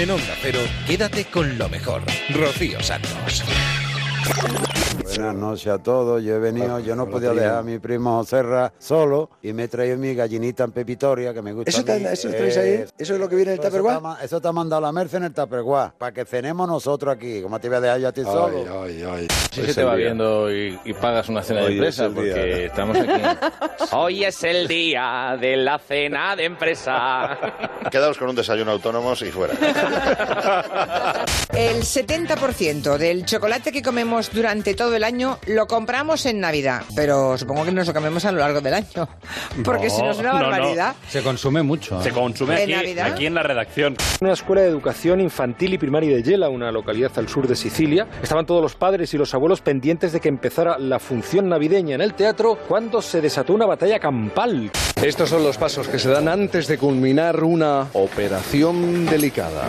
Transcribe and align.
En 0.00 0.10
Onda 0.10 0.34
Cero, 0.40 0.60
quédate 0.86 1.26
con 1.26 1.58
lo 1.58 1.68
mejor. 1.68 2.00
Rocío 2.30 2.82
Santos. 2.82 3.44
Buenas 5.16 5.34
noches 5.34 5.66
a 5.68 5.78
todos. 5.82 6.22
Yo 6.22 6.36
he 6.36 6.38
venido, 6.38 6.78
yo 6.80 6.94
no 6.94 7.06
podía 7.08 7.30
dejar 7.32 7.56
a 7.58 7.62
mi 7.62 7.78
primo 7.78 8.22
Serra 8.24 8.72
solo 8.78 9.30
y 9.42 9.52
me 9.52 9.64
he 9.64 9.68
traído 9.68 9.96
mi 9.98 10.14
gallinita 10.14 10.64
en 10.64 10.72
pepitoria 10.72 11.34
que 11.34 11.42
me 11.42 11.52
gusta. 11.52 11.70
¿Eso, 11.70 11.80
a 11.80 11.96
mí. 11.96 12.04
eso 12.10 12.28
lo 12.28 12.34
traes 12.36 12.56
ahí? 12.56 12.68
Eh, 12.70 12.86
¿Eso 12.98 13.14
es 13.14 13.20
lo 13.20 13.28
que 13.28 13.36
viene 13.36 13.52
en 13.54 13.58
el 13.58 13.60
eso 13.60 13.68
Tupperware? 13.68 13.94
te 13.94 13.98
ha 13.98 14.00
ma- 14.00 14.18
Eso 14.22 14.40
te 14.40 14.48
ha 14.48 14.52
mandado 14.52 14.82
la 14.82 14.92
Merce 14.92 15.16
en 15.16 15.24
el 15.24 15.34
Tupperware, 15.34 15.92
para 15.98 16.12
que 16.12 16.24
cenemos 16.24 16.68
nosotros 16.68 17.14
aquí. 17.14 17.42
¿Cómo 17.42 17.58
te 17.58 17.68
voy 17.68 17.78
a 17.78 17.80
dejar 17.80 18.00
yo 18.00 18.08
a 18.08 18.12
ti 18.12 18.22
solo? 18.22 18.56
Ay, 18.84 19.02
ay, 19.02 19.02
ay. 19.10 19.28
Sí 19.52 19.62
se 19.66 19.74
te 19.74 19.82
va 19.84 19.94
viendo 19.96 20.52
y, 20.54 20.78
y 20.84 20.92
pagas 20.94 21.28
una 21.28 21.42
cena 21.42 21.62
de 21.62 21.72
empresa 21.72 22.08
porque 22.14 22.66
estamos 22.66 22.96
aquí. 22.96 23.10
Hoy 23.92 24.24
es 24.24 24.42
el 24.44 24.68
día 24.68 25.36
de 25.40 25.56
la 25.56 25.78
cena 25.78 26.36
de 26.36 26.44
empresa. 26.44 27.36
Quedaos 27.90 28.16
con 28.16 28.28
un 28.28 28.36
desayuno 28.36 28.70
autónomos 28.70 29.20
y 29.22 29.30
fuera. 29.30 29.54
El 31.52 31.82
70% 31.82 32.96
del 32.96 33.24
chocolate 33.26 33.72
que 33.72 33.82
comemos 33.82 34.30
durante 34.32 34.74
todo 34.74 34.94
el 34.94 34.99
año 35.04 35.38
lo 35.46 35.66
compramos 35.66 36.26
en 36.26 36.40
Navidad, 36.40 36.82
pero 36.94 37.36
supongo 37.38 37.64
que 37.64 37.72
nos 37.72 37.86
lo 37.86 37.94
comemos 37.94 38.24
a 38.24 38.32
lo 38.32 38.38
largo 38.38 38.60
del 38.60 38.74
año, 38.74 39.08
porque 39.64 39.90
si 39.90 40.02
no 40.02 40.10
es 40.10 40.18
una 40.18 40.32
no, 40.32 40.38
no. 40.40 40.50
barbaridad. 40.50 40.94
Se 41.08 41.22
consume 41.22 41.62
mucho. 41.62 42.02
Se 42.02 42.10
consume 42.10 42.62
¿En 42.62 42.74
aquí, 42.74 42.98
aquí 42.98 43.26
en 43.26 43.34
la 43.34 43.42
redacción. 43.42 43.96
una 44.20 44.32
escuela 44.32 44.62
de 44.62 44.68
educación 44.68 45.20
infantil 45.20 45.74
y 45.74 45.78
primaria 45.78 46.14
de 46.16 46.22
Yela, 46.22 46.48
una 46.48 46.70
localidad 46.72 47.12
al 47.16 47.28
sur 47.28 47.46
de 47.46 47.56
Sicilia. 47.56 48.06
Estaban 48.22 48.46
todos 48.46 48.62
los 48.62 48.74
padres 48.74 49.12
y 49.14 49.18
los 49.18 49.34
abuelos 49.34 49.60
pendientes 49.60 50.12
de 50.12 50.20
que 50.20 50.28
empezara 50.28 50.78
la 50.78 50.98
función 50.98 51.48
navideña 51.48 51.94
en 51.94 52.00
el 52.00 52.14
teatro 52.14 52.58
cuando 52.68 53.02
se 53.02 53.20
desató 53.20 53.54
una 53.54 53.66
batalla 53.66 53.98
campal. 53.98 54.70
Estos 55.02 55.30
son 55.30 55.42
los 55.42 55.56
pasos 55.56 55.88
que 55.88 55.98
se 55.98 56.10
dan 56.10 56.28
antes 56.28 56.66
de 56.68 56.76
culminar 56.76 57.42
una 57.42 57.86
operación 57.94 59.06
delicada. 59.06 59.68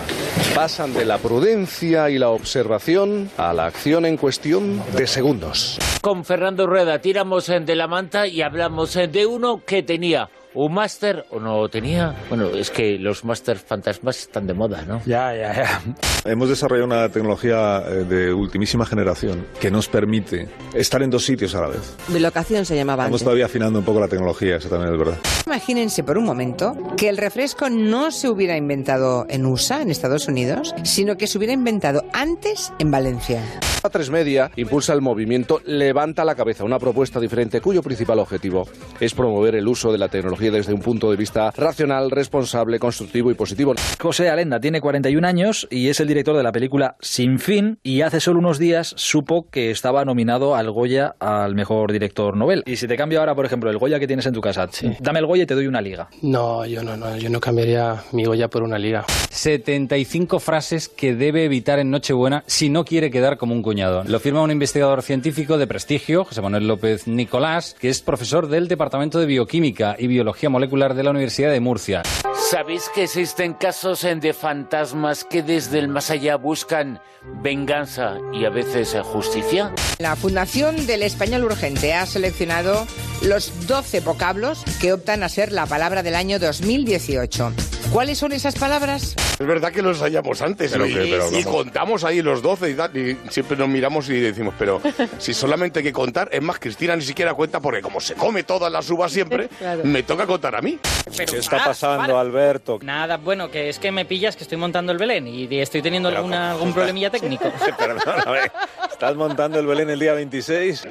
Pasan 0.54 0.94
de 0.94 1.06
la 1.06 1.18
prudencia 1.18 2.10
y 2.10 2.18
la 2.18 2.30
observación 2.30 3.30
a 3.38 3.54
la 3.54 3.66
acción 3.66 4.06
en 4.06 4.18
cuestión 4.18 4.82
de 4.96 5.08
segundos. 5.22 5.78
Con 6.02 6.26
Fernando 6.26 6.66
Rueda 6.66 7.00
tiramos 7.00 7.46
de 7.46 7.76
la 7.76 7.88
manta 7.88 8.26
y 8.26 8.42
hablamos 8.42 8.96
de 8.96 9.26
uno 9.28 9.62
que 9.64 9.84
tenía 9.84 10.30
un 10.56 10.74
máster 10.74 11.26
o 11.30 11.40
no 11.40 11.70
tenía. 11.70 12.16
Bueno, 12.28 12.48
es 12.48 12.72
que 12.72 12.98
los 12.98 13.24
máster 13.24 13.58
fantasmas 13.58 14.20
están 14.20 14.48
de 14.48 14.54
moda, 14.54 14.82
¿no? 14.82 15.00
Ya, 15.06 15.34
ya, 15.36 15.54
ya. 15.54 15.82
Hemos 16.26 16.50
desarrollado 16.50 16.88
una 16.88 17.10
tecnología 17.10 17.84
eh, 17.88 18.04
de 18.04 18.34
ultimísima 18.34 18.86
generación 18.86 19.46
que 19.60 19.72
nos 19.72 19.88
permite 19.88 20.50
estar 20.74 21.02
en 21.04 21.12
dos 21.12 21.24
sitios 21.24 21.54
a 21.56 21.62
la 21.62 21.68
vez. 21.68 21.96
Bilocación 22.08 22.66
se 22.66 22.76
llamaba 22.76 23.04
Estamos 23.04 23.22
antes. 23.22 23.26
todavía 23.26 23.46
afinando 23.46 23.80
un 23.80 23.86
poco 23.86 24.00
la 24.00 24.08
tecnología, 24.08 24.56
eso 24.58 24.70
también 24.70 24.92
es 24.92 25.00
verdad. 25.00 25.18
Imagínense 25.46 26.04
por 26.04 26.18
un 26.18 26.26
momento 26.26 26.76
que 26.98 27.10
el 27.10 27.18
refresco 27.18 27.70
no 27.70 28.12
se 28.12 28.28
hubiera 28.28 28.58
inventado 28.58 29.26
en 29.30 29.46
USA, 29.46 29.82
en 29.84 29.92
Estados 29.92 30.28
Unidos, 30.28 30.74
sino 30.84 31.16
que 31.16 31.28
se 31.28 31.38
hubiera 31.38 31.54
inventado 31.54 32.04
antes 32.12 32.74
en 32.80 32.92
Valencia. 32.92 33.44
A 33.84 33.90
tres 33.90 34.12
media 34.12 34.52
impulsa 34.58 34.94
el 34.94 35.02
movimiento 35.02 35.60
Levanta 35.66 36.24
la 36.24 36.36
cabeza, 36.36 36.64
una 36.64 36.78
propuesta 36.78 37.20
diferente 37.20 37.62
cuyo 37.62 37.82
principal 37.82 38.20
objetivo 38.20 38.68
es 39.00 39.16
promover 39.16 39.56
el 39.56 39.68
uso 39.68 39.92
de 39.92 39.98
la 39.98 40.08
tecnología 40.08 40.52
desde 40.52 40.72
un 40.72 40.82
punto 40.82 41.10
de 41.10 41.18
vista 41.18 41.50
racional, 41.58 42.12
responsable, 42.12 42.78
constructivo 42.78 43.32
y 43.32 43.34
positivo. 43.34 43.74
José 44.00 44.30
Alenda 44.30 44.60
tiene 44.60 44.82
41 44.82 45.28
años 45.28 45.68
y 45.72 45.90
es 45.90 46.00
el 46.00 46.08
director 46.08 46.38
de 46.38 46.44
la 46.44 46.52
película 46.52 46.96
Sin 47.00 47.40
Fin 47.40 47.80
y 47.82 48.02
hace 48.02 48.20
solo 48.20 48.38
unos 48.38 48.60
días 48.60 48.94
supo 48.98 49.50
que 49.50 49.72
estaba 49.72 50.06
nominado 50.06 50.56
al 50.56 50.70
Goya 50.70 51.16
al 51.20 51.56
mejor 51.56 51.92
director 51.92 52.38
Nobel. 52.38 52.62
Y 52.68 52.76
si 52.76 52.88
te 52.88 52.96
cambio 52.96 53.20
ahora, 53.20 53.34
por 53.34 53.48
ejemplo, 53.48 53.72
el 53.72 53.80
Goya 53.80 54.00
que 54.00 54.06
tienes 54.06 54.28
en 54.28 54.34
tu 54.34 54.42
casa, 54.42 54.70
dame 55.00 55.20
el 55.20 55.26
Goya 55.26 55.44
y 55.44 55.48
te 55.48 55.56
doy 55.56 55.66
una 55.66 55.82
liga. 55.82 56.08
No, 56.22 56.68
yo 56.68 56.84
no, 56.84 56.96
no, 56.96 57.18
yo 57.18 57.32
no 57.32 57.40
cambiaría 57.40 58.04
mi 58.12 58.26
Goya 58.26 58.48
por 58.48 58.62
una 58.62 58.78
liga. 58.78 59.06
75 59.32 60.40
frases 60.40 60.88
que 60.88 61.16
debe 61.16 61.46
evitar 61.46 61.80
en 61.80 61.90
Nochebuena 61.90 62.44
si 62.46 62.70
no 62.70 62.86
quiere 62.86 63.10
quedar 63.10 63.38
como 63.38 63.56
un 63.56 63.71
cuñado. 63.72 64.04
Lo 64.06 64.20
firma 64.20 64.42
un 64.42 64.52
investigador 64.52 65.02
científico 65.02 65.58
de 65.58 65.66
prestigio, 65.66 66.26
José 66.26 66.42
Manuel 66.42 66.68
López 66.68 67.08
Nicolás, 67.08 67.74
que 67.80 67.88
es 67.88 68.02
profesor 68.02 68.50
del 68.50 68.68
Departamento 68.68 69.18
de 69.18 69.26
Bioquímica 69.26 69.96
y 69.98 70.08
Biología 70.08 70.50
Molecular 70.50 70.94
de 70.94 71.04
la 71.04 71.12
Universidad 71.12 71.52
de 71.52 71.62
Murcia. 71.62 72.04
¿Sabéis 72.50 72.90
que 72.94 73.04
existen 73.04 73.54
casos 73.54 74.02
de 74.02 74.34
fantasmas 74.34 75.24
que 75.24 75.42
desde 75.42 75.80
el 75.80 75.88
más 75.88 76.12
allá 76.12 76.36
buscan 76.36 77.00
venganza 77.42 78.18
y 78.34 78.44
a 78.44 78.50
veces 78.50 78.94
eh, 78.94 79.02
justicia? 79.02 79.74
La 80.00 80.18
Fundación 80.18 80.86
del 80.86 81.04
Español 81.04 81.46
Urgente 81.46 81.94
ha 81.94 82.06
seleccionado 82.06 82.86
los 83.22 83.68
12 83.68 84.02
vocablos 84.02 84.66
que 84.82 84.92
optan 84.92 85.24
a 85.24 85.30
ser 85.30 85.54
la 85.54 85.66
palabra 85.66 86.04
del 86.04 86.16
año 86.16 86.40
2018. 86.40 87.54
¿Cuáles 87.92 88.20
son 88.20 88.32
esas 88.32 88.56
palabras? 88.56 89.16
Es 89.38 89.46
verdad 89.46 89.70
que 89.72 89.82
lo 89.82 89.90
ensayamos 89.90 90.42
antes 90.42 90.72
Pero 90.72 90.86
y, 90.88 90.94
que- 90.94 91.00
pero 91.02 91.38
y 91.38 91.44
contamos 91.44 92.06
ahí 92.06 92.22
los 92.22 92.42
12 92.42 92.70
y 92.70 92.74
tal, 92.76 92.96
y 92.96 93.18
siempre 93.30 93.58
nos 93.58 93.68
miramos 93.68 94.08
y 94.10 94.18
decimos, 94.20 94.54
pero 94.58 94.82
si 95.20 95.34
solamente 95.34 95.80
hay 95.80 95.84
que 95.84 95.92
contar, 95.92 96.30
es 96.32 96.42
más, 96.42 96.58
Cristina 96.58 96.96
ni 96.96 97.02
siquiera 97.04 97.34
cuenta 97.34 97.60
porque 97.60 97.82
como 97.82 98.00
se 98.00 98.14
come 98.16 98.44
todas 98.44 98.72
las 98.72 98.90
uvas 98.90 99.12
siempre, 99.12 99.50
Claro. 99.60 99.82
me 99.84 100.04
toca 100.04 100.26
contar 100.26 100.56
a 100.56 100.62
mí. 100.62 100.80
¿Qué 101.16 101.24
está 101.38 101.66
pasando, 101.66 102.18
Alberto? 102.18 102.80
Nada, 102.82 103.18
bueno, 103.18 103.52
que 103.52 103.68
es 103.68 103.78
que 103.78 103.92
me 103.92 104.06
pillas 104.06 104.38
que 104.38 104.44
estoy 104.44 104.58
montando 104.58 104.94
el 104.94 104.98
Belén 104.98 105.28
y 105.28 105.54
estoy 105.60 105.82
teniendo 105.82 106.08
Pero, 106.10 106.20
alguna, 106.20 106.52
algún 106.52 106.70
está- 106.70 106.80
problemilla 106.80 107.10
técnico. 107.10 107.52
Perdóname, 107.78 108.52
¿estás 108.90 109.16
montando 109.16 109.60
el 109.60 109.66
Belén 109.66 109.90
el 109.90 110.00
día 110.00 110.14
26? 110.14 110.88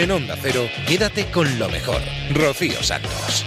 En 0.00 0.10
Onda 0.10 0.34
Cero, 0.40 0.66
quédate 0.88 1.26
con 1.26 1.58
lo 1.58 1.68
mejor. 1.68 2.00
Rocío 2.32 2.82
Santos. 2.82 3.44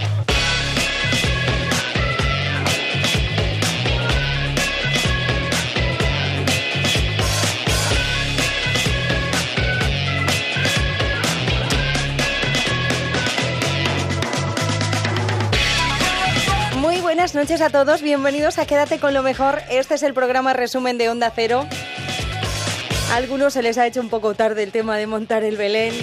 Buenas 17.01 17.35
noches 17.35 17.61
a 17.61 17.69
todos, 17.69 18.01
bienvenidos 18.03 18.59
a 18.59 18.67
Quédate 18.67 18.99
con 18.99 19.15
lo 19.15 19.23
mejor. 19.23 19.61
Este 19.71 19.95
es 19.95 20.03
el 20.03 20.13
programa 20.13 20.53
resumen 20.53 20.99
de 20.99 21.09
Onda 21.09 21.31
Cero. 21.33 21.65
A 23.11 23.15
algunos 23.15 23.53
se 23.53 23.63
les 23.63 23.77
ha 23.79 23.87
hecho 23.87 24.01
un 24.01 24.09
poco 24.09 24.35
tarde 24.35 24.61
el 24.61 24.71
tema 24.71 24.97
de 24.97 25.07
montar 25.07 25.43
el 25.43 25.55
Belén, 25.55 25.93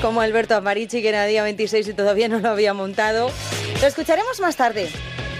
como 0.00 0.20
Alberto 0.20 0.54
Amarici, 0.54 1.02
que 1.02 1.08
era 1.08 1.26
día 1.26 1.42
26 1.42 1.88
y 1.88 1.94
todavía 1.94 2.28
no 2.28 2.38
lo 2.38 2.50
había 2.50 2.74
montado. 2.74 3.30
Lo 3.80 3.86
escucharemos 3.86 4.40
más 4.40 4.56
tarde. 4.56 4.88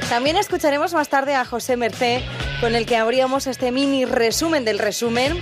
También 0.08 0.36
escucharemos 0.36 0.92
más 0.94 1.08
tarde 1.08 1.34
a 1.34 1.44
José 1.44 1.76
Mercé, 1.76 2.22
con 2.60 2.74
el 2.74 2.86
que 2.86 2.96
abríamos 2.96 3.46
este 3.46 3.72
mini 3.72 4.04
resumen 4.04 4.64
del 4.64 4.78
resumen, 4.78 5.40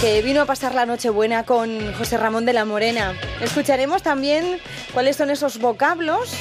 que 0.00 0.22
vino 0.22 0.42
a 0.42 0.46
pasar 0.46 0.74
la 0.74 0.86
Nochebuena 0.86 1.44
con 1.44 1.92
José 1.94 2.16
Ramón 2.16 2.46
de 2.46 2.52
la 2.52 2.64
Morena. 2.64 3.14
Escucharemos 3.40 4.02
también 4.02 4.60
cuáles 4.92 5.16
son 5.16 5.30
esos 5.30 5.58
vocablos 5.58 6.32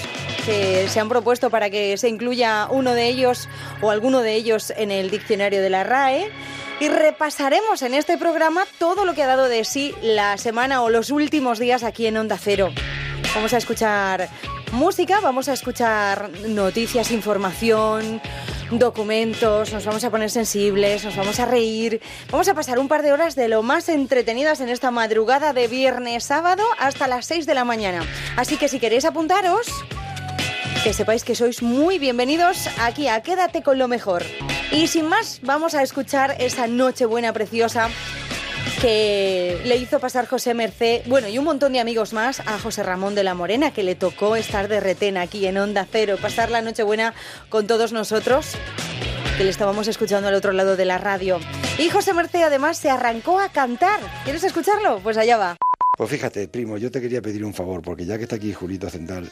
que 0.45 0.88
se 0.88 1.00
han 1.00 1.09
propuesto 1.09 1.50
para 1.50 1.69
que 1.69 1.97
se 1.97 2.07
incluya 2.07 2.68
uno 2.69 2.94
de 2.94 3.07
ellos 3.07 3.50
o 3.81 3.89
alguno 3.89 4.22
de 4.22 4.35
ellos 4.35 4.72
en 4.78 4.91
el 4.91 5.09
diccionario 5.09 5.62
de 5.62 5.69
la 5.69 5.84
RAE. 5.84 6.31
Y 6.79 6.89
repasaremos 6.89 7.81
en 7.81 7.95
este 7.95 8.19
programa 8.19 8.63
todo 8.77 9.03
lo 9.03 9.15
que 9.15 9.23
ha 9.23 9.27
dado 9.27 9.47
de 9.47 9.65
sí 9.65 9.95
la 10.03 10.38
semana 10.38 10.83
o 10.83 10.89
los 10.89 11.09
últimos 11.09 11.57
días 11.57 11.83
aquí 11.83 12.05
en 12.05 12.17
Onda 12.17 12.38
Cero. 12.38 12.69
Vamos 13.33 13.53
a 13.53 13.57
escuchar 13.57 14.29
música, 14.73 15.19
vamos 15.19 15.49
a 15.49 15.53
escuchar 15.53 16.29
noticias, 16.47 17.09
información, 17.09 18.21
documentos, 18.69 19.73
nos 19.73 19.85
vamos 19.85 20.03
a 20.03 20.11
poner 20.11 20.29
sensibles, 20.29 21.03
nos 21.03 21.15
vamos 21.15 21.39
a 21.39 21.45
reír, 21.45 21.99
vamos 22.29 22.47
a 22.47 22.53
pasar 22.53 22.77
un 22.77 22.88
par 22.88 23.01
de 23.01 23.11
horas 23.11 23.35
de 23.35 23.47
lo 23.47 23.63
más 23.63 23.89
entretenidas 23.89 24.61
en 24.61 24.69
esta 24.69 24.91
madrugada 24.91 25.53
de 25.53 25.67
viernes 25.67 26.25
sábado 26.25 26.63
hasta 26.77 27.07
las 27.07 27.25
6 27.25 27.47
de 27.47 27.56
la 27.56 27.63
mañana. 27.63 28.03
Así 28.35 28.57
que 28.57 28.68
si 28.68 28.79
queréis 28.79 29.06
apuntaros, 29.06 29.68
que 30.88 30.94
sepáis 30.94 31.25
que 31.25 31.36
sois 31.36 31.62
muy 31.62 32.00
bienvenidos 32.00 32.69
aquí 32.80 33.10
a 33.10 33.19
Quédate 33.19 33.62
con 33.62 33.78
lo 33.78 33.89
mejor. 33.89 34.24
Y 34.72 34.88
sin 34.88 35.06
más, 35.06 35.42
vamos 35.44 35.75
a 35.75 35.84
escuchar 35.84 36.38
esa 36.39 36.66
Nochebuena 36.66 37.34
preciosa 37.34 37.89
que 38.80 39.60
le 39.66 39.75
hizo 39.75 40.00
pasar 40.00 40.28
José 40.28 40.54
Mercé, 40.54 41.04
bueno, 41.07 41.28
y 41.28 41.39
un 41.39 41.44
montón 41.44 41.74
de 41.74 41.81
amigos 41.81 42.13
más, 42.13 42.39
a 42.39 42.57
José 42.57 42.84
Ramón 42.84 43.16
de 43.16 43.25
la 43.25 43.34
Morena, 43.34 43.74
que 43.74 43.84
le 43.84 43.95
tocó 43.95 44.38
estar 44.38 44.69
de 44.69 44.80
retén 44.80 45.18
aquí 45.18 45.45
en 45.45 45.57
Onda 45.57 45.86
Cero, 45.92 46.16
pasar 46.22 46.50
la 46.51 46.62
Nochebuena 46.62 47.13
con 47.50 47.68
todos 47.68 47.92
nosotros, 47.92 48.54
que 49.38 49.44
le 49.44 49.50
estábamos 49.50 49.89
escuchando 49.89 50.30
al 50.30 50.36
otro 50.36 50.54
lado 50.54 50.78
de 50.78 50.86
la 50.86 50.98
radio. 50.98 51.38
Y 51.78 51.89
José 51.89 52.13
Mercé 52.13 52.44
además 52.44 52.78
se 52.78 52.89
arrancó 52.89 53.42
a 53.42 53.50
cantar. 53.50 54.00
¿Quieres 54.24 54.45
escucharlo? 54.45 55.01
Pues 55.04 55.18
allá 55.18 55.36
va. 55.36 55.57
Pues 55.98 56.10
fíjate, 56.10 56.48
primo, 56.48 56.78
yo 56.78 56.92
te 56.92 57.01
quería 57.01 57.22
pedir 57.22 57.44
un 57.44 57.54
favor, 57.54 57.81
porque 57.81 58.06
ya 58.06 58.18
que 58.18 58.24
está 58.24 58.38
aquí 58.38 58.54
Julito 58.54 58.89
Central, 58.89 59.30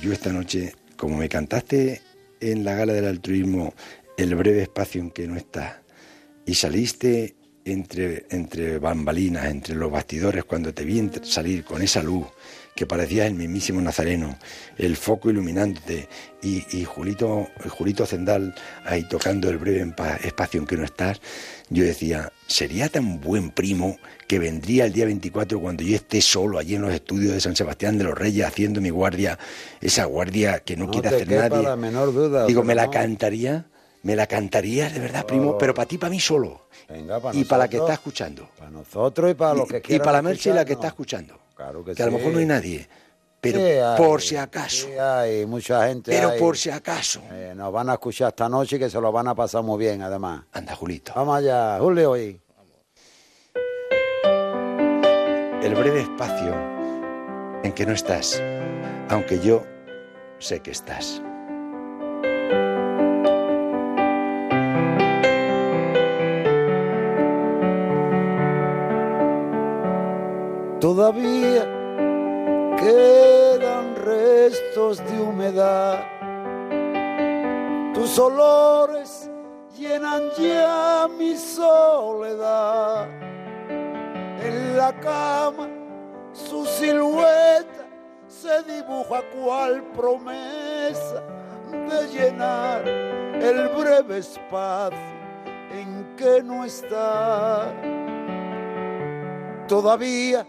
yo 0.00 0.12
esta 0.12 0.32
noche, 0.32 0.72
como 0.96 1.16
me 1.16 1.28
cantaste 1.28 2.02
en 2.40 2.64
la 2.64 2.74
gala 2.74 2.92
del 2.92 3.06
altruismo 3.06 3.74
el 4.16 4.34
breve 4.34 4.62
espacio 4.62 5.00
en 5.00 5.10
que 5.10 5.26
no 5.26 5.36
estás, 5.36 5.76
y 6.44 6.54
saliste 6.54 7.36
entre, 7.64 8.26
entre 8.30 8.78
bambalinas, 8.78 9.46
entre 9.46 9.74
los 9.74 9.90
bastidores, 9.90 10.44
cuando 10.44 10.72
te 10.72 10.84
vi 10.84 11.10
salir 11.22 11.64
con 11.64 11.82
esa 11.82 12.02
luz, 12.02 12.26
que 12.76 12.86
parecía 12.86 13.26
el 13.26 13.34
mismísimo 13.34 13.80
Nazareno, 13.80 14.38
el 14.76 14.96
foco 14.96 15.30
iluminándote 15.30 16.08
y, 16.42 16.64
y 16.76 16.84
Julito, 16.84 17.48
Julito 17.70 18.06
Zendal 18.06 18.54
ahí 18.84 19.02
tocando 19.08 19.48
el 19.50 19.58
breve 19.58 19.92
espacio 20.22 20.60
en 20.60 20.66
que 20.66 20.76
no 20.76 20.84
estás, 20.84 21.20
yo 21.70 21.82
decía, 21.82 22.32
sería 22.46 22.88
tan 22.88 23.20
buen 23.20 23.50
primo 23.50 23.96
que 24.28 24.38
vendría 24.38 24.84
el 24.84 24.92
día 24.92 25.06
24 25.06 25.58
cuando 25.58 25.82
yo 25.82 25.96
esté 25.96 26.20
solo 26.20 26.58
allí 26.58 26.74
en 26.76 26.82
los 26.82 26.92
estudios 26.92 27.32
de 27.32 27.40
San 27.40 27.56
Sebastián 27.56 27.96
de 27.98 28.04
los 28.04 28.14
Reyes 28.16 28.46
haciendo 28.46 28.80
mi 28.80 28.90
guardia, 28.90 29.38
esa 29.80 30.04
guardia 30.04 30.60
que 30.60 30.76
no, 30.76 30.84
No 30.84 30.90
quiere 30.92 31.08
hacer 31.08 31.28
nadie. 31.28 31.62
la 31.62 31.76
menor 31.76 32.12
duda, 32.12 32.46
Digo, 32.46 32.62
me 32.62 32.74
la 32.74 32.90
cantaría, 32.90 33.66
me 34.02 34.14
la 34.14 34.26
cantarías 34.26 34.92
de 34.92 35.00
verdad, 35.00 35.24
primo, 35.26 35.52
Oh. 35.52 35.58
pero 35.58 35.72
para 35.74 35.88
ti, 35.88 35.96
para 35.98 36.10
mí 36.10 36.20
solo. 36.20 36.68
Venga, 36.88 37.18
para 37.20 37.36
y 37.36 37.44
para 37.44 37.64
la 37.64 37.68
que 37.68 37.78
está 37.78 37.94
escuchando. 37.94 38.48
Para 38.58 38.70
nosotros 38.70 39.30
y 39.30 39.34
para 39.34 39.54
los 39.54 39.66
que 39.66 39.78
Y 39.78 39.80
quieran 39.80 40.04
para 40.04 40.18
la 40.18 40.22
Merche 40.22 40.50
y 40.50 40.52
la 40.52 40.64
que 40.64 40.74
está 40.74 40.88
escuchando. 40.88 41.36
Claro 41.56 41.82
que, 41.84 41.94
Que 41.94 42.02
a 42.02 42.06
lo 42.06 42.12
mejor 42.12 42.32
no 42.32 42.38
hay 42.38 42.46
nadie. 42.46 42.88
Pero 43.40 43.58
Sí, 43.58 43.64
hay, 43.64 43.96
por 43.96 44.22
si 44.22 44.36
acaso. 44.36 44.86
sí, 44.86 44.92
hay 44.98 45.46
mucha 45.46 45.86
gente. 45.88 46.10
Pero 46.10 46.30
hay. 46.30 46.38
por 46.38 46.56
si 46.56 46.70
acaso. 46.70 47.22
Eh, 47.30 47.52
nos 47.56 47.72
van 47.72 47.88
a 47.90 47.94
escuchar 47.94 48.28
esta 48.28 48.48
noche 48.48 48.76
y 48.76 48.78
que 48.78 48.90
se 48.90 49.00
lo 49.00 49.10
van 49.12 49.28
a 49.28 49.34
pasar 49.34 49.62
muy 49.62 49.78
bien, 49.78 50.02
además. 50.02 50.44
Anda, 50.52 50.74
Julito. 50.74 51.12
Vamos 51.14 51.38
allá, 51.38 51.78
Julio. 51.80 52.10
Hoy. 52.12 52.40
El 55.62 55.74
breve 55.74 56.02
espacio 56.02 56.54
en 57.64 57.72
que 57.72 57.86
no 57.86 57.92
estás, 57.92 58.40
aunque 59.08 59.40
yo 59.40 59.64
sé 60.38 60.60
que 60.60 60.70
estás. 60.70 61.22
Todavía 70.86 71.64
quedan 72.78 73.96
restos 73.96 74.98
de 74.98 75.20
humedad. 75.20 76.04
Tus 77.92 78.16
olores 78.20 79.28
llenan 79.76 80.30
ya 80.38 81.08
mi 81.18 81.36
soledad. 81.36 83.08
En 84.40 84.76
la 84.76 84.92
cama 85.00 85.68
su 86.32 86.64
silueta 86.64 87.88
se 88.28 88.62
dibuja 88.62 89.22
cual 89.34 89.82
promesa 89.92 91.20
de 91.72 92.06
llenar 92.12 92.86
el 92.86 93.70
breve 93.70 94.18
espacio 94.18 94.98
en 95.72 96.14
que 96.16 96.44
no 96.44 96.64
está. 96.64 97.74
Todavía 99.66 100.46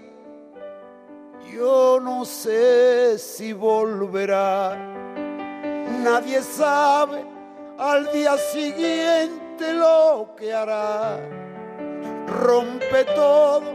yo 1.57 1.99
no 1.99 2.23
sé 2.23 3.17
si 3.17 3.51
volverá. 3.53 4.77
Nadie 6.03 6.41
sabe 6.41 7.25
al 7.77 8.11
día 8.11 8.37
siguiente 8.37 9.73
lo 9.73 10.35
que 10.37 10.53
hará. 10.53 11.19
Rompe 12.27 13.03
todo 13.15 13.71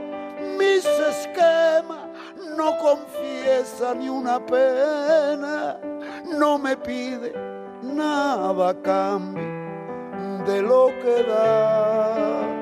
mis 0.58 0.84
esquemas, 0.84 2.08
no 2.56 2.76
confiesa 2.78 3.94
ni 3.94 4.08
una 4.08 4.44
pena, 4.44 5.78
no 6.38 6.58
me 6.58 6.76
pide 6.76 7.32
nada 7.82 8.70
a 8.70 8.74
cambio 8.74 9.42
de 10.46 10.62
lo 10.62 10.86
que 11.02 11.22
da. 11.24 12.61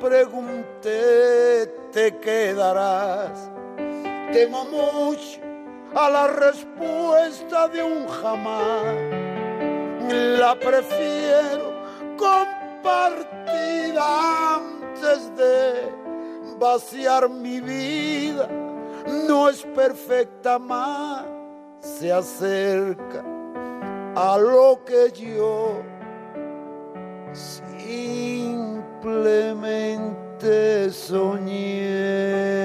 pregunté, 0.00 1.66
te 1.92 2.16
quedarás. 2.18 3.50
Temo 4.32 4.64
mucho 4.64 5.40
a 5.94 6.08
la 6.08 6.26
respuesta 6.26 7.68
de 7.68 7.82
un 7.82 8.08
jamás. 8.08 8.96
La 10.38 10.58
prefiero 10.58 11.72
compartida 12.16 14.04
antes 14.56 15.36
de 15.36 15.92
vaciar 16.58 17.28
mi 17.28 17.60
vida. 17.60 18.48
No 19.28 19.48
es 19.48 19.62
perfecta 19.74 20.58
más, 20.58 21.24
se 21.80 22.12
acerca 22.12 23.24
a 24.14 24.36
lo 24.38 24.84
que 24.84 25.10
yo 25.12 25.82
simplemente 29.02 30.90
soñé. 30.90 32.59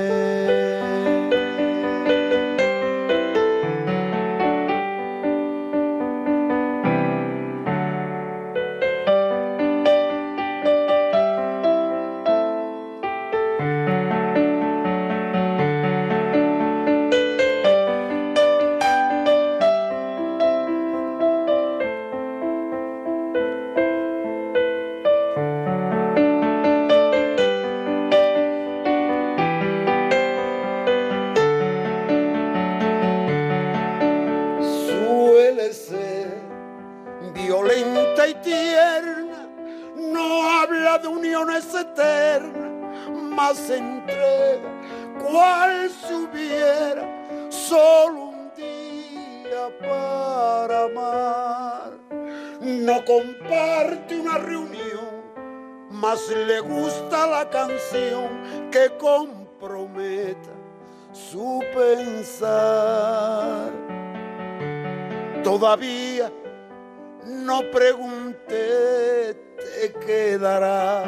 Le 56.34 56.60
gusta 56.62 57.28
la 57.28 57.50
canción 57.50 58.70
que 58.72 58.90
comprometa 58.98 60.50
su 61.12 61.64
pensar. 61.74 63.72
Todavía 65.44 66.32
no 67.26 67.62
pregunté, 67.72 69.36
te 69.58 69.94
quedará. 70.06 71.04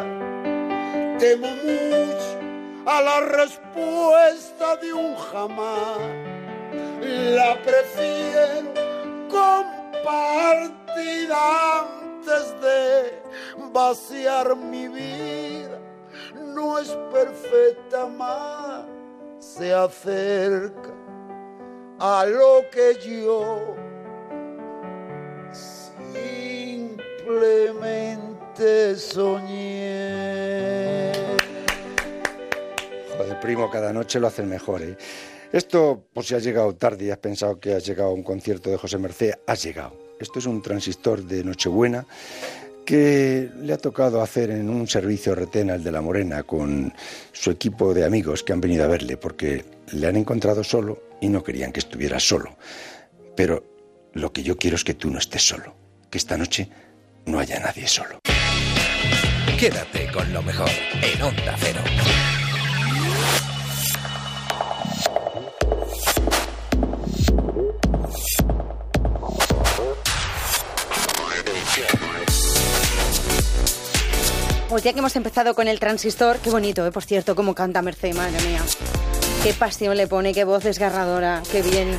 Temo 1.17 1.47
mucho 1.47 2.37
a 2.85 3.01
la 3.01 3.21
respuesta 3.21 4.75
de 4.77 4.93
un 4.93 5.15
jamás. 5.15 5.97
La 7.01 7.57
prefiero 7.63 8.73
compartida 9.29 10.77
antes 12.27 12.53
de 12.61 13.13
vaciar 13.71 14.55
mi 14.55 14.87
vida. 14.87 15.79
No 16.35 16.79
es 16.79 16.89
perfecta 17.11 18.05
más, 18.07 18.85
se 19.39 19.73
acerca 19.73 20.93
a 21.99 22.25
lo 22.25 22.63
que 22.71 22.95
yo 23.05 23.75
simplemente 26.83 27.75
soñé. 28.95 29.91
Joder, 33.17 33.39
primo, 33.39 33.69
cada 33.69 33.93
noche 33.93 34.19
lo 34.19 34.27
hacen 34.27 34.49
mejor, 34.49 34.81
¿eh? 34.81 34.97
Esto, 35.51 36.03
por 36.13 36.25
si 36.25 36.35
has 36.35 36.43
llegado 36.43 36.75
tarde 36.75 37.05
y 37.05 37.11
has 37.11 37.19
pensado 37.19 37.57
que 37.59 37.73
has 37.73 37.85
llegado 37.85 38.09
a 38.09 38.13
un 38.13 38.23
concierto 38.23 38.69
de 38.69 38.77
José 38.77 38.97
Merced, 38.97 39.33
has 39.45 39.63
llegado. 39.63 40.06
Esto 40.19 40.39
es 40.39 40.45
un 40.45 40.61
transistor 40.61 41.23
de 41.23 41.43
Nochebuena 41.43 42.05
que 42.85 43.49
le 43.61 43.73
ha 43.73 43.77
tocado 43.77 44.21
hacer 44.21 44.49
en 44.49 44.69
un 44.69 44.87
servicio 44.87 45.35
retena 45.35 45.75
el 45.75 45.83
de 45.83 45.91
la 45.91 46.01
Morena 46.01 46.43
con 46.43 46.93
su 47.33 47.51
equipo 47.51 47.93
de 47.93 48.05
amigos 48.05 48.43
que 48.43 48.53
han 48.53 48.61
venido 48.61 48.85
a 48.85 48.87
verle 48.87 49.17
porque 49.17 49.65
le 49.91 50.07
han 50.07 50.15
encontrado 50.15 50.63
solo 50.63 51.03
y 51.19 51.27
no 51.27 51.43
querían 51.43 51.73
que 51.73 51.81
estuviera 51.81 52.19
solo. 52.19 52.55
Pero 53.35 53.63
lo 54.13 54.31
que 54.31 54.41
yo 54.41 54.57
quiero 54.57 54.77
es 54.77 54.83
que 54.83 54.93
tú 54.93 55.11
no 55.11 55.19
estés 55.19 55.45
solo, 55.45 55.75
que 56.09 56.17
esta 56.17 56.37
noche 56.37 56.69
no 57.25 57.39
haya 57.39 57.59
nadie 57.59 57.87
solo. 57.87 58.19
Quédate 59.59 60.09
con 60.13 60.31
lo 60.31 60.41
mejor 60.41 60.69
en 61.01 61.21
Onda 61.21 61.55
Cero. 61.59 61.81
Pues 74.69 74.83
ya 74.83 74.91
que 74.91 74.99
hemos 74.99 75.15
empezado 75.15 75.55
con 75.55 75.69
el 75.69 75.79
transistor, 75.79 76.39
qué 76.39 76.49
bonito, 76.49 76.85
¿eh? 76.85 76.91
por 76.91 77.03
cierto, 77.03 77.35
cómo 77.35 77.55
canta 77.55 77.81
Merced, 77.81 78.13
madre 78.13 78.37
mía. 78.45 78.59
Qué 79.41 79.53
pasión 79.53 79.95
le 79.95 80.07
pone, 80.07 80.33
qué 80.33 80.43
voz 80.43 80.63
desgarradora, 80.63 81.41
qué 81.49 81.61
bien. 81.61 81.97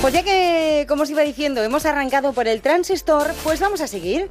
Pues 0.00 0.14
ya 0.14 0.22
que, 0.22 0.86
como 0.88 1.02
os 1.02 1.10
iba 1.10 1.22
diciendo, 1.22 1.60
hemos 1.60 1.86
arrancado 1.86 2.32
por 2.32 2.46
el 2.46 2.62
transistor, 2.62 3.32
pues 3.42 3.58
vamos 3.58 3.80
a 3.80 3.88
seguir. 3.88 4.28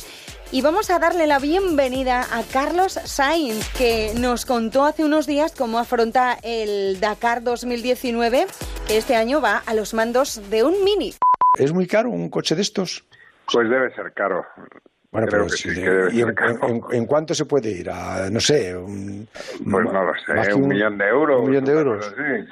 Y 0.50 0.62
vamos 0.62 0.90
a 0.90 0.98
darle 0.98 1.28
la 1.28 1.40
bienvenida 1.40 2.26
a 2.32 2.42
Carlos 2.44 2.94
Sainz, 3.04 3.68
que 3.78 4.14
nos 4.18 4.46
contó 4.46 4.86
hace 4.86 5.04
unos 5.04 5.28
días 5.28 5.54
cómo 5.54 5.78
afronta 5.78 6.38
el 6.44 7.02
Dakar 7.02 7.44
2019, 7.44 8.48
que 8.88 8.98
este 8.98 9.18
año 9.18 9.42
va 9.42 9.62
a 9.66 9.74
los 9.74 9.94
mandos 9.94 10.50
de 10.50 10.64
un 10.64 10.86
Mini. 10.86 11.16
¿Es 11.56 11.74
muy 11.74 11.86
caro 11.86 12.12
un 12.12 12.30
coche 12.30 12.56
de 12.56 12.62
estos? 12.62 13.04
Pues 13.52 13.70
debe 13.70 13.94
ser 13.94 14.14
caro. 14.14 14.46
Bueno, 15.10 15.28
Creo 15.28 15.40
pero 15.44 15.52
que 15.52 15.58
sí, 15.58 15.70
sí, 15.70 15.76
que 15.82 15.90
debe 15.90 16.12
¿y 16.14 16.18
ser 16.18 16.28
en, 16.30 16.36
caro. 16.36 16.60
en- 16.68 16.82
en 16.92 17.06
cuánto 17.06 17.34
se 17.34 17.46
puede 17.46 17.70
ir? 17.72 17.90
A, 17.90 18.30
no 18.30 18.42
sé, 18.42 18.76
un, 18.76 19.26
Pues 19.32 19.86
no 19.86 20.04
lo 20.04 20.14
sé, 20.26 20.34
más 20.34 20.48
que 20.50 20.54
un 20.54 20.68
millón 20.68 20.98
de 20.98 21.06
euros, 21.08 21.42
Un 21.44 21.50
millón 21.50 21.64
de 21.64 22.02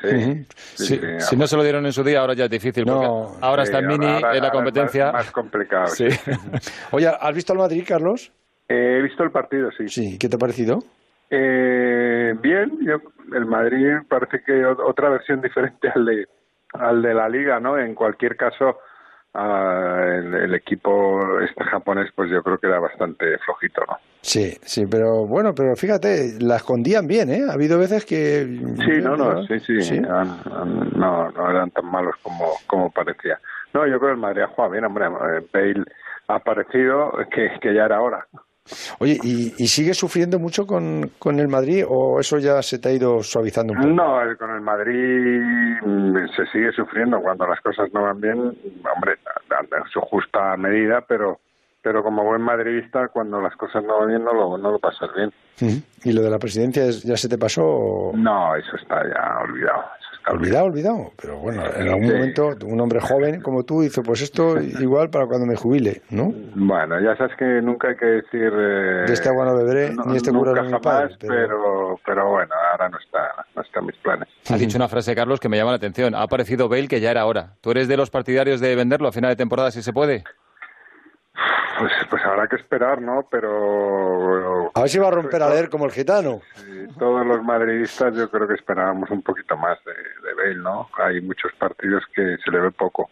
sí. 0.02 0.46
Si, 0.76 0.86
sí, 0.98 1.02
si 1.20 1.36
no 1.36 1.48
se 1.48 1.58
lo 1.58 1.64
dieron 1.64 1.86
en 1.86 1.92
su 1.92 2.02
día, 2.02 2.22
ahora 2.22 2.34
ya 2.34 2.46
es 2.46 2.50
difícil. 2.52 2.86
porque 2.86 3.06
No. 3.06 3.36
ahora 3.42 3.66
Sí, 3.66 3.72
está 3.74 3.80
en 3.80 3.88
Mini, 3.88 4.06
ahora- 4.08 4.38
en 4.38 4.42
la 4.44 4.52
competencia. 4.52 5.06
Más, 5.08 5.14
más 5.26 5.32
complicado. 5.32 5.88
Sí. 5.88 6.10
sí. 6.10 6.32
Oye, 6.92 7.08
¿has 7.20 7.36
visto 7.36 7.52
al 7.52 7.60
Madrid, 7.60 7.84
Carlos? 7.86 8.32
He 8.70 9.02
visto 9.02 9.24
el 9.24 9.32
partido, 9.32 9.70
sí. 9.78 9.90
Sí, 9.90 10.18
¿qué 10.18 10.30
te 10.30 10.38
ha 10.38 10.40
parecido? 10.40 10.80
Eh, 11.30 12.34
bien, 12.42 12.72
yo, 12.82 12.96
el 13.36 13.46
Madrid 13.46 13.98
parece 14.08 14.42
que 14.46 14.66
otra 14.66 15.10
versión 15.10 15.42
diferente 15.42 15.90
al 15.94 16.06
de, 16.06 16.28
al 16.74 17.02
de 17.02 17.14
la 17.14 17.28
Liga, 17.28 17.60
¿no? 17.60 17.78
En 17.78 17.94
cualquier 17.96 18.38
caso, 18.38 18.80
ah, 19.36 20.04
el, 20.08 20.34
el 20.34 20.56
equipo 20.56 21.40
este 21.42 21.64
japonés, 21.66 22.10
pues 22.16 22.30
yo 22.32 22.42
creo 22.42 22.58
que 22.58 22.68
era 22.68 22.80
bastante 22.80 23.38
flojito, 23.40 23.82
¿no? 23.88 23.98
Sí, 24.22 24.58
sí, 24.64 24.86
pero 24.90 25.28
bueno, 25.28 25.54
pero 25.54 25.76
fíjate, 25.76 26.40
la 26.40 26.56
escondían 26.56 27.06
bien, 27.06 27.30
¿eh? 27.32 27.44
Ha 27.48 27.54
habido 27.54 27.78
veces 27.78 28.06
que... 28.06 28.44
Sí, 28.84 29.02
no, 29.02 29.16
no, 29.16 29.44
sí, 29.46 29.60
sí, 29.60 29.98
han- 29.98 30.40
han- 30.52 30.90
no, 30.96 31.30
no 31.32 31.52
eran 31.52 31.70
tan 31.72 31.86
malos 31.86 32.16
como, 32.24 32.46
como 32.66 32.90
parecía. 32.90 33.40
No, 33.74 33.86
yo 33.86 34.00
creo 34.00 34.10
que 34.10 34.16
el 34.16 34.22
Madrid 34.22 34.42
ha 34.42 34.48
jugado 34.48 34.72
bien, 34.72 34.86
hombre, 34.86 35.06
eh, 35.06 35.46
Bale 35.54 35.84
ha 36.28 36.36
aparecido 36.36 37.12
que, 37.30 37.52
que 37.62 37.74
ya 37.76 37.86
era 37.86 38.02
hora. 38.02 38.26
Oye, 39.00 39.18
¿y, 39.24 39.54
y 39.58 39.68
sigues 39.68 39.98
sufriendo 39.98 40.40
mucho 40.40 40.66
con, 40.66 41.12
con 41.20 41.40
el 41.40 41.48
Madrid 41.48 41.86
o 41.88 42.20
eso 42.20 42.40
ya 42.40 42.62
se 42.64 42.80
te 42.80 42.90
ha 42.90 42.92
ido 42.94 43.22
suavizando 43.22 43.74
un 43.74 43.80
poco? 43.80 43.90
No, 43.94 44.22
el- 44.22 44.38
con 44.38 44.50
el 44.52 44.62
Madrid 44.62 45.42
mm, 45.84 46.16
se 46.36 46.46
sigue 46.48 46.72
sufriendo 46.72 47.20
cuando 47.22 47.46
las 47.48 47.60
cosas 47.62 47.90
no 47.94 48.02
van 48.04 48.20
bien, 48.20 48.38
hombre, 48.40 49.18
a- 49.52 49.90
su 49.94 50.02
justa 50.02 50.58
medida, 50.58 51.02
pero 51.08 51.40
pero 51.82 52.02
como 52.02 52.24
buen 52.24 52.42
madridista, 52.42 53.10
cuando 53.10 53.40
las 53.40 53.56
cosas 53.58 53.84
no 53.84 54.00
van 54.00 54.08
bien, 54.08 54.24
no 54.24 54.34
lo, 54.34 54.58
no 54.58 54.72
lo 54.72 54.80
pasas 54.80 55.08
bien. 55.16 55.32
¿Y 56.04 56.12
lo 56.14 56.24
de 56.24 56.32
la 56.32 56.40
presidencia 56.40 56.84
es- 56.86 57.04
ya 57.04 57.16
se 57.16 57.30
te 57.30 57.38
pasó? 57.38 57.62
o- 57.64 58.12
No, 58.16 58.56
eso 58.56 58.76
está 58.76 59.04
ya 59.08 59.38
olvidado. 59.44 59.84
Olvidado, 60.28 60.66
olvidado. 60.66 61.12
Pero 61.22 61.38
bueno, 61.38 61.64
en 61.76 61.88
algún 61.88 62.08
Sí. 62.08 62.14
momento 62.14 62.56
un 62.66 62.80
hombre 62.82 63.00
joven 63.00 63.42
como 63.42 63.64
tú 63.64 63.82
dice, 63.82 64.02
pues 64.02 64.22
esto 64.22 64.56
igual 64.82 65.10
para 65.10 65.28
cuando 65.28 65.46
me 65.46 65.56
jubile, 65.56 66.02
¿no? 66.10 66.34
Bueno, 66.56 67.00
ya 67.00 67.16
sabes 67.18 67.36
que 67.38 67.46
nunca 67.62 67.90
hay 67.90 67.96
que 67.96 68.06
decir... 68.06 68.52
eh, 68.54 69.04
De 69.08 69.14
este 69.14 69.30
agua 69.30 69.46
no 69.46 69.56
beberé, 69.56 69.94
ni 70.06 70.18
este 70.18 70.32
cura 70.32 70.54
no 70.54 70.64
mi 70.64 70.80
padre, 70.80 71.16
pero- 71.20 71.34
pero... 71.48 72.00
pero 72.06 72.30
bueno, 72.32 72.54
ahora 72.72 72.90
no 72.90 72.98
está, 73.00 73.32
no 73.56 73.62
está 73.62 73.80
en 73.80 73.86
mis 73.86 73.96
planes. 73.98 74.28
Ha 74.50 74.58
dicho 74.58 74.78
una 74.78 74.88
frase, 74.88 75.14
Carlos, 75.16 75.40
que 75.40 75.50
me 75.50 75.58
llama 75.58 75.72
la 75.72 75.78
atención. 75.78 76.16
Ha 76.16 76.22
aparecido 76.24 76.70
Bale 76.70 76.88
que 76.88 77.00
ya 77.02 77.12
era 77.12 77.26
hora. 77.26 77.54
¿Tú 77.62 77.72
eres 77.72 77.88
de 77.88 77.98
los 77.98 78.10
partidarios 78.10 78.60
de 78.62 78.76
venderlo 78.76 79.08
a 79.08 79.12
final 79.12 79.30
de 79.32 79.36
temporada 79.36 79.72
si 79.72 79.82
se 79.82 79.94
puede? 79.94 80.24
Pues, 81.78 81.92
pues 82.10 82.22
habrá 82.26 82.48
que 82.48 82.56
esperar, 82.56 83.02
¿no? 83.02 83.28
Pero 83.30 84.72
A 84.74 84.82
ver 84.82 84.90
si 84.90 84.98
va 84.98 85.10
a 85.10 85.12
romper 85.12 85.44
a 85.44 85.50
leer 85.50 85.70
como 85.70 85.86
el 85.86 85.92
gitano. 85.92 86.42
Sí, 86.56 86.86
todos 86.98 87.26
los 87.26 87.44
madridistas 87.44 88.16
yo 88.16 88.30
creo 88.30 88.48
que 88.48 88.54
esperábamos 88.54 89.10
un 89.12 89.22
poquito 89.22 89.58
más 89.58 89.78
de, 89.86 89.92
de 89.92 90.34
Bale, 90.36 90.64
¿no? 90.64 90.88
Hay 91.04 91.22
muchos 91.22 91.52
partidos 91.60 92.04
que 92.16 92.38
se 92.44 92.52
le 92.52 92.62
ve 92.62 92.72
poco. 92.72 93.10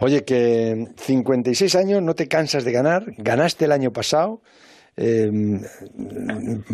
Oye, 0.00 0.24
que 0.24 0.86
56 0.96 1.74
años, 1.74 2.02
no 2.02 2.14
te 2.14 2.28
cansas 2.28 2.64
de 2.64 2.72
ganar, 2.72 3.04
ganaste 3.18 3.64
el 3.64 3.72
año 3.72 3.92
pasado, 3.92 4.40
eh, 4.96 5.30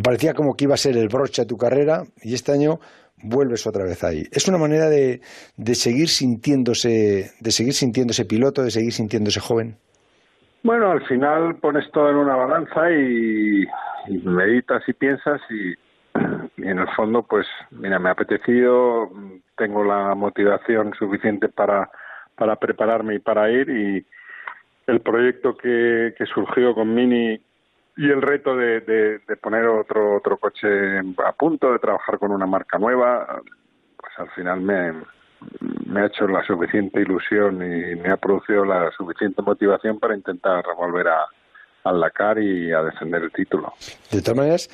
parecía 0.03 0.35
como 0.35 0.55
que 0.55 0.65
iba 0.65 0.75
a 0.75 0.79
ser 0.79 0.97
el 0.97 1.09
broche 1.09 1.43
a 1.43 1.47
tu 1.47 1.57
carrera 1.57 2.05
y 2.21 2.35
este 2.35 2.53
año 2.53 2.81
vuelves 3.23 3.67
otra 3.67 3.85
vez 3.85 4.05
ahí. 4.05 4.25
Es 4.31 4.47
una 4.49 4.59
manera 4.59 4.89
de, 4.89 5.21
de 5.57 5.75
seguir 5.75 6.09
sintiéndose, 6.09 7.33
de 7.41 7.51
seguir 7.51 7.75
sintiéndose 7.75 8.25
piloto, 8.27 8.63
de 8.63 8.71
seguir 8.71 8.93
sintiéndose 8.93 9.41
joven. 9.41 9.79
Bueno, 10.69 10.91
al 10.91 11.01
final 11.07 11.57
pones 11.63 11.91
todo 11.93 12.11
en 12.11 12.17
una 12.17 12.37
balanza 12.37 12.91
y, 12.93 13.67
meditas 14.23 14.87
y 14.87 14.93
piensas 14.93 15.41
y, 15.49 15.71
y 15.71 16.69
en 16.69 16.79
el 16.81 16.89
fondo, 16.91 17.23
pues, 17.23 17.47
mira, 17.71 17.99
me 17.99 18.11
ha 18.11 18.13
apetecido, 18.13 19.11
tengo 19.57 19.83
la 19.83 20.15
motivación 20.15 20.93
suficiente 20.93 21.49
para, 21.49 21.91
para 22.37 22.57
prepararme 22.57 23.15
y 23.15 23.19
para 23.19 23.51
ir 23.51 23.71
y 23.71 24.07
el 24.89 25.01
proyecto 25.01 25.57
que, 25.57 26.15
que 26.19 26.27
surgió 26.27 26.75
con 26.75 26.95
Mini 26.95 27.41
y 27.97 28.11
el 28.11 28.21
reto 28.21 28.55
de, 28.55 28.83
de, 28.83 29.21
de 29.21 29.37
poner 29.39 29.65
otro 29.65 30.17
otro 30.17 30.37
coche 30.37 30.99
a 30.99 31.33
punto, 31.33 31.73
de 31.73 31.79
trabajar 31.79 32.19
con 32.19 32.31
una 32.31 32.45
marca 32.45 32.79
nueva, 32.79 33.41
pues 33.97 34.13
al 34.19 34.29
final 34.33 34.61
me, 34.61 34.93
me 35.87 36.01
ha 36.03 36.07
hecho 36.07 36.27
la 36.27 36.43
suficiente 36.45 37.01
ilusión 37.01 37.57
y 37.57 37.97
me 37.97 38.11
ha 38.11 38.17
producido 38.17 38.65
la 38.65 38.91
suficiente 38.97 39.43
motivación 39.43 39.99
para 39.99 40.17
intentar 40.17 40.65
volver 40.77 41.09
a, 41.09 41.21
al 41.85 42.01
Dakar 42.01 42.39
y 42.39 42.73
a 42.73 42.83
defender 42.83 43.23
el 43.23 43.33
título. 43.33 43.73
De 44.11 44.21
todas 44.21 44.37
maneras, 44.37 44.69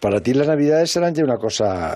para 0.00 0.20
ti 0.20 0.32
las 0.32 0.48
navidades 0.48 0.90
serán 0.90 1.14
ya 1.14 1.24
una 1.24 1.36
cosa, 1.36 1.94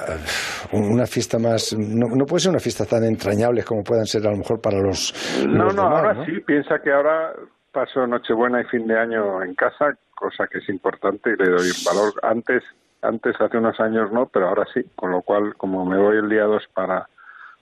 una 0.72 1.06
fiesta 1.06 1.38
más, 1.38 1.74
no, 1.78 2.08
no 2.14 2.26
puede 2.26 2.40
ser 2.40 2.50
una 2.50 2.60
fiesta 2.60 2.84
tan 2.84 3.04
entrañable 3.04 3.62
como 3.64 3.82
puedan 3.82 4.06
ser 4.06 4.26
a 4.26 4.30
lo 4.30 4.36
mejor 4.36 4.60
para 4.60 4.78
los, 4.78 5.14
No, 5.46 5.64
los 5.64 5.74
no, 5.74 5.84
demás, 5.84 5.98
ahora 5.98 6.14
¿no? 6.14 6.24
sí, 6.26 6.40
piensa 6.46 6.78
que 6.80 6.92
ahora 6.92 7.32
paso 7.72 8.06
Nochebuena 8.06 8.60
y 8.60 8.64
fin 8.64 8.86
de 8.86 8.98
año 8.98 9.42
en 9.42 9.54
casa, 9.54 9.96
cosa 10.14 10.46
que 10.48 10.58
es 10.58 10.68
importante 10.68 11.30
y 11.30 11.36
le 11.42 11.50
doy 11.50 11.68
valor. 11.86 12.12
Antes, 12.22 12.62
antes 13.00 13.40
hace 13.40 13.56
unos 13.56 13.78
años 13.80 14.12
no, 14.12 14.26
pero 14.26 14.48
ahora 14.48 14.66
sí, 14.74 14.82
con 14.96 15.12
lo 15.12 15.22
cual, 15.22 15.54
como 15.56 15.86
me 15.86 15.96
voy 15.96 16.18
el 16.18 16.28
día 16.28 16.44
2 16.44 16.62
para, 16.74 17.08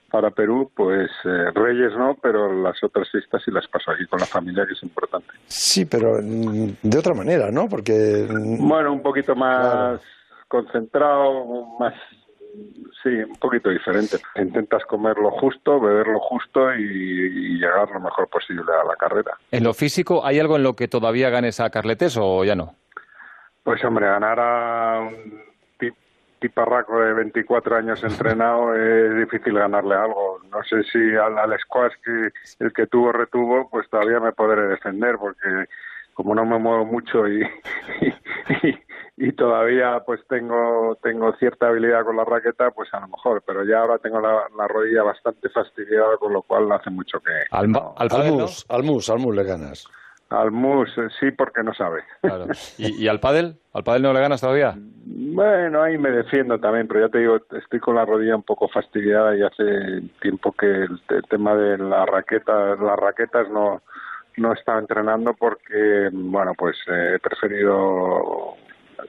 para 0.09 0.31
Perú, 0.31 0.71
pues 0.75 1.09
eh, 1.23 1.51
Reyes 1.53 1.93
no, 1.97 2.17
pero 2.21 2.51
las 2.61 2.83
otras 2.83 3.09
fiestas 3.09 3.41
sí 3.43 3.51
las 3.51 3.67
paso 3.67 3.91
aquí 3.91 4.05
con 4.07 4.19
la 4.19 4.25
familia, 4.25 4.65
que 4.65 4.73
es 4.73 4.83
importante. 4.83 5.29
Sí, 5.47 5.85
pero 5.85 6.19
mm, 6.21 6.77
de 6.81 6.97
otra 6.97 7.13
manera, 7.13 7.51
¿no? 7.51 7.69
Porque 7.69 8.27
mm, 8.29 8.67
Bueno, 8.67 8.91
un 8.91 9.01
poquito 9.01 9.35
más 9.35 10.01
concentrado, 10.47 11.67
más 11.79 11.93
sí, 13.03 13.09
un 13.09 13.35
poquito 13.35 13.69
diferente. 13.69 14.17
Intentas 14.35 14.83
comer 14.85 15.17
lo 15.17 15.31
justo, 15.31 15.79
beber 15.79 16.07
lo 16.07 16.19
justo 16.19 16.73
y, 16.75 16.83
y 16.83 17.59
llegar 17.59 17.89
lo 17.91 17.99
mejor 17.99 18.27
posible 18.27 18.63
a 18.71 18.85
la 18.85 18.95
carrera. 18.95 19.37
En 19.51 19.63
lo 19.63 19.73
físico, 19.73 20.25
¿hay 20.25 20.39
algo 20.39 20.55
en 20.55 20.63
lo 20.63 20.75
que 20.75 20.87
todavía 20.87 21.29
ganes 21.29 21.59
a 21.59 21.69
Carletes 21.69 22.17
o 22.19 22.43
ya 22.43 22.55
no? 22.55 22.75
Pues 23.63 23.83
hombre, 23.83 24.07
ganar 24.07 24.39
a 24.39 24.99
un 25.01 25.48
tiparraco 26.39 26.99
de 26.99 27.13
24 27.13 27.75
años 27.77 28.03
entrenado 28.03 28.73
es 28.75 29.15
difícil 29.17 29.53
ganarle 29.53 29.95
algo. 29.95 30.39
No 30.51 30.63
sé 30.63 30.83
si 30.83 31.15
al, 31.15 31.37
al 31.37 31.57
squash 31.59 31.93
que 32.03 32.29
el 32.63 32.73
que 32.73 32.87
tuvo 32.87 33.11
retuvo, 33.11 33.69
pues 33.69 33.89
todavía 33.89 34.19
me 34.19 34.31
podré 34.31 34.61
defender 34.67 35.17
porque 35.17 35.65
como 36.13 36.35
no 36.35 36.45
me 36.45 36.57
muevo 36.59 36.85
mucho 36.85 37.27
y, 37.27 37.41
y, 38.01 38.67
y- 38.67 38.79
y 39.21 39.33
todavía 39.33 40.01
pues 40.05 40.21
tengo 40.29 40.97
tengo 41.03 41.33
cierta 41.33 41.67
habilidad 41.67 42.05
con 42.05 42.15
la 42.15 42.23
raqueta, 42.23 42.71
pues 42.71 42.87
a 42.93 43.01
lo 43.01 43.09
mejor, 43.09 43.43
pero 43.45 43.65
ya 43.65 43.79
ahora 43.79 43.97
tengo 43.97 44.21
la, 44.21 44.43
la 44.57 44.65
rodilla 44.67 45.03
bastante 45.03 45.49
fastidiada, 45.49 46.15
con 46.17 46.31
lo 46.31 46.41
cual 46.41 46.71
hace 46.71 46.89
mucho 46.89 47.19
que... 47.19 47.31
Al, 47.51 47.69
¿no? 47.69 48.41
mus, 48.43 48.65
al 48.69 48.83
mus, 48.83 49.09
al 49.09 49.19
mus 49.19 49.35
le 49.35 49.43
ganas. 49.43 49.85
Al 50.29 50.51
mus, 50.51 50.89
eh, 50.97 51.07
sí, 51.19 51.31
porque 51.31 51.63
no 51.63 51.73
sabe. 51.73 52.03
Claro. 52.21 52.45
¿Y, 52.77 53.03
y 53.03 53.07
al 53.07 53.19
pádel? 53.19 53.55
¿Al 53.73 53.83
pádel 53.83 54.03
no 54.03 54.13
le 54.13 54.19
ganas 54.21 54.41
todavía? 54.41 54.75
Bueno, 54.77 55.81
ahí 55.81 55.97
me 55.97 56.11
defiendo 56.11 56.59
también, 56.59 56.87
pero 56.87 56.99
ya 57.01 57.09
te 57.09 57.17
digo, 57.19 57.37
estoy 57.51 57.79
con 57.79 57.95
la 57.95 58.05
rodilla 58.05 58.35
un 58.35 58.43
poco 58.43 58.67
fastidiada 58.67 59.35
y 59.35 59.41
hace 59.41 60.01
tiempo 60.21 60.51
que 60.51 60.67
el, 60.67 61.01
te- 61.07 61.21
tema 61.23 61.55
de 61.55 61.77
la 61.79 62.05
raqueta, 62.05 62.75
las 62.75 62.97
raquetas 62.99 63.49
no 63.49 63.81
no 64.37 64.51
he 64.51 64.55
estado 64.55 64.79
entrenando 64.79 65.33
porque, 65.33 66.09
bueno, 66.13 66.53
pues 66.57 66.77
eh, 66.87 67.15
he 67.15 67.19
preferido 67.19 68.55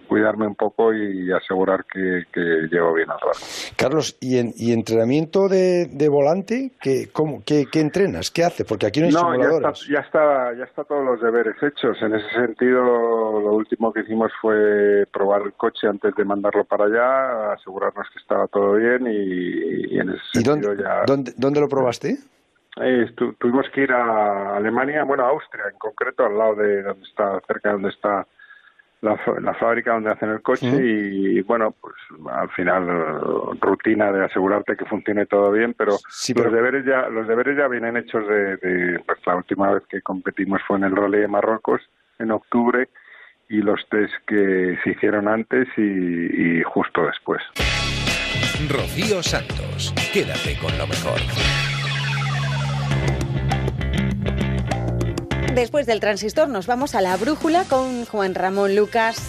cuidarme 0.06 0.47
un 0.47 0.54
poco 0.54 0.92
y 0.94 1.30
asegurar 1.32 1.85
que, 1.85 2.25
que 2.32 2.40
llevo 2.70 2.94
bien 2.94 3.11
al 3.11 3.18
rato. 3.20 3.38
Carlos, 3.76 4.16
¿y, 4.20 4.38
en, 4.38 4.52
y 4.56 4.73
entrenamiento 4.73 5.49
de, 5.49 5.87
de 5.87 6.09
volante? 6.09 6.73
¿qué, 6.80 7.09
cómo, 7.12 7.42
qué, 7.44 7.66
qué 7.70 7.80
entrenas? 7.80 8.30
¿Qué 8.30 8.44
haces? 8.44 8.66
Porque 8.66 8.87
aquí 8.87 9.00
no 9.00 9.06
hay 9.06 9.12
No, 9.12 9.20
ya 9.20 9.30
simuladores. 9.32 9.80
está, 9.82 9.92
ya 9.92 10.00
está, 10.00 10.54
ya 10.59 10.64
está 10.64 10.85
todos 10.85 11.04
los 11.04 11.20
deberes 11.20 11.56
hechos. 11.62 11.97
En 12.02 12.14
ese 12.14 12.28
sentido, 12.30 12.80
lo 13.40 13.52
último 13.54 13.92
que 13.92 14.00
hicimos 14.00 14.30
fue 14.40 15.06
probar 15.12 15.42
el 15.42 15.52
coche 15.54 15.87
antes 15.88 16.14
de 16.14 16.25
mandarlo 16.25 16.64
para 16.64 16.85
allá, 16.85 17.52
asegurarnos 17.52 18.06
que 18.12 18.18
estaba 18.18 18.47
todo 18.49 18.75
bien 18.75 19.06
y, 19.06 19.94
y 19.94 19.99
en 19.99 20.11
ese 20.11 20.20
¿Y 20.35 20.42
sentido 20.42 20.68
dónde, 20.68 20.82
ya. 20.82 21.02
dónde, 21.06 21.32
dónde 21.37 21.61
lo 21.61 21.68
probaste? 21.68 22.16
Eh, 22.80 23.06
tu- 23.16 23.32
tuvimos 23.35 23.66
que 23.75 23.82
ir 23.82 23.92
a 23.92 24.56
Alemania, 24.56 25.02
bueno, 25.04 25.25
a 25.25 25.30
Austria 25.30 25.64
en 25.70 25.76
concreto, 25.78 26.25
al 26.25 26.38
lado 26.38 26.54
de 26.54 26.82
donde 26.82 27.02
está, 27.09 27.40
cerca 27.47 27.68
de 27.70 27.73
donde 27.75 27.88
está 27.90 28.26
la, 29.02 29.16
fa- 29.16 29.40
la 29.40 29.54
fábrica 29.54 29.95
donde 29.95 30.11
hacen 30.11 30.28
el 30.30 30.42
coche 30.42 30.66
y 30.83 31.40
bueno, 31.42 31.75
pues 31.80 31.95
al 32.33 32.50
final 32.50 32.87
rutina 33.61 34.12
de 34.12 34.25
asegurarte 34.26 34.76
que 34.76 34.85
funcione 34.85 35.26
todo 35.26 35.50
bien, 35.52 35.75
pero, 35.76 35.97
pero- 36.35 36.45
los 36.50 36.52
deberes 36.54 36.85
ya 36.85 37.09
los 37.09 37.26
deberes 37.26 37.57
ya 37.57 37.66
vienen 37.69 37.97
hechos 37.97 38.26
de, 38.28 38.57
de, 38.59 38.99
pues 39.00 39.19
la 39.26 39.37
última 39.37 39.73
vez 39.73 39.83
que 39.88 40.02
competimos 40.02 40.61
fue 40.66 40.76
en 40.78 40.85
el 40.85 40.97
Rally 40.97 41.19
de 41.21 41.28
Marruecos 41.28 41.80
en 42.19 42.30
octubre 42.30 42.88
y 43.49 43.62
los 43.62 43.80
test 43.88 44.12
que 44.26 44.78
se 44.85 44.90
hicieron 44.90 45.26
antes 45.28 45.66
y, 45.76 46.59
y 46.59 46.62
justo 46.62 47.04
después. 47.07 47.42
Rocío 48.69 49.23
Santos, 49.23 49.95
quédate 50.12 50.57
con 50.61 50.76
lo 50.78 50.87
mejor. 50.87 51.19
Después 55.54 55.85
del 55.85 55.99
transistor 55.99 56.49
nos 56.49 56.69
vamos 56.69 56.95
a 56.95 57.00
la 57.00 57.16
brújula 57.16 57.64
con 57.64 58.04
Juan 58.04 58.37
Ramón 58.37 58.76
Lucas 58.76 59.21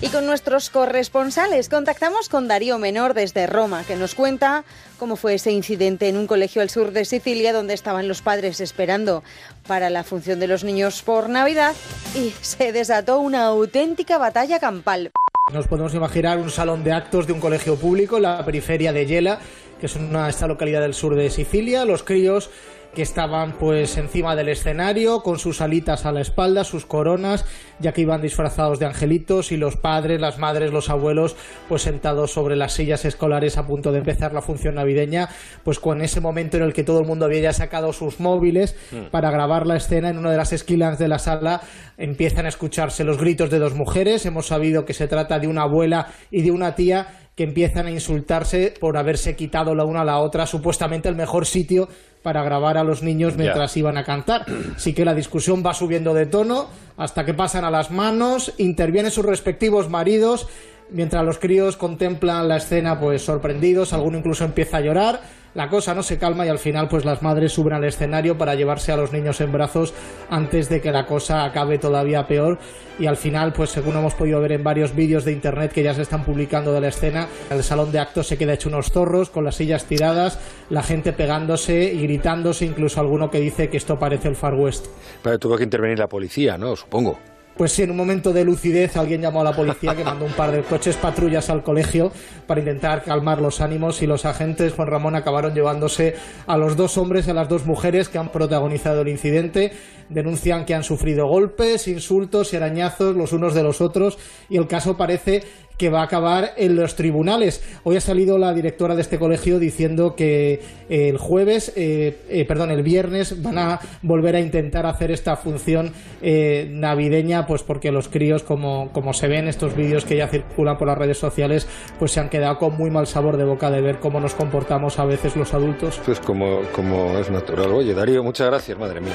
y 0.00 0.08
con 0.08 0.26
nuestros 0.26 0.70
corresponsales. 0.70 1.68
Contactamos 1.68 2.28
con 2.28 2.48
Darío 2.48 2.78
Menor 2.78 3.14
desde 3.14 3.46
Roma, 3.46 3.84
que 3.86 3.94
nos 3.94 4.16
cuenta 4.16 4.64
cómo 4.98 5.14
fue 5.14 5.34
ese 5.34 5.52
incidente 5.52 6.08
en 6.08 6.16
un 6.16 6.26
colegio 6.26 6.62
al 6.62 6.70
sur 6.70 6.90
de 6.90 7.04
Sicilia 7.04 7.52
donde 7.52 7.74
estaban 7.74 8.08
los 8.08 8.22
padres 8.22 8.60
esperando 8.60 9.22
para 9.68 9.88
la 9.88 10.02
función 10.02 10.40
de 10.40 10.48
los 10.48 10.64
niños 10.64 11.02
por 11.02 11.28
Navidad 11.28 11.74
y 12.16 12.32
se 12.40 12.72
desató 12.72 13.20
una 13.20 13.44
auténtica 13.44 14.18
batalla 14.18 14.58
campal. 14.58 15.12
Nos 15.52 15.68
podemos 15.68 15.94
imaginar 15.94 16.38
un 16.38 16.50
salón 16.50 16.82
de 16.82 16.92
actos 16.92 17.26
de 17.26 17.32
un 17.32 17.40
colegio 17.40 17.76
público 17.76 18.16
en 18.16 18.24
la 18.24 18.44
periferia 18.44 18.92
de 18.92 19.06
Yela, 19.06 19.38
que 19.80 19.86
es 19.86 19.94
una, 19.94 20.28
esta 20.28 20.48
localidad 20.48 20.80
del 20.80 20.92
sur 20.92 21.14
de 21.14 21.30
Sicilia. 21.30 21.84
Los 21.84 22.02
críos 22.02 22.50
que 22.98 23.02
estaban 23.02 23.52
pues 23.52 23.96
encima 23.96 24.34
del 24.34 24.48
escenario 24.48 25.22
con 25.22 25.38
sus 25.38 25.60
alitas 25.60 26.04
a 26.04 26.10
la 26.10 26.20
espalda, 26.20 26.64
sus 26.64 26.84
coronas, 26.84 27.44
ya 27.78 27.92
que 27.92 28.00
iban 28.00 28.20
disfrazados 28.20 28.80
de 28.80 28.86
angelitos 28.86 29.52
y 29.52 29.56
los 29.56 29.76
padres, 29.76 30.20
las 30.20 30.38
madres, 30.40 30.72
los 30.72 30.90
abuelos 30.90 31.36
pues 31.68 31.82
sentados 31.82 32.32
sobre 32.32 32.56
las 32.56 32.72
sillas 32.72 33.04
escolares 33.04 33.56
a 33.56 33.68
punto 33.68 33.92
de 33.92 33.98
empezar 33.98 34.34
la 34.34 34.42
función 34.42 34.74
navideña, 34.74 35.28
pues 35.62 35.78
con 35.78 36.02
ese 36.02 36.20
momento 36.20 36.56
en 36.56 36.64
el 36.64 36.72
que 36.72 36.82
todo 36.82 36.98
el 36.98 37.06
mundo 37.06 37.26
había 37.26 37.40
ya 37.40 37.52
sacado 37.52 37.92
sus 37.92 38.18
móviles 38.18 38.74
Mm. 38.90 39.10
para 39.12 39.30
grabar 39.30 39.64
la 39.64 39.76
escena 39.76 40.08
en 40.08 40.18
una 40.18 40.32
de 40.32 40.36
las 40.36 40.52
esquinas 40.52 40.98
de 40.98 41.06
la 41.06 41.20
sala 41.20 41.60
empiezan 41.98 42.46
a 42.46 42.48
escucharse 42.48 43.04
los 43.04 43.18
gritos 43.18 43.48
de 43.48 43.60
dos 43.60 43.74
mujeres, 43.74 44.26
hemos 44.26 44.48
sabido 44.48 44.84
que 44.84 44.92
se 44.92 45.06
trata 45.06 45.38
de 45.38 45.46
una 45.46 45.62
abuela 45.62 46.08
y 46.32 46.42
de 46.42 46.50
una 46.50 46.74
tía 46.74 47.27
que 47.38 47.44
empiezan 47.44 47.86
a 47.86 47.92
insultarse 47.92 48.74
por 48.80 48.96
haberse 48.96 49.36
quitado 49.36 49.72
la 49.72 49.84
una 49.84 50.00
a 50.00 50.04
la 50.04 50.18
otra 50.18 50.44
supuestamente 50.44 51.08
el 51.08 51.14
mejor 51.14 51.46
sitio 51.46 51.88
para 52.20 52.42
grabar 52.42 52.76
a 52.76 52.82
los 52.82 53.04
niños 53.04 53.36
mientras 53.36 53.76
iban 53.76 53.96
a 53.96 54.02
cantar. 54.02 54.44
Así 54.74 54.92
que 54.92 55.04
la 55.04 55.14
discusión 55.14 55.62
va 55.64 55.72
subiendo 55.72 56.14
de 56.14 56.26
tono 56.26 56.66
hasta 56.96 57.24
que 57.24 57.34
pasan 57.34 57.64
a 57.64 57.70
las 57.70 57.92
manos, 57.92 58.52
intervienen 58.58 59.12
sus 59.12 59.24
respectivos 59.24 59.88
maridos, 59.88 60.48
mientras 60.90 61.24
los 61.24 61.38
críos 61.38 61.76
contemplan 61.76 62.48
la 62.48 62.56
escena 62.56 62.98
pues 62.98 63.22
sorprendidos, 63.22 63.92
alguno 63.92 64.18
incluso 64.18 64.44
empieza 64.44 64.78
a 64.78 64.80
llorar. 64.80 65.20
La 65.58 65.68
cosa 65.68 65.92
no 65.92 66.04
se 66.04 66.18
calma 66.18 66.46
y 66.46 66.50
al 66.50 66.60
final 66.60 66.86
pues 66.86 67.04
las 67.04 67.20
madres 67.20 67.50
suben 67.50 67.72
al 67.72 67.82
escenario 67.82 68.38
para 68.38 68.54
llevarse 68.54 68.92
a 68.92 68.96
los 68.96 69.12
niños 69.12 69.40
en 69.40 69.50
brazos 69.50 69.92
antes 70.30 70.68
de 70.68 70.80
que 70.80 70.92
la 70.92 71.04
cosa 71.04 71.42
acabe 71.42 71.78
todavía 71.78 72.28
peor 72.28 72.60
y 72.96 73.06
al 73.06 73.16
final 73.16 73.52
pues 73.52 73.70
según 73.70 73.96
hemos 73.96 74.14
podido 74.14 74.40
ver 74.40 74.52
en 74.52 74.62
varios 74.62 74.94
vídeos 74.94 75.24
de 75.24 75.32
internet 75.32 75.72
que 75.72 75.82
ya 75.82 75.94
se 75.94 76.02
están 76.02 76.24
publicando 76.24 76.72
de 76.72 76.80
la 76.80 76.86
escena 76.86 77.26
el 77.50 77.64
salón 77.64 77.90
de 77.90 77.98
actos 77.98 78.28
se 78.28 78.38
queda 78.38 78.52
hecho 78.52 78.68
unos 78.68 78.92
zorros 78.92 79.30
con 79.30 79.42
las 79.42 79.56
sillas 79.56 79.84
tiradas 79.86 80.38
la 80.70 80.84
gente 80.84 81.12
pegándose 81.12 81.92
y 81.92 82.02
gritándose 82.02 82.64
incluso 82.64 83.00
alguno 83.00 83.28
que 83.28 83.40
dice 83.40 83.68
que 83.68 83.78
esto 83.78 83.98
parece 83.98 84.28
el 84.28 84.36
Far 84.36 84.54
West 84.54 84.86
Pero 85.24 85.40
tuvo 85.40 85.56
que 85.56 85.64
intervenir 85.64 85.98
la 85.98 86.06
policía, 86.06 86.56
¿no? 86.56 86.76
Supongo. 86.76 87.18
Pues 87.58 87.72
sí, 87.72 87.82
en 87.82 87.90
un 87.90 87.96
momento 87.96 88.32
de 88.32 88.44
lucidez 88.44 88.96
alguien 88.96 89.20
llamó 89.20 89.40
a 89.40 89.44
la 89.44 89.52
policía 89.52 89.96
que 89.96 90.04
mandó 90.04 90.24
un 90.24 90.32
par 90.32 90.52
de 90.52 90.62
coches 90.62 90.96
patrullas 90.96 91.50
al 91.50 91.64
colegio 91.64 92.12
para 92.46 92.60
intentar 92.60 93.02
calmar 93.02 93.40
los 93.40 93.60
ánimos 93.60 94.00
y 94.00 94.06
los 94.06 94.24
agentes, 94.24 94.74
Juan 94.74 94.86
Ramón, 94.86 95.16
acabaron 95.16 95.52
llevándose 95.52 96.14
a 96.46 96.56
los 96.56 96.76
dos 96.76 96.96
hombres 96.96 97.26
y 97.26 97.32
a 97.32 97.34
las 97.34 97.48
dos 97.48 97.66
mujeres 97.66 98.08
que 98.08 98.18
han 98.18 98.28
protagonizado 98.28 99.00
el 99.00 99.08
incidente. 99.08 99.72
Denuncian 100.08 100.64
que 100.64 100.74
han 100.74 100.84
sufrido 100.84 101.26
golpes, 101.26 101.88
insultos 101.88 102.52
y 102.52 102.56
arañazos 102.56 103.16
los 103.16 103.32
unos 103.32 103.54
de 103.54 103.64
los 103.64 103.80
otros 103.80 104.18
y 104.48 104.56
el 104.56 104.68
caso 104.68 104.96
parece 104.96 105.42
que 105.78 105.88
va 105.90 106.00
a 106.00 106.04
acabar 106.04 106.52
en 106.56 106.74
los 106.76 106.96
tribunales. 106.96 107.62
Hoy 107.84 107.96
ha 107.96 108.00
salido 108.00 108.36
la 108.36 108.52
directora 108.52 108.96
de 108.96 109.02
este 109.02 109.18
colegio 109.18 109.58
diciendo 109.60 110.16
que 110.16 110.60
eh, 110.90 111.08
el 111.08 111.16
jueves, 111.18 111.72
eh, 111.76 112.18
eh, 112.28 112.44
perdón, 112.44 112.72
el 112.72 112.82
viernes 112.82 113.40
van 113.42 113.58
a 113.58 113.80
volver 114.02 114.34
a 114.36 114.40
intentar 114.40 114.84
hacer 114.86 115.12
esta 115.12 115.36
función 115.36 115.92
eh, 116.20 116.66
navideña, 116.70 117.46
pues 117.46 117.62
porque 117.62 117.92
los 117.92 118.08
críos, 118.08 118.42
como, 118.42 118.90
como 118.92 119.12
se 119.14 119.28
ven 119.28 119.46
estos 119.48 119.76
vídeos 119.76 120.04
que 120.04 120.16
ya 120.16 120.26
circulan 120.28 120.76
por 120.76 120.88
las 120.88 120.98
redes 120.98 121.16
sociales, 121.18 121.68
pues 121.98 122.10
se 122.10 122.18
han 122.20 122.28
quedado 122.28 122.58
con 122.58 122.76
muy 122.76 122.90
mal 122.90 123.06
sabor 123.06 123.36
de 123.36 123.44
boca 123.44 123.70
de 123.70 123.80
ver 123.80 124.00
cómo 124.00 124.18
nos 124.20 124.34
comportamos 124.34 124.98
a 124.98 125.04
veces 125.04 125.36
los 125.36 125.54
adultos. 125.54 126.00
Pues 126.04 126.18
como, 126.18 126.62
como 126.72 127.16
es 127.18 127.30
natural. 127.30 127.72
Oye, 127.72 127.94
Darío, 127.94 128.24
muchas 128.24 128.48
gracias, 128.48 128.76
madre 128.76 129.00
mía. 129.00 129.14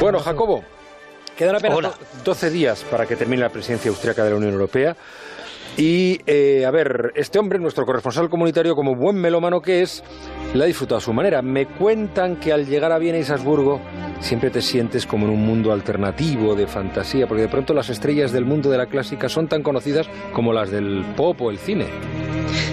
Bueno, 0.00 0.18
Jacobo, 0.18 0.64
quedan 1.36 1.54
apenas 1.56 1.78
Hola. 1.78 1.88
do- 1.90 1.96
12 2.24 2.50
días 2.50 2.84
para 2.90 3.06
que 3.06 3.14
termine 3.14 3.42
la 3.42 3.48
presidencia 3.50 3.90
austriaca 3.90 4.24
de 4.24 4.30
la 4.30 4.36
Unión 4.36 4.52
Europea. 4.52 4.96
Y, 5.76 6.20
eh, 6.26 6.64
a 6.64 6.70
ver, 6.70 7.12
este 7.16 7.38
hombre, 7.40 7.58
nuestro 7.58 7.84
corresponsal 7.84 8.30
comunitario, 8.30 8.76
como 8.76 8.94
buen 8.94 9.16
melómano 9.16 9.60
que 9.60 9.82
es, 9.82 10.04
la 10.54 10.64
ha 10.64 10.66
disfrutado 10.68 10.98
a 10.98 11.00
su 11.00 11.12
manera. 11.12 11.42
Me 11.42 11.66
cuentan 11.66 12.36
que 12.36 12.52
al 12.52 12.66
llegar 12.66 12.92
a 12.92 12.98
Viena 12.98 13.18
y 13.18 13.24
Salzburgo 13.24 13.80
siempre 14.20 14.50
te 14.50 14.62
sientes 14.62 15.04
como 15.04 15.26
en 15.26 15.32
un 15.32 15.44
mundo 15.44 15.72
alternativo 15.72 16.54
de 16.54 16.68
fantasía, 16.68 17.26
porque 17.26 17.42
de 17.42 17.48
pronto 17.48 17.74
las 17.74 17.90
estrellas 17.90 18.30
del 18.30 18.44
mundo 18.44 18.70
de 18.70 18.78
la 18.78 18.86
clásica 18.86 19.28
son 19.28 19.48
tan 19.48 19.62
conocidas 19.62 20.08
como 20.32 20.52
las 20.52 20.70
del 20.70 21.04
pop 21.16 21.40
o 21.40 21.50
el 21.50 21.58
cine. 21.58 21.86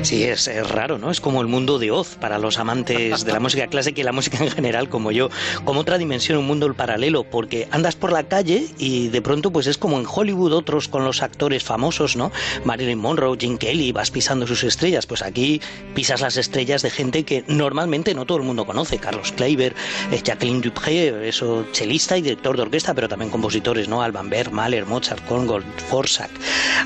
Sí, 0.04 0.24
es, 0.24 0.48
es 0.48 0.70
raro, 0.70 0.98
¿no? 0.98 1.12
Es 1.12 1.22
como 1.22 1.42
el 1.42 1.48
mundo 1.48 1.80
de 1.80 1.92
Oz 1.92 2.16
para 2.16 2.38
los 2.38 2.60
amantes 2.60 3.26
de 3.26 3.32
la 3.32 3.40
música 3.42 3.68
clásica 3.68 4.02
y 4.02 4.04
la 4.04 4.12
música 4.12 4.44
en 4.44 4.50
general, 4.50 4.90
como 4.90 5.12
yo, 5.12 5.30
como 5.64 5.82
otra 5.82 5.98
dimensión, 5.98 6.38
un 6.38 6.48
mundo 6.48 6.72
paralelo, 6.74 7.24
porque 7.24 7.68
andas 7.72 7.96
por 7.96 8.12
la 8.12 8.24
calle 8.24 8.68
y 8.78 9.10
de 9.10 9.22
pronto, 9.22 9.52
pues 9.52 9.68
es 9.68 9.78
como 9.78 10.00
en 10.00 10.06
Hollywood, 10.08 10.54
otros 10.54 10.88
con 10.88 11.04
los 11.04 11.22
actores 11.22 11.64
famosos, 11.64 12.16
¿no? 12.16 12.32
Marilyn 12.64 12.91
Monroe, 13.00 13.38
Jim 13.40 13.58
Kelly, 13.58 13.92
vas 13.92 14.12
pisando 14.12 14.48
sus 14.48 14.64
estrellas, 14.64 15.06
pues 15.06 15.22
aquí 15.22 15.62
pisas 15.94 16.22
las 16.22 16.38
estrellas 16.38 16.82
de 16.82 16.90
gente 16.90 17.24
que 17.24 17.44
normalmente 17.48 18.14
no 18.14 18.26
todo 18.26 18.38
el 18.38 18.44
mundo 18.44 18.66
conoce, 18.66 18.98
Carlos 18.98 19.32
Kleiber, 19.32 19.76
eh, 20.12 20.22
Jacqueline 20.24 20.62
Dupré, 20.62 21.28
eso, 21.28 21.66
chelista 21.72 22.18
y 22.18 22.22
director 22.22 22.56
de 22.56 22.64
orquesta, 22.64 22.94
pero 22.94 23.08
también 23.08 23.32
compositores, 23.32 23.88
¿no? 23.88 24.02
Alban 24.02 24.30
Berg, 24.30 24.52
Mahler, 24.52 24.86
Mozart, 24.86 25.26
Korngold, 25.28 25.66
Forsak. 25.90 26.32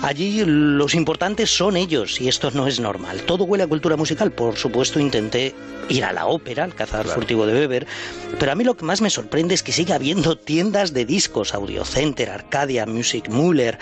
Allí 0.01 0.43
los 0.45 0.95
importantes 0.95 1.49
son 1.49 1.77
ellos 1.77 2.19
y 2.21 2.27
esto 2.27 2.51
no 2.51 2.67
es 2.67 2.79
normal. 2.79 3.21
Todo 3.21 3.43
huele 3.43 3.63
a 3.63 3.67
cultura 3.67 3.95
musical. 3.95 4.31
Por 4.31 4.57
supuesto, 4.57 4.99
intenté 4.99 5.53
ir 5.89 6.03
a 6.03 6.13
la 6.13 6.25
ópera, 6.25 6.63
al 6.63 6.75
cazador 6.75 7.07
furtivo 7.07 7.45
de 7.45 7.53
Weber, 7.53 7.87
pero 8.39 8.51
a 8.51 8.55
mí 8.55 8.63
lo 8.63 8.75
que 8.75 8.85
más 8.85 9.01
me 9.01 9.09
sorprende 9.09 9.53
es 9.53 9.63
que 9.63 9.71
sigue 9.71 9.93
habiendo 9.93 10.37
tiendas 10.37 10.93
de 10.93 11.05
discos, 11.05 11.53
Audio 11.53 11.85
Center, 11.85 12.29
Arcadia, 12.29 12.85
Music 12.85 13.29
Muller. 13.29 13.77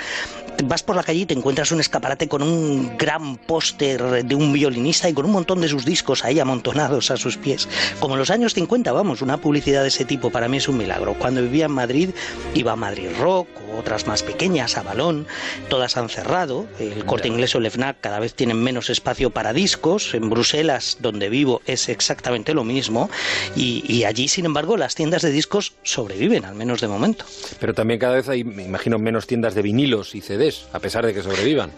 Vas 0.65 0.83
por 0.83 0.95
la 0.95 1.03
calle 1.03 1.21
y 1.21 1.25
te 1.25 1.33
encuentras 1.33 1.71
un 1.71 1.79
escaparate 1.79 2.12
con 2.27 2.43
un 2.43 2.97
gran 2.97 3.37
póster 3.37 4.23
de 4.23 4.35
un 4.35 4.53
violinista 4.53 5.09
y 5.09 5.13
con 5.13 5.25
un 5.25 5.31
montón 5.31 5.61
de 5.61 5.67
sus 5.67 5.83
discos 5.83 6.23
ahí 6.23 6.39
amontonados 6.39 7.11
a 7.11 7.17
sus 7.17 7.37
pies. 7.37 7.67
Como 7.99 8.15
en 8.15 8.19
los 8.19 8.29
años 8.29 8.53
50, 8.53 8.91
vamos, 8.91 9.21
una 9.21 9.37
publicidad 9.37 9.81
de 9.81 9.87
ese 9.87 10.05
tipo 10.05 10.29
para 10.29 10.47
mí 10.47 10.57
es 10.57 10.67
un 10.67 10.77
milagro. 10.77 11.15
Cuando 11.15 11.41
vivía 11.41 11.65
en 11.65 11.71
Madrid 11.71 12.09
iba 12.53 12.73
a 12.73 12.75
Madrid 12.75 13.09
Rock 13.19 13.47
o 13.71 13.79
otras 13.79 14.07
más 14.07 14.23
pequeñas, 14.23 14.77
a 14.77 14.83
Balón, 14.83 15.25
todas 15.69 15.97
han 15.97 16.09
cerrado. 16.09 16.67
El 16.79 17.03
corte 17.05 17.27
inglés 17.27 17.55
o 17.55 17.57
el 17.57 17.69
FNAC 17.69 17.97
cada 17.99 18.19
vez 18.19 18.33
tienen 18.33 18.61
menos 18.61 18.89
espacio 18.89 19.31
para 19.31 19.53
discos. 19.53 20.13
En 20.13 20.29
Bruselas, 20.29 20.97
donde 20.99 21.29
vivo, 21.29 21.61
es 21.65 21.89
exactamente 21.89 22.53
lo 22.53 22.63
mismo. 22.63 23.09
Y, 23.55 23.83
y 23.87 24.03
allí, 24.05 24.27
sin 24.27 24.45
embargo, 24.45 24.77
las 24.77 24.95
tiendas 24.95 25.23
de 25.23 25.31
discos 25.31 25.73
sobreviven, 25.83 26.45
al 26.45 26.55
menos 26.55 26.81
de 26.81 26.87
momento. 26.87 27.25
Pero 27.59 27.73
también 27.73 27.99
cada 27.99 28.15
vez 28.15 28.29
hay, 28.29 28.43
me 28.43 28.63
imagino, 28.63 28.99
menos 28.99 29.27
tiendas 29.27 29.55
de 29.55 29.61
vinilos 29.61 30.15
y 30.15 30.21
CDs, 30.21 30.67
a 30.73 30.79
pesar 30.79 31.05
de 31.05 31.13
que 31.13 31.23
sobrevivan. 31.23 31.71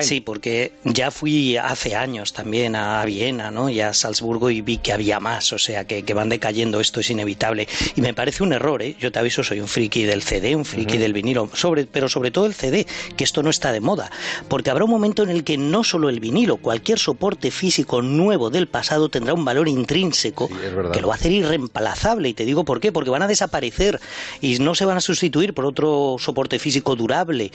Sí, 0.00 0.20
porque 0.20 0.72
ya 0.84 1.10
fui 1.10 1.56
hace 1.56 1.94
años 1.94 2.32
también 2.32 2.74
a 2.76 3.04
Viena 3.04 3.50
¿no? 3.50 3.68
y 3.68 3.80
a 3.80 3.92
Salzburgo 3.92 4.50
y 4.50 4.60
vi 4.60 4.78
que 4.78 4.92
había 4.92 5.20
más, 5.20 5.52
o 5.52 5.58
sea, 5.58 5.84
que, 5.86 6.02
que 6.02 6.14
van 6.14 6.28
decayendo, 6.28 6.80
esto 6.80 7.00
es 7.00 7.10
inevitable. 7.10 7.68
Y 7.94 8.00
me 8.00 8.14
parece 8.14 8.42
un 8.42 8.52
error, 8.52 8.82
¿eh? 8.82 8.96
yo 8.98 9.12
te 9.12 9.18
aviso, 9.18 9.44
soy 9.44 9.60
un 9.60 9.68
friki 9.68 10.04
del 10.04 10.22
CD, 10.22 10.56
un 10.56 10.64
friki 10.64 10.96
del 10.96 11.12
vinilo, 11.12 11.50
sobre, 11.52 11.86
pero 11.86 12.08
sobre 12.08 12.30
todo 12.30 12.46
el 12.46 12.54
CD, 12.54 12.86
que 13.16 13.24
esto 13.24 13.42
no 13.42 13.50
está 13.50 13.72
de 13.72 13.80
moda, 13.80 14.10
porque 14.48 14.70
habrá 14.70 14.84
un 14.84 14.90
momento 14.90 15.22
en 15.22 15.30
el 15.30 15.44
que 15.44 15.58
no 15.58 15.84
solo 15.84 16.08
el 16.08 16.20
vinilo, 16.20 16.56
cualquier 16.56 16.98
soporte 16.98 17.50
físico 17.50 18.02
nuevo 18.02 18.50
del 18.50 18.68
pasado 18.68 19.08
tendrá 19.08 19.34
un 19.34 19.44
valor 19.44 19.68
intrínseco 19.68 20.48
que 20.92 21.00
lo 21.00 21.08
va 21.08 21.14
a 21.14 21.16
hacer 21.16 21.32
irreemplazable. 21.32 22.28
Y 22.28 22.34
te 22.34 22.44
digo 22.44 22.64
por 22.64 22.80
qué, 22.80 22.92
porque 22.92 23.10
van 23.10 23.22
a 23.22 23.26
desaparecer 23.26 24.00
y 24.40 24.58
no 24.58 24.74
se 24.74 24.84
van 24.84 24.96
a 24.96 25.00
sustituir 25.00 25.54
por 25.54 25.66
otro 25.66 26.16
soporte 26.18 26.58
físico 26.58 26.96
durable. 26.96 27.52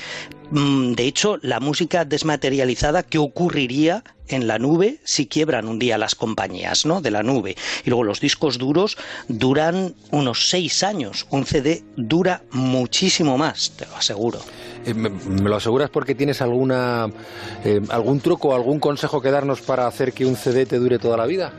Mm, 0.52 0.94
De 0.94 1.04
hecho, 1.04 1.38
la 1.42 1.60
música 1.60 2.06
desmaterializada, 2.06 3.04
¿qué 3.04 3.18
ocurriría 3.18 4.04
en 4.30 4.48
la 4.48 4.60
nube 4.60 5.00
si 5.04 5.28
quiebran 5.28 5.68
un 5.68 5.80
día 5.80 5.98
las 5.98 6.16
compañías 6.16 6.86
¿no? 6.86 7.02
de 7.02 7.12
la 7.12 7.22
nube? 7.24 7.56
Y 7.86 7.90
luego 7.90 8.04
los 8.04 8.22
discos 8.22 8.58
duros 8.58 8.98
duran 9.28 9.94
unos 10.12 10.50
seis 10.50 10.84
años. 10.84 11.28
Un 11.32 11.46
CD 11.46 11.84
dura 11.98 12.44
muchísimo 12.52 13.38
más, 13.38 13.72
te 13.72 13.86
lo 13.88 13.96
aseguro. 13.98 14.40
Eh, 14.86 14.94
¿Me, 14.94 15.10
lo 15.10 15.56
aseguras 15.58 15.90
porque 15.90 16.16
tienes 16.16 16.42
alguna 16.42 17.10
eh, 17.66 17.82
algún 17.90 18.22
truco 18.22 18.56
algún 18.56 18.80
consejo 18.80 19.22
que 19.22 19.32
darnos 19.32 19.60
para 19.62 19.86
hacer 19.86 20.14
que 20.14 20.26
un 20.26 20.38
CD 20.38 20.66
te 20.66 20.78
dure 20.78 20.98
toda 20.98 21.18
la 21.18 21.26
vida? 21.26 21.52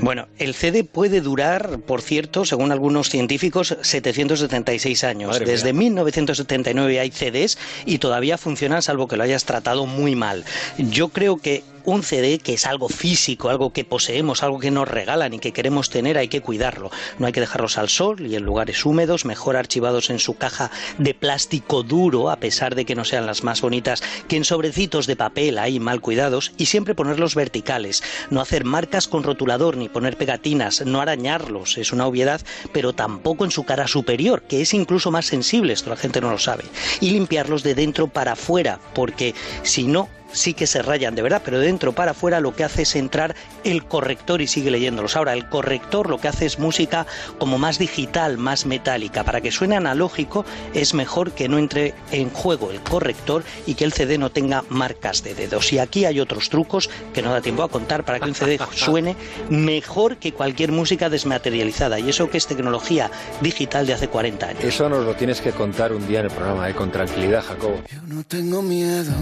Bueno, 0.00 0.28
el 0.38 0.54
CD 0.54 0.84
puede 0.84 1.20
durar, 1.20 1.80
por 1.80 2.00
cierto, 2.00 2.44
según 2.44 2.72
algunos 2.72 3.10
científicos, 3.10 3.76
776 3.80 5.04
años. 5.04 5.30
Madre 5.30 5.44
Desde 5.44 5.72
1979 5.72 7.00
hay 7.00 7.10
CDs 7.10 7.58
y 7.84 7.98
todavía 7.98 8.38
funcionan 8.38 8.82
salvo 8.82 9.08
que 9.08 9.16
lo 9.16 9.24
hayas 9.24 9.44
tratado 9.44 9.86
muy 9.86 10.16
mal. 10.16 10.44
Yo 10.78 11.08
creo 11.08 11.38
que 11.38 11.62
un 11.84 12.02
CD 12.02 12.38
que 12.38 12.54
es 12.54 12.66
algo 12.66 12.88
físico, 12.88 13.48
algo 13.48 13.72
que 13.72 13.84
poseemos, 13.84 14.42
algo 14.42 14.58
que 14.58 14.70
nos 14.70 14.88
regalan 14.88 15.34
y 15.34 15.38
que 15.38 15.52
queremos 15.52 15.90
tener, 15.90 16.18
hay 16.18 16.28
que 16.28 16.40
cuidarlo. 16.40 16.90
No 17.18 17.26
hay 17.26 17.32
que 17.32 17.40
dejarlos 17.40 17.78
al 17.78 17.88
sol 17.88 18.26
y 18.26 18.36
en 18.36 18.44
lugares 18.44 18.84
húmedos, 18.84 19.24
mejor 19.24 19.56
archivados 19.56 20.10
en 20.10 20.18
su 20.18 20.34
caja 20.34 20.70
de 20.98 21.14
plástico 21.14 21.82
duro, 21.82 22.30
a 22.30 22.36
pesar 22.36 22.74
de 22.74 22.84
que 22.84 22.94
no 22.94 23.04
sean 23.04 23.26
las 23.26 23.42
más 23.42 23.60
bonitas, 23.60 24.02
que 24.28 24.36
en 24.36 24.44
sobrecitos 24.44 25.06
de 25.06 25.16
papel 25.16 25.58
ahí 25.58 25.80
mal 25.80 26.00
cuidados 26.00 26.52
y 26.56 26.66
siempre 26.66 26.94
ponerlos 26.94 27.34
verticales. 27.34 28.02
No 28.30 28.40
hacer 28.40 28.64
marcas 28.64 29.08
con 29.08 29.22
rotulador 29.22 29.76
ni 29.76 29.88
poner 29.88 30.16
pegatinas, 30.16 30.84
no 30.84 31.00
arañarlos, 31.00 31.78
es 31.78 31.92
una 31.92 32.06
obviedad, 32.06 32.40
pero 32.72 32.92
tampoco 32.92 33.44
en 33.44 33.50
su 33.50 33.64
cara 33.64 33.86
superior, 33.86 34.42
que 34.42 34.60
es 34.60 34.74
incluso 34.74 35.10
más 35.10 35.26
sensible, 35.26 35.72
esto 35.72 35.90
la 35.90 35.96
gente 35.96 36.20
no 36.20 36.30
lo 36.30 36.38
sabe. 36.38 36.64
Y 37.00 37.10
limpiarlos 37.10 37.62
de 37.62 37.74
dentro 37.74 38.08
para 38.08 38.32
afuera, 38.32 38.80
porque 38.94 39.34
si 39.62 39.84
no, 39.84 40.08
sí 40.32 40.54
que 40.54 40.66
se 40.66 40.82
rayan 40.82 41.14
de 41.14 41.22
verdad, 41.22 41.42
pero 41.44 41.58
de 41.58 41.66
dentro 41.66 41.92
para 41.92 42.10
afuera 42.12 42.40
lo 42.40 42.54
que 42.54 42.64
hace 42.64 42.82
es 42.82 42.96
entrar 42.96 43.34
el 43.64 43.84
corrector 43.84 44.40
y 44.40 44.46
sigue 44.46 44.70
leyéndolos. 44.70 45.16
Ahora, 45.16 45.34
el 45.34 45.48
corrector 45.48 46.10
lo 46.10 46.18
que 46.18 46.28
hace 46.28 46.46
es 46.46 46.58
música 46.58 47.06
como 47.38 47.58
más 47.58 47.78
digital, 47.78 48.38
más 48.38 48.66
metálica. 48.66 49.24
Para 49.24 49.40
que 49.40 49.52
suene 49.52 49.76
analógico 49.76 50.44
es 50.74 50.94
mejor 50.94 51.32
que 51.32 51.48
no 51.48 51.58
entre 51.58 51.94
en 52.10 52.30
juego 52.30 52.70
el 52.70 52.80
corrector 52.80 53.44
y 53.66 53.74
que 53.74 53.84
el 53.84 53.92
CD 53.92 54.18
no 54.18 54.30
tenga 54.30 54.64
marcas 54.68 55.22
de 55.22 55.34
dedos. 55.34 55.72
Y 55.72 55.78
aquí 55.78 56.04
hay 56.04 56.20
otros 56.20 56.50
trucos 56.50 56.90
que 57.14 57.22
no 57.22 57.32
da 57.32 57.40
tiempo 57.40 57.62
a 57.62 57.68
contar 57.68 58.04
para 58.04 58.18
que 58.18 58.26
un 58.26 58.34
CD 58.34 58.58
suene 58.74 59.16
mejor 59.48 60.16
que 60.16 60.32
cualquier 60.32 60.72
música 60.72 61.08
desmaterializada. 61.08 61.98
Y 62.00 62.08
eso 62.08 62.30
que 62.30 62.38
es 62.38 62.46
tecnología 62.46 63.10
digital 63.40 63.86
de 63.86 63.94
hace 63.94 64.08
40 64.08 64.46
años. 64.46 64.64
Eso 64.64 64.88
nos 64.88 65.04
lo 65.04 65.14
tienes 65.14 65.40
que 65.40 65.52
contar 65.52 65.92
un 65.92 66.06
día 66.06 66.20
en 66.20 66.26
el 66.26 66.32
programa, 66.32 66.68
¿eh? 66.68 66.74
con 66.74 66.90
tranquilidad, 66.90 67.44
Jacobo. 67.44 67.80
No 68.06 68.24
tengo 68.24 68.62
miedo. 68.62 69.12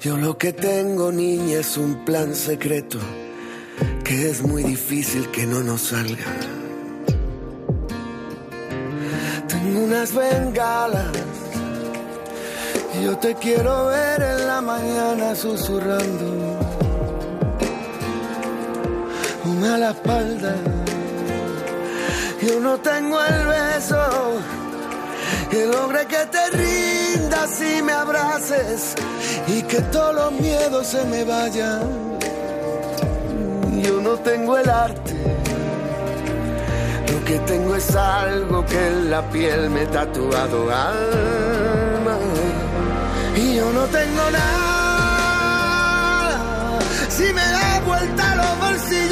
Yo 0.00 0.16
lo 0.16 0.38
que 0.38 0.52
tengo, 0.52 1.12
niña, 1.12 1.58
es 1.58 1.76
un 1.76 2.04
plan 2.04 2.34
secreto 2.34 2.98
que 4.04 4.30
es 4.30 4.42
muy 4.42 4.62
difícil 4.62 5.30
que 5.30 5.46
no 5.46 5.60
nos 5.62 5.80
salga. 5.88 6.24
Tengo 9.48 9.80
unas 9.80 10.14
bengalas 10.14 11.12
y 12.94 13.04
yo 13.04 13.18
te 13.18 13.34
quiero 13.34 13.86
ver 13.86 14.22
en 14.22 14.46
la 14.46 14.60
mañana 14.60 15.34
susurrando. 15.34 16.58
Una 19.44 19.74
a 19.74 19.78
la 19.78 19.90
espalda. 19.90 20.54
Yo 22.42 22.60
no 22.60 22.78
tengo 22.78 23.18
el 23.24 23.46
beso 23.46 23.96
que 25.50 25.66
logre 25.66 26.06
que 26.06 26.26
te 26.26 26.50
rindas 26.50 27.60
y 27.60 27.82
me 27.82 27.92
abraces 27.92 28.94
y 29.46 29.62
que 29.62 29.80
todos 29.82 30.14
los 30.14 30.32
miedos 30.32 30.86
se 30.86 31.04
me 31.04 31.24
vayan. 31.24 32.18
Yo 33.82 34.00
no 34.00 34.16
tengo 34.18 34.56
el 34.56 34.68
arte, 34.68 35.14
lo 37.12 37.24
que 37.24 37.38
tengo 37.40 37.76
es 37.76 37.94
algo 37.94 38.64
que 38.66 38.86
en 38.88 39.10
la 39.10 39.22
piel 39.30 39.70
me 39.70 39.82
he 39.82 39.86
tatuado 39.86 40.70
alma. 40.70 42.18
Y 43.36 43.56
yo 43.56 43.70
no 43.72 43.84
tengo 43.84 44.30
nada, 44.30 45.58
si 47.08 47.24
me 47.32 47.46
da 47.56 47.80
vuelta 47.86 48.34
los 48.34 48.58
bolsillos, 48.58 49.05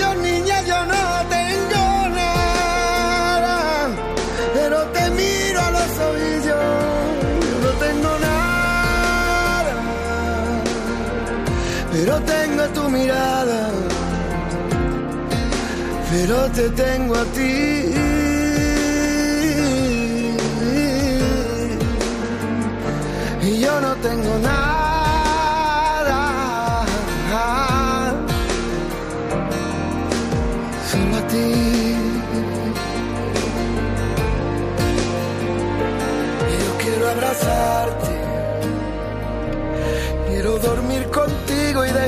pero 16.11 16.49
te 16.51 16.71
tengo 16.71 17.23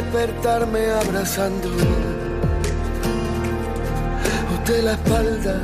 despertarme 0.06 0.90
abrazando 0.90 1.68
de 4.66 4.82
la 4.82 4.92
espalda 4.92 5.60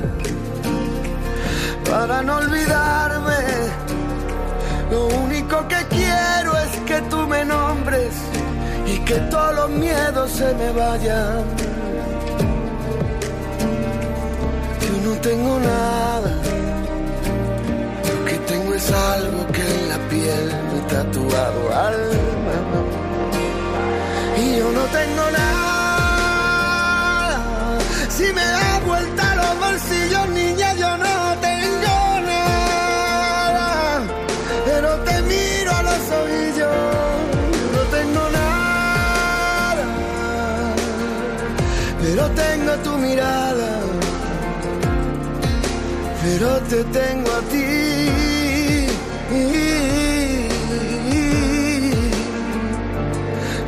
para 1.89 2.23
no 2.23 2.37
olvidarme. 2.37 3.41
Lo 4.91 5.07
único 5.25 5.67
que 5.69 5.81
quiero 5.91 6.57
es 6.59 6.71
que 6.87 7.01
tú 7.11 7.27
me 7.27 7.45
nombres 7.45 8.13
y 8.87 8.99
que 9.01 9.17
todos 9.33 9.55
los 9.57 9.71
miedos 9.71 10.31
se 10.31 10.55
me 10.55 10.71
vayan. 10.73 11.45
Yo 14.85 15.11
no 15.11 15.13
tengo 15.21 15.59
nada, 15.59 16.33
lo 18.09 18.25
que 18.25 18.37
tengo 18.51 18.75
es 18.75 18.93
algo 18.93 19.47
que 19.53 19.63
en 19.63 19.89
la 19.89 19.99
piel 20.09 20.47
me 20.73 20.81
tatuado 20.89 21.77
alma. 21.77 22.92
Tengo 25.03 25.27
nada, 25.31 26.93
si 28.09 28.27
me 28.39 28.47
da 28.57 28.69
vuelta 28.87 29.25
los 29.41 29.53
bolsillos, 29.65 30.27
niña, 30.29 30.69
yo 30.75 30.91
no 30.97 31.15
tengo 31.49 31.97
nada, 32.33 33.69
pero 34.65 34.91
te 35.07 35.23
miro 35.23 35.71
a 35.81 35.83
los 35.89 36.03
oídos, 36.23 36.77
no 37.75 37.83
tengo 37.97 38.25
nada, 38.41 39.87
pero 42.01 42.23
tengo 42.43 42.73
tu 42.85 42.93
mirada, 42.99 43.71
pero 46.23 46.49
te 46.71 46.79
tengo 46.85 47.31
a 47.33 47.41
ti. 47.51 47.67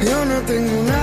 Yo 0.08 0.18
no 0.26 0.38
tengo 0.52 0.78
nada, 0.82 0.93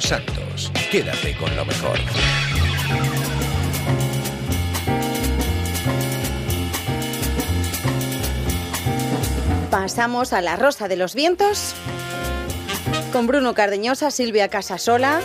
Santos, 0.00 0.72
quédate 0.90 1.36
con 1.36 1.54
lo 1.56 1.64
mejor. 1.64 1.98
Pasamos 9.70 10.32
a 10.32 10.40
La 10.40 10.56
Rosa 10.56 10.88
de 10.88 10.96
los 10.96 11.14
Vientos 11.14 11.74
con 13.12 13.26
Bruno 13.26 13.54
Cardeñosa, 13.54 14.10
Silvia 14.10 14.48
Casasola 14.48 15.20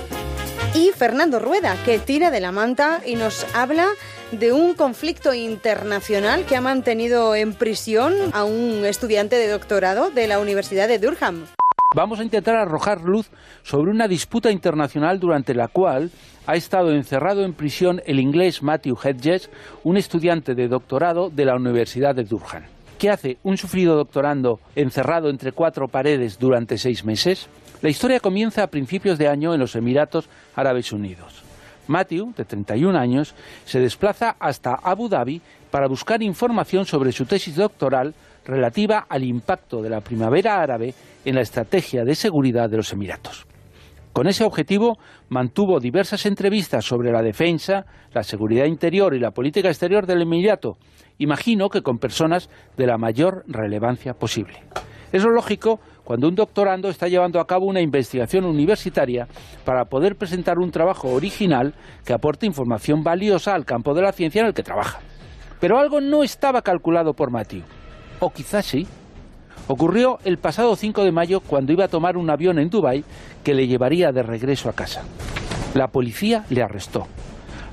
y 0.73 0.91
Fernando 0.91 1.39
Rueda, 1.39 1.77
que 1.85 1.99
tira 1.99 2.31
de 2.31 2.39
la 2.39 2.51
manta 2.51 3.01
y 3.05 3.15
nos 3.15 3.45
habla 3.53 3.89
de 4.31 4.51
un 4.51 4.73
conflicto 4.73 5.33
internacional 5.33 6.45
que 6.45 6.55
ha 6.55 6.61
mantenido 6.61 7.35
en 7.35 7.53
prisión 7.53 8.13
a 8.33 8.43
un 8.43 8.85
estudiante 8.85 9.35
de 9.35 9.47
doctorado 9.47 10.09
de 10.09 10.27
la 10.27 10.39
Universidad 10.39 10.87
de 10.87 10.99
Durham. 10.99 11.45
Vamos 11.93 12.19
a 12.19 12.23
intentar 12.23 12.55
arrojar 12.55 13.01
luz 13.01 13.29
sobre 13.61 13.91
una 13.91 14.07
disputa 14.07 14.49
internacional 14.49 15.19
durante 15.19 15.53
la 15.53 15.67
cual 15.67 16.09
ha 16.47 16.55
estado 16.55 16.91
encerrado 16.91 17.45
en 17.45 17.53
prisión 17.53 18.01
el 18.07 18.19
inglés 18.19 18.63
Matthew 18.63 18.97
Hedges, 19.03 19.51
un 19.83 19.97
estudiante 19.97 20.55
de 20.55 20.67
doctorado 20.67 21.29
de 21.29 21.45
la 21.45 21.55
Universidad 21.55 22.15
de 22.15 22.23
Durham. 22.23 22.63
¿Qué 22.97 23.11
hace 23.11 23.37
un 23.43 23.57
sufrido 23.57 23.95
doctorando 23.95 24.59
encerrado 24.75 25.29
entre 25.29 25.51
cuatro 25.51 25.87
paredes 25.87 26.39
durante 26.39 26.79
seis 26.79 27.05
meses? 27.05 27.47
La 27.83 27.89
historia 27.89 28.19
comienza 28.19 28.63
a 28.63 28.67
principios 28.67 29.19
de 29.19 29.27
año 29.27 29.53
en 29.53 29.59
los 29.59 29.75
Emiratos 29.75 30.29
Árabes 30.55 30.91
Unidos. 30.93 31.42
Matthew, 31.87 32.33
de 32.35 32.45
31 32.45 32.97
años, 32.97 33.35
se 33.65 33.79
desplaza 33.79 34.35
hasta 34.39 34.75
Abu 34.75 35.09
Dhabi 35.09 35.41
para 35.71 35.87
buscar 35.87 36.21
información 36.21 36.85
sobre 36.85 37.11
su 37.11 37.25
tesis 37.25 37.55
doctoral 37.55 38.13
relativa 38.45 39.05
al 39.09 39.23
impacto 39.23 39.81
de 39.81 39.89
la 39.89 40.01
primavera 40.01 40.61
árabe 40.61 40.93
en 41.25 41.35
la 41.35 41.41
estrategia 41.41 42.03
de 42.03 42.15
seguridad 42.15 42.69
de 42.69 42.77
los 42.77 42.91
Emiratos. 42.93 43.45
Con 44.13 44.27
ese 44.27 44.43
objetivo 44.43 44.99
mantuvo 45.29 45.79
diversas 45.79 46.27
entrevistas 46.27 46.85
sobre 46.85 47.11
la 47.11 47.23
defensa, 47.23 47.85
la 48.13 48.21
seguridad 48.21 48.65
interior 48.65 49.15
y 49.15 49.19
la 49.19 49.31
política 49.31 49.69
exterior 49.69 50.05
del 50.05 50.21
Emirato, 50.21 50.77
imagino 51.17 51.69
que 51.69 51.81
con 51.81 51.97
personas 51.97 52.49
de 52.77 52.85
la 52.85 52.99
mayor 52.99 53.43
relevancia 53.47 54.13
posible. 54.13 54.61
Es 55.11 55.23
lo 55.23 55.31
lógico 55.31 55.79
cuando 56.03 56.27
un 56.27 56.35
doctorando 56.35 56.89
está 56.89 57.07
llevando 57.07 57.39
a 57.39 57.47
cabo 57.47 57.65
una 57.65 57.81
investigación 57.81 58.45
universitaria 58.45 59.27
para 59.63 59.85
poder 59.85 60.15
presentar 60.15 60.59
un 60.59 60.71
trabajo 60.71 61.09
original 61.09 61.73
que 62.05 62.13
aporte 62.13 62.45
información 62.45 63.03
valiosa 63.03 63.53
al 63.53 63.65
campo 63.65 63.93
de 63.93 64.01
la 64.01 64.11
ciencia 64.11 64.41
en 64.41 64.47
el 64.47 64.53
que 64.53 64.63
trabaja. 64.63 64.99
Pero 65.59 65.79
algo 65.79 66.01
no 66.01 66.23
estaba 66.23 66.61
calculado 66.61 67.13
por 67.13 67.31
Matthew. 67.31 67.63
O 68.19 68.29
quizás 68.29 68.65
sí. 68.65 68.85
Ocurrió 69.67 70.19
el 70.25 70.37
pasado 70.37 70.75
5 70.75 71.05
de 71.05 71.13
mayo 71.13 71.39
cuando 71.39 71.71
iba 71.71 71.85
a 71.85 71.87
tomar 71.87 72.17
un 72.17 72.29
avión 72.29 72.59
en 72.59 72.69
Dubái 72.69 73.05
que 73.45 73.53
le 73.53 73.65
llevaría 73.65 74.11
de 74.11 74.23
regreso 74.23 74.67
a 74.67 74.73
casa. 74.73 75.03
La 75.73 75.87
policía 75.87 76.43
le 76.49 76.61
arrestó. 76.61 77.07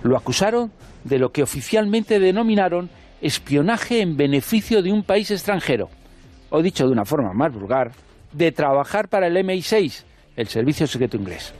Lo 0.04 0.16
acusaron 0.16 0.70
de 1.02 1.18
lo 1.18 1.30
que 1.30 1.42
oficialmente 1.42 2.20
denominaron 2.20 2.90
espionaje 3.20 4.00
en 4.02 4.16
beneficio 4.16 4.82
de 4.82 4.92
un 4.92 5.02
país 5.02 5.30
extranjero, 5.30 5.88
o 6.50 6.62
dicho 6.62 6.86
de 6.86 6.92
una 6.92 7.04
forma 7.04 7.32
más 7.34 7.52
vulgar, 7.52 7.90
de 8.32 8.52
trabajar 8.52 9.08
para 9.08 9.26
el 9.26 9.36
MI6, 9.36 10.04
el 10.36 10.48
Servicio 10.48 10.86
Secreto 10.86 11.16
Inglés. 11.16 11.52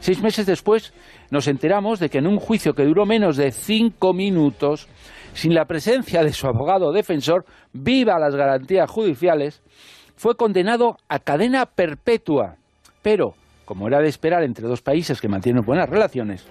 Seis 0.00 0.20
meses 0.20 0.46
después 0.46 0.92
nos 1.30 1.46
enteramos 1.46 2.00
de 2.00 2.08
que 2.08 2.18
en 2.18 2.26
un 2.26 2.38
juicio 2.38 2.74
que 2.74 2.84
duró 2.84 3.06
menos 3.06 3.36
de 3.36 3.52
cinco 3.52 4.12
minutos, 4.12 4.88
sin 5.32 5.54
la 5.54 5.64
presencia 5.64 6.22
de 6.22 6.32
su 6.32 6.46
abogado 6.46 6.92
defensor, 6.92 7.44
viva 7.72 8.18
las 8.18 8.34
garantías 8.34 8.90
judiciales, 8.90 9.62
fue 10.16 10.36
condenado 10.36 10.98
a 11.08 11.20
cadena 11.20 11.66
perpetua. 11.66 12.56
Pero, 13.00 13.34
como 13.64 13.88
era 13.88 14.00
de 14.00 14.08
esperar 14.08 14.42
entre 14.42 14.66
dos 14.66 14.82
países 14.82 15.20
que 15.20 15.28
mantienen 15.28 15.64
buenas 15.64 15.88
relaciones, 15.88 16.46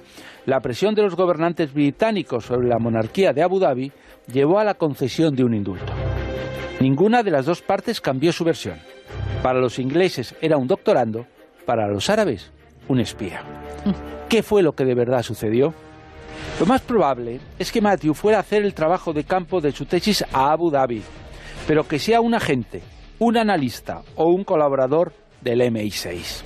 la 0.45 0.59
presión 0.59 0.95
de 0.95 1.03
los 1.03 1.15
gobernantes 1.15 1.73
británicos 1.73 2.45
sobre 2.45 2.67
la 2.67 2.79
monarquía 2.79 3.33
de 3.33 3.43
Abu 3.43 3.59
Dhabi 3.59 3.91
llevó 4.31 4.59
a 4.59 4.63
la 4.63 4.73
concesión 4.73 5.35
de 5.35 5.43
un 5.43 5.53
indulto. 5.53 5.93
Ninguna 6.79 7.21
de 7.21 7.31
las 7.31 7.45
dos 7.45 7.61
partes 7.61 8.01
cambió 8.01 8.31
su 8.31 8.43
versión. 8.43 8.79
Para 9.41 9.59
los 9.59 9.79
ingleses 9.79 10.35
era 10.39 10.57
un 10.57 10.67
doctorando, 10.67 11.25
para 11.65 11.87
los 11.87 12.09
árabes 12.09 12.51
un 12.87 12.99
espía. 12.99 13.41
¿Qué 14.29 14.43
fue 14.43 14.61
lo 14.61 14.73
que 14.73 14.85
de 14.85 14.93
verdad 14.93 15.23
sucedió? 15.23 15.73
Lo 16.59 16.65
más 16.67 16.81
probable 16.81 17.39
es 17.57 17.71
que 17.71 17.81
Matthew 17.81 18.13
fuera 18.13 18.37
a 18.37 18.41
hacer 18.41 18.63
el 18.63 18.75
trabajo 18.75 19.13
de 19.13 19.23
campo 19.23 19.59
de 19.59 19.71
su 19.71 19.85
tesis 19.85 20.23
a 20.31 20.51
Abu 20.51 20.69
Dhabi, 20.69 21.01
pero 21.67 21.87
que 21.87 21.97
sea 21.97 22.21
un 22.21 22.35
agente, 22.35 22.83
un 23.17 23.35
analista 23.35 24.03
o 24.15 24.25
un 24.25 24.43
colaborador 24.43 25.13
del 25.41 25.61
MI6. 25.61 26.43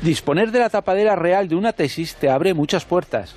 Disponer 0.00 0.50
de 0.50 0.60
la 0.60 0.70
tapadera 0.70 1.16
real 1.16 1.48
de 1.48 1.56
una 1.56 1.72
tesis 1.72 2.14
te 2.16 2.30
abre 2.30 2.54
muchas 2.54 2.86
puertas. 2.86 3.34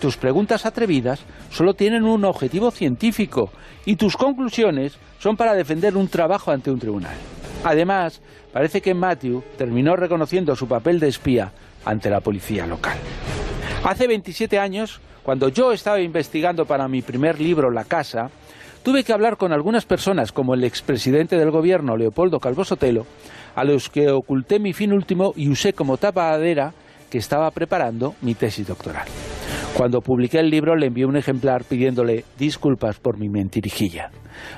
Tus 0.00 0.16
preguntas 0.16 0.64
atrevidas 0.64 1.20
solo 1.50 1.74
tienen 1.74 2.04
un 2.04 2.24
objetivo 2.24 2.70
científico 2.70 3.50
y 3.84 3.96
tus 3.96 4.16
conclusiones 4.16 4.98
son 5.18 5.36
para 5.36 5.54
defender 5.54 5.94
un 5.94 6.08
trabajo 6.08 6.50
ante 6.50 6.70
un 6.70 6.78
tribunal. 6.78 7.14
Además, 7.64 8.22
parece 8.50 8.80
que 8.80 8.94
Matthew 8.94 9.42
terminó 9.58 9.96
reconociendo 9.96 10.56
su 10.56 10.66
papel 10.66 10.98
de 11.00 11.08
espía 11.08 11.52
ante 11.84 12.08
la 12.08 12.20
policía 12.20 12.66
local. 12.66 12.96
Hace 13.84 14.06
27 14.06 14.58
años, 14.58 15.00
cuando 15.22 15.50
yo 15.50 15.72
estaba 15.72 16.00
investigando 16.00 16.64
para 16.64 16.88
mi 16.88 17.02
primer 17.02 17.38
libro 17.38 17.70
La 17.70 17.84
Casa, 17.84 18.30
tuve 18.82 19.04
que 19.04 19.12
hablar 19.12 19.36
con 19.36 19.52
algunas 19.52 19.84
personas, 19.84 20.32
como 20.32 20.54
el 20.54 20.64
expresidente 20.64 21.36
del 21.36 21.50
gobierno, 21.50 21.98
Leopoldo 21.98 22.38
Calvo 22.38 22.64
Sotelo, 22.64 23.04
a 23.54 23.64
los 23.64 23.90
que 23.90 24.10
oculté 24.10 24.58
mi 24.58 24.72
fin 24.72 24.94
último 24.94 25.34
y 25.36 25.50
usé 25.50 25.74
como 25.74 25.98
tapadera 25.98 26.72
que 27.10 27.18
estaba 27.18 27.50
preparando 27.50 28.14
mi 28.22 28.34
tesis 28.34 28.66
doctoral. 28.66 29.06
Cuando 29.76 30.00
publiqué 30.00 30.38
el 30.40 30.50
libro 30.50 30.76
le 30.76 30.86
envié 30.86 31.06
un 31.06 31.16
ejemplar 31.16 31.64
pidiéndole 31.64 32.24
disculpas 32.38 32.98
por 32.98 33.18
mi 33.18 33.28
mentirijilla. 33.28 34.10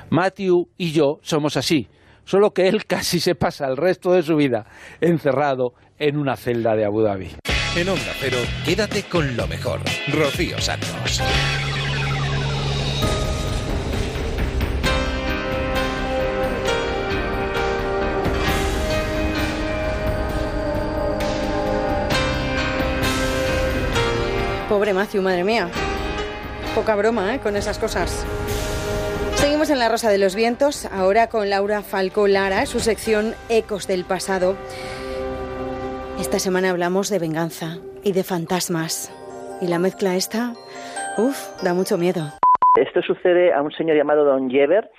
Matthew 0.09 0.69
y 0.77 0.91
yo 0.91 1.19
somos 1.21 1.57
así, 1.57 1.87
solo 2.25 2.51
que 2.51 2.67
él 2.67 2.85
casi 2.87 3.19
se 3.19 3.35
pasa 3.35 3.67
el 3.67 3.77
resto 3.77 4.11
de 4.11 4.23
su 4.23 4.35
vida 4.35 4.65
encerrado 5.01 5.73
en 5.97 6.17
una 6.17 6.35
celda 6.35 6.75
de 6.75 6.85
Abu 6.85 7.01
Dhabi. 7.01 7.29
En 7.75 7.89
Onda 7.89 8.13
Cero, 8.19 8.37
quédate 8.65 9.03
con 9.03 9.35
lo 9.35 9.47
mejor. 9.47 9.79
Rocío 10.11 10.59
Santos. 10.59 11.21
Pobre 24.73 24.91
Matthew, 24.91 25.21
madre 25.21 25.43
mía. 25.43 25.69
Poca 26.73 26.95
broma, 26.95 27.35
¿eh? 27.35 27.39
Con 27.39 27.55
esas 27.55 27.77
cosas. 27.77 28.25
Seguimos 29.35 29.69
en 29.69 29.77
La 29.77 29.87
Rosa 29.87 30.09
de 30.09 30.17
los 30.17 30.33
Vientos, 30.33 30.87
ahora 30.91 31.29
con 31.29 31.47
Laura 31.47 31.83
Falco 31.83 32.27
Lara, 32.27 32.65
su 32.65 32.79
sección 32.79 33.35
Ecos 33.49 33.85
del 33.85 34.03
Pasado. 34.03 34.55
Esta 36.19 36.39
semana 36.39 36.71
hablamos 36.71 37.11
de 37.11 37.19
venganza 37.19 37.77
y 38.03 38.13
de 38.13 38.23
fantasmas. 38.23 39.13
Y 39.61 39.67
la 39.67 39.77
mezcla 39.77 40.15
esta, 40.15 40.53
uff, 41.19 41.61
da 41.61 41.75
mucho 41.75 41.99
miedo. 41.99 42.31
Esto 42.75 43.03
sucede 43.03 43.53
a 43.53 43.61
un 43.61 43.71
señor 43.73 43.95
llamado 43.95 44.25
Don 44.25 44.49
Jever. 44.49 44.89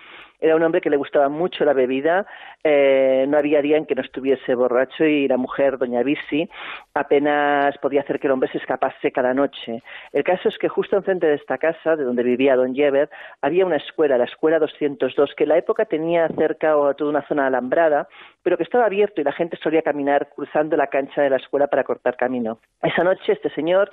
Era 0.44 0.56
un 0.56 0.62
hombre 0.62 0.82
que 0.82 0.90
le 0.90 0.98
gustaba 0.98 1.30
mucho 1.30 1.64
la 1.64 1.72
bebida, 1.72 2.26
eh, 2.62 3.24
no 3.26 3.38
había 3.38 3.62
día 3.62 3.78
en 3.78 3.86
que 3.86 3.94
no 3.94 4.02
estuviese 4.02 4.54
borracho 4.54 5.06
y 5.06 5.26
la 5.26 5.38
mujer, 5.38 5.78
doña 5.78 6.02
Bisi, 6.02 6.50
apenas 6.92 7.78
podía 7.78 8.02
hacer 8.02 8.20
que 8.20 8.26
el 8.26 8.32
hombre 8.34 8.50
se 8.52 8.58
escapase 8.58 9.10
cada 9.10 9.32
noche. 9.32 9.82
El 10.12 10.22
caso 10.22 10.50
es 10.50 10.58
que 10.58 10.68
justo 10.68 10.96
enfrente 10.96 11.26
de 11.26 11.36
esta 11.36 11.56
casa, 11.56 11.96
de 11.96 12.04
donde 12.04 12.22
vivía 12.22 12.56
don 12.56 12.74
Jever, 12.74 13.08
había 13.40 13.64
una 13.64 13.76
escuela, 13.76 14.18
la 14.18 14.24
escuela 14.24 14.58
202, 14.58 15.34
que 15.34 15.44
en 15.44 15.48
la 15.48 15.56
época 15.56 15.86
tenía 15.86 16.28
cerca 16.28 16.76
o 16.76 16.92
toda 16.94 17.08
una 17.08 17.26
zona 17.26 17.46
alambrada, 17.46 18.06
pero 18.42 18.58
que 18.58 18.64
estaba 18.64 18.84
abierto 18.84 19.22
y 19.22 19.24
la 19.24 19.32
gente 19.32 19.56
solía 19.62 19.80
caminar 19.80 20.28
cruzando 20.28 20.76
la 20.76 20.88
cancha 20.88 21.22
de 21.22 21.30
la 21.30 21.36
escuela 21.36 21.68
para 21.68 21.84
cortar 21.84 22.18
camino. 22.18 22.58
Esa 22.82 23.02
noche 23.02 23.32
este 23.32 23.48
señor 23.54 23.90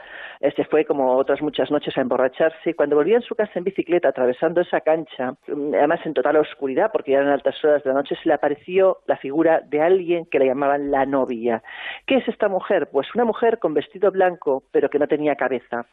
se 0.50 0.66
fue, 0.66 0.86
como 0.86 1.16
otras 1.16 1.42
muchas 1.42 1.70
noches, 1.70 1.96
a 1.98 2.02
emborracharse 2.02 2.74
cuando 2.74 2.96
volvía 2.96 3.18
en 3.18 3.22
su 3.22 3.36
casa 3.36 3.52
en 3.56 3.64
bicicleta 3.64 4.10
atravesando 4.10 4.62
esa 4.62 4.82
cancha, 4.82 5.34
mm, 5.48 5.76
además 5.76 6.00
en 6.06 6.14
total 6.14 6.38
oscuridad, 6.38 6.90
porque 6.92 7.12
ya 7.12 7.20
eran 7.20 7.32
altas 7.32 7.64
horas 7.64 7.84
de 7.84 7.90
la 7.90 7.96
noche, 7.96 8.16
se 8.16 8.28
le 8.28 8.34
apareció 8.34 8.98
la 9.06 9.18
figura 9.18 9.62
de 9.62 9.82
alguien 9.82 10.26
que 10.26 10.40
le 10.40 10.48
llamaban 10.48 10.90
la 10.90 11.06
novia. 11.06 11.62
¿Qué 12.08 12.16
es 12.16 12.28
esta 12.28 12.48
mujer? 12.48 12.90
Pues 12.92 13.08
una 13.14 13.26
mujer 13.26 13.60
con 13.60 13.74
vestido 13.74 14.12
blanco, 14.12 14.64
pero 14.72 14.90
que 14.90 14.98
no 14.98 15.08
tenía 15.08 15.36
cabeza. 15.36 15.86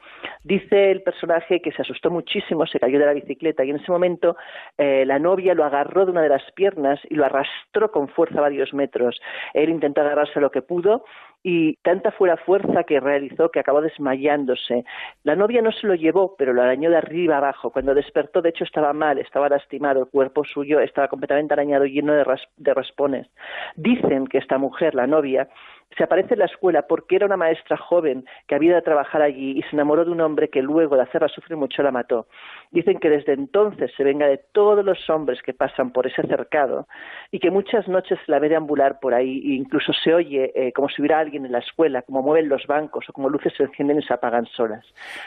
Dice 0.44 0.90
el 0.90 1.02
personaje 1.02 1.60
que 1.60 1.72
se 1.72 1.82
asustó 1.82 2.10
muchísimo, 2.10 2.66
se 2.66 2.80
cayó 2.80 2.98
de 2.98 3.06
la 3.06 3.12
bicicleta 3.12 3.64
y 3.64 3.70
en 3.70 3.76
ese 3.76 3.92
momento 3.92 4.36
eh, 4.78 5.04
la 5.04 5.18
novia 5.18 5.54
lo 5.54 5.64
agarró 5.64 6.06
de 6.06 6.12
una 6.12 6.22
de 6.22 6.30
las 6.30 6.50
piernas 6.52 7.00
y 7.10 7.14
lo 7.14 7.24
arrastró 7.24 7.90
con 7.90 8.08
fuerza 8.08 8.40
varios 8.40 8.72
metros. 8.72 9.20
Él 9.52 9.68
intentó 9.68 10.00
agarrarse 10.00 10.40
lo 10.40 10.50
que 10.50 10.62
pudo 10.62 11.04
y 11.42 11.76
tanta 11.82 12.10
fue 12.10 12.28
la 12.28 12.36
fuerza 12.36 12.84
que 12.84 13.00
realizó 13.00 13.50
que 13.50 13.60
acabó 13.60 13.80
desmayándose. 13.80 14.84
La 15.22 15.36
novia 15.36 15.62
no 15.62 15.72
se 15.72 15.86
lo 15.86 15.94
llevó, 15.94 16.34
pero 16.36 16.52
lo 16.52 16.62
arañó 16.62 16.90
de 16.90 16.96
arriba 16.96 17.36
abajo. 17.36 17.70
Cuando 17.70 17.94
despertó, 17.94 18.42
de 18.42 18.50
hecho, 18.50 18.64
estaba 18.64 18.92
mal, 18.92 19.18
estaba 19.18 19.48
lastimado, 19.48 20.00
el 20.00 20.06
cuerpo 20.08 20.44
suyo 20.44 20.80
estaba 20.80 21.08
completamente 21.08 21.54
arañado, 21.54 21.84
lleno 21.84 22.14
de, 22.14 22.24
de 22.56 22.74
raspones. 22.74 23.28
Dicen 23.76 24.26
que 24.26 24.38
esta 24.38 24.58
mujer, 24.58 24.94
la 24.94 25.06
novia, 25.06 25.48
se 25.96 26.04
aparece 26.04 26.34
en 26.34 26.40
la 26.40 26.46
escuela 26.46 26.82
porque 26.82 27.16
era 27.16 27.26
una 27.26 27.36
maestra 27.36 27.76
joven 27.76 28.24
que 28.46 28.54
había 28.54 28.74
de 28.74 28.82
trabajar 28.82 29.22
allí 29.22 29.58
y 29.58 29.62
se 29.62 29.70
enamoró 29.72 30.04
de 30.04 30.10
un 30.10 30.20
hombre 30.20 30.48
que 30.48 30.62
luego 30.62 30.96
de 30.96 31.02
hacerla 31.02 31.28
sufrir 31.28 31.56
mucho 31.56 31.82
la 31.82 31.90
mató. 31.90 32.26
Dicen 32.70 32.98
que 32.98 33.08
desde 33.08 33.32
entonces 33.32 33.90
se 33.96 34.04
venga 34.04 34.26
de 34.26 34.38
todos 34.52 34.84
los 34.84 35.08
hombres 35.10 35.40
que 35.42 35.54
pasan 35.54 35.92
por 35.92 36.06
ese 36.06 36.22
cercado 36.22 36.86
y 37.30 37.38
que 37.38 37.50
muchas 37.50 37.88
noches 37.88 38.18
la 38.26 38.38
ve 38.38 38.48
deambular 38.48 39.00
por 39.00 39.14
ahí 39.14 39.38
e 39.38 39.54
incluso 39.54 39.92
se 39.92 40.14
oye 40.14 40.52
eh, 40.54 40.72
como 40.72 40.88
si 40.88 41.00
hubiera 41.00 41.18
alguien 41.18 41.46
en 41.46 41.52
la 41.52 41.58
escuela, 41.58 42.02
como 42.02 42.22
mueven 42.22 42.48
los 42.48 42.66
bancos 42.66 43.08
o 43.08 43.12
como 43.12 43.28
luces 43.28 43.52
se 43.56 43.64
encienden 43.64 43.98
y 43.98 44.02
se 44.02 44.14
apagan 44.14 44.46
solas. 44.46 44.84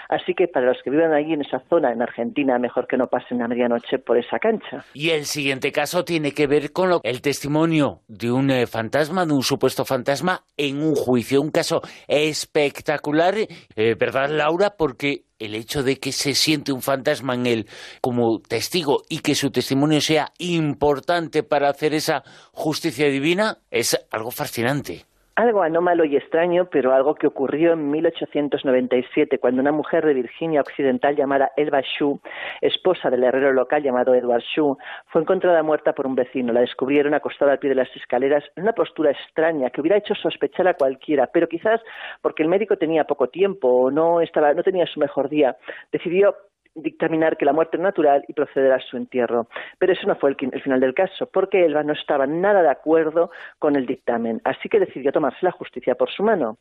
Así 0.10 0.34
que 0.34 0.48
para 0.48 0.68
los 0.68 0.82
que 0.84 0.90
vivan 0.90 1.14
ahí 1.14 1.34
en 1.34 1.42
esa 1.42 1.60
zona, 1.70 1.92
en 1.92 2.02
Argentina, 2.02 2.58
mejor 2.60 2.88
que 2.88 2.98
no 2.98 3.08
pasen 3.08 3.42
a 3.42 3.48
medianoche 3.48 4.00
por 4.00 4.18
esa 4.18 4.40
cancha. 4.40 4.86
Y 4.94 5.10
el 5.10 5.26
siguiente 5.26 5.72
caso 5.72 6.06
tiene 6.06 6.32
que 6.34 6.48
ver 6.48 6.72
con 6.72 6.92
el 7.04 7.22
testimonio 7.22 8.02
de 8.08 8.32
un 8.32 8.52
eh, 8.52 8.68
fantasma, 8.68 9.26
de 9.26 9.34
un 9.34 9.44
supuesto 9.44 9.86
fantasma 9.86 10.42
en 10.62 10.84
un 10.84 10.94
juicio, 10.94 11.42
un 11.42 11.50
caso 11.50 11.82
espectacular, 12.08 13.36
eh, 13.36 13.96
¿verdad, 14.00 14.30
Laura? 14.30 14.76
Porque 14.78 15.26
el 15.40 15.56
hecho 15.56 15.82
de 15.82 15.98
que 15.98 16.12
se 16.12 16.36
siente 16.36 16.72
un 16.72 16.84
fantasma 16.84 17.34
en 17.34 17.48
él 17.48 17.68
como 18.00 18.40
testigo 18.40 19.02
y 19.10 19.20
que 19.20 19.34
su 19.34 19.50
testimonio 19.50 20.02
sea 20.02 20.32
importante 20.38 21.42
para 21.42 21.70
hacer 21.70 21.96
esa 21.96 22.24
justicia 22.52 23.08
divina 23.08 23.58
es 23.72 23.98
algo 24.12 24.30
fascinante. 24.30 25.06
Algo 25.36 25.64
anómalo 25.64 26.04
y 26.04 26.18
extraño, 26.18 26.66
pero 26.70 26.94
algo 26.94 27.16
que 27.16 27.26
ocurrió 27.26 27.72
en 27.72 27.90
1897, 27.90 29.40
cuando 29.40 29.62
una 29.62 29.72
mujer 29.72 30.06
de 30.06 30.14
Virginia 30.14 30.60
Occidental 30.60 31.16
llamada 31.16 31.52
Elba 31.56 31.82
Shue, 31.82 32.20
esposa 32.60 33.10
del 33.10 33.24
herrero 33.24 33.54
local 33.54 33.82
llamado 33.82 34.14
Edward 34.14 34.44
Shue, 34.44 34.76
fue 35.08 35.22
encontrada 35.22 35.64
muerta 35.64 35.94
por 35.94 36.06
un 36.06 36.16
vecino. 36.16 36.52
La 36.52 36.60
descubrieron 36.60 37.14
acostada 37.14 37.54
al 37.54 37.60
pie 37.60 37.70
de 37.70 37.76
las 37.76 37.96
escaleras 37.96 38.44
en 38.58 38.64
una 38.64 38.74
postura 38.74 39.12
extraña 39.12 39.70
que 39.70 39.80
hubiera 39.80 39.98
hecho 39.98 40.16
sospechar 40.16 40.68
a 40.68 40.74
cualquiera, 40.74 41.28
pero 41.28 41.48
quizás 41.48 41.80
porque 42.22 42.44
el 42.44 42.50
médico 42.50 42.76
tenía 42.76 43.06
poco 43.06 43.30
tiempo 43.30 43.70
o 43.70 43.90
no, 43.90 44.20
estaba, 44.20 44.54
no 44.54 44.64
tenía 44.64 44.86
su 44.86 45.00
mejor 45.00 45.30
día, 45.30 45.56
decidió 45.94 46.36
dictaminar 46.76 47.38
que 47.38 47.46
la 47.46 47.54
muerte 47.54 47.78
es 47.78 47.84
natural 47.84 48.24
y 48.28 48.34
proceder 48.34 48.72
a 48.72 48.80
su 48.80 48.98
entierro. 48.98 49.48
Pero 49.80 49.94
eso 49.94 50.08
no 50.08 50.16
fue 50.16 50.32
el, 50.32 50.62
final 50.62 50.80
del 50.80 50.94
caso, 50.94 51.28
porque 51.32 51.66
Elba 51.66 51.84
no 51.84 51.94
estaba 51.94 52.26
nada 52.28 52.62
de 52.62 52.70
acuerdo 52.70 53.32
con 53.60 53.76
el 53.76 53.86
dictamen, 53.86 54.42
así 54.44 54.70
que 54.70 54.80
decidió 54.80 55.12
tomarse 55.12 55.40
la 55.42 55.52
justicia 55.52 55.96
por 55.96 56.10
su 56.10 56.24
mano. 56.24 56.58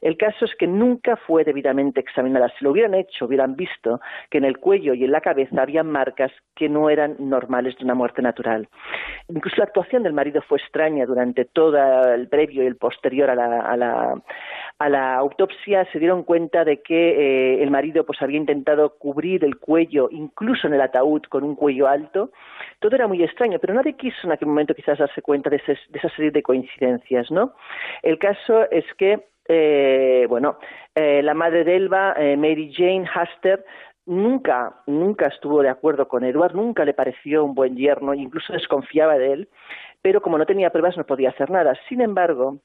El 0.00 0.16
caso 0.16 0.44
es 0.44 0.54
que 0.56 0.66
nunca 0.66 1.16
fue 1.16 1.44
debidamente 1.44 2.00
examinada. 2.00 2.52
Si 2.58 2.64
lo 2.64 2.72
hubieran 2.72 2.94
hecho, 2.94 3.26
hubieran 3.26 3.56
visto 3.56 4.00
que 4.30 4.38
en 4.38 4.44
el 4.44 4.58
cuello 4.58 4.94
y 4.94 5.04
en 5.04 5.12
la 5.12 5.20
cabeza 5.20 5.62
había 5.62 5.82
marcas 5.82 6.32
que 6.54 6.68
no 6.68 6.90
eran 6.90 7.16
normales 7.18 7.76
de 7.78 7.84
una 7.84 7.94
muerte 7.94 8.22
natural. 8.22 8.68
Incluso 9.28 9.56
la 9.58 9.64
actuación 9.64 10.02
del 10.02 10.12
marido 10.12 10.42
fue 10.42 10.58
extraña 10.58 11.06
durante 11.06 11.44
todo 11.44 11.76
el 12.12 12.28
previo 12.28 12.62
y 12.62 12.66
el 12.66 12.76
posterior 12.76 13.30
a 13.30 13.34
la, 13.34 14.22
a 14.78 14.88
la, 14.88 15.14
autopsia. 15.16 15.86
Se 15.92 15.98
dieron 15.98 16.24
cuenta 16.24 16.64
de 16.64 16.82
que 16.82 16.94
eh, 16.94 17.62
el 17.62 17.70
marido 17.70 18.04
pues, 18.04 18.20
había 18.22 18.38
intentado 18.38 18.96
cubrir 18.98 19.44
el 19.44 19.53
cuello, 19.58 20.08
incluso 20.10 20.66
en 20.66 20.74
el 20.74 20.80
ataúd 20.80 21.22
con 21.22 21.44
un 21.44 21.54
cuello 21.54 21.88
alto, 21.88 22.30
todo 22.80 22.94
era 22.94 23.06
muy 23.06 23.22
extraño, 23.22 23.58
pero 23.58 23.74
nadie 23.74 23.94
quiso 23.94 24.26
en 24.26 24.32
aquel 24.32 24.48
momento 24.48 24.74
quizás 24.74 24.98
darse 24.98 25.22
cuenta 25.22 25.50
de, 25.50 25.56
esa 25.56 26.08
serie 26.10 26.30
de 26.30 26.42
coincidencias, 26.42 27.30
¿no? 27.30 27.54
El 28.02 28.18
caso 28.18 28.70
es 28.70 28.84
que, 28.98 29.26
eh, 29.48 30.26
bueno, 30.28 30.58
eh, 30.94 31.22
la 31.22 31.34
madre 31.34 31.64
de 31.64 31.76
Elba, 31.76 32.14
eh, 32.16 32.36
Mary 32.36 32.72
Jane 32.72 33.08
Haster, 33.12 33.64
nunca, 34.06 34.82
nunca 34.86 35.26
estuvo 35.26 35.62
de 35.62 35.68
acuerdo 35.68 36.08
con 36.08 36.24
Edward, 36.24 36.54
nunca 36.54 36.84
le 36.84 36.94
pareció 36.94 37.44
un 37.44 37.54
buen 37.54 37.76
yerno, 37.76 38.14
incluso 38.14 38.52
desconfiaba 38.52 39.18
de 39.18 39.32
él, 39.32 39.48
pero 40.02 40.20
como 40.20 40.38
no 40.38 40.46
tenía 40.46 40.70
pruebas 40.70 40.96
no 40.96 41.06
podía 41.06 41.30
hacer 41.30 41.50
nada. 41.50 41.74
Sin 41.88 42.00
embargo, 42.00 42.60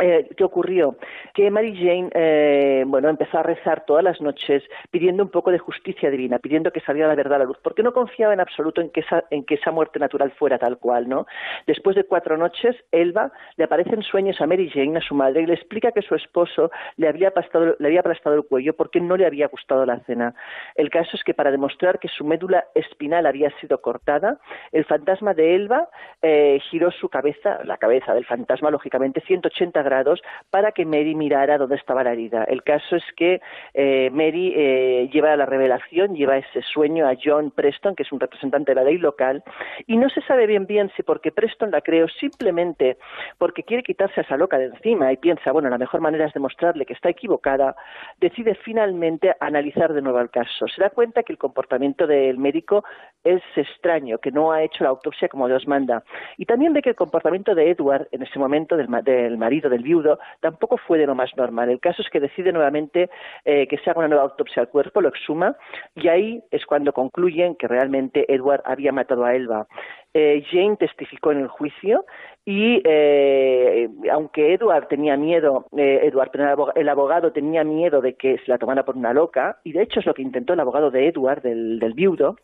eh, 0.00 0.28
¿Qué 0.36 0.44
ocurrió? 0.44 0.96
Que 1.34 1.50
Mary 1.50 1.76
Jane, 1.76 2.10
eh, 2.14 2.84
bueno, 2.86 3.08
empezó 3.10 3.38
a 3.38 3.42
rezar 3.42 3.84
todas 3.84 4.02
las 4.02 4.20
noches 4.20 4.62
pidiendo 4.90 5.22
un 5.22 5.30
poco 5.30 5.50
de 5.50 5.58
justicia 5.58 6.10
divina, 6.10 6.38
pidiendo 6.38 6.72
que 6.72 6.80
saliera 6.80 7.08
la 7.08 7.14
verdad 7.14 7.34
a 7.34 7.38
la 7.40 7.44
luz, 7.44 7.58
porque 7.62 7.82
no 7.82 7.92
confiaba 7.92 8.32
en 8.32 8.40
absoluto 8.40 8.80
en 8.80 8.90
que 8.90 9.00
esa, 9.00 9.24
en 9.30 9.44
que 9.44 9.56
esa 9.56 9.70
muerte 9.70 9.98
natural 9.98 10.32
fuera 10.32 10.58
tal 10.58 10.78
cual, 10.78 11.08
¿no? 11.08 11.26
Después 11.66 11.96
de 11.96 12.04
cuatro 12.04 12.36
noches, 12.38 12.76
Elba 12.92 13.30
le 13.56 13.64
aparece 13.64 13.94
en 13.94 14.02
sueños 14.02 14.40
a 14.40 14.46
Mary 14.46 14.70
Jane, 14.70 14.98
a 14.98 15.02
su 15.02 15.14
madre, 15.14 15.42
y 15.42 15.46
le 15.46 15.54
explica 15.54 15.92
que 15.92 16.02
su 16.02 16.14
esposo 16.14 16.70
le 16.96 17.06
había 17.06 17.28
aplastado, 17.28 17.76
le 17.78 17.88
había 17.88 18.00
aplastado 18.00 18.36
el 18.36 18.44
cuello 18.44 18.74
porque 18.74 19.00
no 19.00 19.16
le 19.16 19.26
había 19.26 19.48
gustado 19.48 19.84
la 19.84 20.00
cena. 20.00 20.34
El 20.76 20.88
caso 20.88 21.10
es 21.16 21.24
que 21.24 21.34
para 21.34 21.50
demostrar 21.50 21.98
que 21.98 22.08
su 22.08 22.24
médula 22.24 22.64
espinal 22.74 23.26
había 23.26 23.50
sido 23.60 23.80
cortada, 23.82 24.38
el 24.72 24.86
fantasma 24.86 25.34
de 25.34 25.54
Elba 25.54 25.88
eh, 26.22 26.58
giró 26.70 26.90
su 26.90 27.08
cabeza, 27.08 27.60
la 27.64 27.76
cabeza 27.76 28.14
del 28.14 28.24
fantasma, 28.24 28.70
lógicamente, 28.70 29.20
180 29.20 29.82
grados 29.82 29.89
para 30.50 30.72
que 30.72 30.84
Mary 30.84 31.14
mirara 31.14 31.58
dónde 31.58 31.76
estaba 31.76 32.04
la 32.04 32.12
herida. 32.12 32.44
El 32.44 32.62
caso 32.62 32.96
es 32.96 33.04
que 33.16 33.40
eh, 33.74 34.10
Mary 34.10 34.52
eh, 34.56 35.08
lleva 35.12 35.36
la 35.36 35.46
revelación, 35.46 36.14
lleva 36.14 36.38
ese 36.38 36.62
sueño 36.62 37.06
a 37.06 37.14
John 37.22 37.50
Preston, 37.50 37.94
que 37.94 38.02
es 38.02 38.12
un 38.12 38.20
representante 38.20 38.72
de 38.72 38.76
la 38.76 38.84
ley 38.84 38.98
local, 38.98 39.42
y 39.86 39.96
no 39.96 40.08
se 40.08 40.20
sabe 40.22 40.46
bien 40.46 40.66
bien 40.66 40.90
si 40.96 41.02
porque 41.02 41.32
Preston 41.32 41.70
la 41.70 41.80
creó 41.80 42.08
simplemente 42.08 42.98
porque 43.38 43.62
quiere 43.62 43.82
quitarse 43.82 44.20
a 44.20 44.22
esa 44.22 44.36
loca 44.36 44.58
de 44.58 44.66
encima 44.66 45.12
y 45.12 45.16
piensa, 45.16 45.52
bueno, 45.52 45.68
la 45.68 45.78
mejor 45.78 46.00
manera 46.00 46.26
es 46.26 46.32
demostrarle 46.32 46.86
que 46.86 46.92
está 46.92 47.08
equivocada, 47.08 47.74
decide 48.20 48.54
finalmente 48.54 49.34
analizar 49.40 49.92
de 49.92 50.02
nuevo 50.02 50.20
el 50.20 50.30
caso. 50.30 50.68
Se 50.68 50.80
da 50.80 50.90
cuenta 50.90 51.22
que 51.22 51.32
el 51.32 51.38
comportamiento 51.38 52.06
del 52.06 52.38
médico 52.38 52.84
es 53.24 53.42
extraño, 53.56 54.18
que 54.18 54.30
no 54.30 54.52
ha 54.52 54.62
hecho 54.62 54.84
la 54.84 54.90
autopsia 54.90 55.28
como 55.28 55.48
Dios 55.48 55.66
manda. 55.66 56.02
Y 56.36 56.46
también 56.46 56.72
ve 56.72 56.82
que 56.82 56.90
el 56.90 56.96
comportamiento 56.96 57.54
de 57.54 57.70
Edward 57.70 58.08
en 58.12 58.22
ese 58.22 58.38
momento, 58.38 58.76
del, 58.76 58.88
marido 58.88 59.70
del 59.80 59.82
viudo 59.82 60.18
tampoco 60.40 60.76
fue 60.76 60.98
de 60.98 61.06
lo 61.06 61.14
más 61.14 61.30
normal. 61.36 61.70
El 61.70 61.80
caso 61.80 62.02
es 62.02 62.10
que 62.10 62.20
decide 62.20 62.52
nuevamente 62.52 63.10
eh, 63.44 63.66
que 63.66 63.78
se 63.78 63.90
haga 63.90 64.00
una 64.00 64.08
nueva 64.08 64.24
autopsia 64.24 64.62
al 64.62 64.68
cuerpo, 64.68 65.00
lo 65.00 65.08
exhuma 65.08 65.56
y 65.94 66.08
ahí 66.08 66.42
es 66.50 66.66
cuando 66.66 66.92
concluyen 66.92 67.56
que 67.56 67.68
realmente 67.68 68.32
Edward 68.32 68.62
había 68.64 68.92
matado 68.92 69.24
a 69.24 69.34
Elba. 69.34 69.66
Eh, 70.12 70.44
Jane 70.50 70.76
testificó 70.76 71.30
en 71.30 71.38
el 71.38 71.48
juicio 71.48 72.04
y 72.44 72.82
eh, 72.84 73.88
aunque 74.10 74.54
Edward 74.54 74.88
tenía 74.88 75.16
miedo, 75.16 75.66
Edward, 75.76 76.30
el 76.74 76.88
abogado 76.88 77.32
tenía 77.32 77.62
miedo 77.62 78.00
de 78.00 78.14
que 78.14 78.38
se 78.38 78.50
la 78.50 78.58
tomara 78.58 78.84
por 78.84 78.96
una 78.96 79.12
loca, 79.12 79.58
y 79.62 79.72
de 79.72 79.82
hecho 79.82 80.00
es 80.00 80.06
lo 80.06 80.14
que 80.14 80.22
intentó 80.22 80.54
el 80.54 80.60
abogado 80.60 80.90
de 80.90 81.06
Edward, 81.06 81.42
del, 81.42 81.78
del 81.78 81.94
viudo, 81.94 82.36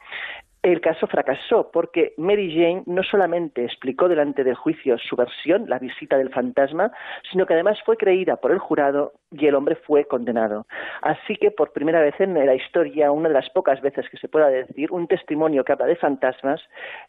el 0.63 0.81
caso 0.81 1.07
fracasó 1.07 1.71
porque 1.73 2.15
Mary 2.17 2.53
Jane 2.53 2.83
no 2.87 3.03
solamente 3.03 3.65
explicó 3.65 4.09
delante 4.09 4.43
del 4.43 4.55
juicio 4.55 4.99
su 4.99 5.15
versión, 5.17 5.69
la 5.69 5.79
visita 5.79 6.19
del 6.19 6.31
fantasma, 6.31 6.91
sino 7.31 7.47
que 7.47 7.55
además 7.55 7.79
fue 7.85 7.97
creída 7.97 8.37
por 8.37 8.51
el 8.51 8.59
jurado 8.59 9.13
y 9.31 9.47
el 9.47 9.55
hombre 9.55 9.77
fue 9.77 10.07
condenado. 10.07 10.67
Así 11.03 11.37
que 11.37 11.51
por 11.51 11.73
primera 11.73 12.01
vez 12.01 12.15
en 12.21 12.35
la 12.35 12.55
historia, 12.55 13.13
una 13.13 13.29
de 13.29 13.35
las 13.35 13.49
pocas 13.51 13.81
veces 13.81 14.09
que 14.11 14.17
se 14.17 14.29
pueda 14.29 14.49
decir, 14.49 14.91
un 14.91 15.07
testimonio 15.07 15.65
que 15.65 15.73
habla 15.73 15.87
de 15.87 15.97
fantasmas 15.97 16.61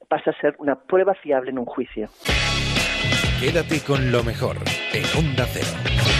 pasa 0.08 0.32
a 0.32 0.42
ser 0.42 0.56
una 0.60 0.76
prueba 0.76 1.14
fiable 1.16 1.50
en 1.50 1.60
un 1.60 1.66
juicio. 1.66 2.10
Quédate 3.40 3.84
con 3.86 4.12
lo 4.12 4.24
mejor 4.24 4.58
en 4.94 5.04
Onda 5.18 5.46
Cero. 5.46 6.17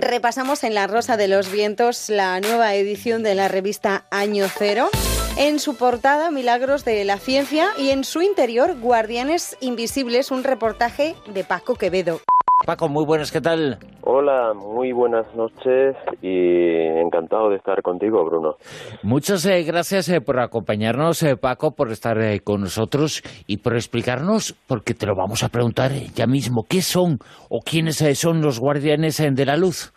Repasamos 0.00 0.64
en 0.64 0.72
La 0.72 0.86
Rosa 0.86 1.18
de 1.18 1.28
los 1.28 1.52
Vientos 1.52 2.08
la 2.08 2.40
nueva 2.40 2.74
edición 2.74 3.22
de 3.22 3.34
la 3.34 3.48
revista 3.48 4.06
Año 4.10 4.46
Cero. 4.48 4.88
En 5.36 5.58
su 5.58 5.76
portada, 5.76 6.30
Milagros 6.30 6.86
de 6.86 7.04
la 7.04 7.18
Ciencia 7.18 7.68
y 7.76 7.90
en 7.90 8.04
su 8.04 8.22
interior, 8.22 8.80
Guardianes 8.80 9.58
Invisibles, 9.60 10.30
un 10.30 10.42
reportaje 10.42 11.16
de 11.34 11.44
Paco 11.44 11.74
Quevedo. 11.74 12.22
Paco, 12.66 12.88
muy 12.88 13.04
buenas, 13.04 13.32
¿qué 13.32 13.40
tal? 13.40 13.78
Hola, 14.02 14.52
muy 14.54 14.92
buenas 14.92 15.26
noches 15.34 15.96
y 16.22 16.76
encantado 16.76 17.50
de 17.50 17.56
estar 17.56 17.82
contigo, 17.82 18.24
Bruno. 18.24 18.56
Muchas 19.02 19.44
eh, 19.46 19.62
gracias 19.62 20.08
eh, 20.08 20.20
por 20.20 20.38
acompañarnos, 20.38 21.22
eh, 21.22 21.36
Paco, 21.36 21.72
por 21.72 21.90
estar 21.90 22.18
con 22.42 22.60
nosotros 22.60 23.22
y 23.46 23.58
por 23.58 23.74
explicarnos, 23.74 24.54
porque 24.66 24.94
te 24.94 25.06
lo 25.06 25.14
vamos 25.14 25.42
a 25.42 25.48
preguntar 25.48 25.90
ya 26.14 26.26
mismo, 26.26 26.64
¿qué 26.68 26.82
son 26.82 27.18
o 27.48 27.60
quiénes 27.60 27.96
son 28.18 28.42
los 28.42 28.60
guardianes 28.60 29.18
de 29.18 29.46
la 29.46 29.56
luz? 29.56 29.92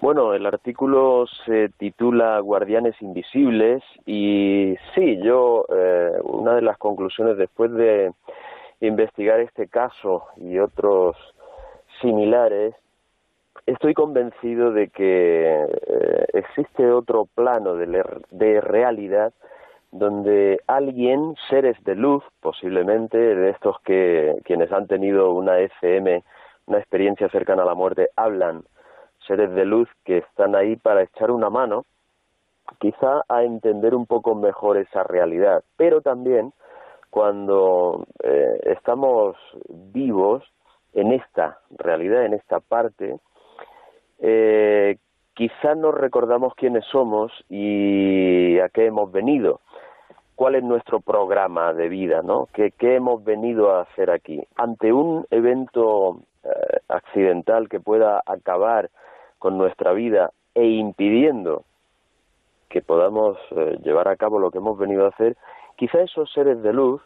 Bueno, 0.00 0.32
el 0.32 0.46
artículo 0.46 1.26
se 1.44 1.70
titula 1.70 2.38
Guardianes 2.38 2.94
Invisibles 3.02 3.82
y 4.06 4.76
sí, 4.94 5.18
yo 5.24 5.64
eh, 5.74 6.12
una 6.22 6.54
de 6.54 6.62
las 6.62 6.78
conclusiones 6.78 7.36
después 7.36 7.72
de 7.72 8.12
investigar 8.80 9.40
este 9.40 9.66
caso 9.66 10.26
y 10.36 10.60
otros 10.60 11.16
similares, 12.00 12.74
estoy 13.66 13.94
convencido 13.94 14.72
de 14.72 14.88
que 14.88 15.64
eh, 15.64 16.24
existe 16.32 16.90
otro 16.90 17.26
plano 17.34 17.74
de, 17.74 18.04
de 18.30 18.60
realidad 18.60 19.32
donde 19.90 20.60
alguien, 20.66 21.34
seres 21.48 21.82
de 21.84 21.94
luz, 21.94 22.22
posiblemente, 22.40 23.16
de 23.16 23.50
estos 23.50 23.80
que 23.80 24.36
quienes 24.44 24.70
han 24.72 24.86
tenido 24.86 25.32
una 25.32 25.58
FM, 25.60 26.22
una 26.66 26.78
experiencia 26.78 27.28
cercana 27.30 27.62
a 27.62 27.66
la 27.66 27.74
muerte, 27.74 28.10
hablan, 28.16 28.64
seres 29.26 29.50
de 29.54 29.64
luz 29.64 29.88
que 30.04 30.18
están 30.18 30.54
ahí 30.54 30.76
para 30.76 31.02
echar 31.02 31.30
una 31.30 31.48
mano, 31.48 31.84
quizá 32.78 33.22
a 33.28 33.42
entender 33.44 33.94
un 33.94 34.06
poco 34.06 34.34
mejor 34.34 34.76
esa 34.76 35.02
realidad, 35.04 35.62
pero 35.76 36.02
también 36.02 36.52
cuando 37.10 38.06
eh, 38.22 38.60
estamos 38.64 39.36
vivos 39.68 40.44
en 41.00 41.12
esta 41.12 41.58
realidad, 41.70 42.24
en 42.24 42.34
esta 42.34 42.60
parte, 42.60 43.18
eh, 44.20 44.96
quizá 45.34 45.74
no 45.74 45.92
recordamos 45.92 46.54
quiénes 46.54 46.84
somos 46.86 47.32
y 47.48 48.58
a 48.58 48.68
qué 48.68 48.86
hemos 48.86 49.10
venido, 49.12 49.60
cuál 50.34 50.56
es 50.56 50.64
nuestro 50.64 51.00
programa 51.00 51.72
de 51.72 51.88
vida, 51.88 52.22
¿no? 52.22 52.48
¿Qué, 52.52 52.72
qué 52.72 52.96
hemos 52.96 53.24
venido 53.24 53.72
a 53.72 53.82
hacer 53.82 54.10
aquí? 54.10 54.42
Ante 54.56 54.92
un 54.92 55.26
evento 55.30 56.20
eh, 56.44 56.78
accidental 56.88 57.68
que 57.68 57.80
pueda 57.80 58.22
acabar 58.26 58.90
con 59.38 59.58
nuestra 59.58 59.92
vida 59.92 60.32
e 60.54 60.66
impidiendo 60.66 61.64
que 62.68 62.82
podamos 62.82 63.38
eh, 63.52 63.78
llevar 63.82 64.08
a 64.08 64.16
cabo 64.16 64.38
lo 64.38 64.50
que 64.50 64.58
hemos 64.58 64.78
venido 64.78 65.06
a 65.06 65.08
hacer, 65.08 65.36
quizá 65.76 66.00
esos 66.00 66.30
seres 66.32 66.62
de 66.62 66.72
luz 66.72 67.00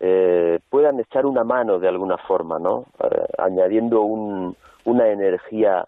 eh, 0.00 0.58
puedan 0.70 1.00
echar 1.00 1.26
una 1.26 1.44
mano 1.44 1.78
de 1.78 1.88
alguna 1.88 2.18
forma, 2.18 2.58
¿no? 2.58 2.84
Eh, 3.02 3.24
añadiendo 3.38 4.02
un- 4.02 4.56
una 4.84 5.08
energía 5.08 5.86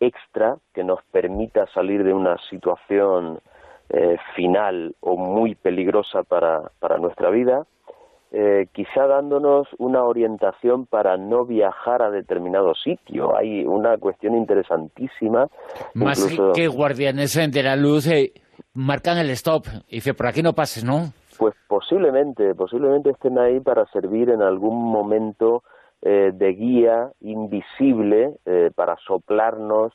extra 0.00 0.56
que 0.74 0.82
nos 0.84 1.00
permita 1.12 1.66
salir 1.74 2.02
de 2.04 2.12
una 2.12 2.36
situación 2.50 3.40
eh, 3.94 4.16
final 4.34 4.94
o 5.00 5.16
muy 5.18 5.54
peligrosa 5.54 6.22
para, 6.22 6.70
para 6.80 6.96
nuestra 6.96 7.28
vida, 7.28 7.66
eh, 8.30 8.66
quizá 8.72 9.06
dándonos 9.06 9.68
una 9.76 10.02
orientación 10.04 10.86
para 10.86 11.18
no 11.18 11.44
viajar 11.44 12.00
a 12.00 12.10
determinado 12.10 12.74
sitio. 12.74 13.36
Hay 13.36 13.66
una 13.66 13.98
cuestión 13.98 14.34
interesantísima. 14.34 15.46
Más 15.92 16.18
incluso- 16.18 16.52
que 16.52 16.68
guardianes 16.68 17.34
de 17.52 17.62
la 17.62 17.76
luz 17.76 18.06
eh, 18.06 18.32
marcan 18.72 19.18
el 19.18 19.28
stop. 19.30 19.66
Y 19.88 19.96
dice, 19.96 20.14
por 20.14 20.26
aquí 20.26 20.42
no 20.42 20.54
pases, 20.54 20.84
¿no? 20.84 21.12
Pues 21.42 21.56
posiblemente, 21.66 22.54
posiblemente 22.54 23.10
estén 23.10 23.36
ahí 23.36 23.58
para 23.58 23.84
servir 23.86 24.30
en 24.30 24.42
algún 24.42 24.80
momento 24.80 25.64
eh, 26.00 26.30
de 26.32 26.52
guía 26.52 27.10
invisible 27.20 28.36
eh, 28.46 28.70
para 28.72 28.94
soplarnos 29.04 29.92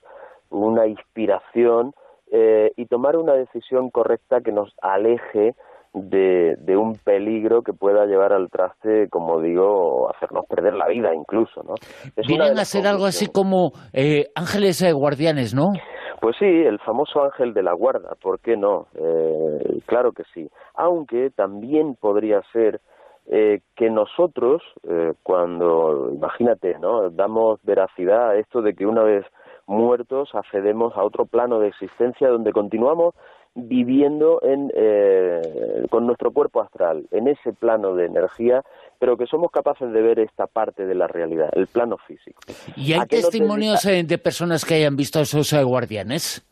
una 0.50 0.88
inspiración 0.88 1.94
eh, 2.34 2.74
y 2.76 2.88
tomar 2.88 3.16
una 3.16 3.32
decisión 3.32 3.92
correcta 3.92 4.42
que 4.42 4.52
nos 4.52 4.74
aleje 4.82 5.56
de, 5.94 6.58
de 6.60 6.76
un 6.76 6.96
peligro 6.96 7.62
que 7.62 7.72
pueda 7.72 8.06
llevar 8.08 8.34
al 8.34 8.50
traste, 8.50 9.08
como 9.10 9.40
digo, 9.40 10.10
hacernos 10.14 10.46
perder 10.48 10.74
la 10.74 10.88
vida 10.90 11.16
incluso, 11.16 11.64
¿no? 11.64 11.76
Es 12.18 12.28
Vienen 12.28 12.60
a 12.60 12.66
ser 12.66 12.86
algo 12.88 13.06
así 13.06 13.28
como 13.28 13.72
eh, 13.94 14.26
ángeles 14.36 14.84
guardianes, 14.94 15.56
¿no? 15.56 15.72
Pues 16.20 16.36
sí, 16.38 16.46
el 16.46 16.80
famoso 16.80 17.24
ángel 17.24 17.54
de 17.54 17.64
la 17.64 17.74
guarda, 17.74 18.16
¿por 18.16 18.40
qué 18.40 18.58
no? 18.58 18.88
Eh, 18.96 19.80
claro 19.86 20.12
que 20.14 20.24
sí. 20.34 20.50
Aunque 20.74 21.30
también 21.30 21.96
podría 21.96 22.42
ser 22.52 22.82
eh, 23.28 23.62
que 23.76 23.90
nosotros, 23.90 24.64
eh, 24.88 25.14
cuando, 25.22 26.12
imagínate, 26.14 26.80
¿no? 26.80 27.10
Damos 27.10 27.60
veracidad 27.64 28.30
a 28.30 28.36
esto 28.36 28.62
de 28.62 28.74
que 28.74 28.86
una 28.86 29.04
vez 29.04 29.26
muertos 29.68 30.34
accedemos 30.34 30.96
a 30.96 31.04
otro 31.04 31.26
plano 31.26 31.60
de 31.60 31.68
existencia 31.68 32.30
donde 32.30 32.54
continuamos 32.54 33.14
viviendo 33.54 34.40
en, 34.44 34.72
eh, 34.76 35.86
con 35.90 36.06
nuestro 36.06 36.32
cuerpo 36.32 36.62
astral, 36.62 37.08
en 37.12 37.28
ese 37.28 37.54
plano 37.54 37.96
de 37.96 38.06
energía, 38.06 38.64
pero 39.00 39.18
que 39.18 39.26
somos 39.26 39.52
capaces 39.52 39.92
de 39.92 40.02
ver 40.02 40.20
esta 40.20 40.48
parte 40.48 40.86
de 40.86 40.96
la 40.96 41.08
realidad, 41.08 41.50
el 41.54 41.68
plano 41.68 41.98
físico. 41.98 42.40
¿Y 42.76 42.94
hay 42.94 43.00
¿A 43.00 43.06
qué 43.06 43.18
no 43.18 43.22
te 43.22 43.22
testimonios 43.22 43.86
eh, 43.86 44.04
de 44.04 44.18
personas 44.18 44.66
que 44.66 44.76
hayan 44.76 44.96
visto 44.96 45.20
a 45.20 45.24
esos 45.24 45.52
eh, 45.54 45.64
guardianes? 45.64 46.44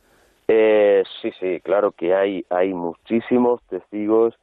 Eh, 0.48 1.04
sí, 1.22 1.32
sí, 1.40 1.60
claro 1.62 1.92
que 1.92 2.14
hay, 2.14 2.46
hay 2.50 2.74
muchísimos 2.74 3.62
testigos 3.64 4.36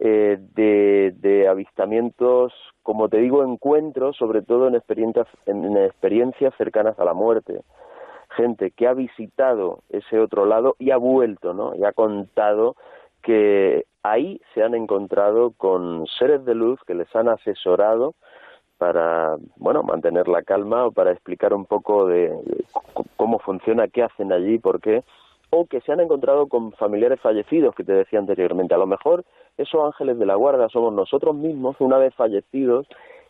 eh, 0.00 0.38
de, 0.54 1.14
de 1.18 1.48
avistamientos, 1.48 2.52
como 2.82 3.08
te 3.08 3.18
digo, 3.18 3.44
encuentros, 3.44 4.16
sobre 4.16 4.42
todo 4.42 4.68
en 4.68 4.74
experiencias, 4.74 5.26
en, 5.46 5.64
en 5.64 5.76
experiencias 5.76 6.54
cercanas 6.56 6.98
a 6.98 7.04
la 7.04 7.14
muerte. 7.14 7.60
Gente 8.36 8.70
que 8.70 8.88
ha 8.88 8.94
visitado 8.94 9.80
ese 9.90 10.18
otro 10.18 10.46
lado 10.46 10.76
y 10.78 10.90
ha 10.90 10.96
vuelto, 10.96 11.54
¿no? 11.54 11.74
Y 11.76 11.84
ha 11.84 11.92
contado 11.92 12.74
que 13.22 13.84
ahí 14.04 14.40
se 14.52 14.62
han 14.62 14.74
encontrado 14.74 15.52
con 15.56 16.06
seres 16.06 16.44
de 16.44 16.54
luz 16.54 16.78
que 16.86 16.94
les 16.94 17.14
han 17.16 17.28
asesorado 17.28 18.14
para, 18.78 19.36
bueno, 19.56 19.82
mantener 19.82 20.28
la 20.28 20.42
calma 20.42 20.86
o 20.86 20.92
para 20.92 21.10
explicar 21.10 21.54
un 21.54 21.64
poco 21.64 22.06
de, 22.06 22.32
cómo 23.16 23.38
funciona, 23.38 23.88
qué 23.88 24.02
hacen 24.02 24.30
allí, 24.30 24.58
por 24.58 24.80
qué, 24.80 25.02
o 25.50 25.66
que 25.66 25.80
se 25.80 25.92
han 25.92 26.00
encontrado 26.00 26.48
con 26.48 26.72
familiares 26.72 27.20
fallecidos 27.20 27.74
que 27.74 27.84
te 27.84 27.92
decía 27.92 28.18
anteriormente. 28.18 28.74
A 28.74 28.78
lo 28.78 28.86
mejor 28.86 29.24
esos 29.56 29.82
ángeles 29.82 30.18
de 30.18 30.26
la 30.26 30.34
guarda 30.34 30.68
somos 30.68 30.92
nosotros 30.92 31.34
mismos, 31.34 31.76
una 31.78 31.96
vez 31.96 32.14
fallecidos, 32.14 32.86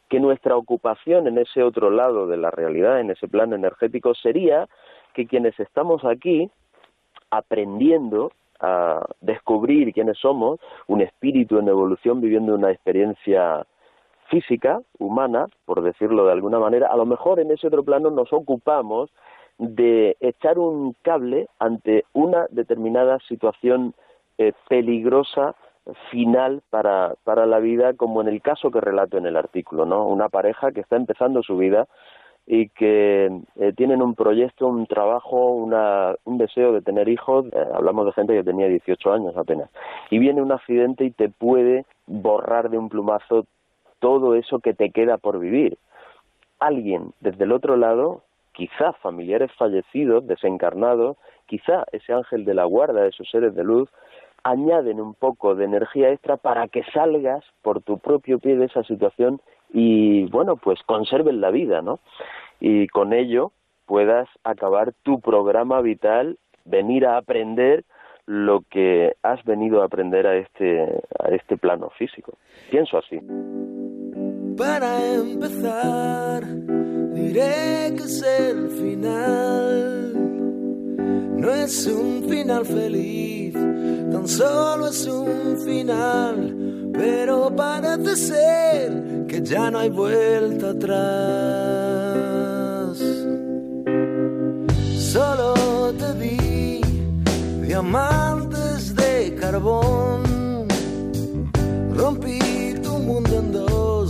que 0.09 0.19
nuestra 0.19 0.57
ocupación 0.57 1.29
en 1.29 1.39
ese 1.39 1.63
otro 1.63 1.91
lado 1.91 2.27
de 2.27 2.37
la 2.37 2.51
realidad, 2.51 2.99
en 3.01 3.11
ese 3.11 3.29
plano 3.29 3.55
energético, 3.55 4.15
sería 4.15 4.69
que 5.13 5.27
quienes 5.27 5.59
estamos 5.61 6.05
aquí 6.05 6.51
aprendiendo 7.31 8.33
a 8.61 9.05
descubrir 9.21 9.93
quiénes 9.93 10.19
somos, 10.19 10.61
un 10.87 11.01
espíritu 11.01 11.59
en 11.59 11.69
evolución 11.69 12.21
viviendo 12.21 12.55
una 12.55 12.71
experiencia 12.71 13.67
física, 14.29 14.81
humana, 14.99 15.49
por 15.65 15.83
decirlo 15.83 16.27
de 16.27 16.33
alguna 16.33 16.59
manera, 16.59 16.89
a 16.89 16.97
lo 16.97 17.07
mejor 17.07 17.41
en 17.41 17.51
ese 17.51 17.67
otro 17.67 17.85
plano 17.85 18.11
nos 18.11 18.33
ocupamos 18.33 19.11
de 19.59 20.17
echar 20.21 20.59
un 20.59 20.95
cable 21.03 21.49
ante 21.59 22.05
una 22.13 22.47
determinada 22.51 23.19
situación 23.29 23.95
eh, 24.39 24.53
peligrosa 24.69 25.55
final 26.11 26.63
para, 26.71 27.15
para 27.25 27.47
la 27.47 27.59
vida, 27.59 27.93
como 27.95 28.23
en 28.23 28.29
el 28.29 28.41
caso 28.41 28.71
que 28.71 28.81
relato 28.81 29.19
en 29.19 29.27
el 29.27 29.37
artículo, 29.37 29.85
¿no? 29.85 30.07
Una 30.07 30.29
pareja 30.29 30.73
que 30.73 30.81
está 30.81 30.97
empezando 30.97 31.43
su 31.43 31.57
vida 31.57 31.87
y 32.47 32.69
que 32.69 33.31
eh, 33.57 33.73
tienen 33.75 34.03
un 34.03 34.15
proyecto, 34.15 34.67
un 34.67 34.87
trabajo, 34.87 35.53
una, 35.53 36.15
un 36.25 36.39
deseo 36.39 36.73
de 36.73 36.83
tener 36.83 37.09
hijos. 37.09 37.47
Eh, 37.47 37.67
hablamos 37.75 38.07
de 38.07 38.13
gente 38.13 38.35
que 38.35 38.45
tenía 38.45 38.69
18 38.69 39.13
años 39.13 39.37
apenas. 39.37 39.71
Y 40.11 40.19
viene 40.19 40.43
un 40.43 40.53
accidente 40.53 41.05
y 41.05 41.11
te 41.11 41.29
puede 41.29 41.87
borrar 42.07 42.69
de 42.69 42.79
un 42.79 42.89
plumazo 42.89 43.47
todo 43.99 44.35
eso 44.35 44.59
que 44.59 44.75
te 44.75 44.91
queda 44.91 45.17
por 45.17 45.39
vivir. 45.39 45.79
Alguien 46.59 47.13
desde 47.21 47.45
el 47.45 47.53
otro 47.53 47.77
lado, 47.77 48.23
quizá 48.53 48.93
familiares 48.95 49.51
fallecidos, 49.57 50.27
desencarnados, 50.27 51.17
quizá 51.47 51.85
ese 51.93 52.13
ángel 52.13 52.45
de 52.45 52.55
la 52.55 52.65
guarda, 52.65 53.07
esos 53.07 53.29
seres 53.31 53.55
de 53.55 53.65
luz, 53.65 53.89
añaden 54.43 55.01
un 55.01 55.15
poco 55.15 55.55
de 55.55 55.65
energía 55.65 56.11
extra 56.11 56.37
para 56.37 56.69
que 56.69 56.85
salgas 56.93 57.43
por 57.63 57.81
tu 57.81 57.99
propio 57.99 58.39
pie 58.39 58.57
de 58.57 58.67
esa 58.67 58.83
situación 58.85 59.41
y, 59.75 60.27
bueno, 60.27 60.57
pues 60.57 60.79
conserven 60.87 61.41
la 61.41 61.51
vida, 61.51 61.83
¿no? 61.83 61.99
Y 62.61 62.87
con 62.87 63.13
ello 63.13 63.51
puedas 63.87 64.29
acabar 64.45 64.95
tu 65.03 65.21
programa 65.21 65.81
vital, 65.81 66.39
venir 66.65 67.05
a 67.05 67.17
aprender 67.17 67.85
lo 68.25 68.63
que 68.71 69.17
has 69.25 69.45
venido 69.45 69.83
a 69.83 69.87
aprender 69.87 70.29
a 70.29 70.37
este, 70.37 70.81
a 71.19 71.29
este 71.31 71.57
plano 71.57 71.91
físico. 71.99 72.39
Pienso 72.71 72.99
así. 72.99 73.19
Para 74.57 75.13
empezar, 75.13 76.45
diré 77.13 77.97
que 77.97 78.05
es 78.05 78.23
el 78.23 78.71
final. 78.71 80.13
No 81.37 81.51
es 81.51 81.87
un 81.89 82.29
final 82.29 82.65
feliz, 82.65 83.55
tan 83.55 84.29
solo 84.29 84.87
es 84.87 85.05
un 85.09 85.59
final. 85.67 86.84
Pero 86.97 87.55
parece 87.55 88.17
ser 88.17 89.27
que 89.27 89.43
ya 89.43 89.71
no 89.71 89.81
hay 89.81 89.91
vuelta 89.91 90.71
atrás. 90.71 90.95
Solo 94.97 95.93
te 95.99 96.15
di 96.15 96.81
diamantes 97.67 98.95
de 98.95 99.35
carbón. 99.41 100.69
Rompí 101.97 102.75
tu 102.83 102.99
mundo 102.99 103.39
en 103.39 103.53
dos, 103.53 104.09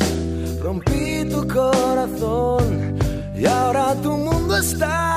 rompí 0.62 1.24
tu 1.30 1.46
corazón 1.48 2.96
y 3.34 3.46
ahora 3.46 3.94
tu 4.02 4.12
mundo 4.12 4.56
está 4.56 5.14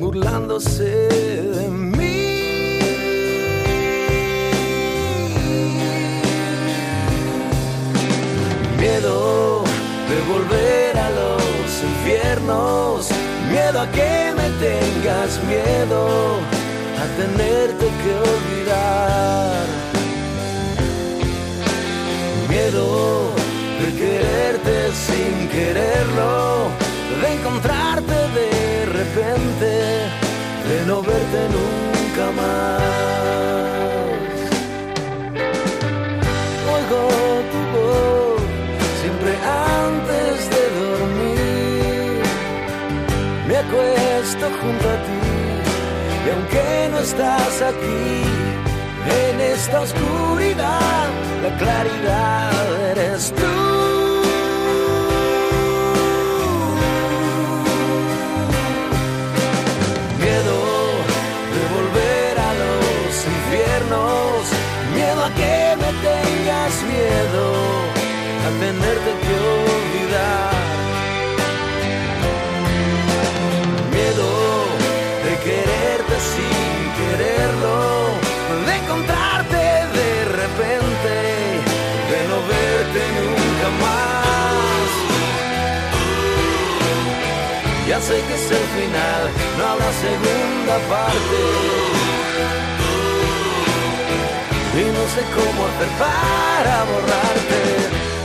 burlándose 0.00 1.08
de 1.56 1.68
mí. 1.68 1.95
Miedo 9.06 9.62
de 10.08 10.20
volver 10.32 10.98
a 10.98 11.10
los 11.10 11.82
infiernos, 11.90 13.08
miedo 13.48 13.80
a 13.80 13.86
que 13.92 14.34
me 14.34 14.48
tengas 14.58 15.40
miedo, 15.44 16.40
a 16.98 17.06
tenerte 17.16 17.86
que 18.02 18.12
olvidar. 18.34 19.64
Miedo 22.48 23.30
de 23.80 23.94
quererte 23.94 24.90
sin 24.92 25.48
quererlo, 25.50 26.68
de 27.22 27.32
encontrarte 27.32 28.16
de 28.40 28.86
repente, 28.86 29.72
de 30.68 30.84
no 30.84 31.00
verte 31.00 31.48
nunca 31.54 32.32
más. 32.32 33.25
Acuesto 44.26 44.50
junto 44.60 44.90
a 44.90 44.96
ti 45.04 45.12
y 46.26 46.30
aunque 46.30 46.88
no 46.90 46.98
estás 46.98 47.62
aquí, 47.62 48.24
en 49.22 49.40
esta 49.40 49.80
oscuridad, 49.82 51.08
la 51.42 51.56
claridad 51.56 52.90
eres 52.90 53.32
tú. 53.32 53.42
Miedo 60.18 60.56
de 61.54 61.62
volver 61.76 62.34
a 62.40 62.52
los 62.62 63.26
infiernos, 63.36 64.42
miedo 64.96 65.24
a 65.24 65.30
que 65.30 65.76
me 65.82 65.90
tengas 66.08 66.74
miedo, 66.90 67.44
a 68.44 68.50
tenerte 68.58 69.10
que 69.22 69.34
olvidar. 69.38 70.05
Sé 88.06 88.22
que 88.28 88.34
es 88.34 88.50
el 88.52 88.66
final, 88.78 89.22
no 89.58 89.64
habrá 89.66 89.90
segunda 90.06 90.76
parte. 90.94 91.38
Y 94.80 94.84
no 94.96 95.04
sé 95.14 95.22
cómo 95.34 95.66
hacer 95.66 95.88
para 95.98 96.84
borrarte. 96.84 98.15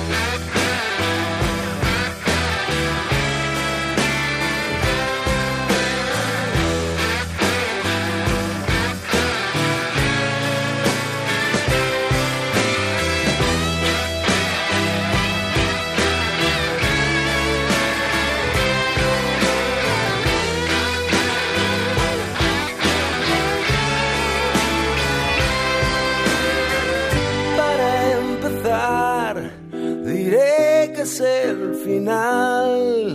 Miedo 32.03 33.13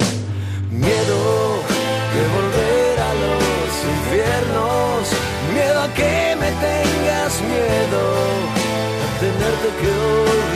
de 2.14 2.22
volver 2.36 3.00
a 3.00 3.12
los 3.22 3.68
infiernos, 3.94 5.10
miedo 5.52 5.80
a 5.80 5.88
que 5.92 6.36
me 6.38 6.50
tengas 6.52 7.32
miedo, 7.42 8.00
a 9.02 9.18
tenerte 9.18 9.68
que 9.80 9.88
olvidar. 9.90 10.55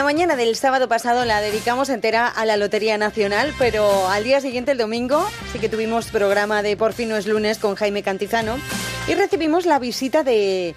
La 0.00 0.04
mañana 0.04 0.34
del 0.34 0.56
sábado 0.56 0.88
pasado 0.88 1.26
la 1.26 1.42
dedicamos 1.42 1.90
entera 1.90 2.26
a 2.26 2.46
la 2.46 2.56
Lotería 2.56 2.96
Nacional, 2.96 3.52
pero 3.58 4.08
al 4.08 4.24
día 4.24 4.40
siguiente, 4.40 4.72
el 4.72 4.78
domingo, 4.78 5.22
sí 5.52 5.58
que 5.58 5.68
tuvimos 5.68 6.06
programa 6.06 6.62
de 6.62 6.74
Por 6.74 6.94
fin 6.94 7.10
no 7.10 7.16
es 7.16 7.26
lunes 7.26 7.58
con 7.58 7.74
Jaime 7.74 8.02
Cantizano 8.02 8.56
y 9.08 9.14
recibimos 9.14 9.66
la 9.66 9.78
visita 9.78 10.22
de 10.22 10.74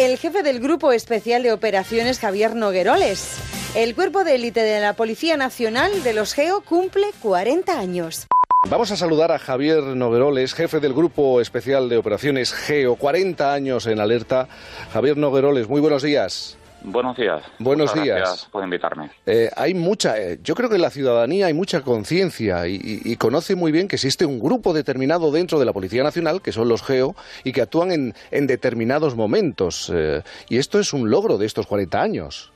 el 0.00 0.16
jefe 0.16 0.42
del 0.42 0.58
Grupo 0.58 0.92
Especial 0.92 1.42
de 1.42 1.52
Operaciones, 1.52 2.18
Javier 2.18 2.56
Nogueroles. 2.56 3.36
El 3.74 3.94
cuerpo 3.94 4.24
de 4.24 4.36
élite 4.36 4.62
de 4.62 4.80
la 4.80 4.94
Policía 4.94 5.36
Nacional 5.36 6.02
de 6.02 6.14
los 6.14 6.32
GEO 6.32 6.62
cumple 6.62 7.08
40 7.20 7.78
años. 7.78 8.26
Vamos 8.70 8.90
a 8.90 8.96
saludar 8.96 9.32
a 9.32 9.38
Javier 9.38 9.82
Nogueroles, 9.82 10.54
jefe 10.54 10.80
del 10.80 10.94
Grupo 10.94 11.42
Especial 11.42 11.90
de 11.90 11.98
Operaciones 11.98 12.54
GEO, 12.54 12.96
40 12.96 13.52
años 13.52 13.86
en 13.86 14.00
alerta. 14.00 14.48
Javier 14.94 15.18
Nogueroles, 15.18 15.68
muy 15.68 15.82
buenos 15.82 16.02
días. 16.02 16.56
Buenos 16.84 17.16
días. 17.16 17.42
Buenos 17.58 17.90
Muchas 17.90 18.04
días. 18.04 18.18
Gracias 18.18 18.44
por 18.50 18.64
invitarme. 18.64 19.10
Eh, 19.26 19.48
hay 19.56 19.72
mucha, 19.74 20.18
eh, 20.18 20.38
yo 20.42 20.54
creo 20.54 20.68
que 20.68 20.74
en 20.76 20.82
la 20.82 20.90
ciudadanía 20.90 21.46
hay 21.46 21.54
mucha 21.54 21.82
conciencia 21.82 22.66
y, 22.66 22.74
y- 22.74 23.00
y 23.12 23.16
conoce 23.16 23.54
muy 23.54 23.70
bien 23.72 23.86
que 23.88 23.96
existe 23.96 24.26
un 24.26 24.40
grupo 24.40 24.72
determinado 24.72 25.30
dentro 25.30 25.58
de 25.60 25.64
la 25.64 25.72
Policía 25.72 26.02
Nacional, 26.02 26.42
que 26.42 26.50
son 26.52 26.68
los 26.68 26.82
GEO, 26.82 27.14
y 27.44 27.52
que 27.52 27.62
actúan 27.62 27.92
en, 27.92 28.14
en 28.30 28.46
determinados 28.46 29.14
momentos. 29.14 29.90
eh, 29.94 30.22
y 30.48 30.58
esto 30.58 30.78
es 30.80 30.92
un 30.92 31.08
logro 31.10 31.38
de 31.38 31.46
estos 31.46 31.66
40 31.66 32.02
años. 32.02 32.50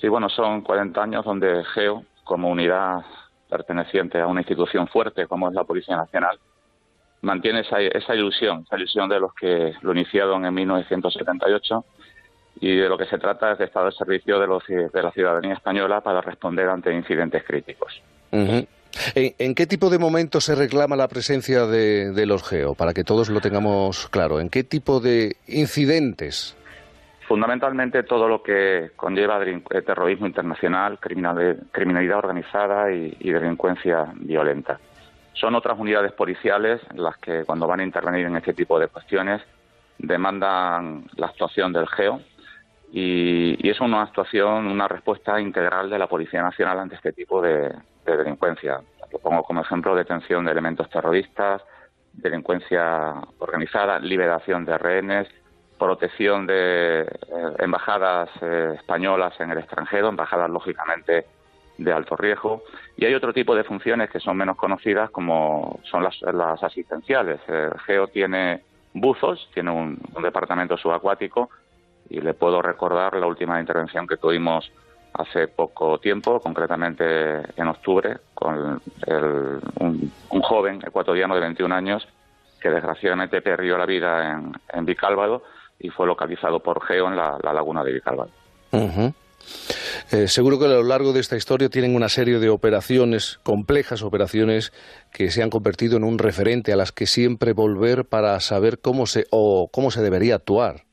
Sí, 0.00 0.08
bueno, 0.08 0.28
son 0.28 0.62
40 0.62 1.02
años 1.02 1.24
donde 1.24 1.62
GEO, 1.74 2.04
como 2.24 2.48
unidad 2.50 3.02
perteneciente 3.50 4.18
a 4.18 4.26
una 4.26 4.40
institución 4.40 4.88
fuerte 4.88 5.26
como 5.26 5.48
es 5.48 5.54
la 5.54 5.64
Policía 5.64 5.96
Nacional, 5.96 6.38
mantiene 7.20 7.60
esa, 7.60 7.78
esa 7.80 8.14
ilusión, 8.14 8.62
esa 8.66 8.76
ilusión 8.76 9.08
de 9.08 9.20
los 9.20 9.34
que 9.34 9.74
lo 9.82 9.92
iniciaron 9.92 10.44
en 10.46 10.54
1978 10.54 11.84
y 12.62 12.76
de 12.76 12.88
lo 12.88 12.96
que 12.96 13.06
se 13.06 13.18
trata 13.18 13.52
es 13.52 13.58
de 13.58 13.64
estar 13.64 13.84
al 13.84 13.92
servicio 13.92 14.38
de, 14.38 14.46
los, 14.46 14.64
de 14.68 15.02
la 15.02 15.10
ciudadanía 15.10 15.54
española 15.54 16.00
para 16.00 16.20
responder 16.20 16.68
ante 16.68 16.94
incidentes 16.94 17.42
críticos. 17.44 18.00
¿En, 18.30 19.34
en 19.36 19.54
qué 19.56 19.66
tipo 19.66 19.90
de 19.90 19.98
momentos 19.98 20.44
se 20.44 20.54
reclama 20.54 20.94
la 20.94 21.08
presencia 21.08 21.66
de, 21.66 22.24
los 22.24 22.48
GEO? 22.48 22.76
Para 22.76 22.94
que 22.94 23.02
todos 23.02 23.30
lo 23.30 23.40
tengamos 23.40 24.08
claro. 24.10 24.38
¿En 24.38 24.48
qué 24.48 24.62
tipo 24.62 25.00
de 25.00 25.34
incidentes? 25.48 26.56
Fundamentalmente 27.26 28.04
todo 28.04 28.28
lo 28.28 28.44
que 28.44 28.92
conlleva 28.94 29.42
eh, 29.44 29.82
terrorismo 29.84 30.28
internacional, 30.28 31.00
criminal- 31.00 31.64
criminalidad 31.72 32.18
organizada 32.18 32.92
y, 32.92 33.16
y 33.18 33.32
delincuencia 33.32 34.06
violenta. 34.14 34.78
Son 35.32 35.56
otras 35.56 35.76
unidades 35.80 36.12
policiales 36.12 36.80
las 36.94 37.16
que 37.16 37.42
cuando 37.44 37.66
van 37.66 37.80
a 37.80 37.84
intervenir 37.84 38.26
en 38.26 38.36
este 38.36 38.52
tipo 38.54 38.78
de 38.78 38.86
cuestiones 38.86 39.42
demandan 39.98 41.04
la 41.16 41.26
actuación 41.26 41.72
del 41.72 41.88
GEO 41.88 42.20
y, 42.94 43.70
es 43.70 43.80
una 43.80 44.02
actuación, 44.02 44.66
una 44.66 44.86
respuesta 44.86 45.40
integral 45.40 45.88
de 45.88 45.98
la 45.98 46.06
Policía 46.06 46.42
Nacional 46.42 46.78
ante 46.78 46.96
este 46.96 47.12
tipo 47.12 47.40
de, 47.40 47.74
de 48.04 48.16
delincuencia. 48.16 48.80
Lo 49.10 49.18
pongo 49.18 49.42
como 49.42 49.62
ejemplo 49.62 49.94
detención 49.94 50.44
de 50.44 50.52
elementos 50.52 50.90
terroristas, 50.90 51.62
delincuencia 52.12 53.14
organizada, 53.38 53.98
liberación 53.98 54.66
de 54.66 54.76
rehenes, 54.76 55.28
protección 55.78 56.46
de 56.46 57.00
eh, 57.00 57.06
embajadas 57.60 58.28
eh, 58.42 58.74
españolas 58.76 59.40
en 59.40 59.50
el 59.50 59.58
extranjero, 59.58 60.08
embajadas 60.08 60.50
lógicamente 60.50 61.24
de 61.78 61.92
alto 61.92 62.14
riesgo. 62.14 62.62
Y 62.98 63.06
hay 63.06 63.14
otro 63.14 63.32
tipo 63.32 63.54
de 63.54 63.64
funciones 63.64 64.10
que 64.10 64.20
son 64.20 64.36
menos 64.36 64.56
conocidas, 64.56 65.10
como 65.10 65.80
son 65.84 66.04
las, 66.04 66.20
las 66.20 66.62
asistenciales. 66.62 67.40
El 67.48 67.72
GEO 67.86 68.08
tiene 68.08 68.62
buzos, 68.92 69.48
tiene 69.54 69.70
un 69.70 69.98
departamento 70.22 70.76
subacuático, 70.76 71.48
y 72.12 72.20
le 72.20 72.34
puedo 72.34 72.60
recordar 72.60 73.14
la 73.16 73.26
última 73.26 73.58
intervención 73.58 74.06
que 74.06 74.16
tuvimos 74.18 74.70
hace 75.14 75.48
poco 75.48 75.98
tiempo, 75.98 76.40
concretamente 76.40 77.04
en 77.56 77.68
octubre, 77.68 78.18
con 78.34 78.80
el- 79.06 79.60
un, 79.80 80.12
joven 80.42 80.80
ecuatoriano 80.86 81.34
de 81.34 81.40
21 81.40 81.72
años 81.74 82.06
que 82.60 82.68
desgraciadamente 82.70 83.40
perdió 83.40 83.76
la 83.78 83.86
vida 83.86 84.30
en, 84.32 84.52
en 84.72 84.84
Vicálvado 84.84 85.42
y 85.78 85.88
fue 85.88 86.06
localizado 86.06 86.60
por 86.60 86.82
GEO 86.84 87.08
en 87.08 87.16
la, 87.16 87.38
la 87.42 87.52
laguna 87.52 87.82
de 87.82 87.92
Vicálvado. 87.92 88.30
Eh, 90.10 90.28
seguro 90.28 90.58
que 90.58 90.66
a 90.66 90.68
lo 90.68 90.82
largo 90.82 91.12
de 91.12 91.20
esta 91.20 91.36
historia 91.36 91.68
tienen 91.68 91.94
una 91.96 92.08
serie 92.08 92.38
de 92.38 92.48
operaciones, 92.48 93.40
complejas 93.42 94.02
operaciones, 94.02 94.72
que 95.12 95.30
se 95.30 95.42
han 95.42 95.50
convertido 95.50 95.96
en 95.96 96.04
un 96.04 96.18
referente 96.18 96.72
a 96.72 96.76
las 96.76 96.92
que 96.92 97.06
siempre 97.06 97.52
volver 97.52 98.04
para 98.04 98.38
saber 98.40 98.78
cómo 98.80 99.06
se 99.06 99.26
o 99.30 99.68
cómo 99.72 99.90
se 99.90 100.02
debería 100.02 100.36
actuar. 100.36 100.84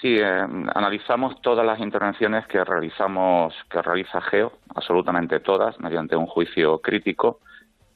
Sí, 0.00 0.18
eh, 0.18 0.46
analizamos 0.74 1.40
todas 1.40 1.64
las 1.64 1.80
intervenciones 1.80 2.46
que 2.46 2.62
realizamos, 2.62 3.54
que 3.70 3.80
realiza 3.80 4.20
GEO, 4.20 4.52
absolutamente 4.74 5.40
todas, 5.40 5.78
mediante 5.80 6.16
un 6.16 6.26
juicio 6.26 6.80
crítico, 6.80 7.40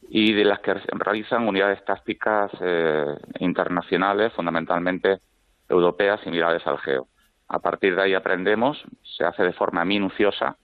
y 0.09 0.33
de 0.33 0.45
las 0.45 0.61
que 0.61 0.75
realizan 0.75 1.47
unidades 1.47 1.85
tácticas 1.85 2.51
eh, 2.61 3.07
internacionales, 3.39 4.33
fundamentalmente 4.33 5.21
europeas, 5.69 6.21
similares 6.23 6.67
al 6.67 6.79
GEO. 6.79 7.07
A 7.49 7.59
partir 7.59 7.95
de 7.95 8.03
ahí 8.03 8.15
aprendemos, 8.15 8.83
se 9.03 9.25
hace 9.25 9.45
de 9.45 9.53
forma 9.53 9.85
minuciosa 9.85 10.57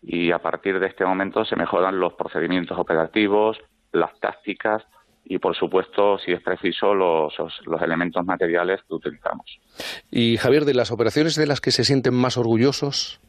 y 0.00 0.30
a 0.30 0.38
partir 0.38 0.78
de 0.78 0.86
este 0.86 1.04
momento 1.04 1.44
se 1.44 1.56
mejoran 1.56 1.98
los 1.98 2.14
procedimientos 2.14 2.78
operativos, 2.78 3.58
las 3.92 4.18
tácticas 4.20 4.84
y, 5.24 5.38
por 5.38 5.56
supuesto, 5.56 6.18
si 6.18 6.32
es 6.32 6.42
preciso, 6.42 6.94
los, 6.94 7.32
los- 7.38 7.82
elementos 7.82 8.24
materiales 8.24 8.80
que 8.86 8.94
utilizamos. 8.94 9.58
Y 10.10 10.36
Javier, 10.36 10.64
de 10.64 10.74
las 10.74 10.90
operaciones 10.90 11.34
de 11.36 11.46
las 11.46 11.60
que 11.60 11.70
se 11.70 11.84
sienten 11.84 12.14
más 12.14 12.36
orgullosos, 12.36 13.20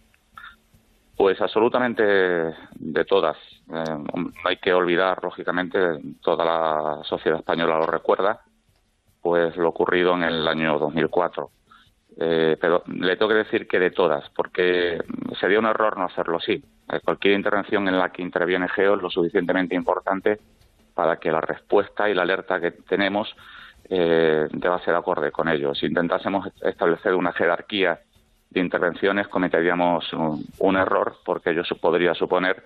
Pues 1.17 1.39
absolutamente 1.39 2.03
de 2.03 3.05
todas. 3.07 3.37
Eh, 3.73 3.83
no 3.89 4.31
hay 4.43 4.57
que 4.57 4.73
olvidar, 4.73 5.23
lógicamente, 5.23 5.79
toda 6.21 6.43
la 6.43 7.03
sociedad 7.05 7.39
española 7.39 7.77
lo 7.79 7.85
recuerda, 7.85 8.41
pues 9.21 9.55
lo 9.55 9.69
ocurrido 9.69 10.13
en 10.15 10.23
el 10.23 10.45
año 10.47 10.77
2004. 10.77 11.49
Eh, 12.17 12.57
pero 12.59 12.83
le 12.87 13.15
tengo 13.17 13.29
que 13.29 13.35
decir 13.43 13.67
que 13.67 13.79
de 13.79 13.91
todas, 13.91 14.29
porque 14.35 14.99
sería 15.39 15.59
un 15.59 15.65
error 15.65 15.97
no 15.97 16.05
hacerlo 16.05 16.37
así. 16.37 16.53
Eh, 16.91 16.99
cualquier 17.03 17.33
intervención 17.35 17.87
en 17.87 17.97
la 17.97 18.09
que 18.11 18.21
interviene 18.21 18.67
GEO 18.69 18.95
es 18.95 19.01
lo 19.01 19.09
suficientemente 19.09 19.73
importante 19.75 20.39
para 20.95 21.17
que 21.17 21.31
la 21.31 21.41
respuesta 21.41 22.09
y 22.09 22.15
la 22.15 22.23
alerta 22.23 22.59
que 22.59 22.71
tenemos 22.71 23.35
eh, 23.89 24.47
deba 24.51 24.83
ser 24.83 24.95
acorde 24.95 25.31
con 25.31 25.47
ello. 25.47 25.75
Si 25.75 25.85
intentásemos 25.85 26.47
establecer 26.61 27.13
una 27.13 27.33
jerarquía 27.33 27.99
de 28.49 28.59
intervenciones, 28.59 29.27
cometeríamos 29.27 30.11
un, 30.13 30.43
un 30.57 30.77
error 30.77 31.17
porque 31.23 31.51
ello 31.51 31.61
podría 31.79 32.15
suponer 32.15 32.63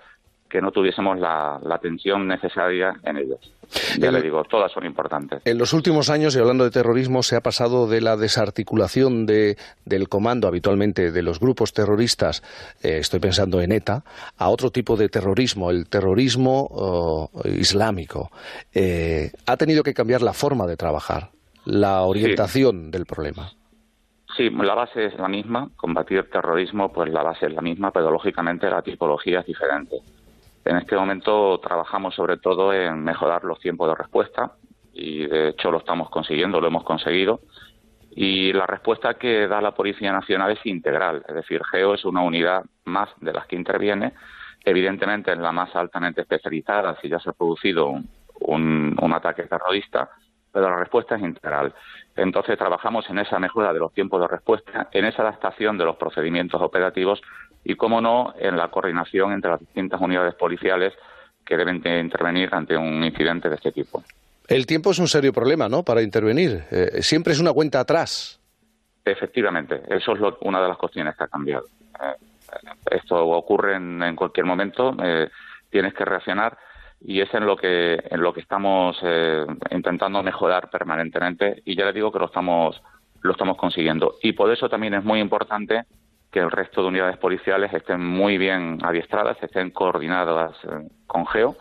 que 0.50 0.62
no 0.62 0.72
tuviésemos 0.72 1.20
la, 1.20 1.60
la 1.64 1.76
atención 1.76 2.28
necesaria 2.28 2.96
en 3.04 3.18
ellos. 3.18 3.40
Ya 4.00 4.12
le 4.12 4.22
digo, 4.22 4.44
todas 4.46 4.72
son 4.72 4.86
importantes. 4.86 5.42
en 5.46 5.58
los 5.58 5.74
últimos 5.74 6.10
años, 6.10 6.36
y 6.36 6.40
hablando 6.40 6.64
de 6.64 6.72
terrorismo, 6.72 7.22
se 7.22 7.36
ha 7.36 7.42
pasado 7.42 7.88
de 7.88 8.02
la 8.02 8.18
desarticulación 8.18 9.28
de, 9.28 9.58
del 9.86 10.10
comando 10.10 10.48
habitualmente 10.48 11.12
de 11.12 11.22
los 11.22 11.40
grupos 11.40 11.72
terroristas, 11.72 12.42
eh, 12.82 12.98
estoy 12.98 13.20
pensando 13.20 13.62
en 13.62 13.72
ETA, 13.72 14.04
a 14.38 14.50
otro 14.50 14.72
tipo 14.72 14.98
de 14.98 15.10
terrorismo, 15.10 15.70
el 15.70 15.88
terrorismo 15.88 16.68
oh, 16.72 17.30
islámico. 17.46 18.32
Eh, 18.74 19.32
ha 19.46 19.58
tenido 19.58 19.84
que 19.84 19.94
cambiar 19.94 20.24
la 20.24 20.34
forma 20.34 20.66
de 20.66 20.76
trabajar, 20.76 21.30
la 21.66 22.02
orientación 22.02 22.90
del 22.90 23.06
problema. 23.06 23.52
Sí, 24.36 24.50
la 24.50 24.76
base 24.76 25.06
es 25.06 25.18
la 25.18 25.28
misma. 25.28 25.70
Combatir 25.76 26.30
terrorismo, 26.30 26.92
pues 26.92 27.12
la 27.12 27.24
base 27.24 27.48
es 27.48 27.54
la 27.54 27.62
misma, 27.62 27.92
pero 27.92 28.12
lógicamente 28.12 28.70
la 28.70 28.82
tipología 28.82 29.42
es 29.42 29.48
diferente. 29.48 29.98
En 30.70 30.78
este 30.78 30.96
momento 30.96 31.60
trabajamos 31.64 32.14
sobre 32.14 32.38
todo 32.38 32.72
en 32.72 33.04
mejorar 33.04 33.44
los 33.44 33.60
tiempos 33.60 33.90
de 33.90 33.96
respuesta 33.96 34.52
y 34.94 35.26
de 35.26 35.50
hecho 35.50 35.72
lo 35.72 35.80
estamos 35.80 36.12
consiguiendo, 36.12 36.62
lo 36.62 36.68
hemos 36.68 36.84
conseguido. 36.84 37.40
Y 38.12 38.54
la 38.54 38.68
respuesta 38.68 39.16
que 39.16 39.48
da 39.48 39.62
la 39.62 39.72
Policía 39.72 40.12
Nacional 40.12 40.52
es 40.52 40.64
integral, 40.68 41.24
es 41.28 41.34
decir, 41.34 41.64
GEO 41.72 41.96
es 41.96 42.06
una 42.06 42.22
unidad 42.22 42.62
más 42.86 43.10
de 43.20 43.34
las 43.34 43.48
que 43.48 43.56
interviene, 43.56 44.14
evidentemente 44.64 45.32
en 45.32 45.42
la 45.42 45.52
más 45.52 45.76
altamente 45.76 46.22
especializada 46.22 46.96
si 47.02 47.10
ya 47.10 47.20
se 47.20 47.32
ha 47.32 47.34
producido 47.34 47.88
un- 48.42 48.96
un 49.02 49.14
ataque 49.14 49.46
terrorista, 49.46 50.12
pero 50.54 50.70
la 50.70 50.78
respuesta 50.78 51.16
es 51.16 51.24
integral. 51.24 51.74
Entonces 52.16 52.60
trabajamos 52.60 53.10
en 53.10 53.18
esa 53.18 53.40
mejora 53.40 53.74
de 53.74 53.80
los 53.80 53.92
tiempos 53.92 54.22
de 54.22 54.28
respuesta, 54.28 54.88
en 54.92 55.06
esa 55.06 55.24
adaptación 55.24 55.80
de 55.80 55.86
los 55.86 55.96
procedimientos 55.96 56.62
operativos 56.62 57.20
y, 57.64 57.76
cómo 57.76 58.02
no, 58.02 58.34
en 58.40 58.58
la 58.58 58.70
coordinación 58.70 59.34
entre 59.34 59.52
las 59.52 59.60
distintas 59.60 60.00
unidades 60.02 60.36
policiales 60.36 60.94
que 61.46 61.58
deben 61.58 61.82
de 61.82 62.00
intervenir 62.00 62.50
ante 62.54 62.76
un 62.78 63.04
incidente 63.04 63.50
de 63.50 63.56
este 63.56 63.72
tipo. 63.72 64.04
El 64.48 64.66
tiempo 64.66 64.92
es 64.92 65.00
un 65.00 65.08
serio 65.08 65.32
problema, 65.34 65.70
¿no?, 65.70 65.84
para 65.84 66.02
intervenir. 66.02 66.64
Eh, 66.72 67.02
siempre 67.02 67.34
es 67.34 67.40
una 67.40 67.54
cuenta 67.54 67.80
atrás. 67.80 68.40
Efectivamente, 69.06 69.82
eso 69.90 70.14
es 70.14 70.20
lo- 70.20 70.38
una 70.42 70.62
de 70.62 70.68
las 70.68 70.78
cuestiones 70.78 71.16
que 71.16 71.24
ha 71.24 71.28
cambiado. 71.28 71.66
Eh, 72.02 72.16
esto 72.92 73.16
ocurre 73.28 73.76
en, 73.76 74.02
en 74.04 74.16
cualquier 74.16 74.46
momento, 74.46 74.96
eh, 75.04 75.30
tienes 75.70 75.94
que 75.94 76.06
reaccionar 76.06 76.58
y 77.02 77.22
es 77.22 77.34
en 77.34 77.46
lo 77.46 77.56
que 77.56 77.98
en 78.10 78.22
lo 78.22 78.34
que 78.34 78.42
estamos 78.42 78.98
eh, 79.04 79.46
intentando 79.72 80.22
mejorar 80.22 80.70
permanentemente 80.70 81.62
y 81.64 81.76
ya 81.76 81.86
le 81.86 81.94
digo 81.94 82.12
que 82.12 82.20
lo 82.20 82.26
estamos 82.26 82.82
lo 83.22 83.32
estamos 83.32 83.56
consiguiendo 83.56 84.16
y 84.22 84.34
por 84.34 84.52
eso 84.52 84.68
también 84.68 84.96
es 84.96 85.04
muy 85.06 85.20
importante 85.22 85.84
que 86.32 86.40
el 86.40 86.52
resto 86.52 86.82
de 86.82 86.90
unidades 86.90 87.18
policiales 87.18 87.74
estén 87.74 88.06
muy 88.06 88.38
bien 88.38 88.80
adiestradas, 88.84 89.38
estén 89.42 89.72
coordinadas 89.72 90.56
eh, 90.64 90.88
con 91.08 91.26
GEO 91.26 91.56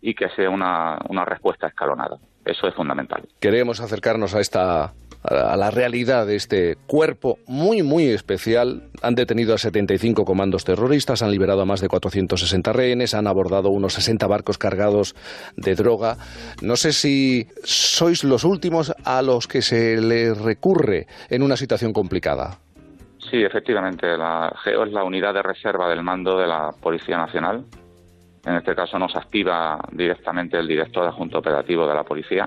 y 0.00 0.14
que 0.14 0.28
sea 0.30 0.50
una, 0.50 0.98
una 1.08 1.24
respuesta 1.24 1.66
escalonada. 1.66 2.18
Eso 2.44 2.66
es 2.66 2.74
fundamental. 2.74 3.22
Queremos 3.40 3.80
acercarnos 3.80 4.34
a 4.34 4.40
esta 4.40 4.92
a 5.22 5.56
la 5.56 5.70
realidad 5.70 6.26
de 6.26 6.36
este 6.36 6.76
cuerpo 6.86 7.38
muy, 7.46 7.82
muy 7.82 8.08
especial. 8.08 8.90
Han 9.02 9.14
detenido 9.14 9.54
a 9.54 9.58
75 9.58 10.24
comandos 10.24 10.64
terroristas, 10.64 11.22
han 11.22 11.30
liberado 11.30 11.62
a 11.62 11.64
más 11.64 11.80
de 11.80 11.88
460 11.88 12.72
rehenes, 12.72 13.14
han 13.14 13.26
abordado 13.26 13.70
unos 13.70 13.94
60 13.94 14.26
barcos 14.26 14.58
cargados 14.58 15.14
de 15.56 15.74
droga. 15.74 16.16
No 16.60 16.76
sé 16.76 16.92
si 16.92 17.46
sois 17.62 18.24
los 18.24 18.44
últimos 18.44 18.92
a 19.04 19.22
los 19.22 19.46
que 19.46 19.62
se 19.62 20.00
les 20.00 20.36
recurre 20.38 21.06
en 21.30 21.42
una 21.42 21.56
situación 21.56 21.92
complicada. 21.92 22.58
Sí, 23.32 23.42
efectivamente, 23.42 24.14
la 24.18 24.54
GEO 24.62 24.84
es 24.84 24.92
la 24.92 25.04
unidad 25.04 25.32
de 25.32 25.40
reserva 25.40 25.88
del 25.88 26.02
mando 26.02 26.38
de 26.38 26.46
la 26.46 26.70
Policía 26.78 27.16
Nacional. 27.16 27.64
En 28.44 28.56
este 28.56 28.74
caso 28.74 28.98
nos 28.98 29.16
activa 29.16 29.80
directamente 29.90 30.58
el 30.58 30.68
director 30.68 31.06
adjunto 31.06 31.38
operativo 31.38 31.86
de 31.86 31.94
la 31.94 32.04
policía 32.04 32.46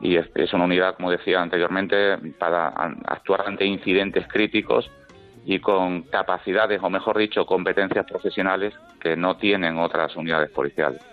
y 0.00 0.14
es, 0.14 0.52
una 0.52 0.66
unidad, 0.66 0.94
como 0.94 1.10
decía 1.10 1.42
anteriormente, 1.42 2.16
para 2.38 2.68
actuar 3.06 3.48
ante 3.48 3.66
incidentes 3.66 4.28
críticos 4.28 4.88
y 5.44 5.58
con 5.58 6.02
capacidades, 6.02 6.80
o 6.80 6.88
mejor 6.88 7.18
dicho, 7.18 7.44
competencias 7.44 8.06
profesionales 8.06 8.74
que 9.00 9.16
no 9.16 9.36
tienen 9.36 9.78
otras 9.78 10.14
unidades 10.14 10.50
policiales. 10.50 11.04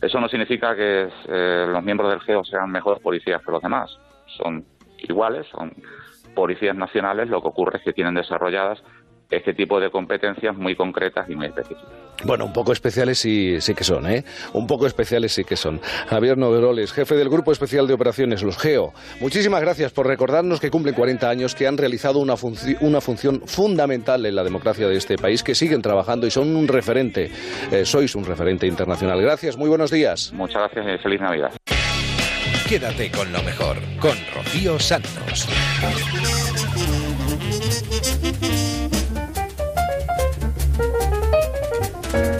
Eso 0.00 0.18
no 0.18 0.28
significa 0.30 0.74
que 0.74 1.10
eh, 1.28 1.66
los 1.68 1.84
miembros 1.84 2.08
del 2.08 2.20
GEO 2.20 2.44
sean 2.44 2.70
mejores 2.70 3.02
policías 3.02 3.42
que 3.42 3.52
los 3.52 3.60
demás. 3.60 3.94
Son 4.38 4.64
iguales, 5.06 5.46
son 5.48 5.70
policías 6.34 6.76
nacionales, 6.76 7.28
lo 7.28 7.40
que 7.40 7.48
ocurre 7.48 7.78
es 7.78 7.84
que 7.84 7.92
tienen 7.92 8.14
desarrolladas 8.14 8.82
este 9.32 9.54
tipo 9.54 9.80
de 9.80 9.90
competencias 9.90 10.54
muy 10.56 10.76
concretas 10.76 11.28
y 11.28 11.34
muy 11.34 11.46
específicas. 11.46 11.88
Bueno, 12.24 12.44
un 12.44 12.52
poco 12.52 12.72
especiales 12.72 13.18
sí, 13.18 13.60
sí 13.60 13.74
que 13.74 13.82
son, 13.82 14.06
¿eh? 14.06 14.24
Un 14.52 14.66
poco 14.66 14.86
especiales 14.86 15.32
sí 15.32 15.42
que 15.42 15.56
son. 15.56 15.80
Javier 16.08 16.36
Noveroles, 16.36 16.92
jefe 16.92 17.16
del 17.16 17.30
Grupo 17.30 17.50
Especial 17.50 17.86
de 17.86 17.94
Operaciones, 17.94 18.42
los 18.42 18.58
GEO. 18.58 18.92
Muchísimas 19.20 19.60
gracias 19.62 19.92
por 19.92 20.06
recordarnos 20.06 20.60
que 20.60 20.70
cumplen 20.70 20.94
40 20.94 21.28
años, 21.28 21.54
que 21.54 21.66
han 21.66 21.78
realizado 21.78 22.20
una, 22.20 22.34
una 22.80 23.00
función 23.00 23.40
fundamental 23.46 24.24
en 24.26 24.36
la 24.36 24.44
democracia 24.44 24.86
de 24.86 24.96
este 24.96 25.16
país, 25.16 25.42
que 25.42 25.54
siguen 25.54 25.82
trabajando 25.82 26.26
y 26.26 26.30
son 26.30 26.54
un 26.54 26.68
referente. 26.68 27.30
Eh, 27.72 27.84
sois 27.84 28.14
un 28.14 28.24
referente 28.24 28.66
internacional. 28.66 29.20
Gracias, 29.20 29.56
muy 29.56 29.68
buenos 29.68 29.90
días. 29.90 30.32
Muchas 30.34 30.62
gracias 30.62 31.00
y 31.00 31.02
feliz 31.02 31.20
Navidad. 31.20 31.52
Quédate 32.72 33.10
con 33.10 33.30
lo 33.30 33.42
mejor, 33.42 33.76
con 34.00 34.16
Rocío 34.34 34.80
Santos. 34.80 35.46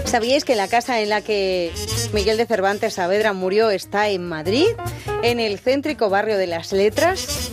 ¿Sabíais 0.05 0.43
que 0.43 0.55
la 0.55 0.67
casa 0.67 1.01
en 1.01 1.09
la 1.09 1.21
que 1.21 1.71
Miguel 2.13 2.37
de 2.37 2.47
Cervantes 2.47 2.95
Saavedra 2.95 3.33
murió 3.33 3.69
está 3.69 4.09
en 4.09 4.27
Madrid, 4.27 4.65
en 5.21 5.39
el 5.39 5.59
céntrico 5.59 6.09
barrio 6.09 6.39
de 6.39 6.47
las 6.47 6.71
Letras? 6.71 7.51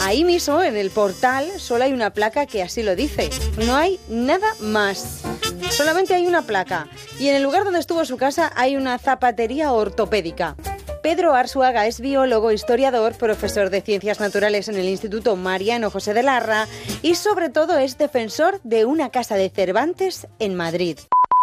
Ahí 0.00 0.22
mismo, 0.22 0.62
en 0.62 0.76
el 0.76 0.92
portal, 0.92 1.50
solo 1.58 1.82
hay 1.82 1.92
una 1.92 2.10
placa 2.10 2.46
que 2.46 2.62
así 2.62 2.84
lo 2.84 2.94
dice. 2.94 3.30
No 3.66 3.74
hay 3.74 3.98
nada 4.08 4.54
más. 4.60 5.22
Solamente 5.70 6.14
hay 6.14 6.28
una 6.28 6.42
placa. 6.42 6.86
Y 7.18 7.26
en 7.26 7.34
el 7.34 7.42
lugar 7.42 7.64
donde 7.64 7.80
estuvo 7.80 8.04
su 8.04 8.16
casa 8.16 8.52
hay 8.54 8.76
una 8.76 8.96
zapatería 9.00 9.72
ortopédica. 9.72 10.54
Pedro 11.02 11.34
Arzuaga 11.34 11.88
es 11.88 12.00
biólogo, 12.00 12.52
historiador, 12.52 13.18
profesor 13.18 13.70
de 13.70 13.80
ciencias 13.80 14.20
naturales 14.20 14.68
en 14.68 14.76
el 14.76 14.88
Instituto 14.88 15.34
Mariano 15.34 15.90
José 15.90 16.14
de 16.14 16.22
Larra 16.22 16.66
y 17.02 17.16
sobre 17.16 17.50
todo 17.50 17.76
es 17.76 17.98
defensor 17.98 18.60
de 18.62 18.84
una 18.84 19.10
casa 19.10 19.34
de 19.34 19.50
Cervantes 19.50 20.28
en 20.38 20.54
Madrid. 20.54 20.98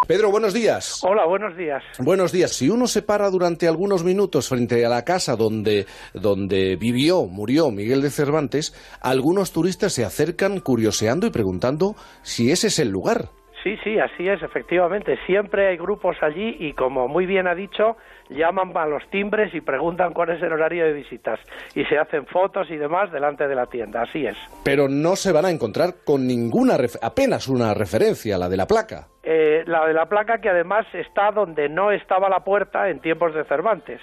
Pedro, 0.08 0.30
buenos 0.30 0.54
días. 0.54 1.04
Hola, 1.04 1.26
buenos 1.26 1.58
días. 1.58 1.84
Buenos 1.98 2.32
días. 2.32 2.52
Si 2.52 2.70
uno 2.70 2.86
se 2.86 3.02
para 3.02 3.28
durante 3.28 3.68
algunos 3.68 4.02
minutos 4.02 4.48
frente 4.48 4.84
a 4.86 4.88
la 4.88 5.04
casa 5.04 5.36
donde, 5.36 5.84
donde 6.14 6.76
vivió, 6.76 7.26
murió 7.26 7.70
Miguel 7.70 8.00
de 8.00 8.08
Cervantes, 8.08 8.72
algunos 9.02 9.52
turistas 9.52 9.92
se 9.92 10.06
acercan 10.06 10.60
curioseando 10.60 11.26
y 11.26 11.30
preguntando 11.30 11.96
si 12.22 12.50
ese 12.50 12.68
es 12.68 12.78
el 12.78 12.88
lugar. 12.88 13.28
Sí, 13.62 13.76
sí, 13.84 13.98
así 13.98 14.26
es, 14.26 14.42
efectivamente. 14.42 15.18
Siempre 15.26 15.68
hay 15.68 15.76
grupos 15.76 16.16
allí 16.22 16.56
y, 16.58 16.72
como 16.72 17.08
muy 17.08 17.26
bien 17.26 17.46
ha 17.46 17.54
dicho, 17.54 17.98
llaman 18.30 18.76
a 18.76 18.86
los 18.86 19.08
timbres 19.10 19.54
y 19.54 19.60
preguntan 19.60 20.12
cuál 20.12 20.30
es 20.30 20.42
el 20.42 20.52
horario 20.52 20.84
de 20.84 20.92
visitas. 20.92 21.38
Y 21.74 21.84
se 21.84 21.98
hacen 21.98 22.26
fotos 22.26 22.70
y 22.70 22.76
demás 22.76 23.10
delante 23.12 23.46
de 23.46 23.54
la 23.54 23.66
tienda, 23.66 24.02
así 24.02 24.26
es. 24.26 24.36
Pero 24.64 24.88
no 24.88 25.16
se 25.16 25.32
van 25.32 25.44
a 25.44 25.50
encontrar 25.50 25.96
con 26.04 26.26
ninguna, 26.26 26.76
apenas 27.02 27.48
una 27.48 27.74
referencia, 27.74 28.38
la 28.38 28.48
de 28.48 28.56
la 28.56 28.66
placa. 28.66 29.08
Eh, 29.22 29.64
la 29.66 29.86
de 29.86 29.92
la 29.92 30.06
placa 30.06 30.40
que 30.40 30.48
además 30.48 30.86
está 30.94 31.30
donde 31.30 31.68
no 31.68 31.90
estaba 31.90 32.28
la 32.28 32.40
puerta 32.40 32.88
en 32.88 33.00
tiempos 33.00 33.34
de 33.34 33.44
Cervantes. 33.44 34.00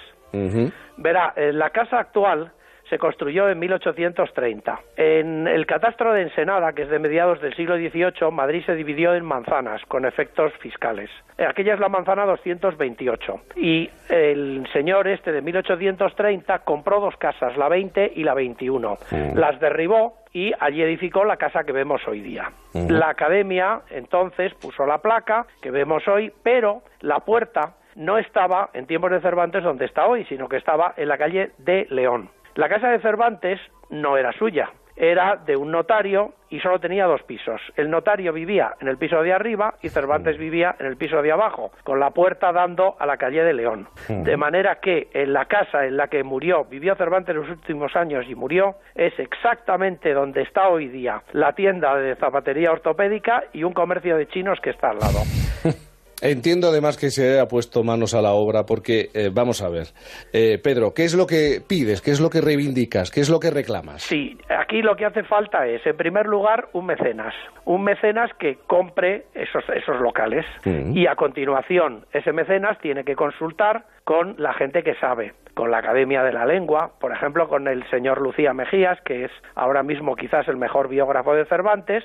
Verá, 0.98 1.32
en 1.36 1.58
la 1.58 1.70
casa 1.70 1.98
actual 1.98 2.52
se 2.88 2.98
construyó 2.98 3.48
en 3.48 3.58
1830. 3.58 4.80
En 4.96 5.46
el 5.46 5.66
catastro 5.66 6.12
de 6.12 6.22
Ensenada, 6.22 6.72
que 6.72 6.82
es 6.82 6.90
de 6.90 6.98
mediados 6.98 7.40
del 7.40 7.54
siglo 7.54 7.76
XVIII, 7.76 8.30
Madrid 8.32 8.62
se 8.64 8.74
dividió 8.74 9.14
en 9.14 9.24
manzanas 9.24 9.82
con 9.86 10.04
efectos 10.04 10.52
fiscales. 10.60 11.10
Aquella 11.38 11.74
es 11.74 11.80
la 11.80 11.88
manzana 11.88 12.24
228. 12.26 13.40
Y 13.56 13.90
el 14.08 14.66
señor 14.72 15.08
este 15.08 15.32
de 15.32 15.42
1830 15.42 16.60
compró 16.60 17.00
dos 17.00 17.16
casas, 17.16 17.56
la 17.56 17.68
20 17.68 18.12
y 18.16 18.24
la 18.24 18.34
21. 18.34 18.96
Las 19.34 19.60
derribó 19.60 20.18
y 20.32 20.52
allí 20.58 20.82
edificó 20.82 21.24
la 21.24 21.36
casa 21.36 21.64
que 21.64 21.72
vemos 21.72 22.06
hoy 22.06 22.20
día. 22.20 22.50
La 22.74 23.10
academia 23.10 23.82
entonces 23.90 24.54
puso 24.54 24.86
la 24.86 24.98
placa 24.98 25.46
que 25.62 25.70
vemos 25.70 26.06
hoy, 26.08 26.32
pero 26.42 26.82
la 27.00 27.20
puerta 27.20 27.74
no 27.98 28.16
estaba 28.16 28.70
en 28.74 28.86
tiempos 28.86 29.10
de 29.10 29.20
Cervantes 29.20 29.62
donde 29.62 29.84
está 29.84 30.06
hoy, 30.06 30.24
sino 30.26 30.48
que 30.48 30.56
estaba 30.56 30.94
en 30.96 31.08
la 31.08 31.18
calle 31.18 31.50
de 31.58 31.86
León. 31.90 32.30
La 32.54 32.68
casa 32.68 32.88
de 32.88 32.98
Cervantes 33.00 33.60
no 33.90 34.16
era 34.16 34.32
suya, 34.32 34.70
era 34.96 35.36
de 35.36 35.56
un 35.56 35.70
notario 35.70 36.32
y 36.50 36.58
solo 36.60 36.80
tenía 36.80 37.06
dos 37.06 37.22
pisos. 37.22 37.60
El 37.76 37.88
notario 37.88 38.32
vivía 38.32 38.72
en 38.80 38.88
el 38.88 38.96
piso 38.98 39.22
de 39.22 39.32
arriba 39.32 39.74
y 39.80 39.90
Cervantes 39.90 40.36
Mm. 40.36 40.40
vivía 40.40 40.74
en 40.80 40.86
el 40.86 40.96
piso 40.96 41.22
de 41.22 41.30
abajo, 41.30 41.70
con 41.84 42.00
la 42.00 42.10
puerta 42.10 42.50
dando 42.52 42.96
a 42.98 43.06
la 43.06 43.16
calle 43.16 43.44
de 43.44 43.52
León. 43.52 43.86
Mm. 44.08 44.22
De 44.24 44.36
manera 44.36 44.80
que 44.80 45.08
en 45.12 45.32
la 45.32 45.44
casa 45.44 45.86
en 45.86 45.96
la 45.96 46.08
que 46.08 46.24
murió, 46.24 46.64
vivió 46.64 46.96
Cervantes 46.96 47.36
los 47.36 47.48
últimos 47.48 47.94
años 47.94 48.24
y 48.28 48.34
murió, 48.34 48.74
es 48.96 49.16
exactamente 49.18 50.12
donde 50.14 50.42
está 50.42 50.68
hoy 50.68 50.88
día 50.88 51.22
la 51.32 51.52
tienda 51.52 51.94
de 51.96 52.16
zapatería 52.16 52.72
ortopédica 52.72 53.44
y 53.52 53.62
un 53.62 53.72
comercio 53.74 54.16
de 54.16 54.26
chinos 54.26 54.58
que 54.60 54.70
está 54.70 54.90
al 54.90 54.98
lado. 54.98 55.20
Entiendo 56.20 56.68
además 56.68 56.96
que 56.96 57.10
se 57.10 57.32
haya 57.32 57.46
puesto 57.46 57.84
manos 57.84 58.14
a 58.14 58.20
la 58.20 58.32
obra 58.32 58.64
porque, 58.66 59.08
eh, 59.14 59.30
vamos 59.32 59.62
a 59.62 59.68
ver, 59.68 59.86
eh, 60.32 60.58
Pedro, 60.58 60.92
¿qué 60.92 61.04
es 61.04 61.14
lo 61.14 61.26
que 61.26 61.60
pides? 61.66 62.02
¿Qué 62.02 62.10
es 62.10 62.20
lo 62.20 62.28
que 62.28 62.40
reivindicas? 62.40 63.10
¿Qué 63.10 63.20
es 63.20 63.30
lo 63.30 63.38
que 63.38 63.50
reclamas? 63.50 64.02
Sí, 64.02 64.36
aquí 64.48 64.82
lo 64.82 64.96
que 64.96 65.04
hace 65.04 65.22
falta 65.22 65.66
es, 65.66 65.86
en 65.86 65.96
primer 65.96 66.26
lugar, 66.26 66.68
un 66.72 66.86
mecenas. 66.86 67.34
Un 67.64 67.84
mecenas 67.84 68.30
que 68.38 68.58
compre 68.66 69.26
esos, 69.34 69.64
esos 69.68 70.00
locales. 70.00 70.44
Mm. 70.64 70.96
Y 70.96 71.06
a 71.06 71.14
continuación, 71.14 72.04
ese 72.12 72.32
mecenas 72.32 72.78
tiene 72.80 73.04
que 73.04 73.14
consultar 73.14 73.84
con 74.02 74.34
la 74.38 74.54
gente 74.54 74.82
que 74.82 74.94
sabe, 74.94 75.34
con 75.54 75.70
la 75.70 75.78
Academia 75.78 76.22
de 76.22 76.32
la 76.32 76.46
Lengua, 76.46 76.92
por 76.98 77.12
ejemplo, 77.12 77.46
con 77.46 77.68
el 77.68 77.88
señor 77.90 78.20
Lucía 78.22 78.54
Mejías, 78.54 78.98
que 79.02 79.26
es 79.26 79.30
ahora 79.54 79.82
mismo 79.82 80.16
quizás 80.16 80.48
el 80.48 80.56
mejor 80.56 80.88
biógrafo 80.88 81.34
de 81.34 81.44
Cervantes, 81.44 82.02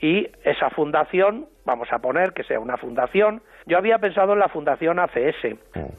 y 0.00 0.28
esa 0.44 0.70
fundación, 0.70 1.46
vamos 1.64 1.88
a 1.90 1.98
poner 1.98 2.32
que 2.34 2.44
sea 2.44 2.60
una 2.60 2.76
fundación. 2.76 3.42
Yo 3.66 3.78
había 3.78 3.98
pensado 3.98 4.32
en 4.32 4.38
la 4.38 4.48
fundación 4.48 4.98
ACS, 4.98 5.56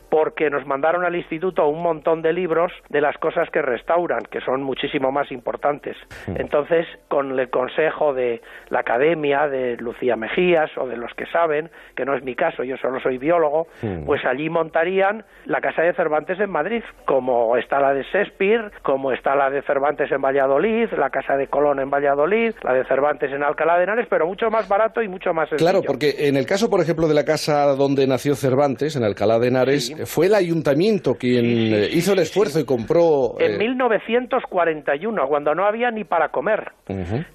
porque 0.10 0.50
nos 0.50 0.66
mandaron 0.66 1.06
al 1.06 1.16
instituto 1.16 1.68
un 1.68 1.82
montón 1.82 2.22
de 2.22 2.34
libros 2.34 2.72
de 2.90 3.02
las 3.02 3.18
cosas 3.18 3.50
que 3.50 3.62
restauran, 3.62 4.22
que 4.30 4.42
son 4.42 4.62
muchísimo 4.64 5.12
más 5.12 5.32
importantes. 5.32 5.96
Entonces, 6.36 6.86
con 7.08 7.40
el 7.40 7.50
consejo 7.50 8.14
de 8.14 8.42
la 8.70 8.80
academia, 8.80 9.48
de 9.48 9.78
Lucía 9.78 10.16
Mejías 10.16 10.70
o 10.78 10.88
de 10.88 10.98
los 10.98 11.14
que 11.14 11.26
saben, 11.28 11.70
que 11.96 12.06
no 12.06 12.16
es 12.16 12.24
mi 12.24 12.36
caso, 12.36 12.64
yo 12.64 12.78
solo 12.78 13.00
soy 13.00 13.18
biólogo, 13.18 13.68
pues 14.06 14.26
allí 14.26 14.50
montarían 14.50 15.24
la 15.46 15.62
casa 15.62 15.84
de 15.84 15.94
Cervantes 15.94 16.40
en 16.40 16.50
Madrid, 16.50 16.84
como 17.06 17.56
está 17.58 17.80
la 17.80 17.94
de 17.94 18.04
Shakespeare, 18.04 18.72
como 18.82 19.12
está 19.12 19.36
la 19.36 19.50
de 19.50 19.62
Cervantes 19.62 20.12
en 20.12 20.22
Valladolid, 20.22 20.90
la 20.98 21.10
casa 21.10 21.38
de 21.38 21.48
Colón 21.48 21.80
en 21.80 21.90
Valladolid, 21.90 22.54
la 22.64 22.74
de 22.74 22.86
Cervantes 22.86 23.32
en 23.32 23.44
Alcalá 23.44 23.78
de 23.78 23.84
Henares, 23.84 24.08
pero 24.10 24.26
mucho 24.26 24.50
más 24.50 24.68
barato 24.68 25.02
y 25.02 25.08
mucho 25.08 25.34
más 25.34 25.50
sencillo. 25.50 25.70
Claro, 25.70 25.84
porque 25.86 26.28
en 26.28 26.38
el 26.38 26.46
caso, 26.46 26.70
por 26.70 26.82
ejemplo, 26.82 27.08
de 27.08 27.14
la 27.14 27.24
casa 27.26 27.51
donde 27.76 28.08
nació 28.08 28.36
Cervantes, 28.36 28.96
en 28.96 29.04
Alcalá 29.04 29.40
de 29.40 29.48
Henares, 29.48 29.94
fue 30.06 30.28
el 30.28 30.36
ayuntamiento 30.36 31.16
quien 31.16 31.46
eh, 31.46 31.90
hizo 31.92 32.14
el 32.14 32.20
esfuerzo 32.20 32.60
y 32.60 32.66
compró... 32.66 33.36
En 33.40 33.54
eh, 33.54 33.58
1941, 33.58 35.28
cuando 35.28 35.54
no 35.56 35.66
había 35.66 35.92
ni 35.92 36.04
para 36.04 36.30
comer. 36.30 36.72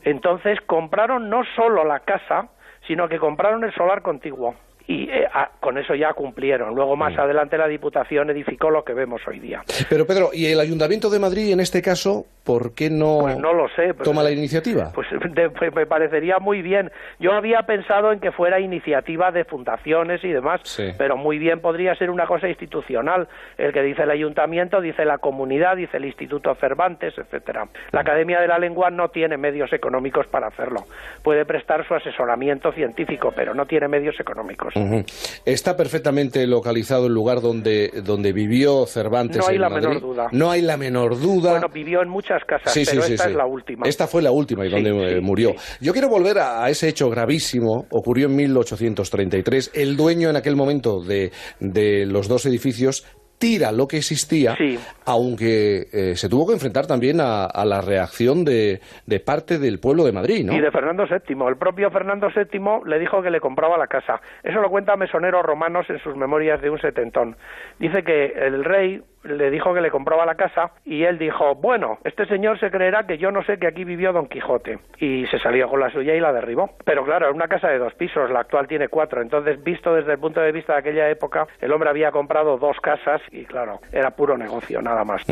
Entonces 0.02 0.58
compraron 0.66 1.30
no 1.30 1.42
solo 1.54 1.84
la 1.84 2.00
casa, 2.00 2.48
sino 2.86 3.08
que 3.08 3.18
compraron 3.18 3.64
el 3.64 3.72
solar 3.74 4.02
contiguo. 4.02 4.54
Y 4.88 5.08
eh, 5.10 5.26
con 5.60 5.78
eso 5.78 5.94
ya 5.94 6.12
cumplieron. 6.12 6.74
Luego, 6.74 6.94
Mm. 6.94 6.98
más 7.00 7.18
adelante, 7.18 7.58
la 7.58 7.66
Diputación 7.66 8.30
edificó 8.30 8.70
lo 8.70 8.84
que 8.84 8.94
vemos 8.94 9.20
hoy 9.26 9.40
día. 9.40 9.62
Pero 9.90 10.06
Pedro, 10.06 10.30
¿y 10.32 10.46
el 10.46 10.60
Ayuntamiento 10.60 11.10
de 11.10 11.18
Madrid 11.18 11.52
en 11.52 11.58
este 11.60 11.82
caso, 11.82 12.24
por 12.44 12.72
qué 12.74 12.88
no, 12.88 13.18
Pues 13.22 13.36
no 13.38 13.52
lo 13.52 13.68
sé. 13.70 13.92
toma 14.04 14.22
la 14.22 14.30
iniciativa? 14.30 14.92
Pues 14.94 15.08
de- 15.34 15.50
pues 15.50 15.74
me 15.74 15.86
parecería 15.86 16.38
muy 16.38 16.62
bien. 16.62 16.92
Yo 17.18 17.32
había 17.32 17.62
pensado 17.62 18.12
en 18.12 18.20
que 18.20 18.30
fuera 18.30 18.60
iniciativa 18.60 19.32
de 19.32 19.44
fundaciones 19.44 20.22
y 20.22 20.28
demás, 20.28 20.60
Sí. 20.62 20.92
pero 20.96 21.16
muy 21.16 21.38
bien 21.38 21.60
podría 21.60 21.96
ser 21.96 22.08
una 22.10 22.26
cosa 22.26 22.48
institucional. 22.48 23.26
El 23.58 23.72
que 23.72 23.82
dice 23.82 24.02
el 24.04 24.10
ayuntamiento, 24.12 24.80
dice 24.80 25.04
la 25.04 25.18
comunidad, 25.18 25.76
dice 25.76 25.96
el 25.96 26.04
Instituto 26.04 26.54
Cervantes, 26.54 27.14
etcétera. 27.18 27.64
La 27.90 28.02
Academia 28.02 28.40
de 28.40 28.46
la 28.46 28.58
Lengua 28.60 28.90
no 28.90 29.08
tiene 29.08 29.36
medios 29.36 29.72
económicos 29.72 30.28
para 30.28 30.46
hacerlo. 30.46 30.84
Puede 31.24 31.44
prestar 31.44 31.84
su 31.88 31.94
asesoramiento 31.94 32.70
científico, 32.70 33.32
pero 33.34 33.52
no 33.52 33.66
tiene 33.66 33.88
medios 33.88 34.18
económicos. 34.20 34.75
Está 35.44 35.76
perfectamente 35.76 36.46
localizado 36.46 37.06
el 37.06 37.12
lugar 37.12 37.40
donde, 37.40 37.90
donde 38.04 38.32
vivió 38.32 38.86
Cervantes 38.86 39.38
No 39.38 39.48
hay 39.48 39.56
en 39.56 39.60
la 39.62 39.68
Madrid. 39.68 39.86
menor 39.88 40.02
duda. 40.02 40.28
No 40.32 40.50
hay 40.50 40.62
la 40.62 40.76
menor 40.76 41.18
duda. 41.20 41.50
Bueno, 41.52 41.68
vivió 41.72 42.02
en 42.02 42.08
muchas 42.08 42.44
casas, 42.44 42.72
Sí, 42.72 42.84
sí, 42.84 42.90
pero 42.92 43.02
sí, 43.04 43.12
esta 43.14 43.24
sí. 43.24 43.30
es 43.30 43.36
la 43.36 43.46
última. 43.46 43.86
Esta 43.88 44.06
fue 44.06 44.22
la 44.22 44.30
última 44.32 44.66
y 44.66 44.70
donde 44.70 45.16
eh, 45.16 45.20
murió. 45.20 45.54
Yo 45.80 45.92
quiero 45.92 46.08
volver 46.08 46.38
a, 46.38 46.64
a 46.64 46.70
ese 46.70 46.88
hecho 46.88 47.08
gravísimo. 47.10 47.86
Ocurrió 47.90 48.26
en 48.26 48.36
1833. 48.36 49.70
El 49.74 49.96
dueño 49.96 50.30
en 50.30 50.36
aquel 50.36 50.56
momento 50.56 51.00
de, 51.02 51.32
de 51.60 52.06
los 52.06 52.28
dos 52.28 52.46
edificios 52.46 53.04
tira 53.38 53.72
lo 53.72 53.86
que 53.86 53.98
existía, 53.98 54.56
aunque 55.04 55.86
eh, 55.92 56.16
se 56.16 56.28
tuvo 56.28 56.46
que 56.46 56.54
enfrentar 56.54 56.86
también 56.86 57.20
a, 57.20 57.44
a 57.44 57.64
la 57.64 57.80
reacción 57.80 58.44
de, 58.44 58.80
de, 59.06 59.20
parte 59.20 59.58
del 59.58 59.78
pueblo 59.78 60.04
de 60.04 60.12
Madrid, 60.12 60.44
¿no? 60.44 60.54
Y 60.54 60.60
de 60.60 60.70
Fernando 60.70 61.04
VII. 61.04 61.36
El 61.48 61.56
propio 61.56 61.90
Fernando 61.90 62.28
VII 62.34 62.60
le 62.86 62.98
dijo 62.98 63.22
que 63.22 63.30
le 63.30 63.40
compraba 63.40 63.76
la 63.76 63.86
casa. 63.86 64.20
Eso 64.42 64.60
lo 64.60 64.70
cuenta 64.70 64.96
Mesonero 64.96 65.42
Romanos 65.42 65.86
en 65.88 65.98
sus 66.00 66.16
memorias 66.16 66.60
de 66.60 66.70
un 66.70 66.80
setentón. 66.80 67.36
Dice 67.78 68.02
que 68.02 68.26
el 68.26 68.64
rey 68.64 69.02
le 69.26 69.50
dijo 69.50 69.74
que 69.74 69.80
le 69.80 69.90
compraba 69.90 70.24
la 70.24 70.34
casa 70.34 70.72
y 70.84 71.04
él 71.04 71.18
dijo, 71.18 71.54
bueno, 71.54 71.98
este 72.04 72.26
señor 72.26 72.58
se 72.58 72.70
creerá 72.70 73.06
que 73.06 73.18
yo 73.18 73.30
no 73.30 73.42
sé 73.44 73.58
que 73.58 73.66
aquí 73.66 73.84
vivió 73.84 74.12
Don 74.12 74.28
Quijote. 74.28 74.78
Y 74.98 75.26
se 75.26 75.38
salió 75.38 75.68
con 75.68 75.80
la 75.80 75.90
suya 75.90 76.14
y 76.14 76.20
la 76.20 76.32
derribó. 76.32 76.70
Pero 76.84 77.04
claro, 77.04 77.28
es 77.28 77.34
una 77.34 77.48
casa 77.48 77.68
de 77.68 77.78
dos 77.78 77.94
pisos, 77.94 78.30
la 78.30 78.40
actual 78.40 78.66
tiene 78.66 78.88
cuatro. 78.88 79.22
Entonces, 79.22 79.62
visto 79.62 79.94
desde 79.94 80.12
el 80.12 80.18
punto 80.18 80.40
de 80.40 80.52
vista 80.52 80.74
de 80.74 80.78
aquella 80.80 81.10
época, 81.10 81.46
el 81.60 81.72
hombre 81.72 81.90
había 81.90 82.10
comprado 82.10 82.56
dos 82.58 82.76
casas 82.80 83.20
y 83.30 83.44
claro, 83.44 83.80
era 83.92 84.10
puro 84.10 84.36
negocio, 84.36 84.80
nada 84.80 85.04
más. 85.04 85.22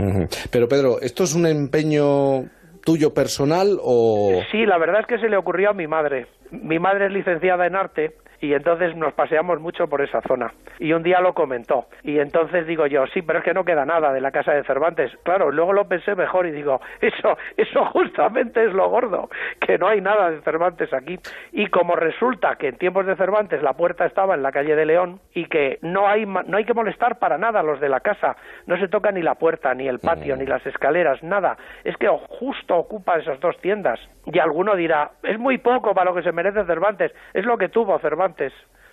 Pero 0.51 0.69
Pedro, 0.69 1.01
¿esto 1.01 1.25
es 1.25 1.35
un 1.35 1.47
empeño 1.47 2.45
tuyo 2.85 3.15
personal 3.15 3.79
o...? 3.83 4.43
Sí, 4.51 4.67
la 4.67 4.79
verdad 4.79 5.01
es 5.01 5.07
que 5.07 5.19
se 5.19 5.29
le 5.29 5.37
ocurrió 5.37 5.71
a 5.71 5.73
mi 5.73 5.87
madre. 5.87 6.27
Mi 6.51 6.79
madre 6.79 7.07
es 7.07 7.13
licenciada 7.13 7.67
en 7.67 7.77
arte 7.77 8.15
y 8.45 8.53
entonces 8.53 8.95
nos 8.95 9.15
paseamos 9.15 9.59
mucho 9.59 9.89
por 9.89 10.03
esa 10.03 10.21
zona. 10.21 10.53
Y 10.79 10.93
un 10.93 11.03
día 11.03 11.21
lo 11.21 11.33
comentó. 11.33 11.87
Y 12.03 12.19
entonces 12.19 12.67
digo 12.67 12.87
yo, 12.87 13.07
sí, 13.07 13.23
pero 13.23 13.39
es 13.39 13.45
que 13.45 13.55
no 13.55 13.65
queda 13.65 13.87
nada 13.87 14.13
de 14.13 14.21
la 14.21 14.31
casa 14.33 14.53
de 14.53 14.65
Cervantes. 14.65 15.11
Claro, 15.23 15.51
luego 15.51 15.73
lo 15.73 15.89
pensé 15.89 16.15
mejor 16.15 16.47
y 16.47 16.51
digo, 16.51 16.81
eso, 17.01 17.39
eso 17.57 17.87
justamente 17.87 18.63
es 18.63 18.73
lo 18.75 18.91
gordo, 18.91 19.31
que 19.61 19.79
no 19.79 19.89
hay 19.89 20.03
nada 20.03 20.31
de 20.31 20.43
Cervantes 20.43 20.93
aquí. 20.93 21.19
Y 21.53 21.69
como 21.69 21.97
resulta 21.97 22.57
que 22.57 22.69
en 22.69 22.77
tiempos 22.77 23.07
de 23.07 23.17
Cervantes 23.17 23.63
la 23.63 23.73
puerta 23.73 24.05
estaba 24.05 24.35
en 24.35 24.43
la 24.43 24.53
calle 24.53 24.77
de 24.77 24.85
León 24.85 25.21
y 25.33 25.47
que 25.47 25.79
no 25.81 26.07
hay, 26.07 26.27
no 26.27 26.57
hay 26.57 26.65
que 26.65 26.75
molestar 26.75 27.19
para 27.19 27.39
nada 27.39 27.61
a 27.61 27.63
los 27.63 27.81
de 27.81 27.89
la 27.89 28.01
casa, 28.01 28.37
no 28.67 28.77
se 28.77 28.89
toca 28.89 29.11
ni 29.11 29.23
la 29.23 29.37
puerta, 29.37 29.73
ni 29.73 29.89
el 29.89 30.01
patio, 30.01 30.37
ni 30.37 30.45
las 30.45 30.67
escaleras, 30.67 31.23
nada. 31.23 31.57
Es 31.83 31.97
que 31.97 32.09
justo 32.09 32.77
ocupa 32.77 33.17
esas 33.17 33.41
dos 33.41 33.57
tiendas. 33.63 33.99
Y 34.27 34.39
alguno 34.39 34.75
dirá, 34.75 35.13
es 35.23 35.39
muy 35.39 35.59
poco 35.59 35.95
para 35.95 36.11
lo 36.11 36.17
que 36.17 36.23
se 36.23 36.33
merece 36.33 36.65
Cervantes, 36.65 37.13
es 37.33 37.45
lo 37.45 37.57
que 37.59 37.69
tuvo 37.69 37.99
Cervantes 37.99 38.34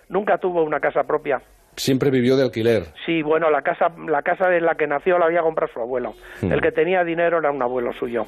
Nunca 0.09 0.37
tuvo 0.37 0.63
una 0.63 0.79
casa 0.79 1.03
propia. 1.03 1.41
Siempre 1.77 2.11
vivió 2.11 2.35
de 2.35 2.43
alquiler. 2.43 2.83
Sí, 3.05 3.21
bueno, 3.21 3.49
la 3.49 3.61
casa, 3.61 3.91
la 4.07 4.21
casa 4.21 4.53
en 4.55 4.65
la 4.65 4.75
que 4.75 4.87
nació 4.87 5.17
la 5.17 5.25
había 5.27 5.41
comprado 5.41 5.71
su 5.73 5.79
abuelo. 5.79 6.13
El 6.41 6.61
que 6.61 6.71
tenía 6.71 7.03
dinero 7.03 7.39
era 7.39 7.49
un 7.49 7.61
abuelo 7.61 7.93
suyo. 7.93 8.25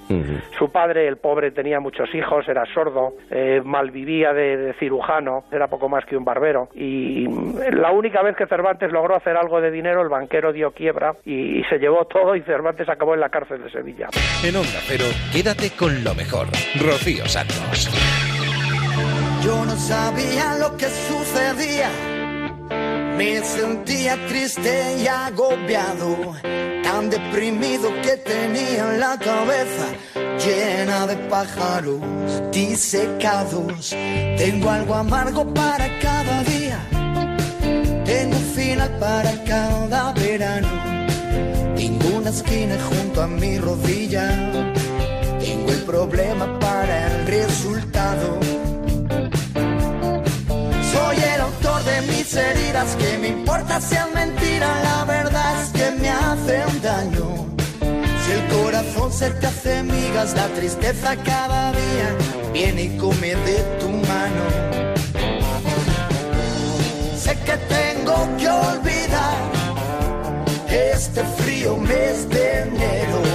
Su 0.57 0.71
padre, 0.71 1.07
el 1.07 1.17
pobre, 1.17 1.51
tenía 1.51 1.79
muchos 1.81 2.07
hijos, 2.15 2.47
era 2.47 2.63
sordo, 2.73 3.15
eh, 3.29 3.61
malvivía 3.63 4.33
de, 4.33 4.57
de, 4.57 4.73
cirujano, 4.75 5.43
era 5.51 5.67
poco 5.67 5.89
más 5.89 6.05
que 6.05 6.15
un 6.15 6.23
barbero. 6.23 6.69
Y 6.73 7.27
la 7.71 7.91
única 7.91 8.21
vez 8.23 8.37
que 8.37 8.47
Cervantes 8.47 8.91
logró 8.91 9.15
hacer 9.15 9.35
algo 9.35 9.59
de 9.59 9.71
dinero, 9.71 10.01
el 10.01 10.09
banquero 10.09 10.53
dio 10.53 10.71
quiebra 10.71 11.13
y, 11.25 11.59
y 11.59 11.63
se 11.65 11.79
llevó 11.79 12.05
todo 12.05 12.35
y 12.35 12.41
Cervantes 12.43 12.87
acabó 12.87 13.13
en 13.13 13.19
la 13.19 13.29
cárcel 13.29 13.61
de 13.61 13.69
Sevilla. 13.69 14.07
En 14.43 14.55
Onda 14.55 14.79
Cero, 14.87 15.05
quédate 15.33 15.69
con 15.77 16.03
lo 16.03 16.15
mejor. 16.15 16.47
Rocío 16.79 17.25
Santos. 17.25 18.32
Yo 19.43 19.65
no 19.65 19.77
sabía 19.77 20.55
lo 20.57 20.77
que 20.77 20.87
sucedía. 20.87 21.91
Me 23.17 23.43
sentía 23.43 24.15
triste 24.27 24.97
y 24.99 25.07
agobiado, 25.07 26.33
tan 26.81 27.09
deprimido 27.09 27.89
que 28.01 28.15
tenía 28.17 28.85
la 28.93 29.19
cabeza 29.19 29.87
llena 30.39 31.07
de 31.07 31.15
pájaros 31.27 31.99
disecados. 32.53 33.89
Tengo 34.37 34.69
algo 34.69 34.95
amargo 34.95 35.53
para 35.53 35.87
cada 35.99 36.43
día, 36.43 36.79
tengo 38.05 38.37
un 38.37 38.45
final 38.55 38.97
para 38.97 39.31
cada 39.43 40.13
verano. 40.13 40.69
Tengo 41.75 42.17
una 42.17 42.29
esquina 42.29 42.77
junto 42.89 43.21
a 43.21 43.27
mi 43.27 43.57
rodilla, 43.57 44.25
tengo 45.39 45.69
el 45.69 45.83
problema 45.83 46.57
para 46.59 47.07
el 47.07 47.27
resultado. 47.27 48.39
De 51.93 52.01
mis 52.13 52.35
heridas, 52.35 52.95
que 52.95 53.17
me 53.19 53.27
importa 53.29 53.79
si 53.79 53.95
es 53.95 54.09
mentira, 54.13 54.67
la 54.83 55.05
verdad 55.05 55.61
es 55.61 55.69
que 55.69 55.91
me 55.91 56.09
hacen 56.09 56.81
daño. 56.81 57.27
Si 58.21 58.31
el 58.31 58.43
corazón 58.57 59.11
se 59.11 59.29
te 59.31 59.47
hace 59.47 59.83
migas, 59.83 60.33
la 60.35 60.47
tristeza 60.49 61.15
cada 61.17 61.71
día 61.71 62.09
viene 62.51 62.83
y 62.83 62.97
come 62.97 63.35
de 63.47 63.57
tu 63.79 63.89
mano. 63.89 64.43
Sé 67.23 67.33
que 67.47 67.57
tengo 67.77 68.17
que 68.39 68.47
olvidar 68.47 69.37
este 70.69 71.21
frío 71.37 71.77
mes 71.77 72.29
de 72.29 72.61
enero. 72.61 73.32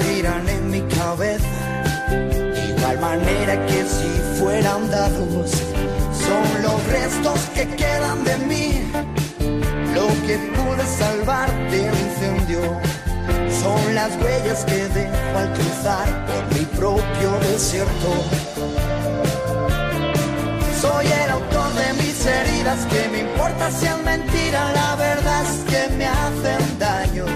Giran 0.00 0.48
en 0.48 0.70
mi 0.70 0.82
cabeza, 0.82 1.44
igual 2.68 2.98
manera 3.00 3.66
que 3.66 3.84
si 3.84 4.10
fueran 4.38 4.90
dados, 4.90 5.50
son 6.26 6.62
los 6.62 6.86
restos 6.86 7.40
que 7.54 7.66
quedan 7.76 8.24
de 8.24 8.36
mí. 8.38 8.92
Lo 9.94 10.08
que 10.26 10.36
pude 10.56 10.84
salvar 10.86 11.50
incendio 11.70 12.60
son 13.62 13.94
las 13.94 14.10
huellas 14.16 14.64
que 14.64 14.88
dejo 14.88 15.38
al 15.38 15.52
cruzar 15.52 16.26
por 16.26 16.58
mi 16.58 16.64
propio 16.64 17.30
desierto. 17.50 18.10
Soy 20.80 21.06
el 21.06 21.30
autor 21.30 21.72
de 21.74 21.92
mis 22.02 22.26
heridas, 22.26 22.86
que 22.86 23.08
me 23.08 23.20
importa 23.20 23.70
si 23.70 23.86
es 23.86 23.98
mentira, 24.04 24.72
la 24.72 24.96
verdad 24.96 25.44
es 25.44 25.60
que 25.70 25.94
me 25.96 26.06
hacen 26.06 26.78
daño. 26.78 27.26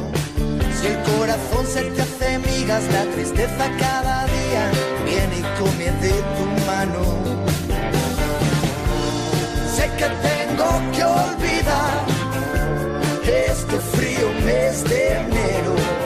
El 0.86 0.96
corazón 1.02 1.66
se 1.66 1.82
te 1.82 2.02
hace 2.02 2.38
migas, 2.38 2.84
la 2.92 3.04
tristeza 3.14 3.64
cada 3.78 4.24
día 4.26 4.70
viene 5.04 5.38
y 5.38 5.44
come 5.58 5.90
de 6.04 6.14
tu 6.36 6.44
mano. 6.70 7.02
Sé 9.74 9.90
que 9.98 10.08
tengo 10.28 10.68
que 10.94 11.04
olvidar 11.04 12.06
este 13.24 13.76
frío 13.96 14.28
mes 14.44 14.84
de 14.84 15.12
enero. 15.12 16.05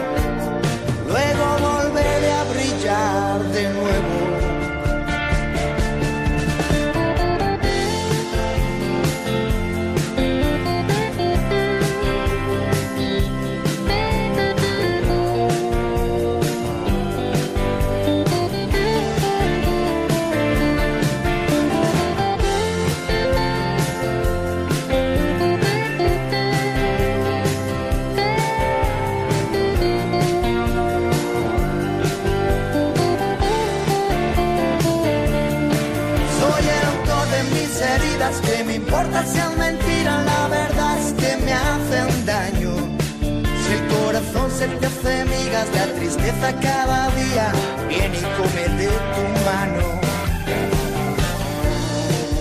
La 45.69 45.87
tristeza 45.95 46.53
cada 46.61 47.11
día 47.11 47.53
viene 47.89 48.17
y 48.19 48.23
come 48.39 48.65
de 48.79 48.89
tu 48.89 49.25
mano. 49.45 50.01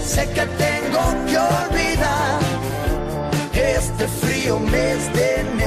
Sé 0.06 0.26
que 0.30 0.46
tengo 0.66 1.04
que 1.28 1.38
olvidar 1.38 2.40
este 3.54 4.08
frío 4.08 4.60
mes 4.60 5.14
de 5.14 5.42
enero. 5.42 5.59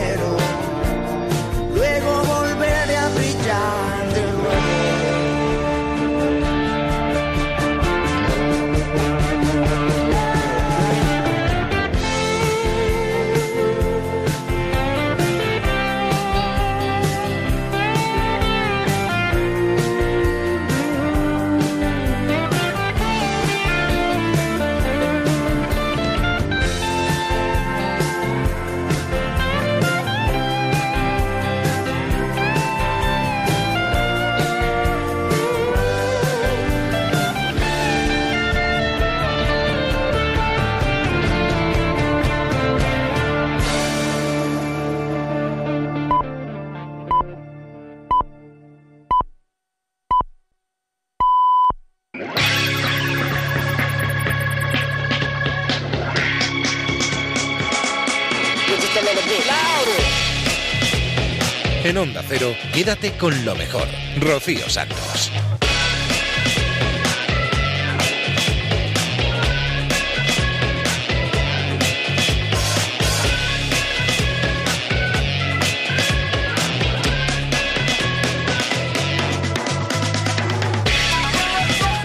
En 61.84 61.98
Onda 61.98 62.22
Cero, 62.28 62.54
quédate 62.72 63.10
con 63.18 63.44
lo 63.44 63.56
mejor. 63.56 63.88
Rocío 64.20 64.70
Santos. 64.70 65.32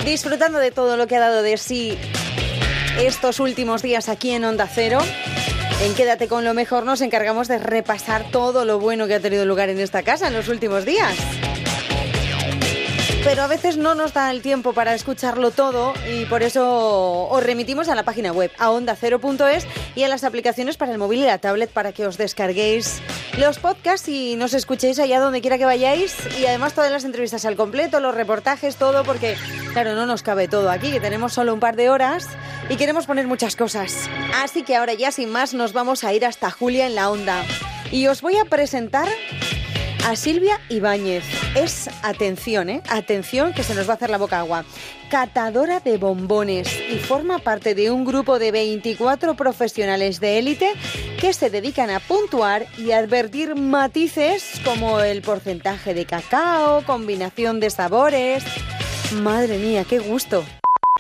Disfrutando 0.04 0.58
de 0.58 0.72
todo 0.72 0.98
lo 0.98 1.06
que 1.06 1.18
ha 1.18 1.20
dado 1.20 1.44
de 1.44 1.58
sí 1.58 1.96
estos 2.98 3.40
últimos 3.40 3.84
días 3.84 4.10
aquí 4.10 4.32
en 4.32 4.44
Onda 4.44 4.68
Cero. 4.68 4.98
En 5.80 5.94
Quédate 5.94 6.28
con 6.28 6.44
lo 6.44 6.56
mejor 6.56 6.86
nos 6.86 7.02
encargamos 7.02 7.48
de 7.48 7.60
repasar 7.60 8.32
todo 8.32 8.66
lo 8.66 8.80
bueno 8.80 9.06
que 9.06 9.14
ha 9.14 9.20
tenido 9.20 9.46
lugar 9.46 9.70
en 9.70 9.80
esta 9.80 10.02
casa 10.02 10.28
en 10.28 10.34
los 10.34 10.48
últimos 10.48 10.86
días. 10.86 11.16
Pero 13.24 13.44
a 13.44 13.48
veces 13.48 13.78
no 13.78 13.94
nos 13.94 14.14
da 14.14 14.32
el 14.32 14.42
tiempo 14.42 14.74
para 14.74 14.96
escucharlo 14.96 15.52
todo 15.52 15.94
y 16.10 16.26
por 16.26 16.44
eso 16.44 17.28
os 17.30 17.44
remitimos 17.44 17.90
a 17.90 17.96
la 17.96 18.04
página 18.04 18.32
web, 18.32 18.52
a 18.58 18.72
onda0.es 18.72 19.68
y 19.96 20.04
a 20.04 20.08
las 20.08 20.24
aplicaciones 20.24 20.78
para 20.78 20.94
el 20.94 20.98
móvil 20.98 21.20
y 21.20 21.26
la 21.26 21.38
tablet 21.38 21.70
para 21.70 21.92
que 21.92 22.08
os 22.08 22.18
descarguéis 22.18 23.02
los 23.38 23.60
podcasts 23.60 24.10
y 24.10 24.36
nos 24.36 24.54
escuchéis 24.54 25.00
allá 25.00 25.20
donde 25.20 25.42
quiera 25.42 25.58
que 25.58 25.66
vayáis 25.66 26.16
y 26.40 26.46
además 26.46 26.74
todas 26.74 26.92
las 26.92 27.06
entrevistas 27.06 27.46
al 27.46 27.56
completo, 27.56 28.00
los 28.00 28.16
reportajes, 28.16 28.78
todo, 28.78 29.04
porque 29.04 29.36
claro, 29.74 29.94
no 29.94 30.06
nos 30.06 30.24
cabe 30.24 30.48
todo 30.48 30.72
aquí, 30.72 30.92
que 30.92 31.00
tenemos 31.00 31.34
solo 31.34 31.54
un 31.54 31.60
par 31.60 31.76
de 31.76 31.90
horas 31.90 32.28
y 32.70 32.76
queremos 32.78 33.06
poner 33.06 33.28
muchas 33.28 33.56
cosas. 33.56 34.10
Así 34.36 34.64
que 34.64 34.76
ahora 34.76 34.94
ya 34.94 35.12
sin 35.12 35.30
más 35.30 35.54
nos 35.54 35.74
vamos 35.74 36.04
a 36.04 36.14
ir 36.14 36.26
hasta 36.26 36.50
Julia 36.50 36.88
en 36.88 36.96
la 36.96 37.10
onda 37.12 37.44
y 37.92 38.08
os 38.08 38.22
voy 38.22 38.38
a 38.38 38.46
presentar 38.46 39.08
a 40.08 40.16
Silvia 40.16 40.62
Ibáñez. 40.70 41.26
Es, 41.54 41.90
atención, 42.02 42.70
¿eh? 42.70 42.82
Atención, 42.90 43.54
que 43.54 43.62
se 43.62 43.76
nos 43.76 43.90
va 43.90 43.92
a 43.92 43.96
hacer 43.98 44.10
la 44.10 44.18
boca 44.18 44.40
agua. 44.40 44.64
Catadora 45.12 45.82
de 45.82 45.98
bombones 45.98 46.70
y 46.90 46.98
forma 46.98 47.40
parte 47.40 47.76
de 47.76 47.92
un 47.92 48.06
grupo 48.06 48.40
de 48.40 48.54
24 48.54 49.36
profesionales 49.36 50.22
de 50.22 50.40
élite 50.40 50.72
que 51.20 51.34
se 51.34 51.50
dedican 51.50 51.90
a 51.90 52.00
puntuar 52.00 52.68
y 52.78 52.92
advertir 52.92 53.56
matices 53.56 54.62
como 54.64 55.02
el 55.02 55.22
porcentaje 55.22 55.94
de 55.94 56.06
cacao, 56.06 56.86
combinación 56.86 57.60
de 57.60 57.70
sabores. 57.70 58.46
Madre 59.22 59.58
mía, 59.58 59.84
qué 59.84 60.00
gusto. 60.00 60.46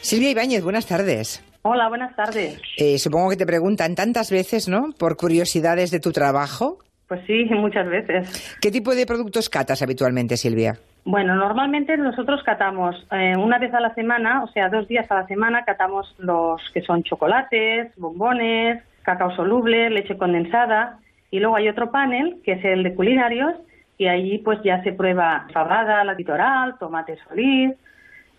Silvia 0.02 0.32
Ibáñez, 0.32 0.64
buenas 0.64 0.86
tardes. 0.86 1.42
Hola, 1.62 1.88
buenas 1.88 2.14
tardes. 2.14 2.60
Eh, 2.78 3.00
supongo 3.00 3.30
que 3.30 3.38
te 3.38 3.46
preguntan 3.46 3.96
tantas 3.96 4.32
veces, 4.32 4.68
¿no? 4.68 4.92
Por 4.98 5.16
curiosidades 5.16 5.92
de 5.92 6.02
tu 6.02 6.12
trabajo. 6.12 6.80
Pues 7.08 7.22
sí, 7.26 7.46
muchas 7.52 7.88
veces. 7.88 8.58
¿Qué 8.62 8.72
tipo 8.72 8.96
de 8.96 9.06
productos 9.06 9.50
catas 9.50 9.82
habitualmente, 9.82 10.38
Silvia? 10.38 10.78
Bueno, 11.06 11.36
normalmente 11.36 11.96
nosotros 11.96 12.44
catamos 12.44 12.96
eh, 13.12 13.34
una 13.38 13.60
vez 13.60 13.74
a 13.74 13.80
la 13.80 13.94
semana, 13.94 14.44
o 14.44 14.48
sea, 14.48 14.68
dos 14.68 14.90
días 14.90 15.10
a 15.10 15.16
la 15.16 15.28
semana, 15.28 15.64
catamos 15.64 16.14
los 16.18 16.62
que 16.74 16.82
son 16.82 17.04
chocolates, 17.04 17.94
bombones, 17.96 18.84
cacao 19.04 19.34
soluble, 19.34 19.90
leche 19.90 20.18
condensada, 20.18 21.00
y 21.32 21.40
luego 21.40 21.56
hay 21.56 21.70
otro 21.70 21.92
panel, 21.92 22.42
que 22.44 22.54
es 22.54 22.66
el 22.66 22.84
de 22.84 22.94
culinarios, 22.94 23.54
y 23.98 24.08
allí 24.08 24.40
pues 24.40 24.60
ya 24.64 24.84
se 24.84 24.92
prueba 24.92 25.48
fabada, 25.54 26.04
la 26.04 26.14
litoral, 26.14 26.76
tomate 26.78 27.18
solís, 27.28 27.72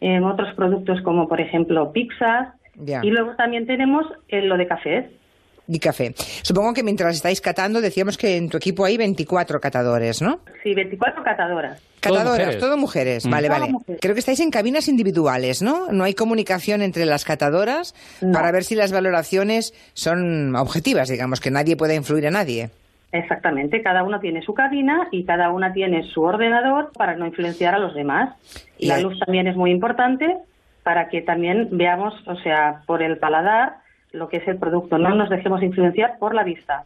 eh, 0.02 0.20
otros 0.20 0.54
productos 0.54 1.00
como 1.00 1.26
por 1.26 1.40
ejemplo 1.40 1.90
pizzas, 1.92 2.48
y 3.02 3.10
luego 3.10 3.34
también 3.34 3.66
tenemos 3.66 4.06
eh, 4.28 4.42
lo 4.42 4.56
de 4.56 4.66
cafés. 4.66 5.06
Y 5.70 5.78
café. 5.78 6.14
Supongo 6.42 6.72
que 6.72 6.82
mientras 6.82 7.14
estáis 7.14 7.42
catando, 7.42 7.82
decíamos 7.82 8.16
que 8.16 8.36
en 8.36 8.48
tu 8.48 8.56
equipo 8.56 8.86
hay 8.86 8.96
24 8.96 9.60
catadores, 9.60 10.22
¿no? 10.22 10.40
Sí, 10.62 10.74
24 10.74 11.22
catadoras. 11.22 11.82
Catadoras, 12.00 12.58
todo 12.58 12.76
mujeres. 12.78 13.26
Mm. 13.26 13.30
Vale, 13.30 13.48
Todo 13.48 13.58
vale. 13.58 13.72
mujeres. 13.72 14.00
Creo 14.00 14.14
que 14.14 14.20
estáis 14.20 14.40
en 14.40 14.50
cabinas 14.50 14.88
individuales, 14.88 15.60
¿no? 15.60 15.88
No 15.92 16.04
hay 16.04 16.14
comunicación 16.14 16.80
entre 16.80 17.04
las 17.04 17.24
catadoras 17.24 17.94
para 18.32 18.50
ver 18.50 18.64
si 18.64 18.74
las 18.76 18.92
valoraciones 18.92 19.74
son 19.92 20.56
objetivas, 20.56 21.08
digamos, 21.08 21.40
que 21.40 21.50
nadie 21.50 21.76
pueda 21.76 21.94
influir 21.94 22.26
a 22.26 22.30
nadie. 22.30 22.70
Exactamente, 23.10 23.82
cada 23.82 24.04
uno 24.04 24.20
tiene 24.20 24.42
su 24.42 24.52
cabina 24.52 25.08
y 25.10 25.24
cada 25.24 25.50
una 25.50 25.72
tiene 25.72 26.02
su 26.12 26.22
ordenador 26.22 26.92
para 26.92 27.16
no 27.16 27.26
influenciar 27.26 27.74
a 27.74 27.78
los 27.78 27.94
demás. 27.94 28.34
Y 28.78 28.86
la 28.88 29.00
luz 29.00 29.18
también 29.18 29.46
es 29.48 29.56
muy 29.56 29.70
importante 29.70 30.36
para 30.82 31.08
que 31.08 31.22
también 31.22 31.68
veamos, 31.72 32.14
o 32.26 32.36
sea, 32.36 32.82
por 32.86 33.02
el 33.02 33.16
paladar, 33.18 33.76
lo 34.12 34.28
que 34.28 34.38
es 34.38 34.48
el 34.48 34.56
producto. 34.58 34.98
No 34.98 35.14
nos 35.14 35.28
dejemos 35.30 35.62
influenciar 35.62 36.18
por 36.18 36.34
la 36.34 36.44
vista. 36.44 36.84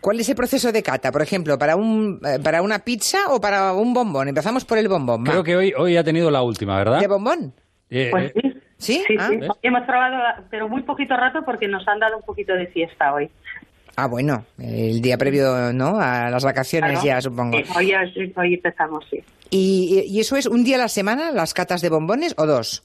¿Cuál 0.00 0.20
es 0.20 0.28
el 0.28 0.36
proceso 0.36 0.70
de 0.72 0.82
cata? 0.82 1.10
Por 1.10 1.22
ejemplo, 1.22 1.58
para 1.58 1.76
un 1.76 2.20
eh, 2.24 2.38
para 2.42 2.62
una 2.62 2.78
pizza 2.80 3.28
o 3.30 3.40
para 3.40 3.72
un 3.72 3.92
bombón. 3.92 4.28
Empezamos 4.28 4.64
por 4.64 4.78
el 4.78 4.88
bombón. 4.88 5.24
va. 5.24 5.30
Creo 5.30 5.44
que 5.44 5.56
hoy, 5.56 5.72
hoy 5.76 5.96
ha 5.96 6.04
tenido 6.04 6.30
la 6.30 6.42
última, 6.42 6.76
¿verdad? 6.78 7.00
¿De 7.00 7.06
bombón? 7.08 7.52
Eh, 7.90 8.08
Pues 8.10 8.30
eh, 8.36 8.40
sí. 8.42 8.54
¿Sí? 8.78 9.04
Sí, 9.06 9.16
Ah. 9.18 9.28
sí. 9.30 9.38
Hemos 9.62 9.82
probado, 9.86 10.16
pero 10.50 10.68
muy 10.68 10.82
poquito 10.82 11.16
rato 11.16 11.40
porque 11.44 11.66
nos 11.68 11.86
han 11.88 11.98
dado 11.98 12.16
un 12.16 12.22
poquito 12.22 12.54
de 12.54 12.66
fiesta 12.68 13.12
hoy. 13.14 13.30
Ah, 13.96 14.06
bueno, 14.08 14.44
el 14.58 15.00
día 15.00 15.16
previo, 15.16 15.72
¿no? 15.72 16.00
A 16.00 16.28
las 16.28 16.44
vacaciones 16.44 16.90
Claro. 16.92 17.06
ya, 17.06 17.20
supongo. 17.20 17.56
Sí, 17.58 17.64
hoy, 17.76 17.86
ya- 17.88 18.02
hoy 18.36 18.54
empezamos, 18.54 19.04
sí. 19.08 19.22
¿Y, 19.50 20.04
¿Y 20.08 20.18
eso 20.20 20.36
es 20.36 20.46
un 20.46 20.64
día 20.64 20.76
a 20.76 20.80
la 20.80 20.88
semana, 20.88 21.30
las 21.30 21.54
catas 21.54 21.80
de 21.80 21.90
bombones, 21.90 22.34
o 22.36 22.44
dos? 22.46 22.82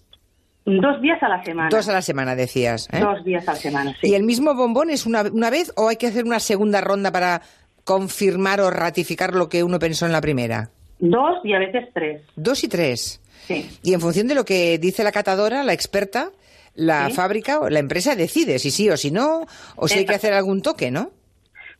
Dos 0.65 1.01
días 1.01 1.21
a 1.23 1.29
la 1.29 1.43
semana. 1.43 1.69
Dos 1.71 1.87
a 1.89 1.93
la 1.93 2.01
semana, 2.01 2.35
decías. 2.35 2.87
¿eh? 2.91 2.99
Dos 2.99 3.23
días 3.23 3.47
a 3.47 3.53
la 3.53 3.57
semana, 3.57 3.95
sí. 3.99 4.09
¿Y 4.09 4.13
el 4.13 4.23
mismo 4.23 4.53
bombón 4.53 4.89
es 4.89 5.05
una, 5.05 5.21
una 5.23 5.49
vez 5.49 5.71
o 5.75 5.87
hay 5.89 5.95
que 5.95 6.07
hacer 6.07 6.25
una 6.25 6.39
segunda 6.39 6.81
ronda 6.81 7.11
para 7.11 7.41
confirmar 7.85 8.61
o 8.61 8.69
ratificar 8.69 9.33
lo 9.33 9.49
que 9.49 9.63
uno 9.63 9.79
pensó 9.79 10.05
en 10.05 10.11
la 10.11 10.21
primera? 10.21 10.69
Dos 10.99 11.37
y 11.43 11.53
a 11.53 11.59
veces 11.59 11.89
tres. 11.93 12.21
Dos 12.35 12.63
y 12.63 12.67
tres. 12.67 13.21
Sí. 13.47 13.67
Y 13.81 13.93
en 13.93 14.01
función 14.01 14.27
de 14.27 14.35
lo 14.35 14.45
que 14.45 14.77
dice 14.77 15.03
la 15.03 15.11
catadora, 15.11 15.63
la 15.63 15.73
experta, 15.73 16.29
la 16.75 17.07
Sí. 17.07 17.13
fábrica 17.13 17.59
o 17.61 17.69
la 17.69 17.79
empresa 17.79 18.15
decide 18.15 18.59
si 18.59 18.69
sí 18.69 18.89
o 18.89 18.97
si 18.97 19.09
no, 19.11 19.45
o 19.75 19.87
si 19.87 19.99
hay 19.99 20.05
que 20.05 20.13
hacer 20.15 20.33
algún 20.33 20.61
toque, 20.61 20.91
¿no? 20.91 21.09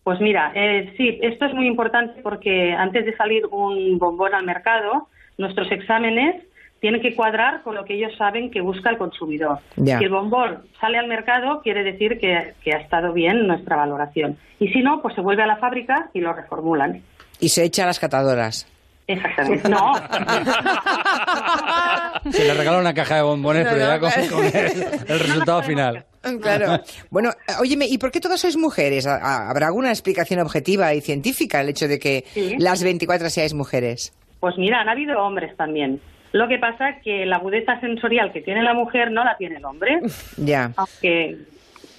Pues 0.03 0.19
mira, 0.21 0.51
eh, 0.55 0.93
sí, 0.97 1.19
esto 1.21 1.45
es 1.45 1.53
muy 1.53 1.67
importante 1.67 2.21
porque 2.23 2.71
antes 2.71 3.05
de 3.05 3.15
salir 3.15 3.45
un 3.51 3.99
bombón 3.99 4.33
al 4.33 4.45
mercado, 4.45 5.09
nuestros 5.37 5.71
exámenes 5.71 6.41
tienen 6.81 7.01
que 7.01 7.15
cuadrar 7.15 7.61
con 7.63 7.75
lo 7.75 7.85
que 7.85 7.95
ellos 7.95 8.11
saben 8.17 8.51
que 8.51 8.61
busca 8.61 8.89
el 8.89 8.97
consumidor. 8.97 9.59
Ya. 9.75 9.97
Si 9.99 10.05
el 10.05 10.11
bombón 10.11 10.63
sale 10.79 10.97
al 10.97 11.07
mercado, 11.07 11.61
quiere 11.61 11.83
decir 11.83 12.19
que, 12.19 12.53
que 12.63 12.73
ha 12.73 12.77
estado 12.77 13.13
bien 13.13 13.47
nuestra 13.47 13.75
valoración. 13.75 14.37
Y 14.59 14.69
si 14.69 14.81
no, 14.81 15.01
pues 15.01 15.15
se 15.15 15.21
vuelve 15.21 15.43
a 15.43 15.47
la 15.47 15.57
fábrica 15.57 16.09
y 16.13 16.21
lo 16.21 16.33
reformulan. 16.33 17.01
Y 17.39 17.49
se 17.49 17.63
echa 17.63 17.83
a 17.83 17.87
las 17.87 17.99
catadoras. 17.99 18.67
Exactamente. 19.07 19.67
No. 19.69 19.93
se 22.31 22.43
le 22.45 22.53
regala 22.53 22.79
una 22.79 22.93
caja 22.93 23.15
de 23.15 23.21
bombones, 23.23 23.65
No, 23.65 23.71
pero 23.71 23.85
no, 23.85 23.89
ya 23.91 23.99
con, 23.99 24.09
claro. 24.11 24.35
con 24.35 24.45
el, 24.45 24.53
el 25.07 25.19
resultado 25.19 25.63
final. 25.63 26.05
Claro. 26.41 26.79
Bueno, 27.09 27.31
óyeme, 27.59 27.87
¿y 27.87 27.97
por 27.97 28.11
qué 28.11 28.19
todas 28.19 28.41
sois 28.41 28.57
mujeres? 28.57 29.07
¿Ha- 29.07 29.15
ha- 29.17 29.49
¿Habrá 29.49 29.67
alguna 29.67 29.89
explicación 29.89 30.39
objetiva 30.41 30.93
y 30.93 31.01
científica 31.01 31.61
el 31.61 31.69
hecho 31.69 31.87
de 31.87 31.97
que 31.97 32.25
Sí. 32.33 32.55
las 32.59 32.83
24 32.83 33.29
seáis 33.29 33.53
mujeres? 33.53 34.13
Pues 34.39 34.55
mira, 34.57 34.81
han 34.81 34.89
habido 34.89 35.17
hombres 35.23 35.55
también. 35.57 35.99
Lo 36.31 36.47
que 36.47 36.57
pasa 36.59 36.89
es 36.89 37.03
que 37.03 37.25
la 37.25 37.37
agudeza 37.37 37.79
sensorial 37.79 38.31
que 38.31 38.41
tiene 38.41 38.61
la 38.63 38.73
mujer 38.73 39.11
no 39.11 39.23
la 39.23 39.35
tiene 39.37 39.57
el 39.57 39.65
hombre, 39.65 39.99
Ya. 40.37 40.71
aunque, 40.75 41.37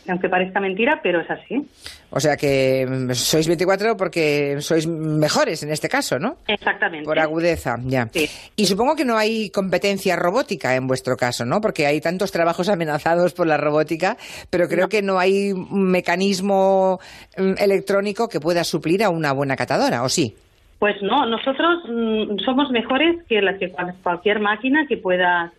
aunque 0.08 0.28
parezca 0.28 0.60
mentira, 0.60 1.00
pero 1.02 1.20
es 1.20 1.30
así. 1.30 1.66
O 2.12 2.18
sea 2.18 2.36
que 2.36 2.86
sois 3.14 3.46
24 3.46 3.96
porque 3.96 4.56
sois 4.60 4.86
mejores 4.88 5.62
en 5.62 5.70
este 5.70 5.88
caso, 5.88 6.18
¿no? 6.18 6.38
Exactamente. 6.48 7.04
Por 7.04 7.18
agudeza, 7.20 7.76
ya. 7.84 8.08
Y 8.56 8.66
supongo 8.66 8.96
que 8.96 9.04
no 9.04 9.16
hay 9.16 9.50
competencia 9.50 10.16
robótica 10.16 10.74
en 10.74 10.88
vuestro 10.88 11.16
caso, 11.16 11.44
¿no? 11.44 11.60
Porque 11.60 11.86
hay 11.86 12.00
tantos 12.00 12.32
trabajos 12.32 12.68
amenazados 12.68 13.32
por 13.32 13.46
la 13.46 13.56
robótica, 13.58 14.16
pero 14.48 14.68
creo 14.68 14.88
que 14.88 15.02
no 15.02 15.20
hay 15.20 15.52
un 15.52 15.90
mecanismo 15.90 16.98
mm, 17.36 17.54
electrónico 17.58 18.28
que 18.28 18.40
pueda 18.40 18.64
suplir 18.64 19.04
a 19.04 19.10
una 19.10 19.32
buena 19.32 19.54
catadora, 19.54 20.02
¿o 20.02 20.08
sí? 20.08 20.34
Pues 20.80 21.00
no, 21.02 21.26
nosotros 21.26 21.84
mm, 21.88 22.38
somos 22.44 22.70
mejores 22.72 23.22
que, 23.28 23.40
la, 23.42 23.56
que 23.58 23.70
cual- 23.70 23.94
cualquier 24.02 24.40
máquina 24.40 24.86
que 24.88 24.96
pueda 24.96 25.52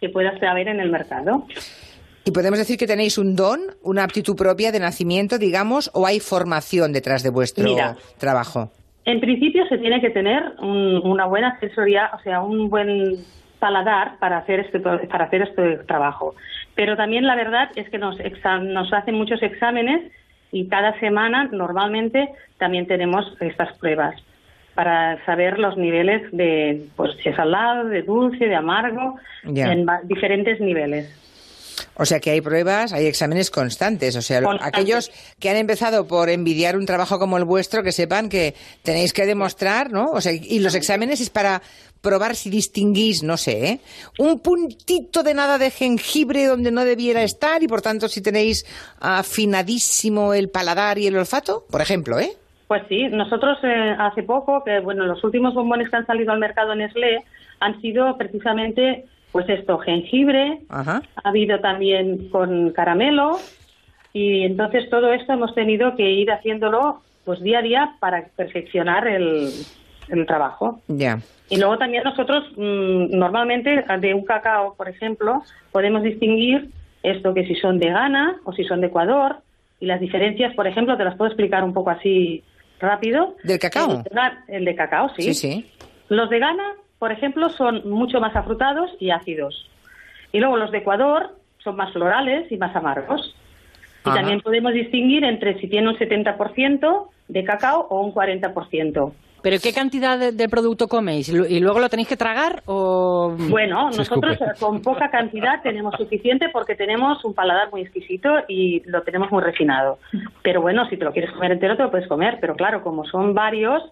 que 0.00 0.08
pueda 0.08 0.32
haber 0.50 0.66
en 0.66 0.80
el 0.80 0.90
mercado. 0.90 1.46
¿Y 2.24 2.32
podemos 2.32 2.58
decir 2.58 2.76
que 2.76 2.88
tenéis 2.88 3.18
un 3.18 3.36
don, 3.36 3.60
una 3.82 4.02
aptitud 4.02 4.34
propia 4.34 4.72
de 4.72 4.80
nacimiento, 4.80 5.38
digamos, 5.38 5.90
o 5.94 6.06
hay 6.06 6.18
formación 6.18 6.92
detrás 6.92 7.22
de 7.22 7.30
vuestro 7.30 7.62
Mira. 7.64 7.96
trabajo? 8.18 8.72
En 9.04 9.20
principio 9.20 9.64
se 9.68 9.78
tiene 9.78 10.00
que 10.00 10.10
tener 10.10 10.42
un- 10.60 11.00
una 11.04 11.26
buena 11.26 11.50
asesoría, 11.50 12.10
o 12.14 12.20
sea, 12.22 12.40
un 12.42 12.68
buen 12.68 13.16
paladar 13.60 14.18
para 14.18 14.38
hacer 14.38 14.58
este 14.60 14.80
para 14.80 15.24
hacer 15.26 15.42
este 15.42 15.76
trabajo. 15.86 16.34
Pero 16.74 16.96
también 16.96 17.26
la 17.26 17.36
verdad 17.36 17.68
es 17.76 17.88
que 17.90 17.98
nos 17.98 18.16
nos 18.62 18.92
hacen 18.92 19.14
muchos 19.14 19.40
exámenes 19.42 20.10
y 20.50 20.66
cada 20.66 20.98
semana 20.98 21.44
normalmente 21.52 22.28
también 22.58 22.86
tenemos 22.88 23.24
estas 23.40 23.76
pruebas 23.78 24.14
para 24.74 25.24
saber 25.24 25.58
los 25.58 25.76
niveles 25.76 26.22
de 26.32 26.86
pues 26.96 27.12
si 27.22 27.28
es 27.28 27.36
salado, 27.36 27.88
de 27.88 28.02
dulce, 28.02 28.46
de 28.46 28.54
amargo, 28.54 29.16
en 29.44 29.86
diferentes 30.04 30.60
niveles. 30.60 31.22
O 31.94 32.06
sea 32.06 32.20
que 32.20 32.30
hay 32.30 32.40
pruebas, 32.40 32.92
hay 32.92 33.06
exámenes 33.06 33.50
constantes. 33.50 34.16
O 34.16 34.22
sea, 34.22 34.42
Constantes. 34.42 34.78
aquellos 34.78 35.10
que 35.38 35.50
han 35.50 35.56
empezado 35.56 36.06
por 36.06 36.30
envidiar 36.30 36.76
un 36.76 36.86
trabajo 36.86 37.18
como 37.18 37.36
el 37.36 37.44
vuestro, 37.44 37.82
que 37.82 37.92
sepan 37.92 38.28
que 38.28 38.54
tenéis 38.82 39.12
que 39.12 39.26
demostrar, 39.26 39.90
¿no? 39.90 40.10
O 40.12 40.20
sea, 40.20 40.32
y 40.32 40.58
los 40.60 40.74
exámenes 40.74 41.20
es 41.20 41.30
para 41.30 41.62
probar 42.00 42.34
si 42.34 42.50
distinguís, 42.50 43.22
no 43.22 43.36
sé, 43.36 43.64
¿eh? 43.64 43.80
un 44.18 44.40
puntito 44.40 45.22
de 45.22 45.34
nada 45.34 45.56
de 45.56 45.70
jengibre 45.70 46.46
donde 46.46 46.72
no 46.72 46.84
debiera 46.84 47.22
estar 47.22 47.62
y 47.62 47.68
por 47.68 47.80
tanto 47.80 48.08
si 48.08 48.20
tenéis 48.20 48.66
afinadísimo 48.98 50.34
el 50.34 50.50
paladar 50.50 50.98
y 50.98 51.06
el 51.06 51.16
olfato, 51.16 51.64
por 51.70 51.80
ejemplo, 51.80 52.18
¿eh? 52.18 52.36
Pues 52.72 52.84
sí, 52.88 53.06
nosotros 53.08 53.58
eh, 53.64 53.94
hace 53.98 54.22
poco, 54.22 54.64
que 54.64 54.80
bueno, 54.80 55.04
los 55.04 55.22
últimos 55.24 55.52
bombones 55.52 55.90
que 55.90 55.96
han 55.96 56.06
salido 56.06 56.32
al 56.32 56.38
mercado 56.38 56.74
Nestlé 56.74 57.22
han 57.60 57.78
sido 57.82 58.16
precisamente, 58.16 59.04
pues 59.30 59.46
esto, 59.50 59.76
jengibre, 59.76 60.60
Ajá. 60.70 61.02
ha 61.22 61.28
habido 61.28 61.60
también 61.60 62.30
con 62.30 62.70
caramelo 62.70 63.38
y 64.14 64.44
entonces 64.44 64.88
todo 64.88 65.12
esto 65.12 65.34
hemos 65.34 65.54
tenido 65.54 65.94
que 65.96 66.12
ir 66.12 66.30
haciéndolo 66.30 67.02
pues 67.26 67.42
día 67.42 67.58
a 67.58 67.62
día 67.62 67.96
para 68.00 68.28
perfeccionar 68.34 69.06
el, 69.06 69.50
el 70.08 70.24
trabajo. 70.24 70.80
Ya. 70.88 71.18
Y 71.50 71.58
luego 71.58 71.76
también 71.76 72.04
nosotros 72.04 72.42
mm, 72.56 73.14
normalmente 73.14 73.84
de 74.00 74.14
un 74.14 74.24
cacao, 74.24 74.76
por 74.76 74.88
ejemplo, 74.88 75.42
podemos 75.72 76.02
distinguir 76.02 76.70
esto 77.02 77.34
que 77.34 77.46
si 77.46 77.54
son 77.54 77.78
de 77.78 77.90
Ghana 77.90 78.40
o 78.44 78.54
si 78.54 78.64
son 78.64 78.80
de 78.80 78.86
Ecuador 78.86 79.40
y 79.78 79.84
las 79.84 80.00
diferencias, 80.00 80.54
por 80.54 80.66
ejemplo, 80.66 80.96
te 80.96 81.04
las 81.04 81.16
puedo 81.16 81.28
explicar 81.28 81.64
un 81.64 81.74
poco 81.74 81.90
así 81.90 82.42
rápido. 82.82 83.36
¿Del 83.42 83.58
cacao? 83.58 84.04
El 84.48 84.64
de, 84.64 84.74
cacao, 84.74 85.10
sí. 85.16 85.22
Sí, 85.22 85.34
sí. 85.34 85.70
Los 86.08 86.28
de 86.28 86.38
Ghana, 86.38 86.74
por 86.98 87.12
ejemplo, 87.12 87.48
son 87.48 87.88
mucho 87.88 88.20
más 88.20 88.36
afrutados 88.36 88.90
y 89.00 89.10
ácidos. 89.10 89.70
Y 90.32 90.40
luego 90.40 90.56
los 90.56 90.70
de 90.70 90.78
Ecuador 90.78 91.38
son 91.58 91.76
más 91.76 91.92
florales 91.92 92.50
y 92.50 92.56
más 92.56 92.74
amargos. 92.76 93.34
Y 94.04 94.08
Ajá. 94.08 94.18
también 94.20 94.40
podemos 94.40 94.72
distinguir 94.72 95.24
entre 95.24 95.58
si 95.60 95.68
tiene 95.68 95.88
un 95.88 95.96
70% 95.96 97.08
de 97.28 97.44
cacao 97.44 97.86
o 97.88 98.00
un 98.02 98.12
40%. 98.12 99.12
¿Pero 99.42 99.56
qué 99.60 99.72
cantidad 99.72 100.16
de, 100.18 100.30
de 100.30 100.48
producto 100.48 100.86
coméis? 100.86 101.28
¿Y 101.28 101.36
lu- 101.36 101.46
¿Y 101.46 101.58
luego 101.58 101.80
lo 101.80 101.88
tenéis 101.88 102.06
que 102.08 102.16
tragar 102.16 102.62
o...? 102.66 103.34
Bueno, 103.50 103.90
Se 103.92 103.98
nosotros 103.98 104.32
escupe? 104.34 104.50
eh, 104.52 104.54
con 104.60 104.82
poca 104.82 105.10
cantidad 105.10 105.60
tenemos 105.62 105.94
suficiente 105.96 106.48
porque 106.52 106.76
tenemos 106.76 107.24
un 107.24 107.34
paladar 107.34 107.70
muy 107.72 107.80
exquisito 107.82 108.28
y 108.46 108.82
lo 108.88 109.02
tenemos 109.02 109.32
muy 109.32 109.42
refinado. 109.42 109.98
Pero 110.42 110.62
bueno, 110.62 110.88
si 110.88 110.96
te 110.96 111.04
lo 111.04 111.12
quieres 111.12 111.32
comer 111.32 111.52
entero, 111.52 111.76
te 111.76 111.82
lo 111.82 111.90
puedes 111.90 112.06
comer. 112.06 112.38
Pero 112.40 112.54
claro, 112.54 112.82
como 112.84 113.04
son 113.04 113.34
varios, 113.34 113.82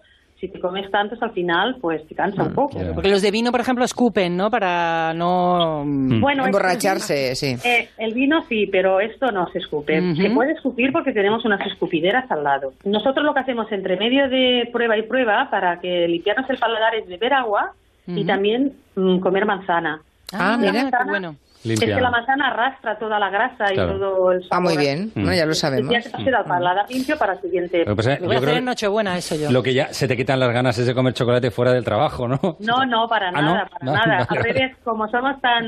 si 0.41 0.47
te 0.49 0.59
comes 0.59 0.89
tantos 0.91 1.21
al 1.21 1.31
final, 1.31 1.77
pues 1.79 2.05
te 2.07 2.15
cansa 2.15 2.41
un 2.43 2.53
poco. 2.53 2.77
Porque 2.95 3.09
los 3.09 3.21
de 3.21 3.29
vino, 3.31 3.51
por 3.51 3.61
ejemplo, 3.61 3.85
escupen, 3.85 4.35
¿no? 4.35 4.49
Para 4.49 5.13
no... 5.13 5.83
Bueno, 5.85 6.45
Emborracharse, 6.47 7.35
sí. 7.35 7.55
Eh, 7.63 7.89
el 7.99 8.13
vino 8.13 8.43
sí, 8.49 8.67
pero 8.71 8.99
esto 8.99 9.31
no 9.31 9.47
se 9.51 9.59
escupe. 9.59 10.01
Se 10.15 10.31
puede 10.31 10.53
escupir 10.53 10.91
porque 10.91 11.11
tenemos 11.13 11.45
unas 11.45 11.65
escupideras 11.67 12.29
al 12.31 12.43
lado. 12.43 12.73
Nosotros 12.83 13.23
lo 13.23 13.33
que 13.35 13.39
hacemos 13.41 13.71
entre 13.71 13.97
medio 13.97 14.27
de 14.29 14.67
prueba 14.73 14.97
y 14.97 15.03
prueba 15.03 15.47
para 15.51 15.79
que 15.79 16.07
limpiarnos 16.07 16.49
el 16.49 16.57
paladar 16.57 16.95
es 16.95 17.07
beber 17.07 17.33
agua 17.33 17.73
y 18.07 18.25
también 18.25 18.73
mm, 18.95 19.19
comer 19.19 19.45
manzana. 19.45 20.01
Ah, 20.33 20.51
La 20.51 20.57
mira, 20.57 20.71
qué 20.71 20.83
manzana- 20.91 21.35
bueno. 21.63 21.73
Es 21.91 21.95
que 21.95 22.01
la 22.01 22.09
manzana 22.11 22.47
arrastra 22.47 22.97
toda 22.97 23.19
la 23.19 23.29
grasa 23.29 23.65
Claro. 23.73 23.95
y 23.95 23.99
todo 23.99 24.31
el 24.31 24.39
sabor. 24.47 24.49
Ah, 24.51 24.59
muy 24.59 24.77
bien. 24.77 25.11
Mm. 25.15 25.21
Bueno, 25.21 25.33
ya 25.35 25.45
lo 25.45 25.53
sabemos. 25.53 25.91
Ya 25.93 26.01
se 26.01 26.09
da 26.31 26.39
el 26.39 26.45
paladar 26.45 26.85
limpio 26.89 27.17
para 27.17 27.33
el 27.33 27.41
siguiente. 27.41 27.79
Lo 27.79 27.85
que 27.91 27.95
pasa 27.95 28.13
es- 28.13 28.21
Lo 28.21 28.27
voy 28.27 28.35
a 28.35 28.39
hacer 28.39 28.57
en 28.57 28.65
Nochebuena, 28.65 29.17
eso 29.17 29.35
yo. 29.35 29.51
Lo 29.51 29.61
que 29.63 29.73
ya 29.73 29.93
se 29.93 30.07
te 30.07 30.15
quitan 30.17 30.39
las 30.39 30.51
ganas 30.53 30.77
es 30.77 30.85
de 30.87 30.93
comer 30.95 31.13
chocolate 31.13 31.51
fuera 31.51 31.71
del 31.73 31.83
trabajo, 31.83 32.27
¿no? 32.27 32.39
No, 32.59 32.85
no, 32.85 33.07
para 33.07 33.29
Ah, 33.29 33.31
¿no? 33.31 33.41
nada, 33.41 33.65
para 33.71 33.79
No, 33.85 33.91
nada. 33.93 34.05
vale, 34.05 34.21
Al 34.21 34.27
vale. 34.29 34.41
revés, 34.53 34.77
como 34.83 35.07
somos 35.09 35.39
tan 35.41 35.63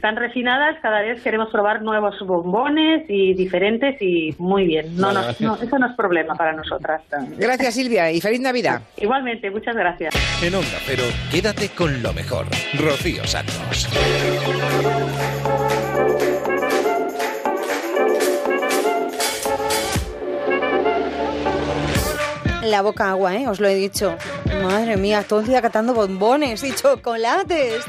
tan 0.00 0.16
refinadas, 0.16 0.76
cada 0.80 1.02
vez 1.02 1.22
queremos 1.22 1.50
probar 1.50 1.82
nuevos 1.82 2.14
bombones 2.26 3.04
y 3.08 3.34
diferentes 3.34 4.00
y 4.00 4.34
muy 4.38 4.66
bien. 4.66 4.96
No, 4.96 5.12
nos- 5.12 5.40
no, 5.40 5.56
eso 5.56 5.78
no 5.78 5.86
es 5.88 5.96
problema 5.96 6.34
para 6.34 6.52
nosotras. 6.52 7.02
Gracias, 7.38 7.74
Silvia, 7.74 8.10
y 8.10 8.20
feliz 8.20 8.40
Navidad. 8.40 8.80
Igualmente, 8.96 9.50
muchas 9.50 9.76
gracias. 9.76 10.14
En 10.42 10.54
Onda 10.54 10.78
Cero, 10.86 11.02
quédate 11.30 11.68
con 11.70 12.02
lo 12.02 12.12
mejor. 12.14 12.46
Rocío 12.78 13.24
Santos. 13.26 13.88
La 22.62 22.80
boca 22.80 23.10
agua, 23.10 23.36
¿eh? 23.36 23.46
Os 23.46 23.60
lo 23.60 23.68
he 23.68 23.74
dicho. 23.74 24.16
Madre 24.62 24.96
mía, 24.96 25.24
todo 25.28 25.40
el 25.40 25.46
día 25.46 25.60
catando 25.60 25.92
bombones 25.92 26.64
y 26.64 26.74
chocolates. 26.74 27.84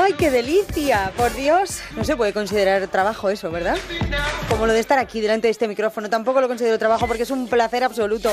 ¡Ay, 0.00 0.12
qué 0.12 0.30
delicia! 0.30 1.12
Por 1.16 1.34
Dios. 1.34 1.80
No 1.96 2.04
se 2.04 2.16
puede 2.16 2.32
considerar 2.32 2.86
trabajo 2.86 3.30
eso, 3.30 3.50
¿verdad? 3.50 3.76
Como 4.48 4.64
lo 4.64 4.72
de 4.72 4.78
estar 4.78 4.96
aquí 4.96 5.20
delante 5.20 5.48
de 5.48 5.50
este 5.50 5.66
micrófono. 5.66 6.08
Tampoco 6.08 6.40
lo 6.40 6.46
considero 6.46 6.78
trabajo 6.78 7.08
porque 7.08 7.24
es 7.24 7.32
un 7.32 7.48
placer 7.48 7.82
absoluto. 7.82 8.30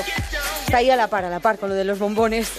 Está 0.64 0.78
ahí 0.78 0.92
a 0.92 0.96
la 0.96 1.08
par, 1.08 1.26
a 1.26 1.30
la 1.32 1.40
par 1.40 1.58
con 1.58 1.70
lo 1.70 1.76
de 1.76 1.84
los 1.84 1.98
bombones. 1.98 2.52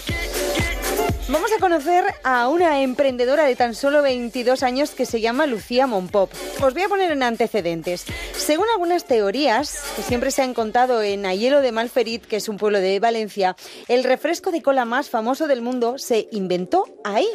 Vamos 1.28 1.50
a 1.52 1.58
conocer 1.58 2.04
a 2.22 2.48
una 2.48 2.82
emprendedora 2.82 3.46
de 3.46 3.56
tan 3.56 3.74
solo 3.74 4.00
22 4.00 4.62
años 4.62 4.92
que 4.92 5.06
se 5.06 5.20
llama 5.20 5.48
Lucía 5.48 5.88
Monpop. 5.88 6.30
Os 6.62 6.72
voy 6.72 6.84
a 6.84 6.88
poner 6.88 7.10
en 7.10 7.24
antecedentes. 7.24 8.04
Según 8.36 8.66
algunas 8.72 9.06
teorías 9.06 9.82
que 9.96 10.02
siempre 10.02 10.30
se 10.30 10.42
han 10.42 10.54
contado 10.54 11.02
en 11.02 11.26
Ayelo 11.26 11.62
de 11.62 11.72
Malferit, 11.72 12.24
que 12.24 12.36
es 12.36 12.48
un 12.48 12.58
pueblo 12.58 12.78
de 12.78 13.00
Valencia, 13.00 13.56
el 13.88 14.04
refresco 14.04 14.52
de 14.52 14.62
cola 14.62 14.84
más 14.84 15.10
famoso 15.10 15.48
del 15.48 15.62
mundo 15.62 15.98
se 15.98 16.28
inventó 16.30 16.84
ahí. 17.02 17.28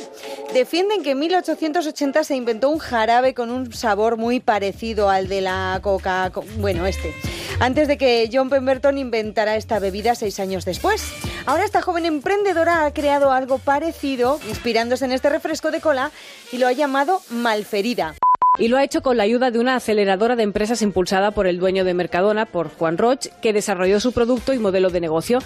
Defienden 0.53 1.03
que 1.03 1.11
en 1.11 1.19
1880 1.19 2.23
se 2.23 2.35
inventó 2.37 2.69
un 2.69 2.79
jarabe 2.79 3.33
con 3.33 3.51
un 3.51 3.73
sabor 3.73 4.15
muy 4.15 4.39
parecido 4.39 5.09
al 5.09 5.27
de 5.27 5.41
la 5.41 5.77
coca, 5.83 6.31
bueno, 6.59 6.85
este 6.85 7.13
antes 7.61 7.87
de 7.87 7.97
que 7.97 8.27
John 8.33 8.49
Pemberton 8.49 8.97
inventara 8.97 9.55
esta 9.55 9.77
bebida 9.77 10.15
seis 10.15 10.39
años 10.39 10.65
después. 10.65 11.05
Ahora 11.45 11.63
esta 11.63 11.81
joven 11.81 12.07
emprendedora 12.07 12.85
ha 12.85 12.93
creado 12.93 13.31
algo 13.31 13.59
parecido, 13.59 14.39
inspirándose 14.49 15.05
en 15.05 15.11
este 15.11 15.29
refresco 15.29 15.69
de 15.69 15.79
cola, 15.79 16.11
y 16.51 16.57
lo 16.57 16.67
ha 16.67 16.71
llamado 16.71 17.21
Malferida. 17.29 18.15
Y 18.59 18.67
lo 18.67 18.75
ha 18.75 18.83
hecho 18.83 19.01
con 19.01 19.15
la 19.15 19.23
ayuda 19.23 19.49
de 19.49 19.59
una 19.59 19.77
aceleradora 19.77 20.35
de 20.35 20.43
empresas 20.43 20.81
impulsada 20.81 21.31
por 21.31 21.47
el 21.47 21.57
dueño 21.57 21.85
de 21.85 21.93
Mercadona, 21.93 22.45
por 22.45 22.69
Juan 22.69 22.97
Roch, 22.97 23.27
que 23.41 23.53
desarrolló 23.53 24.01
su 24.01 24.11
producto 24.11 24.51
y 24.51 24.59
modelo 24.59 24.89
de 24.89 24.99
negocio. 24.99 25.39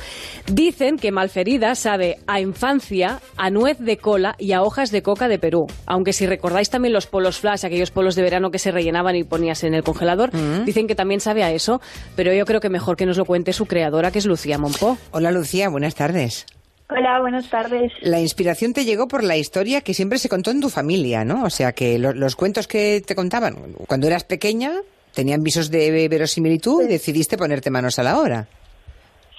Dicen 0.52 0.98
que 0.98 1.12
Malferida 1.12 1.76
sabe 1.76 2.18
a 2.26 2.40
infancia, 2.40 3.22
a 3.38 3.52
nuez 3.52 3.78
de 3.78 3.98
cola 3.98 4.36
y 4.40 4.54
a 4.54 4.64
hojas 4.64 4.90
de 4.90 5.04
coca 5.04 5.28
de 5.28 5.38
Perú. 5.38 5.68
Aunque 5.86 6.14
si 6.14 6.26
recordáis 6.26 6.72
también 6.72 6.94
los 6.94 7.06
polos 7.06 7.38
flash, 7.38 7.64
aquellos 7.64 7.92
polos 7.92 8.16
de 8.16 8.24
verano 8.24 8.50
que 8.50 8.58
se 8.58 8.72
rellenaban 8.72 9.16
y 9.16 9.24
ponías 9.24 9.64
en 9.64 9.76
el 9.76 9.84
congelador, 9.84 10.32
dicen 10.66 10.88
que 10.88 10.96
también 10.96 11.22
sabe 11.22 11.44
a 11.44 11.52
eso. 11.52 11.82
Pero 12.16 12.34
yo 12.34 12.46
creo 12.46 12.60
que 12.60 12.70
mejor 12.70 12.98
que 12.98 13.06
nos 13.06 13.18
lo 13.18 13.26
cuente 13.26 13.54
su 13.54 13.68
creadora, 13.68 14.10
que 14.10 14.18
es 14.18 14.26
Lucía 14.26 14.58
Monpó. 14.58 14.98
Hola, 15.12 15.32
Lucía, 15.32 15.70
buenas 15.70 15.94
tardes. 15.94 16.48
Hola, 16.90 17.20
buenas 17.20 17.50
tardes. 17.50 17.92
La 18.02 18.20
inspiración 18.20 18.74
te 18.74 18.86
llegó 18.86 19.08
por 19.08 19.24
la 19.24 19.38
historia 19.38 19.82
que 19.82 19.94
siempre 19.96 20.20
se 20.20 20.30
contó 20.30 20.52
en 20.52 20.62
tu 20.62 20.70
familia, 20.70 21.26
¿no? 21.26 21.44
O 21.44 21.50
sea, 21.50 21.72
que 21.72 21.98
lo- 21.98 22.14
los 22.14 22.36
cuentos 22.36 22.68
que 22.68 23.02
te 23.06 23.16
contaban 23.16 23.56
cuando 23.88 24.06
eras 24.08 24.24
pequeña 24.24 24.72
tenían 25.14 25.42
visos 25.44 25.72
de 25.72 26.08
verosimilitud 26.08 26.84
y 26.84 26.88
decidiste 26.88 27.38
ponerte 27.38 27.72
manos 27.72 27.98
a 27.98 28.04
la 28.04 28.20
obra. 28.20 28.48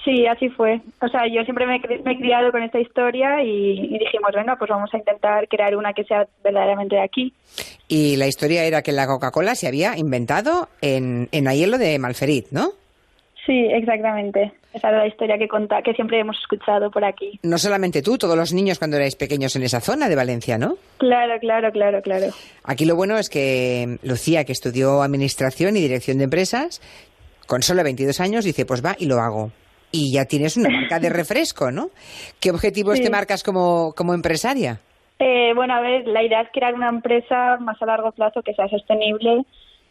Sí, 0.03 0.25
así 0.25 0.49
fue. 0.49 0.81
O 1.01 1.07
sea, 1.07 1.21
yo 1.33 1.43
siempre 1.43 1.65
me, 1.67 1.77
he 1.77 1.79
cri- 1.81 2.01
me 2.03 2.13
he 2.13 2.17
criado 2.17 2.51
con 2.51 2.63
esta 2.63 2.79
historia 2.79 3.41
y, 3.43 3.79
y 3.95 3.99
dijimos, 3.99 4.31
bueno, 4.33 4.55
pues 4.57 4.69
vamos 4.69 4.89
a 4.93 4.97
intentar 4.97 5.47
crear 5.47 5.75
una 5.75 5.93
que 5.93 6.03
sea 6.03 6.27
verdaderamente 6.43 6.95
de 6.95 7.01
aquí. 7.01 7.33
Y 7.87 8.15
la 8.17 8.27
historia 8.27 8.63
era 8.65 8.81
que 8.81 8.91
la 8.91 9.07
Coca-Cola 9.07 9.55
se 9.55 9.67
había 9.67 9.97
inventado 9.97 10.67
en, 10.81 11.29
en 11.31 11.47
Aielo 11.47 11.77
de 11.77 11.97
Malferit, 11.99 12.47
¿no? 12.51 12.71
Sí, 13.45 13.53
exactamente. 13.71 14.51
Esa 14.77 14.89
era 14.89 14.99
la 14.99 15.07
historia 15.07 15.37
que 15.37 15.47
conta, 15.47 15.81
que 15.81 15.93
siempre 15.93 16.19
hemos 16.19 16.37
escuchado 16.39 16.89
por 16.91 17.03
aquí. 17.03 17.39
No 17.43 17.57
solamente 17.57 18.01
tú, 18.01 18.17
todos 18.17 18.37
los 18.37 18.53
niños 18.53 18.77
cuando 18.79 18.97
erais 18.97 19.15
pequeños 19.15 19.55
en 19.55 19.63
esa 19.63 19.81
zona 19.81 20.07
de 20.09 20.15
Valencia, 20.15 20.57
¿no? 20.57 20.75
Claro, 20.97 21.39
claro, 21.39 21.71
claro, 21.71 22.01
claro. 22.01 22.27
Aquí 22.63 22.85
lo 22.85 22.95
bueno 22.95 23.17
es 23.17 23.29
que 23.29 23.97
Lucía, 24.03 24.43
que 24.45 24.51
estudió 24.51 25.01
Administración 25.01 25.75
y 25.77 25.81
Dirección 25.81 26.17
de 26.19 26.25
Empresas, 26.25 26.81
con 27.47 27.61
solo 27.63 27.83
22 27.83 28.19
años 28.21 28.45
dice, 28.45 28.65
pues 28.65 28.83
va 28.85 28.95
y 28.99 29.05
lo 29.05 29.19
hago. 29.19 29.51
Y 29.91 30.13
ya 30.13 30.25
tienes 30.25 30.57
una 30.57 30.69
marca 30.69 30.99
de 30.99 31.09
refresco, 31.21 31.71
¿no? 31.71 31.89
¿Qué 32.39 32.51
objetivos 32.51 32.97
Sí. 32.97 33.03
te 33.03 33.09
marcas 33.09 33.43
como, 33.43 33.93
como 33.95 34.13
empresaria? 34.13 34.79
Eh, 35.19 35.53
bueno, 35.55 35.73
a 35.73 35.81
ver, 35.81 36.05
la 36.07 36.21
idea 36.23 36.41
es 36.41 36.49
crear 36.53 36.73
una 36.75 36.89
empresa 36.89 37.57
más 37.59 37.81
a 37.81 37.85
largo 37.85 38.11
plazo 38.11 38.41
que 38.43 38.53
sea 38.53 38.67
sostenible 38.67 39.45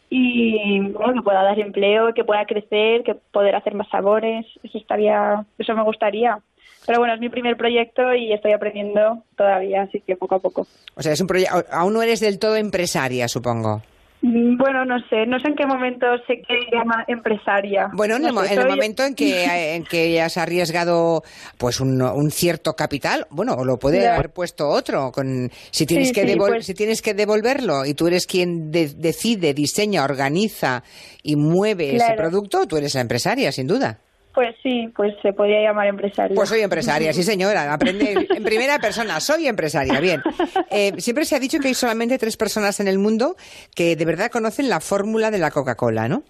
y 0.09 0.79
bueno, 0.91 1.15
que 1.15 1.21
pueda 1.21 1.43
dar 1.43 1.59
empleo, 1.59 2.13
que 2.13 2.23
pueda 2.23 2.45
crecer, 2.45 3.03
que 3.03 3.15
poder 3.15 3.55
hacer 3.55 3.73
más 3.73 3.89
sabores. 3.89 4.45
Eso 4.63 4.77
estaría, 4.77 5.45
eso 5.57 5.75
me 5.75 5.83
gustaría. 5.83 6.39
Pero 6.85 6.99
bueno, 6.99 7.13
es 7.13 7.19
mi 7.19 7.29
primer 7.29 7.57
proyecto 7.57 8.13
y 8.13 8.31
estoy 8.31 8.53
aprendiendo 8.53 9.23
todavía, 9.35 9.81
así 9.81 9.99
que 9.99 10.15
poco 10.15 10.35
a 10.35 10.39
poco. 10.39 10.65
O 10.95 11.01
sea, 11.01 11.11
es 11.11 11.19
un 11.19 11.27
proyecto, 11.27 11.65
aún 11.71 11.93
no 11.93 12.01
eres 12.01 12.21
del 12.21 12.39
todo 12.39 12.55
empresaria, 12.55 13.27
supongo. 13.27 13.81
Bueno, 14.21 14.83
no 14.83 14.97
sé, 15.09 15.25
no 15.27 15.39
sé 15.39 15.49
en 15.49 15.55
qué 15.55 15.65
momento 15.67 16.05
se 16.25 16.41
llama 16.73 17.05
empresaria. 17.07 17.87
Bueno, 17.93 18.15
en, 18.15 18.23
No 18.23 18.41
el, 18.41 18.47
sé, 18.47 18.53
en 18.55 18.67
momento 18.67 19.03
en 19.03 19.13
que, 19.15 19.45
en 19.75 19.83
que 19.83 20.21
has 20.21 20.37
arriesgado 20.37 21.23
pues 21.57 21.79
un, 21.79 22.01
un 22.01 22.31
cierto 22.31 22.73
capital, 22.73 23.27
bueno, 23.29 23.63
lo 23.63 23.77
puede 23.77 24.07
haber 24.07 24.31
puesto 24.31 24.67
otro. 24.67 25.11
Con, 25.11 25.49
si, 25.71 25.85
tienes 25.85 26.09
Sí, 26.09 26.13
que 26.13 26.27
sí, 26.27 26.35
pues- 26.35 26.65
si 26.65 26.73
tienes 26.73 27.01
que 27.01 27.13
devolverlo 27.13 27.85
y 27.85 27.93
tú 27.93 28.07
eres 28.07 28.25
quien 28.25 28.71
de- 28.71 28.93
decide, 28.95 29.53
diseña, 29.53 30.03
organiza 30.03 30.83
y 31.21 31.35
mueve 31.35 31.95
ese 31.95 32.13
producto, 32.15 32.65
tú 32.65 32.77
eres 32.77 32.95
la 32.95 33.01
empresaria, 33.01 33.51
sin 33.51 33.67
duda. 33.67 33.99
Pues 34.37 34.55
sí, 34.61 34.87
pues 34.95 35.15
se 35.23 35.33
podría 35.33 35.63
llamar 35.63 35.87
empresaria. 35.87 36.35
Pues 36.35 36.47
soy 36.49 36.61
empresaria, 36.61 37.11
sí 37.11 37.23
señora. 37.23 37.73
Aprende 37.73 38.27
en 38.35 38.43
primera 38.43 38.77
persona, 38.77 39.19
soy 39.19 39.47
empresaria. 39.47 39.99
Bien. 39.99 40.21
Eh, 40.69 40.93
siempre 40.99 41.25
se 41.25 41.35
ha 41.35 41.39
dicho 41.39 41.57
que 41.57 41.69
hay 41.69 41.73
solamente 41.73 42.19
tres 42.19 42.37
personas 42.37 42.79
en 42.79 42.87
el 42.87 42.99
mundo 42.99 43.35
que 43.73 43.95
de 43.95 44.05
verdad 44.05 44.29
conocen 44.29 44.69
la 44.69 44.79
fórmula 44.79 45.31
de 45.31 45.39
la 45.39 45.49
Coca-Cola, 45.49 46.07
¿no? 46.07 46.21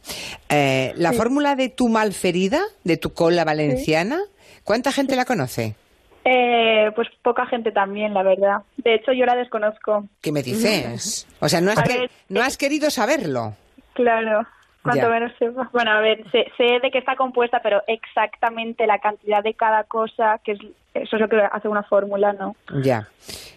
Eh, 0.48 0.94
la 0.96 1.12
Sí. 1.12 1.18
fórmula 1.18 1.58
de 1.58 1.68
tu 1.68 1.90
malferida, 1.90 2.62
de 2.86 2.96
tu 2.96 3.12
cola 3.14 3.44
valenciana, 3.44 4.22
¿cuánta 4.64 4.94
gente 4.94 5.18
la 5.18 5.26
conoce? 5.26 5.76
Eh, 6.24 6.90
pues 6.96 7.10
poca 7.22 7.46
gente 7.48 7.74
también, 7.74 8.14
la 8.14 8.24
verdad. 8.24 8.60
De 8.78 8.96
hecho, 8.96 9.12
yo 9.12 9.26
la 9.26 9.36
desconozco. 9.36 10.08
¿Qué 10.22 10.32
me 10.32 10.44
dices? 10.44 11.28
O 11.42 11.50
sea, 11.50 11.60
no 11.60 11.72
has, 11.72 11.86
ver, 11.86 12.10
no 12.30 12.42
has 12.42 12.56
querido 12.56 12.90
saberlo. 12.90 13.54
Claro, 13.92 14.48
cuanto 14.88 15.08
Ya. 15.08 15.10
menos 15.14 15.32
sepa. 15.38 15.70
Bueno, 15.72 15.92
a 15.92 16.00
ver, 16.02 16.24
sé, 16.32 16.46
sé 16.58 16.80
de 16.82 16.90
qué 16.92 16.98
está 16.98 17.16
compuesta, 17.16 17.60
pero 17.62 17.82
exactamente 17.88 18.88
la 18.88 19.00
cantidad 19.00 19.44
de 19.44 19.54
cada 19.54 19.84
cosa, 19.84 20.40
que 20.44 20.54
es, 20.54 20.60
eso 20.94 21.16
es 21.16 21.22
lo 21.22 21.30
que 21.30 21.38
hace 21.52 21.68
una 21.68 21.84
fórmula, 21.84 22.34
¿no? 22.34 22.56
Ya. 22.84 23.08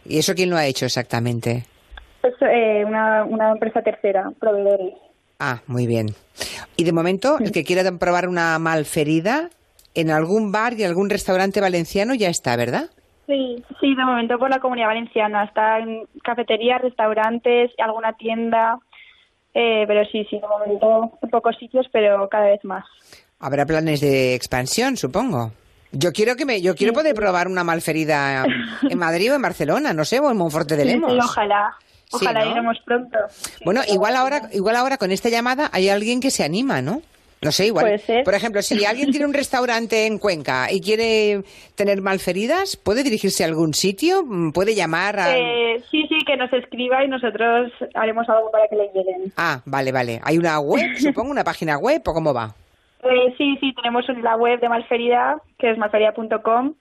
¿Y 0.05 0.19
eso 0.19 0.35
quién 0.35 0.51
lo 0.51 0.57
ha 0.57 0.67
hecho 0.67 0.85
exactamente? 0.87 1.65
Es 2.23 2.35
eh, 2.43 2.85
una, 2.87 3.25
una 3.25 3.53
empresa 3.53 3.83
tercera, 3.83 4.31
proveedores. 4.39 4.93
Ah, 5.39 5.61
muy 5.67 5.87
bien. 5.87 6.09
Y 6.77 6.85
de 6.85 6.93
momento, 6.93 7.39
el 7.41 7.51
que 7.51 7.65
quiera 7.65 7.83
probar 7.99 8.29
una 8.29 8.59
malferida, 8.59 9.49
en 9.95 10.11
algún 10.11 10.53
bar 10.53 10.75
y 10.75 10.85
algún 10.85 11.09
restaurante 11.11 11.61
valenciano 11.61 12.15
ya 12.15 12.29
está, 12.29 12.57
¿verdad? 12.57 12.91
Sí, 13.27 13.65
sí, 13.81 13.95
de 13.95 14.05
momento 14.05 14.39
por 14.39 14.51
la 14.51 14.59
comunidad 14.59 14.89
valenciana. 14.89 15.45
Está 15.45 15.79
en 15.79 16.03
cafeterías, 16.23 16.81
restaurantes, 16.83 17.71
alguna 17.79 18.13
tienda. 18.15 18.79
Eh, 19.55 19.85
pero 19.87 20.05
sí, 20.05 20.27
sí, 20.31 20.39
de 20.39 20.47
momento 20.47 21.19
en 21.23 21.31
pocos 21.31 21.57
sitios, 21.59 21.87
pero 21.93 22.29
cada 22.29 22.47
vez 22.47 22.65
más. 22.65 22.85
Habrá 23.39 23.67
planes 23.67 24.01
de 24.01 24.35
expansión, 24.35 24.97
supongo. 24.97 25.53
Yo 25.93 26.13
quiero 26.13 26.37
que 26.37 26.45
me, 26.45 26.61
yo 26.61 26.77
quiero 26.77 26.93
poder 26.93 27.15
probar 27.15 27.49
una 27.49 27.65
malferida 27.65 28.45
en 28.89 28.99
Madrid 28.99 29.33
o 29.33 29.35
en 29.35 29.43
Barcelona, 29.43 29.93
no 29.93 30.05
sé, 30.05 30.21
o 30.21 30.31
en 30.31 30.37
Monforte 30.37 30.77
de 30.77 30.85
Lemos. 30.85 31.13
sí, 31.13 31.19
ojalá. 31.19 31.75
Ojalá 32.13 32.45
¿no? 32.45 32.51
iremos 32.51 32.77
pronto. 32.85 33.19
Bueno, 33.65 33.83
igual 33.89 34.17
ahora, 34.17 34.49
igual 34.53 34.77
ahora 34.77 34.99
con 34.99 35.13
esta 35.13 35.29
llamada 35.29 35.71
hay 35.73 35.89
alguien 35.89 36.21
que 36.21 36.31
se 36.31 36.45
anima, 36.45 36.83
¿no? 36.83 37.03
No 37.43 37.53
sé, 37.53 37.67
igual. 37.67 37.85
Puede 37.87 37.99
ser. 37.99 38.25
Por 38.25 38.35
ejemplo, 38.35 38.61
si 38.61 38.85
alguien 38.85 39.11
tiene 39.11 39.25
un 39.25 39.33
restaurante 39.33 40.07
en 40.07 40.19
Cuenca 40.19 40.71
y 40.71 40.83
quiere 40.83 41.43
tener 41.75 42.03
malferidas, 42.03 42.77
¿puede 42.77 43.03
dirigirse 43.03 43.45
a 43.45 43.47
algún 43.47 43.73
sitio? 43.73 44.23
¿Puede 44.53 44.75
llamar 44.75 45.19
a...? 45.19 45.39
Eh, 45.39 45.83
sí, 45.91 46.07
sí, 46.07 46.19
que 46.27 46.37
nos 46.37 46.53
escriba 46.53 47.03
y 47.03 47.09
nosotros 47.09 47.73
haremos 47.95 48.29
algo 48.29 48.51
para 48.51 48.69
que 48.69 48.77
le 48.77 48.91
lleguen. 48.95 49.33
Ah, 49.39 49.63
vale, 49.65 49.91
vale. 49.91 50.21
¿Hay 50.23 50.37
una 50.37 50.61
web, 50.61 50.85
supongo, 50.99 51.31
una 51.31 51.45
página 51.45 51.79
web 51.79 52.03
o 52.05 52.13
cómo 52.13 52.35
va? 52.35 52.55
Eh, 53.03 53.35
sí, 53.39 53.57
sí, 53.61 53.73
tenemos 53.75 54.05
la 54.23 54.37
web 54.37 54.61
de 54.61 54.69
Malferida, 54.69 55.41
que 55.59 55.71
es 55.71 55.79
malferida.com, 55.79 56.75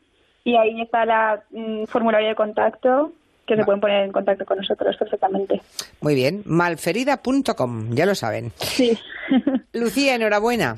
y 0.43 0.57
ahí 0.57 0.81
está 0.81 1.05
la 1.05 1.41
mm, 1.51 1.85
formulario 1.85 2.27
de 2.27 2.35
contacto, 2.35 3.13
que 3.49 3.55
se 3.55 3.63
pueden 3.65 3.81
poner 3.81 4.05
en 4.05 4.11
contacto 4.11 4.45
con 4.45 4.57
nosotros 4.57 4.95
perfectamente. 4.97 5.61
Muy 6.01 6.15
bien, 6.15 6.43
malferida.com, 6.45 7.91
ya 7.91 8.05
lo 8.05 8.15
saben. 8.15 8.51
Sí. 8.57 8.97
Lucía, 9.73 10.15
enhorabuena. 10.15 10.77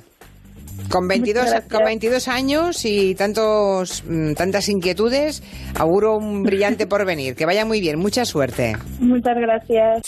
Con 0.90 1.08
22, 1.08 1.44
Muchas 1.44 1.52
gracias. 1.54 1.74
con 1.74 1.86
22 1.86 2.28
años 2.28 2.86
y 2.86 3.14
tantos, 3.16 4.04
mm, 4.08 4.34
tantas 4.34 4.68
inquietudes, 4.70 5.44
auguro 5.78 6.18
un 6.18 6.44
brillante 6.44 6.88
porvenir. 6.88 7.36
Que 7.36 7.46
vaya 7.46 7.66
muy 7.66 7.82
bien, 7.82 8.00
mucha 8.00 8.26
suerte. 8.26 8.76
Muchas 9.00 9.38
gracias. 9.38 10.02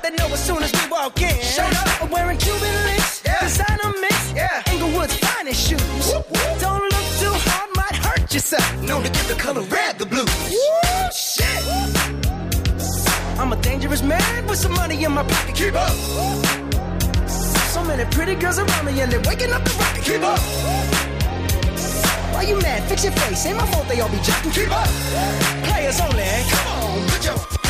Bet 0.00 0.16
they 0.16 0.16
know 0.16 0.32
as 0.32 0.44
soon 0.44 0.62
as 0.62 0.72
we 0.72 0.90
walk 0.90 1.20
in. 1.20 1.40
Showed 1.40 1.74
up. 1.74 2.02
I'm 2.02 2.10
wearing 2.10 2.38
Cuban 2.38 2.84
links. 2.84 3.22
Yeah. 3.24 3.40
Designer 3.40 3.92
mix. 4.00 4.32
Yeah. 4.32 4.72
Inglewood's 4.72 5.16
finest 5.16 5.68
shoes. 5.68 6.12
Don't 6.60 6.82
look 6.82 7.06
too 7.22 7.34
hard, 7.48 7.70
might 7.76 7.96
hurt 7.96 8.32
yourself. 8.32 8.82
Known 8.82 9.02
to 9.02 9.10
give 9.10 9.28
the 9.28 9.34
color 9.34 9.62
red 9.62 9.98
the 9.98 10.06
blues. 10.06 10.28
Woo, 10.50 11.10
shit. 11.12 11.62
I'm 13.38 13.52
a 13.52 13.56
dangerous 13.62 14.02
man 14.02 14.46
with 14.46 14.58
some 14.58 14.72
money 14.72 15.02
in 15.02 15.12
my 15.12 15.22
pocket. 15.22 15.54
Keep 15.54 15.74
up. 15.74 15.92
So 17.74 17.84
many 17.84 18.04
pretty 18.10 18.34
girls 18.34 18.58
around 18.58 18.84
me 18.86 19.00
and 19.00 19.10
they're 19.10 19.20
waking 19.22 19.52
up 19.52 19.64
the 19.64 19.74
rocket. 19.80 20.04
Keep 20.04 20.22
up. 20.22 20.40
Why 22.34 22.42
you 22.42 22.56
mad? 22.60 22.82
Fix 22.88 23.04
your 23.04 23.12
face. 23.12 23.46
Ain't 23.46 23.56
my 23.56 23.66
fault 23.66 23.88
they 23.88 24.00
all 24.00 24.08
be 24.08 24.18
jocking. 24.18 24.52
Keep 24.52 24.70
up. 24.70 24.88
Players 25.68 26.00
only. 26.00 26.24
Come 26.50 26.66
on, 26.66 27.08
put 27.08 27.24
your 27.24 27.59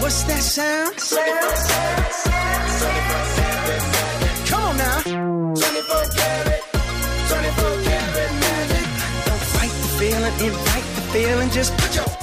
What's 0.00 0.22
that 0.24 0.42
sound? 0.42 1.00
sound, 1.00 1.40
sound, 1.40 2.12
sound 2.12 3.48
Come 4.48 4.64
on 4.64 4.76
now. 4.76 5.00
24 5.02 6.04
karat, 6.16 6.62
24 7.28 7.82
karat 7.84 8.32
magic. 8.44 8.86
Don't 9.24 9.44
fight 9.54 9.72
the 9.82 9.88
feeling, 9.98 10.34
invite 10.44 10.88
the 10.96 11.02
feeling, 11.12 11.50
just 11.50 11.72
put 11.78 11.94
your 11.96 12.13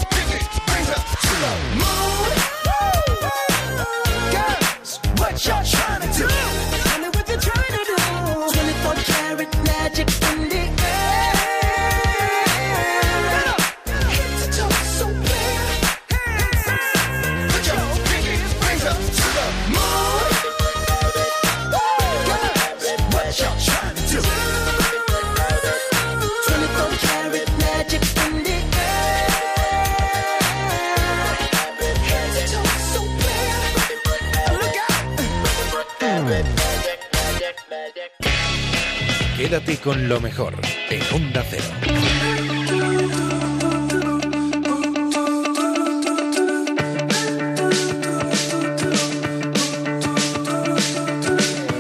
con 39.84 40.08
lo 40.08 40.20
mejor 40.20 40.54
en 40.90 41.02
Onda 41.16 41.44
Cero. 41.50 41.64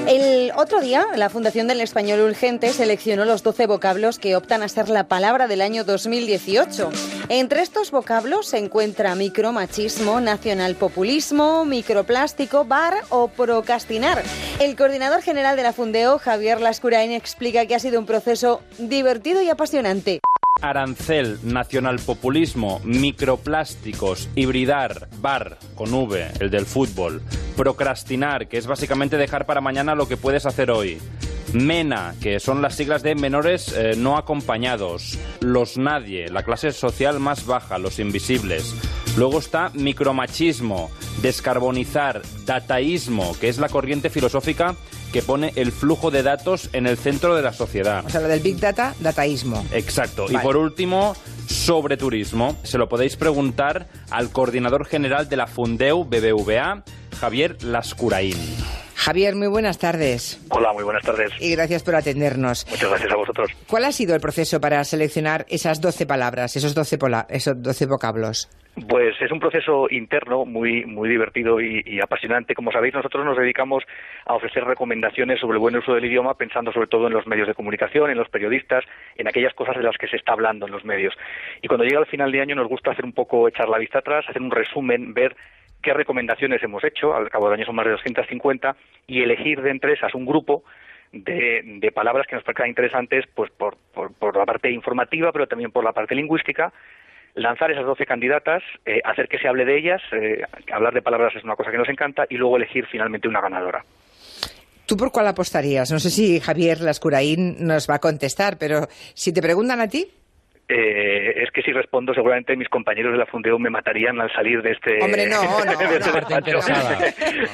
El 0.07 0.51
otro 0.55 0.81
día, 0.81 1.05
la 1.15 1.29
Fundación 1.29 1.67
del 1.67 1.81
Español 1.81 2.21
Urgente 2.21 2.73
seleccionó 2.73 3.25
los 3.25 3.43
12 3.43 3.67
vocablos 3.67 4.17
que 4.17 4.35
optan 4.35 4.63
a 4.63 4.67
ser 4.67 4.89
la 4.89 5.07
palabra 5.07 5.47
del 5.47 5.61
año 5.61 5.83
2018. 5.83 6.89
Entre 7.33 7.61
estos 7.61 7.91
vocablos 7.91 8.47
se 8.47 8.57
encuentra 8.57 9.15
micromachismo, 9.15 10.19
nacionalpopulismo, 10.19 11.63
microplástico, 11.63 12.65
bar 12.65 12.93
o 13.07 13.29
procrastinar. 13.29 14.21
El 14.59 14.75
coordinador 14.75 15.21
general 15.21 15.55
de 15.55 15.63
la 15.63 15.71
Fundeo, 15.71 16.19
Javier 16.19 16.59
Lascurain, 16.59 17.13
explica 17.13 17.65
que 17.65 17.73
ha 17.73 17.79
sido 17.79 18.01
un 18.01 18.05
proceso 18.05 18.61
divertido 18.79 19.41
y 19.41 19.47
apasionante. 19.47 20.19
Arancel, 20.61 21.39
nacionalpopulismo, 21.43 22.81
microplásticos, 22.83 24.27
hibridar, 24.35 25.07
bar, 25.21 25.57
con 25.75 25.93
V, 25.93 26.31
el 26.41 26.51
del 26.51 26.65
fútbol, 26.65 27.21
procrastinar, 27.55 28.49
que 28.49 28.57
es 28.57 28.67
básicamente 28.67 29.15
dejar 29.15 29.45
para 29.45 29.61
mañana 29.61 29.95
lo 29.95 30.05
que 30.09 30.17
puedes 30.17 30.45
hacer 30.45 30.69
hoy. 30.69 30.99
MENA, 31.53 32.15
que 32.21 32.39
son 32.39 32.61
las 32.61 32.75
siglas 32.75 33.03
de 33.03 33.15
menores 33.15 33.73
eh, 33.75 33.93
no 33.97 34.17
acompañados. 34.17 35.17
Los 35.39 35.77
nadie, 35.77 36.29
la 36.29 36.43
clase 36.43 36.71
social 36.71 37.19
más 37.19 37.45
baja, 37.45 37.77
los 37.77 37.99
invisibles. 37.99 38.75
Luego 39.17 39.39
está 39.39 39.71
micromachismo, 39.73 40.89
descarbonizar, 41.21 42.21
dataísmo, 42.45 43.35
que 43.39 43.49
es 43.49 43.57
la 43.57 43.69
corriente 43.69 44.09
filosófica 44.09 44.75
que 45.11 45.21
pone 45.21 45.51
el 45.55 45.71
flujo 45.71 46.09
de 46.09 46.23
datos 46.23 46.69
en 46.71 46.87
el 46.87 46.97
centro 46.97 47.35
de 47.35 47.41
la 47.41 47.51
sociedad. 47.51 48.05
O 48.05 48.09
sea, 48.09 48.21
lo 48.21 48.29
del 48.29 48.39
Big 48.39 48.59
Data, 48.59 48.95
dataísmo. 48.99 49.65
Exacto. 49.73 50.27
Y 50.29 50.37
por 50.37 50.55
último, 50.55 51.15
sobre 51.47 51.97
turismo. 51.97 52.55
Se 52.63 52.77
lo 52.77 52.87
podéis 52.87 53.17
preguntar 53.17 53.87
al 54.09 54.31
coordinador 54.31 54.85
general 54.85 55.27
de 55.27 55.35
la 55.35 55.47
Fundeu 55.47 56.05
BBVA, 56.05 56.83
Javier 57.19 57.61
Lascuraín. 57.63 58.37
Javier, 59.03 59.35
muy 59.35 59.47
buenas 59.47 59.79
tardes. 59.79 60.39
Hola, 60.51 60.73
muy 60.73 60.83
buenas 60.83 61.03
tardes. 61.03 61.31
Y 61.39 61.55
gracias 61.55 61.83
por 61.83 61.95
atendernos. 61.95 62.65
Muchas 62.69 62.89
gracias 62.89 63.11
a 63.11 63.15
vosotros. 63.15 63.49
¿Cuál 63.67 63.85
ha 63.85 63.91
sido 63.91 64.13
el 64.13 64.21
proceso 64.21 64.59
para 64.61 64.83
seleccionar 64.83 65.45
esas 65.49 65.81
12 65.81 66.05
palabras, 66.05 66.55
esos 66.55 66.75
12, 66.75 66.97
pola- 66.99 67.25
esos 67.29 67.61
12 67.61 67.87
vocablos? 67.87 68.47
Pues 68.87 69.15
es 69.19 69.31
un 69.31 69.39
proceso 69.39 69.87
interno 69.89 70.45
muy 70.45 70.85
muy 70.85 71.09
divertido 71.09 71.59
y, 71.59 71.81
y 71.85 71.99
apasionante. 71.99 72.53
Como 72.53 72.71
sabéis, 72.71 72.93
nosotros 72.93 73.25
nos 73.25 73.37
dedicamos 73.37 73.83
a 74.25 74.35
ofrecer 74.35 74.63
recomendaciones 74.63 75.39
sobre 75.41 75.55
el 75.55 75.59
buen 75.61 75.75
uso 75.75 75.93
del 75.93 76.05
idioma, 76.05 76.35
pensando 76.35 76.71
sobre 76.71 76.87
todo 76.87 77.07
en 77.07 77.13
los 77.13 77.27
medios 77.27 77.47
de 77.47 77.53
comunicación, 77.55 78.11
en 78.11 78.17
los 78.17 78.29
periodistas, 78.29 78.85
en 79.17 79.27
aquellas 79.27 79.53
cosas 79.55 79.75
de 79.77 79.83
las 79.83 79.97
que 79.97 80.07
se 80.07 80.15
está 80.15 80.33
hablando 80.33 80.67
en 80.67 80.71
los 80.71 80.85
medios. 80.85 81.13
Y 81.61 81.67
cuando 81.67 81.83
llega 81.85 81.99
el 81.99 82.05
final 82.05 82.31
de 82.31 82.41
año 82.41 82.55
nos 82.55 82.69
gusta 82.69 82.91
hacer 82.91 83.03
un 83.03 83.13
poco, 83.13 83.47
echar 83.49 83.67
la 83.67 83.77
vista 83.77 83.99
atrás, 83.99 84.23
hacer 84.29 84.41
un 84.41 84.51
resumen, 84.51 85.13
ver 85.13 85.35
qué 85.81 85.93
recomendaciones 85.93 86.61
hemos 86.63 86.83
hecho, 86.83 87.13
al 87.15 87.29
cabo 87.29 87.45
del 87.45 87.55
año 87.55 87.65
son 87.65 87.75
más 87.75 87.85
de 87.85 87.91
250, 87.91 88.75
y 89.07 89.21
elegir 89.21 89.61
de 89.61 89.71
entre 89.71 89.93
esas 89.93 90.13
un 90.13 90.25
grupo 90.25 90.63
de, 91.11 91.61
de 91.63 91.91
palabras 91.91 92.27
que 92.27 92.35
nos 92.35 92.43
parezcan 92.43 92.69
interesantes 92.69 93.25
pues 93.33 93.51
por, 93.51 93.77
por, 93.93 94.13
por 94.13 94.37
la 94.37 94.45
parte 94.45 94.71
informativa, 94.71 95.31
pero 95.31 95.47
también 95.47 95.71
por 95.71 95.83
la 95.83 95.91
parte 95.91 96.15
lingüística, 96.15 96.71
lanzar 97.35 97.71
esas 97.71 97.85
12 97.85 98.05
candidatas, 98.05 98.63
eh, 98.85 99.01
hacer 99.03 99.27
que 99.27 99.37
se 99.37 99.47
hable 99.47 99.65
de 99.65 99.77
ellas, 99.77 100.01
eh, 100.11 100.43
hablar 100.71 100.93
de 100.93 101.01
palabras 101.01 101.35
es 101.35 101.43
una 101.43 101.55
cosa 101.55 101.71
que 101.71 101.77
nos 101.77 101.89
encanta, 101.89 102.25
y 102.29 102.35
luego 102.35 102.57
elegir 102.57 102.85
finalmente 102.87 103.27
una 103.27 103.41
ganadora. 103.41 103.83
¿Tú 104.85 104.97
por 104.97 105.11
cuál 105.11 105.27
apostarías? 105.27 105.89
No 105.91 105.99
sé 105.99 106.09
si 106.09 106.39
Javier 106.39 106.81
Lascuraín 106.81 107.65
nos 107.65 107.89
va 107.89 107.95
a 107.95 107.99
contestar, 107.99 108.57
pero 108.57 108.87
si 109.13 109.31
te 109.31 109.41
preguntan 109.41 109.79
a 109.79 109.87
ti, 109.87 110.05
Eh, 110.73 111.43
es 111.43 111.51
que 111.51 111.61
si 111.61 111.71
respondo, 111.73 112.13
seguramente 112.13 112.55
mis 112.55 112.69
compañeros 112.69 113.11
de 113.11 113.17
la 113.17 113.25
Fundeo 113.25 113.59
me 113.59 113.69
matarían 113.69 114.19
al 114.21 114.31
salir 114.31 114.61
de 114.61 114.71
este. 114.71 114.99
Hombre, 115.03 115.27
no, 115.27 115.41
este 115.59 116.51
no. 116.53 116.61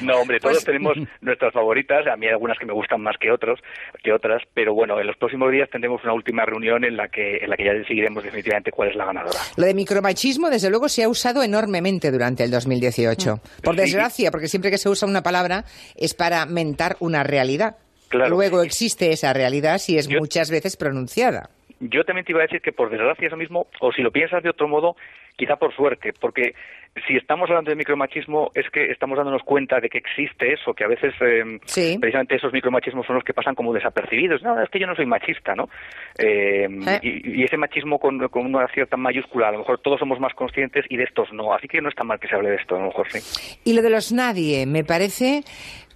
no, 0.02 0.20
hombre, 0.20 0.38
todos 0.38 0.56
Pues- 0.56 0.64
tenemos 0.64 0.96
nuestras 1.20 1.52
favoritas. 1.52 2.06
A 2.06 2.16
mí 2.16 2.26
hay 2.26 2.32
algunas 2.32 2.58
que 2.58 2.66
me 2.66 2.72
gustan 2.72 3.00
más 3.02 3.16
que 3.18 3.30
otros, 3.32 3.58
que 4.02 4.12
otras. 4.12 4.42
Pero 4.54 4.74
bueno, 4.74 5.00
en 5.00 5.06
los 5.06 5.16
próximos 5.16 5.50
días 5.50 5.68
tendremos 5.70 6.02
una 6.04 6.12
última 6.12 6.44
reunión 6.44 6.84
en 6.84 6.96
la 6.96 7.08
que 7.08 7.38
en 7.38 7.50
la 7.50 7.56
que 7.56 7.64
ya 7.64 7.72
decidiremos 7.72 8.22
definitivamente 8.22 8.70
cuál 8.70 8.90
es 8.90 8.96
la 8.96 9.06
ganadora. 9.06 9.38
lo 9.56 9.64
de 9.66 9.74
micromachismo, 9.74 10.50
desde 10.50 10.70
luego, 10.70 10.88
se 10.88 11.02
ha 11.02 11.08
usado 11.08 11.42
enormemente 11.42 12.10
durante 12.10 12.44
el 12.44 12.50
2018. 12.50 13.40
Por 13.62 13.74
Sí. 13.74 13.80
desgracia, 13.80 14.30
porque 14.30 14.48
siempre 14.48 14.70
que 14.70 14.78
se 14.78 14.88
usa 14.88 15.08
una 15.08 15.22
palabra 15.22 15.64
es 15.96 16.14
para 16.14 16.46
mentar 16.46 16.96
una 17.00 17.22
realidad. 17.24 17.76
Claro. 18.08 18.30
Luego 18.30 18.62
existe 18.62 19.10
esa 19.12 19.32
realidad 19.32 19.78
si 19.78 19.98
es 19.98 20.08
Yo- 20.08 20.18
muchas 20.20 20.50
veces 20.50 20.76
pronunciada. 20.76 21.50
Yo 21.80 22.04
también 22.04 22.24
te 22.24 22.32
iba 22.32 22.40
a 22.40 22.46
decir 22.46 22.60
que 22.60 22.72
por 22.72 22.90
desgracia 22.90 23.26
eso 23.28 23.36
mismo, 23.36 23.66
o 23.80 23.92
si 23.92 24.02
lo 24.02 24.10
piensas 24.10 24.42
de 24.42 24.50
otro 24.50 24.66
modo, 24.68 24.96
quizá 25.36 25.56
por 25.56 25.72
suerte, 25.74 26.12
porque 26.20 26.54
si 27.06 27.16
estamos 27.16 27.48
hablando 27.48 27.70
de 27.70 27.76
micromachismo 27.76 28.50
es 28.54 28.68
que 28.70 28.90
estamos 28.90 29.16
dándonos 29.16 29.42
cuenta 29.44 29.78
de 29.78 29.88
que 29.88 29.98
existe 29.98 30.52
eso, 30.52 30.74
que 30.74 30.82
a 30.82 30.88
veces 30.88 31.14
eh, 31.20 31.44
precisamente 32.00 32.34
esos 32.34 32.52
micromachismos 32.52 33.06
son 33.06 33.14
los 33.16 33.24
que 33.24 33.32
pasan 33.34 33.54
como 33.54 33.72
desapercibidos. 33.72 34.42
No, 34.42 34.60
es 34.60 34.68
que 34.68 34.80
yo 34.80 34.86
no 34.88 34.96
soy 34.96 35.06
machista, 35.06 35.54
¿no? 35.54 35.68
Eh, 36.18 36.66
Eh. 36.68 36.98
y, 37.02 37.40
y 37.40 37.44
ese 37.44 37.56
machismo 37.56 38.00
con, 38.00 38.18
con 38.28 38.46
una 38.46 38.66
cierta 38.68 38.96
mayúscula, 38.96 39.48
a 39.48 39.52
lo 39.52 39.58
mejor 39.58 39.78
todos 39.78 40.00
somos 40.00 40.18
más 40.18 40.34
conscientes 40.34 40.84
y 40.88 40.96
de 40.96 41.04
estos 41.04 41.32
no. 41.32 41.54
Así 41.54 41.68
que 41.68 41.80
no 41.80 41.88
está 41.88 42.02
mal 42.02 42.18
que 42.18 42.26
se 42.26 42.34
hable 42.34 42.50
de 42.50 42.56
esto, 42.56 42.74
a 42.74 42.80
lo 42.80 42.86
mejor 42.86 43.06
sí. 43.12 43.60
Y 43.64 43.74
lo 43.74 43.82
de 43.82 43.90
los 43.90 44.12
nadie, 44.12 44.66
me 44.66 44.82
parece 44.82 45.42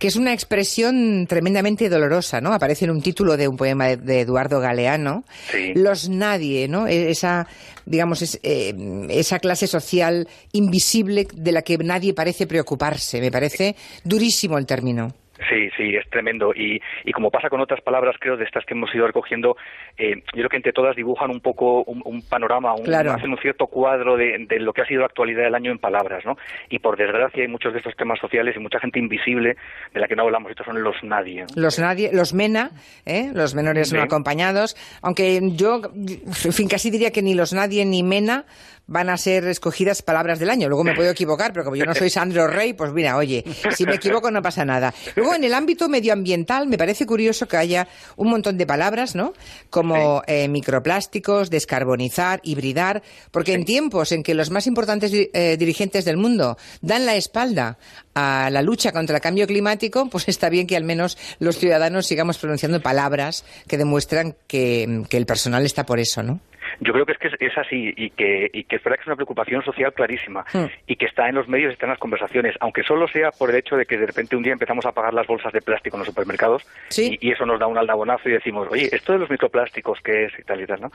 que 0.02 0.08
es 0.08 0.16
una 0.16 0.32
expresión 0.32 1.28
tremendamente 1.28 1.88
dolorosa, 1.88 2.40
¿no? 2.40 2.52
Aparece 2.52 2.86
en 2.86 2.90
un 2.90 3.02
título 3.02 3.36
de 3.36 3.46
un 3.46 3.56
poema 3.56 3.86
de, 3.86 3.96
de 3.98 4.20
Eduardo 4.22 4.58
Galeano. 4.58 5.22
Sí. 5.52 5.74
Los 5.76 6.08
nadie, 6.08 6.66
¿no? 6.66 6.88
E- 6.88 7.08
Esa, 7.12 7.46
digamos, 7.86 8.20
es, 8.20 8.40
eh, 8.42 8.74
esa 9.10 9.38
clase 9.38 9.68
social 9.68 10.26
invisible 10.50 11.28
de 11.32 11.52
la 11.52 11.62
que 11.62 11.78
nadie 11.78 12.14
parece 12.14 12.48
preocuparse. 12.48 13.20
Me 13.20 13.30
parece 13.30 13.76
durísimo 14.02 14.58
el 14.58 14.66
término. 14.66 15.14
Sí, 15.48 15.68
sí, 15.76 15.94
es 15.96 16.08
tremendo. 16.10 16.52
Y, 16.54 16.80
y 17.04 17.12
como 17.12 17.30
pasa 17.30 17.48
con 17.48 17.60
otras 17.60 17.80
palabras, 17.80 18.16
creo, 18.20 18.36
de 18.36 18.44
estas 18.44 18.64
que 18.64 18.74
hemos 18.74 18.94
ido 18.94 19.06
recogiendo, 19.06 19.56
eh, 19.98 20.16
yo 20.16 20.22
creo 20.32 20.48
que 20.48 20.56
entre 20.56 20.72
todas 20.72 20.94
dibujan 20.96 21.30
un 21.30 21.40
poco 21.40 21.82
un, 21.84 22.02
un 22.04 22.22
panorama, 22.22 22.74
un, 22.74 22.84
Claro. 22.84 23.12
hacen 23.12 23.30
un 23.30 23.38
cierto 23.38 23.66
cuadro 23.66 24.16
de, 24.16 24.46
de 24.48 24.60
lo 24.60 24.72
que 24.72 24.82
ha 24.82 24.86
sido 24.86 25.00
la 25.00 25.06
actualidad 25.06 25.44
del 25.44 25.54
año 25.54 25.70
en 25.72 25.78
palabras, 25.78 26.24
¿no? 26.24 26.36
Y 26.70 26.78
por 26.78 26.96
desgracia 26.96 27.42
hay 27.42 27.48
muchos 27.48 27.72
de 27.72 27.78
estos 27.78 27.96
temas 27.96 28.18
sociales 28.20 28.54
y 28.56 28.60
mucha 28.60 28.78
gente 28.80 28.98
invisible 28.98 29.56
de 29.92 30.00
la 30.00 30.06
que 30.08 30.16
no 30.16 30.22
hablamos. 30.22 30.50
Estos 30.50 30.66
son 30.66 30.82
los 30.82 30.96
nadie. 31.02 31.42
¿no? 31.42 31.46
Los 31.56 31.78
nadie, 31.78 32.10
los 32.12 32.34
mena, 32.34 32.70
¿eh? 33.06 33.30
los 33.34 33.54
menores 33.54 33.88
Sí. 33.88 33.96
no 33.96 34.02
acompañados, 34.02 34.76
aunque 35.02 35.40
yo, 35.56 35.80
en 35.84 36.52
fin, 36.52 36.68
casi 36.68 36.90
diría 36.90 37.10
que 37.10 37.22
ni 37.22 37.34
los 37.34 37.52
nadie 37.52 37.84
ni 37.84 38.02
mena 38.02 38.44
van 38.86 39.10
a 39.10 39.16
ser 39.16 39.46
escogidas 39.46 40.02
palabras 40.02 40.38
del 40.38 40.50
año. 40.50 40.68
Luego 40.68 40.84
me 40.84 40.94
puedo 40.94 41.10
equivocar, 41.10 41.52
pero 41.52 41.64
como 41.64 41.76
yo 41.76 41.86
no 41.86 41.94
soy 41.94 42.10
Sandro 42.10 42.46
Rey, 42.46 42.72
pues 42.72 42.92
mira, 42.92 43.16
oye, 43.16 43.44
si 43.76 43.86
me 43.86 43.94
equivoco 43.94 44.30
no 44.30 44.42
pasa 44.42 44.64
nada. 44.64 44.92
Luego 45.16 45.34
en 45.34 45.44
el 45.44 45.54
ámbito 45.54 45.88
medioambiental 45.88 46.66
me 46.66 46.78
parece 46.78 47.06
curioso 47.06 47.46
que 47.48 47.56
haya 47.56 47.88
un 48.16 48.28
montón 48.28 48.58
de 48.58 48.66
palabras, 48.66 49.14
¿no? 49.14 49.32
Como 49.70 50.22
eh, 50.26 50.48
microplásticos, 50.48 51.50
descarbonizar, 51.50 52.40
hibridar, 52.42 53.02
porque 53.30 53.54
en 53.54 53.64
tiempos 53.64 54.12
en 54.12 54.22
que 54.22 54.34
los 54.34 54.50
más 54.50 54.66
importantes 54.66 55.12
eh, 55.12 55.56
dirigentes 55.58 56.04
del 56.04 56.16
mundo 56.16 56.56
dan 56.80 57.06
la 57.06 57.16
espalda 57.16 57.78
a 58.14 58.50
la 58.50 58.62
lucha 58.62 58.92
contra 58.92 59.16
el 59.16 59.22
cambio 59.22 59.46
climático, 59.46 60.08
pues 60.10 60.28
está 60.28 60.48
bien 60.48 60.66
que 60.66 60.76
al 60.76 60.84
menos 60.84 61.16
los 61.38 61.56
ciudadanos 61.58 62.06
sigamos 62.06 62.38
pronunciando 62.38 62.82
palabras 62.82 63.44
que 63.66 63.78
demuestran 63.78 64.36
que, 64.46 65.04
que 65.08 65.16
el 65.16 65.26
personal 65.26 65.64
está 65.64 65.86
por 65.86 65.98
eso, 65.98 66.22
¿no? 66.22 66.40
Yo 66.82 66.92
creo 66.92 67.06
que 67.06 67.12
es 67.12 67.18
que 67.18 67.28
es, 67.28 67.34
es 67.40 67.58
así 67.58 67.92
y 67.96 68.10
que, 68.10 68.50
y 68.52 68.64
que 68.64 68.76
es 68.76 68.84
verdad 68.84 68.96
que 68.96 69.02
es 69.02 69.06
una 69.06 69.16
preocupación 69.16 69.62
social 69.62 69.92
clarísima 69.92 70.12
Hmm. 70.52 70.66
y 70.86 70.96
que 70.96 71.06
está 71.06 71.28
en 71.28 71.34
los 71.34 71.48
medios, 71.48 71.72
está 71.72 71.86
en 71.86 71.90
las 71.90 71.98
conversaciones, 71.98 72.54
aunque 72.60 72.82
solo 72.82 73.08
sea 73.08 73.30
por 73.30 73.50
el 73.50 73.56
hecho 73.56 73.76
de 73.76 73.86
que 73.86 73.96
de 73.96 74.06
repente 74.06 74.36
un 74.36 74.42
día 74.42 74.52
empezamos 74.52 74.84
a 74.86 74.92
pagar 74.92 75.14
las 75.14 75.26
bolsas 75.26 75.52
de 75.52 75.62
plástico 75.62 75.96
en 75.96 76.00
los 76.00 76.08
supermercados 76.08 76.66
y, 76.96 77.18
y 77.26 77.32
eso 77.32 77.46
nos 77.46 77.58
da 77.58 77.66
un 77.66 77.78
aldabonazo 77.78 78.28
y 78.28 78.32
decimos, 78.32 78.68
oye, 78.70 78.88
esto 78.92 79.12
de 79.12 79.18
los 79.18 79.30
microplásticos, 79.30 80.00
¿qué 80.02 80.24
es? 80.26 80.38
y 80.38 80.42
tal 80.42 80.60
y 80.60 80.66
tal, 80.66 80.80
¿no? 80.80 80.90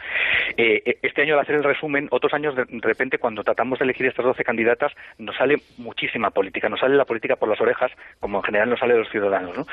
Eh, 0.56 0.82
eh, 0.86 0.98
este 1.02 1.22
año 1.22 1.36
al 1.36 1.42
hacer 1.42 1.56
el 1.56 1.64
resumen, 1.64 2.08
otros 2.12 2.34
años 2.34 2.56
de, 2.56 2.66
repente 2.82 3.18
cuando 3.18 3.44
tratamos 3.44 3.80
de 3.80 3.86
elegir 3.86 4.08
estas 4.08 4.26
12 4.26 4.44
candidatas 4.44 4.94
nos 5.18 5.36
sale 5.36 5.58
muchísima 5.78 6.30
política, 6.30 6.70
nos 6.70 6.80
sale 6.80 6.96
la 6.96 7.06
política 7.06 7.36
por 7.36 7.50
las 7.50 7.60
orejas, 7.60 7.92
como 8.20 8.40
en 8.40 8.44
general 8.44 8.70
nos 8.70 8.80
sale 8.80 8.94
de 8.94 9.00
los 9.00 9.10
ciudadanos, 9.10 9.58
¿no? 9.58 9.66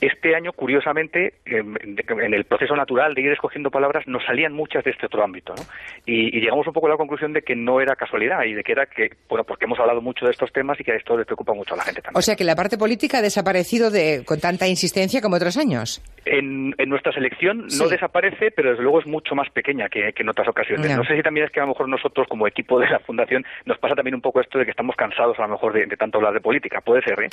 Este 0.00 0.34
año, 0.34 0.52
curiosamente, 0.52 1.34
em, 1.44 1.74
en 1.76 2.34
el 2.34 2.44
proceso 2.44 2.76
natural 2.76 3.14
de 3.14 3.22
ir 3.22 3.32
escogiendo 3.32 3.70
palabras, 3.70 4.06
nos 4.06 4.24
salían 4.24 4.52
muchas 4.52 4.84
de 4.84 4.90
este 4.90 5.06
otro 5.06 5.22
ámbito, 5.22 5.51
¿no? 5.56 5.62
Y, 6.06 6.36
y 6.36 6.40
llegamos 6.40 6.66
un 6.66 6.72
poco 6.72 6.86
a 6.88 6.90
la 6.90 6.96
conclusión 6.96 7.32
de 7.32 7.42
que 7.42 7.54
no 7.54 7.80
era 7.80 7.94
casualidad 7.96 8.42
y 8.44 8.54
de 8.54 8.62
que 8.64 8.72
era 8.72 8.86
que, 8.86 9.10
bueno, 9.28 9.44
porque 9.44 9.66
hemos 9.66 9.78
hablado 9.78 10.00
mucho 10.00 10.24
de 10.26 10.32
estos 10.32 10.52
temas 10.52 10.78
y 10.80 10.84
que 10.84 10.92
a 10.92 10.96
esto 10.96 11.16
les 11.16 11.26
preocupa 11.26 11.54
mucho 11.54 11.74
a 11.74 11.76
la 11.76 11.84
gente 11.84 12.02
también. 12.02 12.18
O 12.18 12.22
sea 12.22 12.34
que 12.36 12.44
la 12.44 12.56
parte 12.56 12.76
política 12.78 13.18
ha 13.18 13.22
desaparecido 13.22 13.90
de, 13.90 14.24
con 14.24 14.40
tanta 14.40 14.66
insistencia 14.66 15.20
como 15.20 15.36
otros 15.36 15.56
años. 15.56 16.02
En, 16.24 16.74
en 16.78 16.88
nuestra 16.88 17.12
selección 17.12 17.70
Sí. 17.70 17.78
no 17.78 17.88
desaparece, 17.88 18.50
pero 18.50 18.70
desde 18.70 18.82
luego 18.82 19.00
es 19.00 19.06
mucho 19.06 19.34
más 19.34 19.48
pequeña 19.50 19.88
que, 19.88 20.12
que 20.12 20.22
en 20.22 20.28
otras 20.28 20.48
ocasiones. 20.48 20.96
No 20.96 21.04
sé 21.04 21.16
si 21.16 21.22
también 21.22 21.46
es 21.46 21.52
que 21.52 21.60
a 21.60 21.64
lo 21.64 21.68
mejor 21.68 21.88
nosotros, 21.88 22.26
como 22.28 22.46
equipo 22.46 22.78
de 22.80 22.88
la 22.88 22.98
Fundación, 23.00 23.44
nos 23.64 23.78
pasa 23.78 23.94
también 23.94 24.14
un 24.14 24.20
poco 24.20 24.40
esto 24.40 24.58
de 24.58 24.64
que 24.64 24.70
estamos 24.72 24.96
cansados 24.96 25.38
a 25.38 25.42
lo 25.42 25.48
mejor 25.48 25.72
de, 25.72 25.86
de 25.86 25.96
tanto 25.96 26.18
hablar 26.18 26.32
de 26.34 26.40
política. 26.40 26.80
Puede 26.80 27.02
ser, 27.02 27.20
¿eh? 27.22 27.28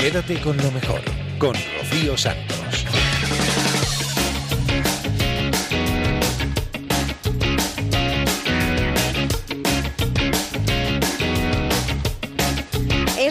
Quédate 0.00 0.34
con 0.42 0.56
lo 0.56 0.70
mejor, 0.70 1.00
con 1.38 1.52
Rocío 1.54 2.16
Santos. 2.16 2.83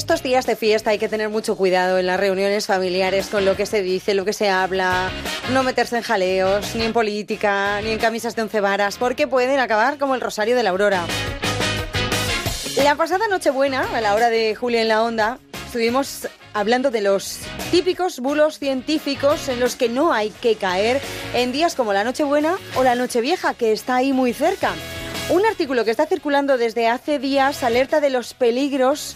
Estos 0.03 0.21
días 0.21 0.45
de 0.45 0.57
fiesta 0.57 0.89
hay 0.89 0.99
que 0.99 1.07
tener 1.07 1.30
mucho 1.30 1.55
cuidado 1.55 1.97
en 1.97 2.07
las 2.07 2.19
reuniones 2.19 2.67
familiares 2.67 3.27
con 3.27 3.45
lo 3.45 3.55
que 3.55 3.65
se 3.65 3.81
dice, 3.81 4.13
lo 4.13 4.25
que 4.25 4.34
se 4.34 4.49
habla, 4.49 5.09
no 5.53 5.63
meterse 5.63 5.95
en 5.95 6.03
jaleos, 6.03 6.75
ni 6.75 6.84
en 6.84 6.91
política, 6.91 7.80
ni 7.81 7.91
en 7.91 7.99
camisas 7.99 8.35
de 8.35 8.41
once 8.41 8.59
varas, 8.59 8.97
porque 8.97 9.30
pueden 9.30 9.61
acabar 9.61 9.97
como 9.97 10.13
el 10.13 10.19
Rosario 10.19 10.57
de 10.57 10.63
la 10.63 10.71
Aurora. 10.71 11.05
La 12.84 12.95
pasada 12.95 13.30
Nochebuena, 13.30 13.88
a 13.95 14.01
la 14.01 14.13
hora 14.13 14.30
de 14.30 14.55
Julia 14.55 14.81
en 14.81 14.89
la 14.89 15.03
Onda, 15.03 15.39
estuvimos 15.67 16.27
hablando 16.51 16.91
de 16.91 16.99
los 16.99 17.39
típicos 17.71 18.19
bulos 18.19 18.59
científicos 18.59 19.47
en 19.47 19.61
los 19.61 19.77
que 19.77 19.88
no 19.88 20.11
hay 20.11 20.31
que 20.31 20.57
caer 20.57 20.99
en 21.34 21.53
días 21.53 21.75
como 21.75 21.93
la 21.93 22.03
Nochebuena 22.03 22.57
o 22.75 22.84
la 22.84 22.95
Nochevieja, 22.95 23.53
que 23.53 23.71
está 23.71 23.95
ahí 23.95 24.11
muy 24.11 24.34
cerca. 24.34 24.73
Un 25.30 25.45
artículo 25.45 25.85
que 25.85 25.91
está 25.91 26.05
circulando 26.05 26.57
desde 26.57 26.89
hace 26.89 27.19
días 27.19 27.63
alerta 27.63 28.01
de 28.01 28.09
los 28.09 28.34
peligros 28.34 29.15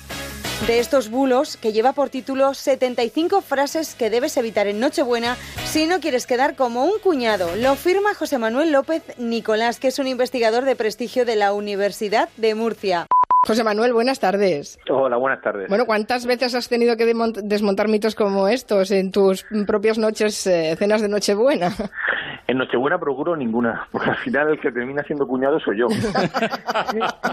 de 0.65 0.79
estos 0.79 1.09
bulos 1.09 1.55
que 1.57 1.71
lleva 1.71 1.93
por 1.93 2.09
título 2.09 2.53
75 2.53 3.41
frases 3.41 3.93
que 3.93 4.09
debes 4.09 4.37
evitar 4.37 4.65
en 4.67 4.79
Nochebuena 4.79 5.35
si 5.65 5.85
no 5.85 5.99
quieres 5.99 6.25
quedar 6.25 6.55
como 6.55 6.85
un 6.85 6.99
cuñado. 6.99 7.55
Lo 7.57 7.75
firma 7.75 8.15
José 8.15 8.39
Manuel 8.39 8.71
López 8.71 9.03
Nicolás, 9.19 9.79
que 9.79 9.89
es 9.89 9.99
un 9.99 10.07
investigador 10.07 10.65
de 10.65 10.75
prestigio 10.75 11.25
de 11.25 11.35
la 11.35 11.53
Universidad 11.53 12.29
de 12.37 12.55
Murcia. 12.55 13.05
José 13.45 13.63
Manuel, 13.63 13.93
buenas 13.93 14.19
tardes. 14.19 14.79
Hola, 14.89 15.17
buenas 15.17 15.41
tardes. 15.41 15.69
Bueno, 15.69 15.85
¿cuántas 15.85 16.25
veces 16.25 16.55
has 16.55 16.67
tenido 16.67 16.97
que 16.97 17.05
desmontar 17.43 17.87
mitos 17.87 18.15
como 18.15 18.47
estos 18.47 18.91
en 18.91 19.11
tus 19.11 19.45
propias 19.67 19.97
noches, 19.97 20.47
eh, 20.47 20.75
cenas 20.77 21.01
de 21.01 21.07
Nochebuena? 21.07 21.71
En 22.49 22.57
Nochebuena 22.57 22.97
procuro 22.97 23.35
ninguna, 23.35 23.87
porque 23.91 24.09
al 24.09 24.15
final 24.17 24.49
el 24.51 24.59
que 24.61 24.71
termina 24.71 25.03
siendo 25.03 25.27
cuñado 25.27 25.59
soy 25.59 25.79
yo. 25.79 25.87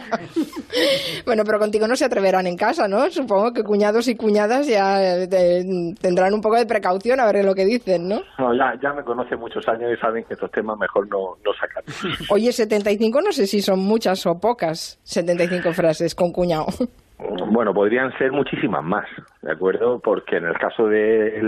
bueno, 1.26 1.42
pero 1.44 1.58
contigo 1.58 1.86
no 1.86 1.96
se 1.96 2.04
atreverán 2.04 2.46
en 2.46 2.56
casa, 2.56 2.88
¿no? 2.88 3.10
Supongo 3.10 3.52
que 3.52 3.62
cuñados 3.62 4.08
y 4.08 4.16
cuñadas 4.16 4.66
ya 4.66 5.02
eh, 5.22 5.28
te- 5.28 5.94
tendrán 6.00 6.34
un 6.34 6.40
poco 6.40 6.56
de 6.56 6.66
precaución 6.66 7.20
a 7.20 7.26
ver 7.26 7.44
lo 7.44 7.54
que 7.54 7.64
dicen, 7.64 8.08
¿no? 8.08 8.20
No, 8.38 8.54
ya, 8.54 8.74
ya 8.82 8.92
me 8.92 9.04
conocen 9.04 9.38
muchos 9.38 9.66
años 9.68 9.90
y 9.96 10.00
saben 10.00 10.24
que 10.24 10.34
estos 10.34 10.50
temas 10.50 10.78
mejor 10.78 11.08
no, 11.08 11.36
no 11.44 11.52
sacar. 11.60 11.84
Oye, 12.30 12.52
75 12.52 13.20
no 13.20 13.32
sé 13.32 13.46
si 13.46 13.60
son 13.62 13.80
muchas 13.80 14.24
o 14.26 14.38
pocas, 14.38 14.98
75 15.04 15.72
frases 15.72 16.14
con 16.14 16.32
cuñado. 16.32 16.66
Bueno, 17.16 17.72
podrían 17.72 18.12
ser 18.18 18.32
muchísimas 18.32 18.82
más, 18.82 19.06
¿de 19.40 19.52
acuerdo? 19.52 20.00
Porque 20.00 20.36
en 20.36 20.46
el 20.46 20.58
caso 20.58 20.88
de 20.88 21.40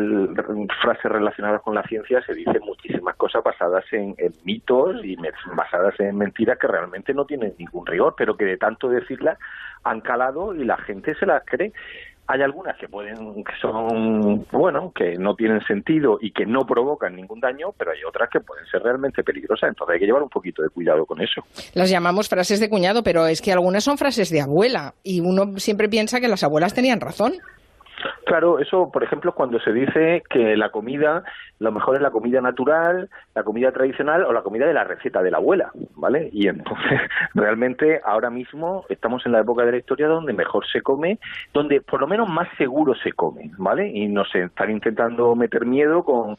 frases 0.81 1.11
relacionadas 1.11 1.61
con 1.63 1.75
la 1.75 1.83
ciencia 1.83 2.23
se 2.23 2.35
dicen 2.35 2.61
muchísimas 2.65 3.17
cosas 3.17 3.43
basadas 3.43 3.85
en, 3.93 4.15
en 4.19 4.33
mitos 4.45 5.05
y 5.05 5.17
me- 5.17 5.33
basadas 5.57 5.99
en 5.99 6.17
mentiras 6.17 6.59
que 6.59 6.69
realmente 6.69 7.13
no 7.15 7.25
tienen 7.25 7.55
ningún 7.59 7.85
rigor, 7.85 8.15
pero 8.17 8.37
que 8.37 8.45
de 8.45 8.57
tanto 8.57 8.89
decirlas 8.89 9.39
han 9.83 10.01
calado 10.01 10.55
y 10.55 10.65
la 10.65 10.77
gente 10.79 11.15
se 11.17 11.27
las 11.27 11.43
cree. 11.45 11.73
Hay 12.29 12.43
algunas 12.43 12.77
que 12.77 12.89
pueden, 12.89 13.45
que 13.45 13.53
son, 13.61 14.45
bueno, 14.51 14.93
que 14.95 15.17
no 15.17 15.35
tienen 15.35 15.61
sentido 15.63 16.19
y 16.21 16.33
que 16.33 16.45
no 16.45 16.67
provocan 16.67 17.15
ningún 17.15 17.41
daño, 17.41 17.69
pero 17.79 17.93
hay 17.93 17.99
otras 18.05 18.29
que 18.31 18.41
pueden 18.41 18.67
ser 18.67 18.83
realmente 18.83 19.23
peligrosas. 19.23 19.69
Entonces 19.69 19.95
hay 19.95 20.01
que 20.01 20.07
llevar 20.07 20.23
un 20.23 20.29
poquito 20.29 20.63
de 20.63 20.69
cuidado 20.71 21.07
con 21.07 21.21
eso. 21.21 21.43
Las 21.75 21.91
llamamos 21.91 22.29
frases 22.29 22.61
de 22.61 22.69
cuñado, 22.69 23.03
pero 23.03 23.27
es 23.27 23.41
que 23.41 23.53
algunas 23.53 23.85
son 23.85 23.99
frases 23.99 24.31
de 24.31 24.41
abuela 24.41 24.95
y 25.03 25.21
uno 25.21 25.59
siempre 25.59 25.89
piensa 25.89 26.21
que 26.21 26.29
las 26.29 26.43
abuelas 26.43 26.75
tenían 26.75 27.01
razón. 27.01 27.35
Claro, 28.27 28.59
eso, 28.59 28.91
por 28.93 29.03
ejemplo, 29.03 29.33
cuando 29.33 29.59
se 29.61 29.73
dice 29.73 30.23
que 30.29 30.57
la 30.57 30.71
comida, 30.71 31.23
lo 31.59 31.73
mejor 31.73 31.97
es 31.97 32.03
la 32.03 32.11
comida 32.11 32.41
natural, 32.41 33.09
la 33.35 33.43
comida 33.43 33.73
tradicional 33.73 34.25
o 34.25 34.33
la 34.33 34.43
comida 34.43 34.67
de 34.67 34.75
la 34.75 34.85
receta 34.85 35.23
de 35.23 35.31
la 35.31 35.39
abuela, 35.39 35.71
¿vale? 35.95 36.29
Y 36.33 36.49
entonces, 36.49 37.01
realmente, 37.35 38.01
ahora 38.05 38.31
mismo 38.31 38.85
estamos 38.89 39.25
en 39.27 39.33
la 39.33 39.41
época 39.41 39.65
de 39.65 39.73
la 39.73 39.79
historia 39.79 40.09
donde 40.09 40.33
mejor 40.33 40.67
se 40.67 40.83
come, 40.83 41.19
donde 41.55 41.81
por 41.81 42.01
lo 42.01 42.07
menos 42.07 42.29
más 42.29 42.49
seguro 42.59 42.95
se 42.95 43.13
come, 43.13 43.51
¿vale? 43.59 43.89
Y 43.89 44.09
nos 44.09 44.35
están 44.35 44.71
intentando 44.71 45.35
meter 45.35 45.65
miedo 45.65 46.05
con 46.05 46.37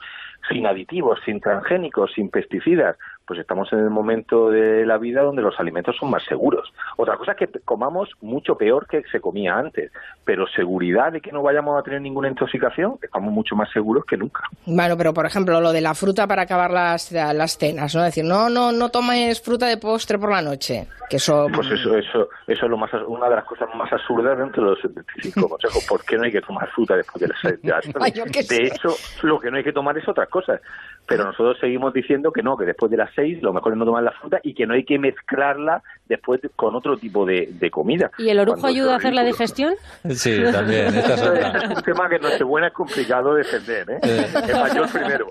sin 0.49 0.65
aditivos, 0.65 1.19
sin 1.25 1.39
transgénicos, 1.39 2.11
sin 2.13 2.29
pesticidas. 2.29 2.97
Pues 3.27 3.39
estamos 3.39 3.71
en 3.73 3.79
el 3.79 3.89
momento 3.89 4.49
de 4.49 4.85
la 4.85 4.97
vida 4.97 5.21
donde 5.21 5.41
los 5.41 5.59
alimentos 5.59 5.95
son 5.99 6.09
más 6.09 6.23
seguros. 6.23 6.71
Otra 6.95 7.17
cosa 7.17 7.33
es 7.33 7.37
que 7.37 7.59
comamos 7.65 8.09
mucho 8.21 8.55
peor 8.55 8.87
que 8.87 9.03
se 9.11 9.19
comía 9.19 9.55
antes, 9.55 9.91
pero 10.23 10.47
seguridad 10.47 11.11
de 11.11 11.21
que 11.21 11.31
no 11.31 11.43
vayamos 11.43 11.77
a 11.79 11.83
tener 11.83 12.01
ninguna 12.01 12.29
intoxicación, 12.29 12.97
estamos 13.01 13.33
mucho 13.33 13.55
más 13.55 13.69
seguros 13.71 14.05
que 14.05 14.17
nunca. 14.17 14.43
Bueno, 14.65 14.95
pero 14.97 15.13
por 15.13 15.25
ejemplo, 15.25 15.59
lo 15.59 15.71
de 15.71 15.81
la 15.81 15.93
fruta 15.93 16.25
para 16.25 16.43
acabar 16.43 16.71
las, 16.71 17.11
las 17.11 17.57
cenas, 17.57 17.93
¿no? 17.93 18.03
decir, 18.03 18.23
no, 18.23 18.49
no, 18.49 18.71
no 18.71 18.89
tomes 18.89 19.41
fruta 19.41 19.67
de 19.67 19.77
postre 19.77 20.17
por 20.17 20.31
la 20.31 20.41
noche. 20.41 20.87
Que 21.09 21.17
eso. 21.17 21.47
Pues 21.53 21.71
eso, 21.71 21.97
eso, 21.97 22.29
eso 22.47 22.65
es 22.65 22.69
lo 22.69 22.77
más, 22.77 22.91
una 23.07 23.29
de 23.29 23.35
las 23.35 23.45
cosas 23.45 23.69
más 23.75 23.91
absurdas 23.91 24.37
dentro 24.37 24.63
de 24.63 24.69
los 24.71 24.81
75 24.81 25.49
consejos. 25.49 25.85
¿Por 25.87 26.03
qué 26.03 26.17
no 26.17 26.23
hay 26.23 26.31
que 26.31 26.41
tomar 26.41 26.69
fruta 26.71 26.95
después 26.95 27.21
de 27.21 27.27
las 27.27 27.39
sé. 27.41 27.57
De 27.57 28.67
hecho, 28.67 28.89
lo 29.23 29.39
que 29.39 29.49
no 29.49 29.57
hay 29.57 29.63
que 29.63 29.73
tomar 29.73 29.97
es 29.97 30.07
otras 30.07 30.29
cosas. 30.29 30.61
Pero 31.07 31.23
nosotros 31.23 31.57
seguimos 31.59 31.93
diciendo 31.93 32.31
que 32.31 32.43
no, 32.43 32.57
que 32.57 32.65
después 32.65 32.91
de 32.91 32.97
las 32.97 33.13
seis 33.17 33.41
lo 33.43 33.51
mejor 33.51 33.73
es 33.73 33.77
no 33.77 33.83
tomar 33.83 34.03
la 34.03 34.11
fruta 34.13 34.39
y 34.43 34.53
que 34.53 34.65
no 34.65 34.75
hay 34.75 34.85
que 34.85 34.97
mezclarla 34.97 35.81
después 36.05 36.41
de- 36.41 36.49
con 36.49 36.73
otro 36.75 36.95
tipo 36.97 37.25
de, 37.25 37.49
de 37.51 37.69
comida. 37.69 38.11
¿Y 38.17 38.29
el 38.29 38.39
orujo 38.39 38.65
ayuda 38.67 38.93
a 38.93 38.97
es 38.97 38.99
hacer 39.03 39.13
la 39.13 39.23
digestión? 39.25 39.73
Sí, 40.11 40.41
también. 40.53 40.85
Esta 40.95 41.13
es 41.15 41.63
es 41.71 41.77
un 41.77 41.83
tema 41.83 42.07
que 42.07 42.15
en 42.15 42.21
Nochebuena 42.21 42.67
es 42.67 42.73
complicado 42.73 43.33
defender, 43.33 43.89
¿eh? 43.89 43.99
Es 44.03 44.53
mayor 44.57 44.87
primero. 44.91 45.27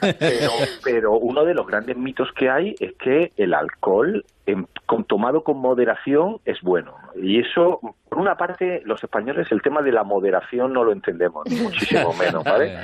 Pero, 0.00 0.50
pero 0.84 1.12
uno 1.18 1.44
de 1.44 1.54
los 1.54 1.66
grandes 1.66 1.96
mitos 1.96 2.28
que 2.36 2.48
hay 2.48 2.74
es 2.78 2.92
que 2.94 3.32
el 3.36 3.54
alcohol, 3.54 4.24
en- 4.46 4.68
con, 4.86 5.04
tomado 5.04 5.42
con 5.42 5.58
moderación, 5.58 6.38
es 6.44 6.60
bueno. 6.62 6.94
Y 7.16 7.40
eso, 7.40 7.80
por 8.08 8.18
una 8.18 8.36
parte, 8.36 8.82
los 8.84 9.02
españoles 9.02 9.50
el 9.50 9.62
tema 9.62 9.82
de 9.82 9.92
la 9.92 10.04
moderación 10.04 10.72
no 10.72 10.84
lo 10.84 10.92
entendemos, 10.92 11.44
ni 11.48 11.56
muchísimo 11.60 12.12
menos, 12.18 12.44
¿vale? 12.44 12.76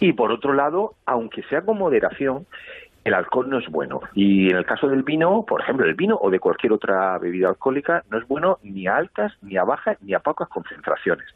Y 0.00 0.12
por 0.12 0.32
otro 0.32 0.52
lado, 0.52 0.94
aunque 1.06 1.42
sea 1.44 1.62
con 1.62 1.78
moderación, 1.78 2.46
el 3.04 3.14
alcohol 3.14 3.50
no 3.50 3.58
es 3.58 3.68
bueno. 3.68 4.00
Y 4.14 4.50
en 4.50 4.56
el 4.56 4.64
caso 4.64 4.88
del 4.88 5.02
vino, 5.02 5.44
por 5.46 5.60
ejemplo, 5.60 5.86
el 5.86 5.94
vino 5.94 6.18
o 6.20 6.30
de 6.30 6.40
cualquier 6.40 6.72
otra 6.72 7.18
bebida 7.18 7.48
alcohólica, 7.48 8.04
no 8.10 8.18
es 8.18 8.26
bueno 8.28 8.58
ni 8.62 8.86
a 8.86 8.96
altas, 8.96 9.32
ni 9.42 9.56
a 9.56 9.64
bajas, 9.64 9.98
ni 10.02 10.14
a 10.14 10.20
pocas 10.20 10.48
concentraciones. 10.48 11.26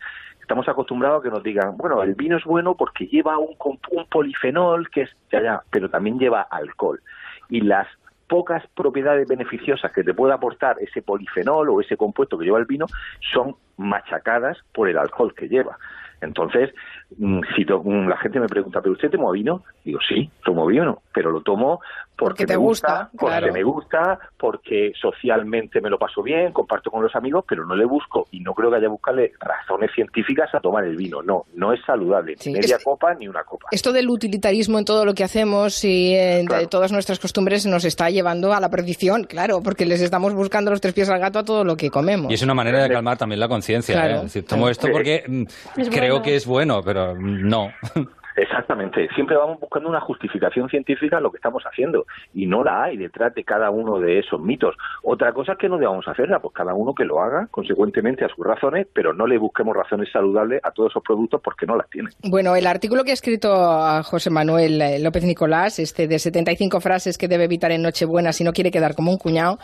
Estamos 0.41 0.69
acostumbrados 0.69 1.21
a 1.21 1.23
que 1.25 1.31
nos 1.31 1.43
digan, 1.43 1.77
bueno, 1.77 2.03
el 2.03 2.15
vino 2.15 2.37
es 2.37 2.45
bueno 2.45 2.77
porque 2.77 3.07
lleva 3.07 3.37
un, 3.37 3.57
un 3.59 4.07
polifenol 4.09 4.89
que 4.91 5.03
es, 5.03 5.11
ya, 5.33 5.43
ya, 5.43 5.63
pero 5.71 5.91
también 5.91 6.19
lleva 6.19 6.43
alcohol. 6.43 7.01
Y 7.49 7.63
las 7.63 7.89
pocas 8.29 8.65
propiedades 8.75 9.27
beneficiosas 9.29 9.93
que 9.93 10.05
te 10.05 10.15
puede 10.15 10.35
aportar 10.35 10.77
ese 10.81 11.03
polifenol 11.03 11.69
o 11.69 11.81
ese 11.81 11.97
compuesto 11.97 12.39
que 12.39 12.45
lleva 12.45 12.59
el 12.59 12.67
vino 12.67 12.87
son 13.33 13.57
machacadas 13.77 14.59
por 14.73 14.89
el 14.89 14.99
alcohol 14.99 15.35
que 15.35 15.49
lleva. 15.49 15.79
Entonces, 16.21 16.73
si 17.57 17.65
to- 17.65 17.83
mm, 17.85 18.09
la 18.09 18.17
gente 18.17 18.41
me 18.41 18.47
pregunta, 18.49 18.81
¿pero 18.81 18.93
usted 18.95 19.11
toma 19.11 19.31
vino? 19.33 19.63
Digo, 19.85 20.01
sí, 20.09 20.29
tomo 20.45 20.67
vino, 20.67 21.03
pero 21.15 21.31
lo 21.31 21.41
tomo 21.41 21.81
porque, 22.19 22.45
Porque 22.45 22.47
te 22.47 22.53
me 22.55 22.57
gusta, 22.57 22.89
gusta, 22.89 23.11
porque 23.19 23.37
claro. 23.37 23.53
me 23.53 23.63
gusta, 23.63 24.19
porque 24.39 24.93
socialmente 24.99 25.81
me 25.83 25.91
lo 25.91 25.99
paso 25.99 26.23
bien, 26.23 26.51
comparto 26.53 26.91
con 26.91 27.03
los 27.03 27.15
amigos, 27.15 27.45
pero 27.47 27.67
no 27.67 27.77
le 27.77 27.85
busco 27.85 28.27
y 28.31 28.41
no 28.41 28.55
creo 28.55 28.71
que 28.71 28.77
haya 28.77 28.87
que 28.87 28.89
buscarle 28.89 29.33
razones 29.39 29.91
científicas 29.95 30.49
a 30.55 30.61
tomar 30.61 30.85
el 30.85 30.97
vino. 30.97 31.23
No, 31.23 31.45
no 31.55 31.73
es 31.75 31.81
saludable, 31.85 32.35
Sí, 32.39 32.53
ni 32.55 32.61
media 32.61 32.77
es- 32.77 32.85
copa 32.85 33.13
ni 33.15 33.29
una 33.29 33.45
copa. 33.45 33.69
Esto 33.71 33.93
del 33.93 34.09
utilitarismo 34.09 34.79
en 34.79 34.87
todo 34.87 35.05
lo 35.05 35.13
que 35.15 35.25
hacemos 35.25 35.85
y 35.85 36.15
en 36.15 36.47
de 36.47 36.67
todas 36.69 36.91
nuestras 36.91 37.19
costumbres 37.19 37.67
nos 37.67 37.85
está 37.85 38.09
llevando 38.09 38.55
a 38.55 38.61
la 38.61 38.71
perdición, 38.71 39.25
claro, 39.25 39.61
porque 39.63 39.85
les 39.85 40.01
estamos 40.01 40.33
buscando 40.33 40.71
los 40.71 40.81
tres 40.81 40.95
pies 40.95 41.11
al 41.11 41.21
gato 41.21 41.39
a 41.41 41.45
todo 41.45 41.65
lo 41.65 41.77
que 41.77 41.91
comemos. 41.91 42.31
Y 42.31 42.35
es 42.35 42.43
una 42.43 42.55
manera 42.55 42.83
de 42.83 42.89
calmar 42.89 43.19
también 43.19 43.41
la 43.41 43.49
conciencia. 43.49 43.95
Claro. 43.95 44.13
¿eh? 44.15 44.17
Es 44.17 44.23
decir, 44.23 44.47
tomo 44.47 44.69
esto 44.71 44.89
porque 44.91 45.23
mm, 45.29 45.43
Es 45.81 45.91
creo 45.91 46.15
bueno. 46.15 46.23
que 46.23 46.37
es 46.37 46.47
bueno, 46.47 46.81
pero 46.83 46.96
mm, 46.97 47.43
no. 47.45 47.71
Exactamente, 48.37 49.09
siempre 49.15 49.35
vamos 49.35 49.59
buscando 49.59 49.89
una 49.89 50.01
justificación 50.01 50.69
científica 50.69 51.17
a 51.17 51.21
lo 51.21 51.31
que 51.31 51.39
estamos 51.39 51.65
haciendo 51.65 52.05
y 52.35 52.47
no 52.47 52.63
la 52.63 52.85
hay 52.85 52.99
detrás 52.99 53.35
de 53.35 53.45
cada 53.45 53.71
uno 53.71 53.99
de 53.99 54.19
esos 54.19 54.41
mitos. 54.41 54.77
Otra 55.03 55.33
cosa 55.33 55.53
es 55.53 55.59
que 55.59 55.71
no 55.71 55.79
debamos 55.79 56.07
hacerla, 56.07 56.41
pues 56.41 56.53
cada 56.55 56.75
uno 56.75 56.95
que 56.95 57.05
lo 57.05 57.21
haga 57.21 57.49
consecuentemente 57.51 58.27
a 58.27 58.29
sus 58.29 58.45
razones, 58.45 58.87
pero 58.93 59.15
no 59.15 59.27
le 59.27 59.39
busquemos 59.39 59.75
razones 59.75 60.11
saludables 60.13 60.61
a 60.65 60.71
todos 60.71 60.93
esos 60.93 61.03
productos 61.03 61.41
porque 61.43 61.65
no 61.65 61.77
las 61.77 61.89
tienen. 61.89 62.13
Bueno, 62.25 62.55
el 62.55 62.67
artículo 62.67 63.05
que 63.05 63.13
ha 63.13 63.15
escrito 63.15 63.55
a 63.55 64.03
José 64.03 64.29
Manuel 64.29 64.83
eh, 64.83 64.99
López 64.99 65.25
Nicolás, 65.25 65.79
este 65.79 66.07
de 66.07 66.19
75 66.19 66.81
frases 66.81 67.17
que 67.17 67.29
debe 67.29 67.45
evitar 67.45 67.73
en 67.73 67.81
Nochebuena 67.81 68.35
si 68.35 68.45
no 68.45 68.53
quiere 68.53 68.71
quedar 68.71 68.95
como 68.95 69.13
un 69.13 69.19
cuñado, 69.19 69.59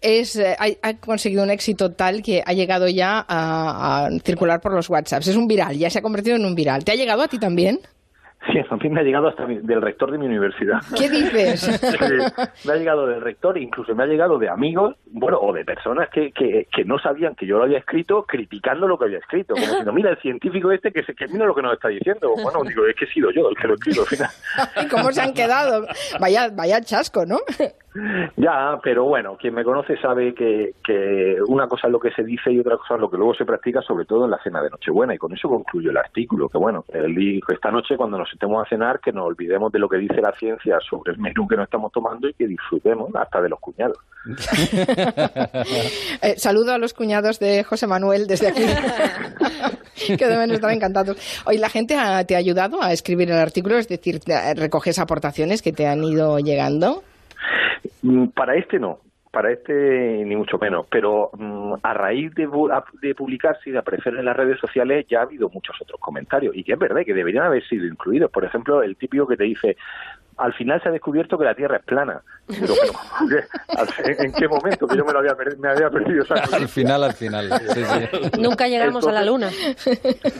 es, 0.00 0.34
eh, 0.34 0.56
ha, 0.58 0.88
ha 0.88 0.94
conseguido 0.98 1.44
un 1.44 1.50
éxito 1.50 1.92
tal 1.92 2.22
que 2.22 2.42
ha 2.44 2.52
llegado 2.52 2.88
ya 2.88 3.24
a, 3.28 4.06
a 4.06 4.10
circular 4.24 4.60
por 4.60 4.72
los 4.72 4.90
WhatsApps. 4.90 5.28
Es 5.28 5.36
un 5.36 5.46
viral, 5.46 5.76
ya 5.78 5.90
se 5.90 6.00
ha 6.00 6.02
convertido 6.02 6.34
en 6.34 6.44
un 6.44 6.56
viral. 6.56 6.84
¿Te 6.84 6.90
ha 6.90 6.96
llegado 6.96 7.22
a 7.22 7.28
ti 7.28 7.38
también? 7.38 7.78
Sí, 8.52 8.58
a 8.70 8.76
mí 8.76 8.88
me 8.90 9.00
ha 9.00 9.02
llegado 9.02 9.28
hasta 9.28 9.46
mi- 9.46 9.58
del 9.58 9.82
rector 9.82 10.10
de 10.12 10.18
mi 10.18 10.26
universidad. 10.26 10.80
¿Qué 10.96 11.08
dices? 11.10 11.80
me 12.64 12.72
ha 12.72 12.76
llegado 12.76 13.06
del 13.06 13.20
rector, 13.20 13.58
incluso 13.58 13.94
me 13.94 14.04
ha 14.04 14.06
llegado 14.06 14.38
de 14.38 14.48
amigos, 14.48 14.96
bueno, 15.06 15.38
o 15.40 15.52
de 15.52 15.64
personas 15.64 16.08
que, 16.10 16.30
que, 16.32 16.66
que 16.70 16.84
no 16.84 16.98
sabían 16.98 17.34
que 17.34 17.46
yo 17.46 17.58
lo 17.58 17.64
había 17.64 17.78
escrito, 17.78 18.24
criticando 18.24 18.86
lo 18.86 18.98
que 18.98 19.06
había 19.06 19.18
escrito, 19.18 19.54
como 19.54 19.66
diciendo, 19.66 19.92
mira, 19.92 20.10
el 20.10 20.18
científico 20.18 20.70
este 20.70 20.92
que, 20.92 21.02
se, 21.02 21.14
que 21.14 21.26
mira 21.28 21.44
lo 21.46 21.54
que 21.54 21.62
nos 21.62 21.72
está 21.74 21.88
diciendo. 21.88 22.30
Bueno, 22.42 22.62
digo, 22.64 22.86
es 22.86 22.94
que 22.96 23.04
he 23.06 23.08
sido 23.12 23.30
yo 23.32 23.48
el 23.48 23.56
que 23.56 23.66
lo 23.66 23.74
he 23.74 23.76
escrito 23.76 24.00
al 24.02 24.06
final. 24.06 24.30
¿Y 24.84 24.88
cómo 24.88 25.12
se 25.12 25.20
han 25.22 25.34
quedado? 25.34 25.86
Vaya, 26.20 26.48
vaya 26.52 26.80
chasco, 26.80 27.26
¿no? 27.26 27.38
Ya, 28.36 28.78
pero 28.82 29.04
bueno, 29.04 29.36
quien 29.40 29.54
me 29.54 29.64
conoce 29.64 29.96
sabe 29.98 30.34
que, 30.34 30.72
una 31.48 31.66
cosa 31.68 31.86
es 31.88 31.92
lo 31.92 32.00
que 32.00 32.10
se 32.12 32.22
dice 32.24 32.50
y 32.52 32.60
otra 32.60 32.76
cosa 32.76 32.94
es 32.94 33.00
lo 33.00 33.10
que 33.10 33.16
luego 33.16 33.34
se 33.34 33.44
practica, 33.44 33.80
sobre 33.82 34.04
todo 34.04 34.24
en 34.24 34.30
la 34.30 34.42
cena 34.42 34.62
de 34.62 34.70
Nochebuena, 34.70 35.14
y 35.14 35.18
con 35.18 35.32
eso 35.32 35.48
concluyo 35.48 35.90
el 35.90 35.96
artículo, 35.96 36.48
que 36.48 36.58
bueno, 36.58 36.84
el 36.88 37.16
esta 37.48 37.70
noche 37.70 37.96
cuando 37.96 38.18
nos 38.18 38.32
estemos 38.32 38.64
a 38.64 38.68
cenar, 38.68 39.00
que 39.00 39.12
nos 39.12 39.26
olvidemos 39.26 39.72
de 39.72 39.78
lo 39.78 39.88
que 39.88 39.96
dice 39.98 40.20
la 40.20 40.32
ciencia 40.32 40.78
sobre 40.88 41.12
el 41.12 41.18
menú 41.18 41.46
que 41.48 41.56
nos 41.56 41.64
estamos 41.64 41.90
tomando 41.92 42.28
y 42.28 42.34
que 42.34 42.46
disfrutemos 42.46 43.10
hasta 43.14 43.40
de 43.40 43.48
los 43.48 43.60
cuñados. 43.60 43.96
Eh, 46.22 46.34
saludo 46.38 46.72
a 46.72 46.78
los 46.78 46.94
cuñados 46.94 47.38
de 47.38 47.62
José 47.64 47.86
Manuel 47.86 48.26
desde 48.26 48.48
aquí, 48.48 48.62
que 50.16 50.26
deben 50.26 50.50
estar 50.50 50.70
encantados. 50.72 51.16
Hoy 51.46 51.58
la 51.58 51.68
gente 51.68 51.94
ha- 51.94 52.24
te 52.24 52.34
ha 52.34 52.38
ayudado 52.38 52.82
a 52.82 52.92
escribir 52.92 53.30
el 53.30 53.38
artículo, 53.38 53.76
es 53.78 53.88
decir, 53.88 54.20
recoges 54.56 54.98
aportaciones 54.98 55.62
que 55.62 55.72
te 55.72 55.86
han 55.86 56.02
ido 56.04 56.38
llegando. 56.38 57.02
Mm, 58.02 58.26
Para 58.28 58.56
este 58.56 58.78
no, 58.78 59.00
para 59.30 59.52
este 59.52 60.24
ni 60.24 60.34
mucho 60.34 60.56
menos, 60.58 60.86
pero 60.90 61.30
mm, 61.36 61.74
a 61.82 61.92
raíz 61.92 62.34
de, 62.34 62.48
de 63.02 63.14
publicarse 63.14 63.68
y 63.68 63.72
de 63.72 63.78
aparecer 63.78 64.16
en 64.16 64.24
las 64.24 64.36
redes 64.36 64.58
sociales 64.58 65.06
ya 65.10 65.20
ha 65.20 65.22
habido 65.24 65.50
muchos 65.50 65.76
otros 65.80 66.00
comentarios 66.00 66.56
y 66.56 66.64
que 66.64 66.72
es 66.72 66.78
verdad 66.78 67.02
que 67.04 67.12
deberían 67.12 67.44
haber 67.44 67.62
sido 67.68 67.86
incluidos. 67.86 68.30
Por 68.30 68.44
ejemplo, 68.46 68.82
el 68.82 68.96
típico 68.96 69.26
que 69.26 69.36
te 69.36 69.44
dice, 69.44 69.76
al 70.36 70.52
final 70.54 70.82
se 70.82 70.88
ha 70.88 70.92
descubierto 70.92 71.38
que 71.38 71.44
la 71.44 71.54
Tierra 71.54 71.78
es 71.78 71.84
plana. 71.84 72.20
Pero, 72.46 72.74
pero, 72.80 72.92
¿qué? 74.04 74.24
¿en 74.24 74.32
qué 74.32 74.48
momento? 74.48 74.86
Que 74.86 74.96
yo 74.96 75.04
me, 75.04 75.12
lo 75.12 75.18
había, 75.20 75.36
me 75.58 75.68
había 75.68 75.90
perdido 75.90 76.22
esa 76.22 76.34
al 76.54 76.68
final, 76.68 77.04
al 77.04 77.12
final. 77.12 77.50
Sí, 77.68 77.84
sí. 77.84 78.40
Nunca 78.40 78.68
llegamos 78.68 79.06
a 79.06 79.12
la 79.12 79.24
luna. 79.24 79.50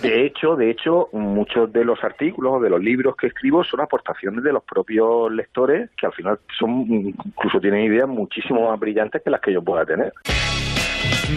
De 0.02 0.26
hecho, 0.26 0.56
de 0.56 0.70
hecho, 0.70 1.08
muchos 1.12 1.72
de 1.72 1.84
los 1.84 2.02
artículos 2.04 2.54
o 2.56 2.60
de 2.60 2.70
los 2.70 2.80
libros 2.80 3.16
que 3.16 3.28
escribo 3.28 3.64
son 3.64 3.80
aportaciones 3.80 4.44
de 4.44 4.52
los 4.52 4.62
propios 4.62 5.32
lectores 5.32 5.90
que 5.98 6.06
al 6.06 6.12
final 6.12 6.38
son 6.58 6.84
incluso 6.88 7.60
tienen 7.60 7.84
ideas 7.84 8.08
muchísimo 8.08 8.68
más 8.70 8.78
brillantes 8.78 9.22
que 9.22 9.30
las 9.30 9.40
que 9.40 9.52
yo 9.52 9.62
pueda 9.62 9.84
tener. 9.84 10.12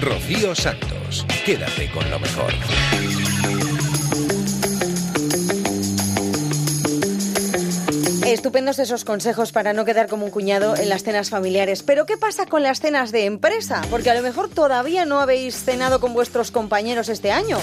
Rocío 0.02 0.54
Santos, 0.54 1.26
quédate 1.46 1.90
con 1.92 2.10
lo 2.12 2.20
mejor. 2.20 2.52
Estupendos 8.30 8.78
esos 8.78 9.06
consejos 9.06 9.52
para 9.52 9.74
no 9.74 9.86
quedar 9.86 10.08
como 10.08 10.26
un 10.26 10.30
cuñado 10.30 10.76
en 10.76 10.88
las 10.88 11.02
cenas 11.02 11.32
familiares. 11.32 11.82
Pero 11.82 12.06
¿qué 12.06 12.16
pasa 12.16 12.46
con 12.46 12.62
las 12.62 12.80
cenas 12.80 13.12
de 13.12 13.26
empresa? 13.26 13.82
Porque 13.90 14.12
a 14.12 14.14
lo 14.14 14.22
mejor 14.22 14.50
todavía 14.50 15.04
no 15.04 15.20
habéis 15.20 15.64
cenado 15.64 16.00
con 16.00 16.14
vuestros 16.14 16.52
compañeros 16.52 17.10
este 17.10 17.32
año. 17.32 17.58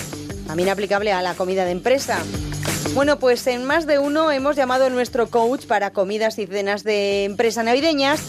También 0.49 0.69
aplicable 0.69 1.13
a 1.13 1.23
la 1.23 1.35
comida 1.35 1.65
de 1.65 1.71
empresa. 1.71 2.19
Bueno, 2.95 3.21
pues 3.21 3.47
en 3.47 3.65
más 3.65 3.87
de 3.87 4.01
uno 4.01 4.33
hemos 4.33 4.57
llamado 4.57 4.87
a 4.87 4.91
nuestro 4.91 5.29
coach 5.29 5.67
para 5.67 5.93
comidas 5.93 6.37
y 6.41 6.49
cenas 6.49 6.83
de 6.83 7.23
empresa 7.23 7.63
navideñas, 7.63 8.25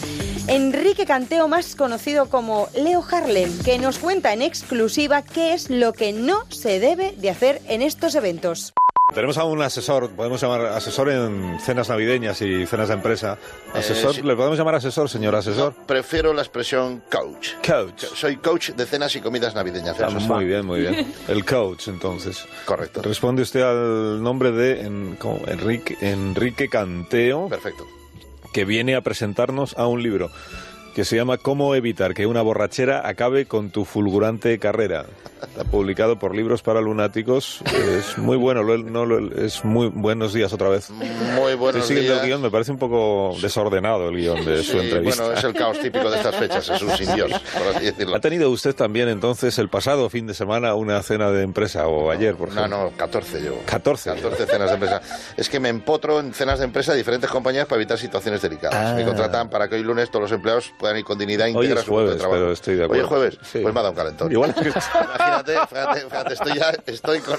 Enrique 0.46 1.06
Canteo, 1.06 1.48
más 1.48 1.74
conocido 1.74 2.28
como 2.28 2.68
Leo 2.72 3.04
Harlem, 3.10 3.58
que 3.64 3.80
nos 3.80 3.98
cuenta 3.98 4.32
en 4.32 4.42
exclusiva 4.42 5.22
qué 5.22 5.54
es 5.54 5.70
lo 5.70 5.92
que 5.92 6.12
no 6.12 6.44
se 6.50 6.78
debe 6.78 7.14
de 7.18 7.30
hacer 7.30 7.60
en 7.66 7.82
estos 7.82 8.14
eventos. 8.14 8.74
Tenemos 9.14 9.38
a 9.38 9.44
un 9.44 9.62
asesor, 9.62 10.10
podemos 10.10 10.38
llamar 10.42 10.66
asesor 10.66 11.08
en 11.08 11.58
cenas 11.60 11.88
navideñas 11.88 12.42
y 12.42 12.66
cenas 12.66 12.88
de 12.88 12.94
empresa. 12.94 13.38
Asesor, 13.72 14.10
Eh, 14.10 14.14
sí. 14.16 14.22
¿le 14.22 14.36
podemos 14.36 14.58
llamar 14.58 14.74
asesor, 14.74 15.08
señor 15.08 15.34
asesor? 15.34 15.72
Prefiero 15.86 16.34
la 16.34 16.42
expresión 16.42 17.02
coach. 17.10 17.52
Coach. 17.66 18.04
Soy 18.04 18.36
coach 18.36 18.72
de 18.72 18.84
cenas 18.84 19.16
y 19.16 19.22
comidas 19.22 19.54
navideñas. 19.54 19.98
Ah, 19.98 20.10
muy 20.10 20.44
bien, 20.44 20.66
muy 20.66 20.80
bien. 20.80 21.10
El 21.28 21.46
coach, 21.46 21.88
entonces. 21.88 22.44
Correcto. 22.66 23.00
Responde 23.00 23.40
usted 23.40 23.62
al 23.62 24.22
nombre 24.22 24.52
de. 24.52 24.82
Enrique, 24.82 25.96
Enrique 26.02 26.68
Canteo. 26.68 27.48
Perfecto. 27.48 27.86
Que 28.52 28.66
viene 28.66 28.94
a 28.94 29.00
presentarnos 29.00 29.74
a 29.78 29.86
un 29.86 30.02
libro 30.02 30.30
que 30.98 31.04
se 31.04 31.14
llama 31.14 31.38
Cómo 31.38 31.76
evitar 31.76 32.12
que 32.12 32.26
una 32.26 32.42
borrachera 32.42 33.06
acabe 33.08 33.46
con 33.46 33.70
tu 33.70 33.84
fulgurante 33.84 34.58
carrera. 34.58 35.04
Está 35.40 35.62
publicado 35.62 36.18
por 36.18 36.34
Libros 36.34 36.62
para 36.62 36.80
Lunáticos. 36.80 37.60
Es 37.96 38.18
muy 38.18 38.36
bueno, 38.36 38.64
lo- 38.64 38.78
no, 38.78 39.06
lo- 39.06 39.32
es 39.40 39.64
muy 39.64 39.86
buenos 39.94 40.32
días 40.34 40.52
otra 40.52 40.68
vez. 40.68 40.90
Muy 40.90 41.54
buenos 41.54 41.82
Estoy 41.82 41.98
siguiendo 41.98 42.14
días. 42.14 42.22
el 42.24 42.28
guion, 42.30 42.42
me 42.42 42.50
parece 42.50 42.72
un 42.72 42.78
poco 42.78 43.36
desordenado 43.40 44.08
el 44.08 44.16
guion 44.16 44.44
de 44.44 44.64
su 44.64 44.72
Sí, 44.72 44.78
entrevista. 44.78 45.22
bueno, 45.22 45.38
es 45.38 45.44
el 45.44 45.54
caos 45.54 45.78
típico 45.78 46.10
de 46.10 46.16
estas 46.16 46.34
fechas, 46.34 46.68
es 46.68 46.82
un 46.82 46.90
sin 46.96 47.14
Dios, 47.14 47.30
por 47.30 47.76
así 47.76 47.84
decirlo. 47.84 48.16
¿Ha 48.16 48.20
tenido 48.20 48.50
usted 48.50 48.74
también 48.74 49.08
entonces 49.08 49.56
el 49.60 49.68
pasado 49.68 50.10
fin 50.10 50.26
de 50.26 50.34
semana 50.34 50.74
una 50.74 51.00
cena 51.04 51.30
de 51.30 51.44
empresa 51.44 51.86
o 51.86 52.10
ayer, 52.10 52.34
por 52.34 52.48
No, 52.52 52.62
ejemplo? 52.64 52.90
no, 52.90 52.96
14 52.96 53.40
yo. 53.44 53.54
14. 53.66 54.14
14 54.16 54.46
cenas 54.46 54.66
de 54.70 54.74
empresa. 54.74 55.00
Es 55.36 55.48
que 55.48 55.60
me 55.60 55.68
empotro 55.68 56.18
en 56.18 56.34
cenas 56.34 56.58
de 56.58 56.64
empresa 56.64 56.90
de 56.90 56.98
diferentes 56.98 57.30
compañías 57.30 57.66
para 57.66 57.80
evitar 57.80 57.96
situaciones 57.96 58.42
delicadas. 58.42 58.92
Ah. 58.92 58.94
Me 58.96 59.04
contratan 59.04 59.48
para 59.48 59.68
que 59.68 59.76
hoy 59.76 59.84
lunes 59.84 60.10
todos 60.10 60.22
los 60.24 60.32
empleados 60.32 60.72
puedan 60.76 60.87
ir 60.96 61.04
con 61.04 61.18
dignidad 61.18 61.46
Hoy 61.46 61.52
íntegra 61.66 61.82
su 61.82 61.88
puesto 61.90 61.96
de 62.00 62.04
jueves, 62.06 62.18
trabajo. 62.18 62.40
pero 62.40 62.52
estoy 62.52 62.74
de 62.76 62.80
Hoy 62.82 62.84
acuerdo. 62.86 63.02
es 63.02 63.08
jueves, 63.08 63.38
Sí. 63.42 63.58
pues 63.60 63.74
me 63.74 63.80
ha 63.80 63.82
dado 63.82 63.90
un 63.90 63.96
calentón. 63.96 64.32
Igual 64.32 64.54
que- 64.54 64.68
Imagínate, 64.68 65.52
fíjate, 65.68 66.00
fíjate, 66.00 66.34
estoy 66.34 66.52
ya 66.58 66.72
estoy 66.86 67.20
con, 67.20 67.36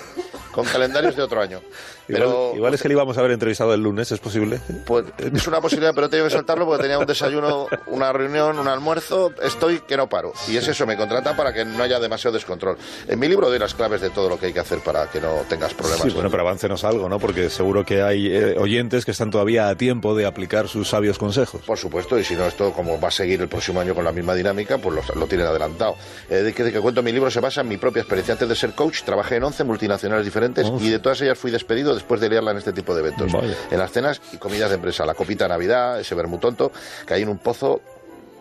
con 0.51 0.65
calendarios 0.65 1.15
de 1.15 1.23
otro 1.23 1.41
año. 1.41 1.61
Pero 2.07 2.26
Igual, 2.26 2.55
igual 2.55 2.73
es 2.73 2.81
que 2.81 2.88
le 2.88 2.93
íbamos 2.95 3.15
a 3.17 3.19
haber 3.19 3.31
entrevistado 3.34 3.71
el 3.73 3.81
lunes, 3.81 4.11
¿es 4.11 4.19
posible? 4.19 4.59
pues, 4.88 5.05
es 5.19 5.47
una 5.47 5.61
posibilidad, 5.61 5.93
pero 5.93 6.09
tengo 6.09 6.23
que 6.23 6.31
soltarlo 6.31 6.65
porque 6.65 6.81
tenía 6.81 6.97
un 6.97 7.05
desayuno, 7.05 7.67
una 7.85 8.11
reunión, 8.11 8.57
un 8.57 8.67
almuerzo, 8.67 9.31
estoy 9.43 9.81
que 9.81 9.95
no 9.95 10.09
paro. 10.09 10.34
Y 10.47 10.57
es 10.57 10.67
eso, 10.67 10.88
me 10.88 10.97
contratan 10.97 11.35
para 11.38 11.53
que 11.53 11.65
no 11.65 11.84
haya 11.84 11.99
demasiado 11.99 12.34
descontrol. 12.34 12.77
En 13.07 13.19
mi 13.19 13.27
libro 13.27 13.47
doy 13.47 13.59
las 13.59 13.76
claves 13.76 14.01
de 14.01 14.09
todo 14.09 14.27
lo 14.27 14.39
que 14.39 14.47
hay 14.47 14.53
que 14.53 14.59
hacer 14.59 14.80
para 14.80 15.05
que 15.11 15.21
no 15.21 15.43
tengas 15.47 15.76
problemas. 15.76 16.01
Sí, 16.01 16.09
bueno, 16.09 16.31
pero 16.31 16.41
aváncenos 16.41 16.84
algo, 16.84 17.07
¿no? 17.07 17.19
Porque 17.19 17.51
seguro 17.51 17.85
que 17.85 18.01
hay 18.01 18.26
eh, 18.35 18.55
oyentes 18.57 19.05
que 19.05 19.11
están 19.11 19.30
todavía 19.30 19.69
a 19.69 19.76
tiempo 19.76 20.15
de 20.15 20.26
aplicar 20.26 20.67
sus 20.67 20.89
sabios 20.89 21.19
consejos. 21.19 21.61
Por 21.63 21.77
supuesto, 21.77 22.17
y 22.17 22.23
si 22.23 22.34
no, 22.35 22.45
esto 22.47 22.71
como 22.73 22.99
va 22.99 23.09
a 23.09 23.11
seguir 23.11 23.38
el 23.41 23.49
próximo 23.49 23.79
año 23.79 23.95
con 23.95 24.03
la 24.03 24.11
misma 24.11 24.35
dinámica, 24.35 24.77
pues 24.77 24.95
lo, 25.07 25.15
lo 25.15 25.27
tienen 25.27 25.47
adelantado. 25.47 25.95
Eh, 26.29 26.35
de, 26.37 26.53
que, 26.53 26.63
de 26.63 26.71
que 26.71 26.79
cuento 26.79 27.01
mi 27.03 27.11
libro 27.11 27.29
se 27.31 27.39
basa 27.39 27.61
en 27.61 27.67
mi 27.67 27.77
propia 27.77 28.01
experiencia. 28.01 28.33
Antes 28.33 28.49
de 28.49 28.55
ser 28.55 28.73
coach, 28.73 29.03
trabajé 29.03 29.37
en 29.37 29.43
11 29.43 29.63
multinacionales 29.63 30.25
diferentes 30.25 30.67
y 30.79 30.89
de 30.89 30.99
todas 30.99 31.21
ellas 31.21 31.37
fui 31.37 31.51
despedido 31.51 31.93
después 31.93 32.21
de 32.21 32.29
liarla 32.29 32.51
en 32.51 32.57
este 32.57 32.73
tipo 32.73 32.93
de 32.93 33.01
eventos. 33.01 33.31
En 33.71 33.77
las 33.77 33.91
cenas 33.91 34.21
y 34.33 34.37
comidas 34.37 34.69
de 34.69 34.75
empresa. 34.75 35.05
La 35.05 35.13
copita 35.13 35.45
de 35.45 35.49
Navidad, 35.49 35.99
ese 35.99 36.15
vermú 36.15 36.37
tonto, 36.37 36.71
caí 37.05 37.21
en 37.21 37.29
un 37.29 37.37
pozo 37.37 37.81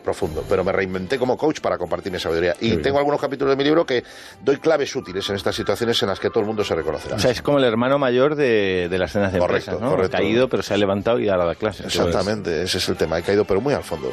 profundo, 0.08 0.42
pero 0.48 0.64
me 0.64 0.72
reinventé 0.72 1.18
como 1.18 1.36
coach 1.36 1.60
para 1.60 1.76
compartir 1.76 2.10
mi 2.10 2.18
sabiduría. 2.18 2.54
Y 2.60 2.78
tengo 2.78 2.98
algunos 2.98 3.20
capítulos 3.20 3.52
de 3.52 3.56
mi 3.56 3.64
libro 3.64 3.84
que 3.84 4.02
doy 4.42 4.56
claves 4.56 4.94
útiles 4.96 5.28
en 5.28 5.36
estas 5.36 5.54
situaciones 5.54 6.02
en 6.02 6.08
las 6.08 6.18
que 6.18 6.30
todo 6.30 6.40
el 6.40 6.46
mundo 6.46 6.64
se 6.64 6.74
reconocerá. 6.74 7.16
O 7.16 7.18
sea, 7.18 7.30
es 7.30 7.42
como 7.42 7.58
el 7.58 7.64
hermano 7.64 7.98
mayor 7.98 8.34
de, 8.34 8.88
de 8.90 8.98
las 8.98 9.12
cenas 9.12 9.32
de 9.34 9.38
Correcto, 9.38 9.72
empresas, 9.72 9.80
¿no? 9.82 9.90
correcto. 9.96 10.16
Ha 10.16 10.20
caído, 10.20 10.48
pero 10.48 10.62
se 10.62 10.72
ha 10.72 10.76
levantado 10.78 11.18
y 11.20 11.28
ahora 11.28 11.44
da 11.44 11.54
clases. 11.54 11.84
Exactamente, 11.86 12.62
ese 12.62 12.78
es 12.78 12.88
el 12.88 12.96
tema. 12.96 13.18
He 13.18 13.22
caído, 13.22 13.44
pero 13.44 13.60
muy 13.60 13.74
al 13.74 13.84
fondo. 13.84 14.10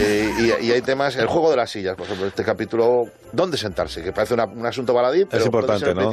Eh, 0.00 0.30
y, 0.62 0.66
y 0.66 0.72
hay 0.72 0.80
temas, 0.80 1.16
el 1.16 1.26
juego 1.26 1.50
de 1.50 1.56
las 1.58 1.70
sillas, 1.70 1.94
por 1.96 2.06
ejemplo, 2.06 2.26
este 2.26 2.44
capítulo, 2.44 3.04
¿dónde 3.32 3.58
sentarse? 3.58 4.02
Que 4.02 4.12
parece 4.12 4.34
una- 4.34 4.46
un 4.46 4.64
asunto 4.64 4.94
baladí, 4.94 5.26
pero 5.26 5.44
puede 5.50 5.64
importante, 5.66 5.94
¿no? 5.94 6.10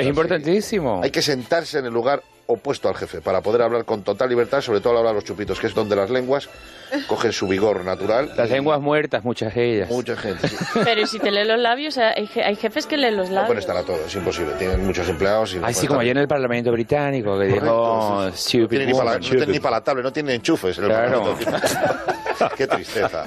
Es 0.00 0.06
importantísimo. 0.06 1.00
Hay 1.02 1.10
que 1.10 1.22
sentarse 1.22 1.78
en 1.78 1.86
el 1.86 1.92
lugar 1.94 2.22
opuesto 2.48 2.88
al 2.88 2.94
jefe 2.94 3.20
para 3.20 3.40
poder 3.40 3.62
hablar 3.62 3.84
con 3.84 4.02
total 4.02 4.28
libertad, 4.28 4.60
sobre 4.60 4.80
todo 4.80 4.92
a 4.92 4.94
la 4.94 5.00
hora 5.00 5.08
de 5.10 5.14
los 5.16 5.24
chupitos, 5.24 5.58
que 5.58 5.66
es 5.66 5.74
donde 5.74 5.96
las 5.96 6.10
lenguas 6.10 6.48
cogen 7.08 7.32
su 7.32 7.48
vigor 7.48 7.84
natural. 7.84 8.30
Las 8.36 8.50
lenguas 8.50 8.80
muertas, 8.80 9.24
muchas 9.24 9.54
de 9.54 9.74
ellas. 9.76 9.90
Mucha 9.90 10.16
gente. 10.16 10.46
sí. 10.48 10.56
Pero 10.84 11.00
¿y 11.00 11.06
si 11.06 11.18
te 11.18 11.30
leen 11.30 11.48
los 11.48 11.58
labios? 11.60 11.98
Hay, 11.98 12.26
je- 12.28 12.44
hay 12.44 12.54
jefes 12.56 12.86
que 12.86 12.96
leen 12.96 13.16
los 13.16 13.28
No 13.28 13.34
labios. 13.36 13.46
pueden 13.48 13.60
estar 13.60 13.76
a 13.76 13.82
todo, 13.82 14.04
es 14.06 14.14
imposible. 14.14 14.52
Tienen 14.58 14.84
muchos 14.86 15.08
empleados 15.08 15.54
y 15.54 15.58
no 15.58 15.66
Así 15.66 15.86
como 15.86 16.00
estar- 16.00 16.02
ayer 16.02 16.16
en 16.16 16.22
el 16.22 16.28
Parlamento 16.28 16.70
británico, 16.72 17.38
que 17.38 17.46
dijo... 17.46 18.30
"Stupid 18.32 18.60
no 18.62 18.68
tienen 18.68 18.86
ni 18.88 18.92
para 18.94 19.04
la, 19.04 19.10
woman". 19.12 19.22
no 19.22 19.28
tienen 19.30 19.50
ni 19.50 19.60
para 19.60 19.76
la 19.76 19.84
tablet, 19.84 20.04
no 20.04 20.12
tienen 20.12 20.34
enchufes. 20.36 20.78
en 20.78 20.84
el 20.84 20.90
Claro. 20.90 21.36
Qué 22.56 22.66
tristeza. 22.66 23.24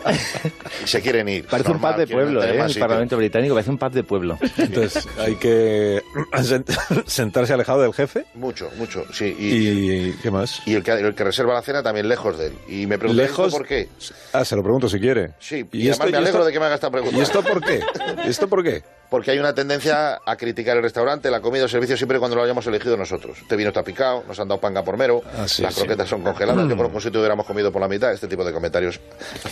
Y 0.83 0.87
se 0.87 1.01
quieren 1.01 1.27
ir. 1.27 1.47
Parece 1.47 1.71
un 1.71 1.79
pub 1.79 1.95
de 1.95 2.05
pueblo, 2.07 2.43
¿eh? 2.43 2.59
El. 2.59 2.79
Parlamento 2.79 3.17
británico 3.17 3.55
parece 3.55 3.71
un 3.71 3.77
pub 3.79 3.91
de 3.91 4.03
pueblo. 4.03 4.37
Entonces 4.57 5.07
hay 5.17 5.35
que 5.35 6.01
sent- 6.33 7.03
sentarse 7.07 7.53
alejado 7.53 7.81
del 7.81 7.93
jefe. 7.93 8.25
Mucho, 8.35 8.69
mucho, 8.77 9.03
sí. 9.11 9.35
¿Y, 9.37 10.11
qué 10.21 10.31
más? 10.31 10.61
Y 10.65 10.75
el 10.75 10.83
que, 10.83 10.91
el 10.91 11.15
que 11.15 11.23
reserva 11.23 11.53
la 11.53 11.61
cena 11.61 11.81
también 11.83 12.07
lejos 12.07 12.37
de 12.37 12.47
él. 12.47 12.53
Y 12.67 12.87
me 12.87 12.97
pregunté 12.97 13.23
Lejos. 13.23 13.51
por 13.51 13.65
qué. 13.65 13.87
Ah, 14.33 14.43
se 14.45 14.55
lo 14.55 14.63
pregunto 14.63 14.87
si 14.89 14.99
quiere. 14.99 15.31
Sí, 15.39 15.65
y, 15.71 15.89
además 15.89 16.11
me 16.11 16.17
alegro 16.17 16.45
de 16.45 16.51
que 16.51 16.59
me 16.59 16.65
haga 16.65 16.75
esta 16.75 16.89
pregunta. 16.91 17.17
¿Y 17.17 17.21
esto 17.21 17.41
por 17.43 17.61
qué? 17.61 17.81
¿Y 18.25 18.29
esto 18.29 18.47
por 18.47 18.63
qué? 18.63 18.83
Porque 19.09 19.31
hay 19.31 19.39
una 19.39 19.53
tendencia 19.55 20.19
a 20.23 20.35
criticar 20.35 20.77
el 20.77 20.83
restaurante, 20.83 21.31
la 21.31 21.41
comida 21.41 21.63
o 21.63 21.65
el 21.65 21.71
servicio 21.71 21.97
siempre 21.97 22.19
cuando 22.19 22.35
lo 22.37 22.43
hayamos 22.43 22.67
elegido 22.67 22.95
nosotros. 22.95 23.39
Este 23.41 23.55
vino 23.55 23.69
está 23.69 23.81
picado, 23.81 24.23
nos 24.27 24.39
han 24.39 24.47
dado 24.47 24.61
panga 24.61 24.83
por 24.83 24.97
mero, 24.97 25.23
Ah, 25.35 25.47
sí, 25.47 25.63
las 25.63 25.73
sí. 25.73 25.81
croquetas 25.81 26.07
son 26.09 26.21
congeladas, 26.21 26.69
yo 26.69 26.75
creo 26.77 26.91
que 26.91 27.01
si 27.01 27.07
hubiéramos 27.09 27.45
comido 27.47 27.71
por 27.71 27.81
la 27.81 27.87
mitad, 27.87 28.13
este 28.13 28.27
tipo 28.27 28.43
de 28.45 28.53
comentarios. 28.53 28.99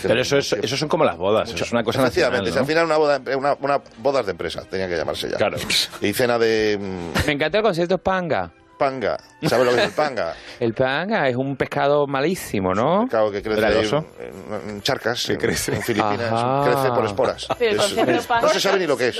Pero 0.00 0.20
eso, 0.20 0.38
es, 0.38 0.52
eso 0.52 0.76
son 0.76 0.88
como 0.88 1.04
las 1.04 1.16
bodas, 1.16 1.52
eso 1.52 1.64
es 1.64 1.72
una 1.72 1.82
cosa 1.82 2.02
nacional, 2.02 2.46
si 2.46 2.52
¿no? 2.52 2.60
al 2.60 2.66
final 2.66 2.84
una 2.84 2.96
boda, 2.98 3.20
una, 3.36 3.54
una 3.60 3.82
bodas 3.98 4.26
de 4.26 4.30
empresa, 4.30 4.62
tenía 4.70 4.86
que 4.86 4.96
llamarse 4.96 5.28
ya. 5.28 5.36
Claro. 5.38 5.56
Y 6.02 6.12
cena 6.12 6.38
de... 6.38 6.78
mm, 6.80 7.26
Me 7.26 7.32
encanta 7.32 7.58
el 7.58 7.64
concepto 7.64 7.98
panga. 7.98 8.52
Panga. 8.78 9.18
¿Sabes 9.42 9.66
lo 9.66 9.72
que 9.72 9.78
es 9.80 9.86
el 9.88 9.92
panga? 9.92 10.34
El 10.60 10.74
panga 10.74 11.28
es 11.28 11.36
un 11.36 11.56
pescado 11.56 12.06
malísimo, 12.06 12.74
¿no? 12.74 13.02
Pescado 13.02 13.30
que 13.30 13.42
crece 13.42 13.66
en, 13.68 14.70
en 14.70 14.82
charcas, 14.82 15.28
en, 15.30 15.36
crece. 15.36 15.74
en 15.74 15.82
Filipinas, 15.82 16.32
Ajá. 16.32 16.62
crece 16.64 16.88
por 16.94 17.04
esporas. 17.06 17.46
Pero 17.58 17.82
Es- 17.82 17.92
es- 17.96 18.28
no 18.42 18.48
se 18.48 18.60
sabe 18.60 18.78
ni 18.80 18.86
lo 18.86 18.96
que 18.96 19.08
es. 19.08 19.18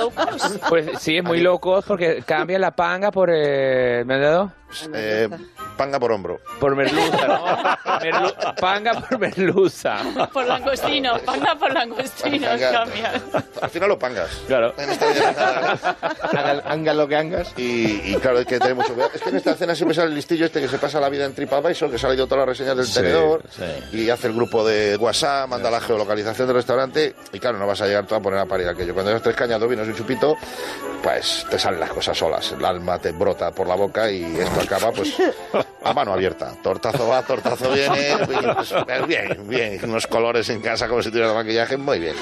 Pues 0.69 0.87
sí, 1.01 1.17
es 1.19 1.25
muy 1.25 1.41
loco 1.41 1.83
porque 1.87 2.23
cambia 2.25 2.59
la 2.59 2.71
panga 2.73 3.11
por... 3.11 3.31
Eh, 3.33 4.05
¿Me 4.07 4.15
has 4.15 4.21
dado? 4.21 4.53
Eh, 4.95 5.29
panga 5.79 5.99
por 5.99 6.13
hombro. 6.13 6.41
Por 6.61 6.77
merluza, 6.77 7.27
¿no? 7.27 7.47
Merlu- 8.01 8.55
panga 8.61 8.93
por 9.01 9.19
merluza. 9.19 9.97
Por 10.33 10.47
langostino, 10.47 11.19
panga 11.25 11.55
por 11.57 11.73
langostino, 11.73 12.47
Panga. 12.49 12.71
cambia. 12.73 13.13
Al 13.63 13.71
final 13.71 13.89
lo 13.89 13.99
pangas. 13.99 14.29
Claro. 14.47 14.75
Anga 16.67 16.93
lo 16.95 17.09
que 17.09 17.17
angas. 17.17 17.53
Y, 17.57 18.13
y 18.13 18.17
claro, 18.21 18.39
hay 18.39 18.45
que 18.45 18.59
tener 18.59 18.75
mucho 18.75 18.93
cuidado. 18.93 19.11
Es 19.15 19.23
que 19.23 19.31
en 19.31 19.37
esta 19.37 19.48
escena 19.53 19.75
siempre 19.75 19.95
sale 19.95 20.09
el 20.09 20.15
listillo 20.15 20.47
este 20.47 20.61
que 20.61 20.69
se 20.69 20.79
pasa 20.79 21.01
la 21.01 21.09
vida 21.09 21.25
en 21.25 21.35
TripAdvisor, 21.35 21.91
que 21.91 21.99
se 21.99 22.07
ha 22.07 22.09
leído 22.11 22.27
todas 22.27 22.47
las 22.47 22.57
reseñas 22.59 22.77
del 22.77 22.87
Sí, 22.87 22.95
tenedor 22.95 23.43
sí. 23.51 23.97
y 23.99 24.11
hace 24.11 24.27
el 24.29 24.35
grupo 24.35 24.67
de 24.67 24.97
WhatsApp, 24.97 25.49
manda 25.49 25.71
la 25.71 25.81
geolocalización 25.81 26.47
del 26.47 26.57
restaurante 26.57 27.15
y 27.33 27.39
claro, 27.39 27.59
no 27.59 27.67
vas 27.67 27.81
a 27.83 27.87
llegar 27.87 28.07
tú 28.07 28.15
a 28.15 28.21
poner 28.21 28.39
a 28.41 28.47
parir 28.47 28.69
aquello. 28.69 28.95
Cuando 28.95 29.11
llevas 29.11 29.23
tres 29.23 29.37
cañas, 29.37 29.61
dos 29.61 29.69
vinos 29.69 29.87
y 29.87 29.91
un 29.91 29.97
chupito, 29.97 30.37
pues 31.03 31.47
te 31.51 31.59
salen 31.59 31.81
las 31.81 31.91
cosas 31.91 32.17
solas. 32.17 32.53
El 32.53 32.65
alma 32.65 32.99
te 32.99 33.13
brota 33.13 33.51
por 33.53 33.67
la 33.67 33.75
boca 33.75 34.11
y 34.11 34.25
esto 34.37 34.61
acaba 34.61 34.93
pues 34.93 35.15
a 35.85 35.93
mano 35.93 36.13
abierta. 36.13 36.53
Tortazo 36.63 37.09
va, 37.09 37.23
tortazo 37.23 37.71
viene. 37.73 38.13
y, 38.13 38.55
pues, 38.55 39.07
bien, 39.07 39.49
bien. 39.49 39.81
Unos 39.85 40.07
colores 40.07 40.49
en 40.51 40.61
casa 40.61 40.89
como 40.89 41.03
si 41.03 41.11
tuviera 41.11 41.33
maquillaje, 41.33 41.77
muy 41.77 41.99
bien. 41.99 42.15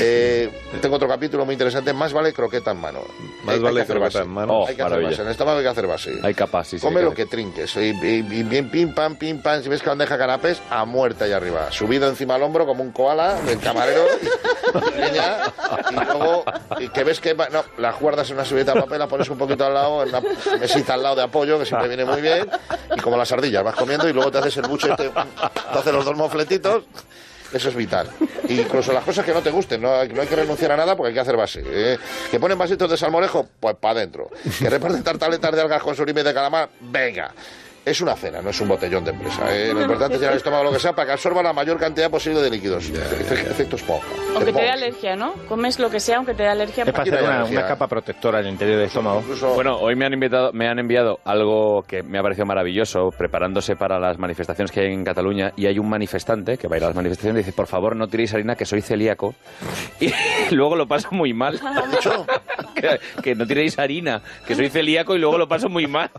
Eh, 0.00 0.50
tengo 0.80 0.96
otro 0.96 1.08
capítulo 1.08 1.44
muy 1.44 1.52
interesante. 1.54 1.92
Más 1.92 2.12
vale 2.12 2.32
croqueta 2.32 2.70
en 2.72 2.78
mano. 2.78 3.00
Más 3.44 3.48
Hay- 3.48 3.54
hay 3.56 3.60
vale 3.60 3.80
hacer 3.82 3.96
croqueta 3.96 4.18
base. 4.20 4.28
en 4.28 4.34
mano. 4.34 4.52
Oh, 4.54 4.66
hay 4.66 4.74
que 4.74 4.82
hacer 4.82 4.90
maravilla. 4.90 5.10
base. 5.10 5.22
En 5.22 5.28
estómago 5.28 5.58
hay 5.58 5.64
que 5.64 5.68
hacer 5.70 5.86
base. 5.86 6.12
Hay 6.22 6.31
capaz, 6.34 6.64
sí, 6.68 6.78
sí. 6.78 6.84
Come 6.86 7.00
hay 7.00 7.04
lo 7.04 7.10
que 7.14 7.24
que 7.24 7.26
trinques. 7.26 7.74
Y, 7.76 7.90
y- 7.90 8.26
y 8.30 8.42
bien 8.42 8.70
pim 8.70 8.94
pam, 8.94 9.16
pim 9.16 9.40
pam. 9.42 9.62
Si 9.62 9.68
ves 9.68 9.82
que 9.82 9.88
bandeja 9.88 10.16
canapés, 10.18 10.60
a 10.70 10.84
muerte 10.84 11.24
allá 11.24 11.36
arriba. 11.36 11.70
Subido 11.70 12.08
encima 12.08 12.34
al 12.36 12.42
hombro 12.42 12.66
como 12.66 12.82
un 12.82 12.92
koala 12.92 13.34
del 13.42 13.58
camarero. 13.60 14.04
y, 14.96 15.92
y 15.94 16.04
luego 16.04 16.44
y 16.78 16.88
que 16.88 17.04
ves 17.04 17.20
que 17.20 17.34
no, 17.34 17.64
las 17.78 17.98
guardas 18.00 18.28
en 18.30 18.36
una 18.36 18.44
subida 18.44 18.72
de 18.74 18.80
papel, 18.80 18.98
la 18.98 19.06
pones 19.08 19.28
un 19.28 19.38
poquito 19.38 19.64
al 19.66 19.74
lado, 19.74 20.02
en 20.02 20.08
una 20.10 20.22
mesita 20.60 20.94
al 20.94 21.02
lado 21.02 21.16
de 21.16 21.22
apoyo, 21.22 21.58
que 21.58 21.66
siempre 21.66 21.88
viene 21.88 22.04
muy 22.04 22.20
bien. 22.20 22.48
Y 22.96 23.00
como 23.00 23.16
las 23.16 23.30
ardillas, 23.32 23.62
vas 23.64 23.74
comiendo 23.74 24.08
y 24.08 24.12
luego 24.12 24.30
te 24.30 24.38
haces 24.38 24.56
el 24.58 24.62
buche, 24.68 24.88
te, 24.96 25.08
te 25.08 25.78
haces 25.78 25.92
los 25.92 26.04
dos 26.04 26.16
mofletitos. 26.16 26.84
Eso 27.52 27.68
es 27.68 27.74
vital. 27.74 28.08
Incluso 28.48 28.92
las 28.92 29.04
cosas 29.04 29.24
que 29.24 29.32
no 29.32 29.42
te 29.42 29.50
gusten, 29.50 29.80
no 29.80 29.94
hay, 29.94 30.08
que 30.08 30.36
renunciar 30.36 30.72
a 30.72 30.76
nada 30.76 30.96
porque 30.96 31.08
hay 31.08 31.14
que 31.14 31.20
hacer 31.20 31.36
base. 31.36 31.62
¿eh? 31.64 31.98
Que 32.30 32.40
ponen 32.40 32.58
vasitos 32.58 32.90
de 32.90 32.96
salmorejo, 32.96 33.48
pues 33.60 33.76
para 33.76 33.98
adentro. 34.00 34.30
Que 34.58 34.70
reparten 34.70 35.02
tartaletas 35.02 35.54
de 35.54 35.60
algas 35.60 35.82
con 35.82 35.94
surimi 35.94 36.22
de 36.22 36.34
calamar, 36.34 36.70
venga. 36.80 37.32
Es 37.84 38.00
una 38.00 38.14
cena, 38.14 38.40
no 38.40 38.50
es 38.50 38.60
un 38.60 38.68
botellón 38.68 39.04
de 39.04 39.10
empresa. 39.10 39.42
¿eh? 39.54 39.70
Lo 39.74 39.82
importante 39.82 40.14
es 40.14 40.20
llenar 40.20 40.34
el 40.34 40.38
estómago 40.38 40.64
lo 40.64 40.72
que 40.72 40.78
sea 40.78 40.92
para 40.94 41.06
que 41.06 41.12
absorba 41.12 41.42
la 41.42 41.52
mayor 41.52 41.78
cantidad 41.78 42.08
posible 42.10 42.40
de 42.40 42.48
líquidos. 42.50 42.90
Efe- 42.92 43.50
Efecto 43.50 43.74
esponja. 43.76 44.06
Aunque 44.36 44.52
te 44.52 44.60
dé 44.62 44.70
alergia, 44.70 45.16
¿no? 45.16 45.32
Comes 45.48 45.78
lo 45.80 45.90
que 45.90 45.98
sea, 45.98 46.18
aunque 46.18 46.32
te 46.34 46.44
dé 46.44 46.48
alergia. 46.48 46.84
Es 46.84 46.92
para 46.92 47.02
hacer 47.02 47.22
una, 47.22 47.44
una 47.44 47.66
capa 47.66 47.88
protectora 47.88 48.38
en 48.40 48.46
el 48.46 48.52
interior 48.52 48.76
del 48.78 48.86
estómago. 48.86 49.22
Bueno, 49.54 49.78
hoy 49.78 49.96
me 49.96 50.06
han, 50.06 50.12
invitado, 50.12 50.52
me 50.52 50.68
han 50.68 50.78
enviado 50.78 51.18
algo 51.24 51.82
que 51.82 52.02
me 52.04 52.18
ha 52.18 52.22
parecido 52.22 52.46
maravilloso, 52.46 53.10
preparándose 53.16 53.74
para 53.74 53.98
las 53.98 54.16
manifestaciones 54.18 54.70
que 54.70 54.80
hay 54.80 54.92
en 54.92 55.04
Cataluña, 55.04 55.52
y 55.56 55.66
hay 55.66 55.78
un 55.80 55.88
manifestante 55.88 56.56
que 56.58 56.68
va 56.68 56.76
a 56.76 56.78
ir 56.78 56.84
a 56.84 56.86
las 56.88 56.96
manifestaciones 56.96 57.42
y 57.42 57.44
dice, 57.46 57.56
por 57.56 57.66
favor, 57.66 57.96
no 57.96 58.06
tiréis 58.06 58.32
harina, 58.32 58.54
que 58.54 58.64
soy 58.64 58.80
celíaco. 58.80 59.34
Y 60.50 60.54
luego 60.54 60.76
lo 60.76 60.86
paso 60.86 61.08
muy 61.12 61.32
mal. 61.32 61.58
que, 62.74 63.00
que 63.22 63.34
no 63.34 63.46
tiréis 63.46 63.78
harina, 63.78 64.20
que 64.46 64.54
soy 64.54 64.68
celíaco 64.68 65.14
y 65.14 65.18
luego 65.18 65.38
lo 65.38 65.48
paso 65.48 65.68
muy 65.68 65.86
mal. 65.86 66.10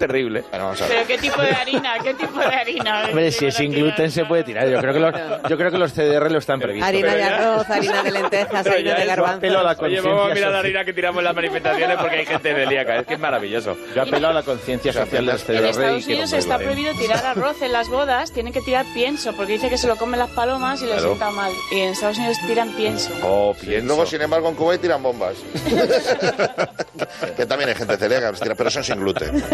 Terrible. 0.00 0.44
Pero 0.50 0.72
¿qué 1.06 1.18
tipo 1.18 1.42
de 1.42 1.50
harina? 1.50 1.92
¿Qué 2.02 2.14
tipo 2.14 2.38
de 2.40 2.46
harina? 2.46 3.04
Hombre, 3.08 3.30
si 3.30 3.44
es 3.44 3.54
sin 3.54 3.70
gluten 3.70 4.10
se 4.10 4.24
puede 4.24 4.44
tirar. 4.44 4.66
Yo 4.66 4.80
creo 4.80 4.94
que 4.94 4.98
los, 4.98 5.12
yo 5.46 5.58
creo 5.58 5.70
que 5.70 5.76
los 5.76 5.92
CDR 5.92 6.30
lo 6.32 6.38
están 6.38 6.58
previstos. 6.58 6.88
Harina 6.88 7.14
de 7.14 7.22
arroz, 7.22 7.68
harina 7.68 8.02
de 8.02 8.10
lentejas, 8.10 8.66
harina 8.66 8.94
de 8.94 9.04
garbanzos. 9.04 9.36
apelo 9.36 9.58
a 9.58 9.62
la 9.62 9.76
Oye, 9.78 10.00
vamos 10.00 10.06
a 10.06 10.06
conciencia 10.06 10.34
mirar 10.34 10.52
la 10.52 10.58
harina 10.60 10.84
que 10.86 10.92
tiramos 10.94 11.18
en 11.20 11.24
las 11.24 11.34
manifestaciones 11.34 11.98
porque 11.98 12.16
hay 12.16 12.24
gente 12.26 12.54
celíaca. 12.54 12.96
Es 12.96 13.06
que 13.06 13.14
es 13.14 13.20
maravilloso. 13.20 13.76
Yo 13.94 14.02
apelo 14.02 14.28
a 14.28 14.32
la 14.32 14.42
conciencia 14.42 14.90
social 14.90 15.26
de 15.26 15.32
los 15.32 15.42
En 15.42 15.56
CDR 15.58 15.66
Estados 15.68 16.02
y 16.02 16.06
que 16.06 16.12
Unidos 16.14 16.32
está 16.32 16.56
prohibido 16.58 16.94
tirar 16.94 17.26
arroz 17.26 17.60
en 17.60 17.72
las 17.72 17.88
bodas, 17.90 18.32
tienen 18.32 18.54
que 18.54 18.62
tirar 18.62 18.86
pienso, 18.94 19.34
porque 19.34 19.52
dice 19.52 19.68
que 19.68 19.76
se 19.76 19.86
lo 19.86 19.96
comen 19.96 20.18
las 20.18 20.30
palomas 20.30 20.80
y 20.80 20.86
les 20.86 20.94
Claro. 20.94 21.08
sienta 21.16 21.30
mal. 21.30 21.52
Y 21.72 21.80
en 21.80 21.90
Estados 21.90 22.16
Unidos 22.16 22.38
tiran 22.46 22.70
pienso. 22.74 23.10
Oh, 23.22 23.54
Sí, 23.60 23.78
Luego, 23.82 24.06
sin 24.06 24.22
embargo, 24.22 24.48
en 24.48 24.54
Kuwait 24.54 24.80
tiran 24.80 25.02
bombas. 25.02 25.34
que 27.36 27.44
también 27.44 27.68
hay 27.68 27.74
gente 27.76 27.96
celíaca, 27.98 28.26
que 28.26 28.32
los 28.32 28.40
tira, 28.40 28.54
pero 28.54 28.70
son 28.70 28.82
sin 28.82 28.98
gluten. 28.98 29.44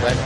Bueno, 0.00 0.20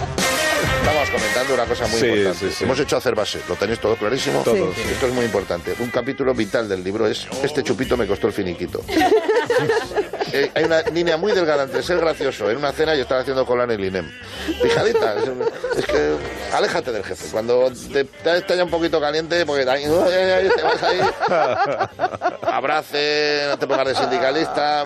estamos 0.80 1.10
comentando 1.10 1.54
una 1.54 1.64
cosa 1.66 1.86
muy 1.86 2.00
Sí, 2.00 2.06
importante. 2.06 2.38
sí, 2.38 2.50
sí. 2.52 2.64
Hemos 2.64 2.78
hecho 2.80 2.96
hacer 2.96 3.14
base, 3.14 3.40
¿lo 3.48 3.56
tenéis 3.56 3.80
todo 3.80 3.96
clarísimo? 3.96 4.42
Todo, 4.42 4.54
Sí. 4.74 4.82
Esto 4.92 5.06
es 5.06 5.12
muy 5.12 5.24
importante. 5.24 5.74
Un 5.78 5.90
capítulo 5.90 6.34
vital 6.34 6.68
del 6.68 6.82
libro 6.84 7.06
es 7.06 7.26
Este 7.42 7.62
chupito 7.62 7.96
me 7.96 8.06
costó 8.06 8.26
el 8.28 8.32
finiquito. 8.32 8.80
Eh, 10.36 10.50
hay 10.52 10.64
una 10.64 10.80
línea 10.82 11.16
muy 11.16 11.30
delgada 11.30 11.62
entre 11.62 11.80
ser 11.80 11.98
gracioso 11.98 12.50
en 12.50 12.56
una 12.56 12.72
cena 12.72 12.96
y 12.96 13.00
estar 13.00 13.20
haciendo 13.20 13.46
cola 13.46 13.62
en 13.64 13.70
el 13.70 13.84
INEM. 13.84 14.10
Fijadita, 14.60 15.14
es, 15.14 15.28
es 15.78 15.86
que 15.86 16.16
aléjate 16.52 16.90
del 16.90 17.04
jefe. 17.04 17.26
Cuando 17.30 17.70
te, 17.92 18.02
te 18.04 18.56
ya 18.56 18.64
un 18.64 18.70
poquito 18.70 19.00
caliente, 19.00 19.46
porque 19.46 19.62
ahí, 19.70 19.84
te 19.84 20.62
vas 20.62 20.82
ahí, 20.82 20.98
abrace, 22.52 23.44
no 23.48 23.58
te 23.58 23.66
pongas 23.68 23.86
de 23.86 23.94
sindicalista. 23.94 24.84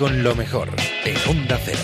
Con 0.00 0.22
lo 0.22 0.34
mejor 0.34 0.70
en 1.04 1.14
Onda 1.28 1.58
Cero. 1.62 1.78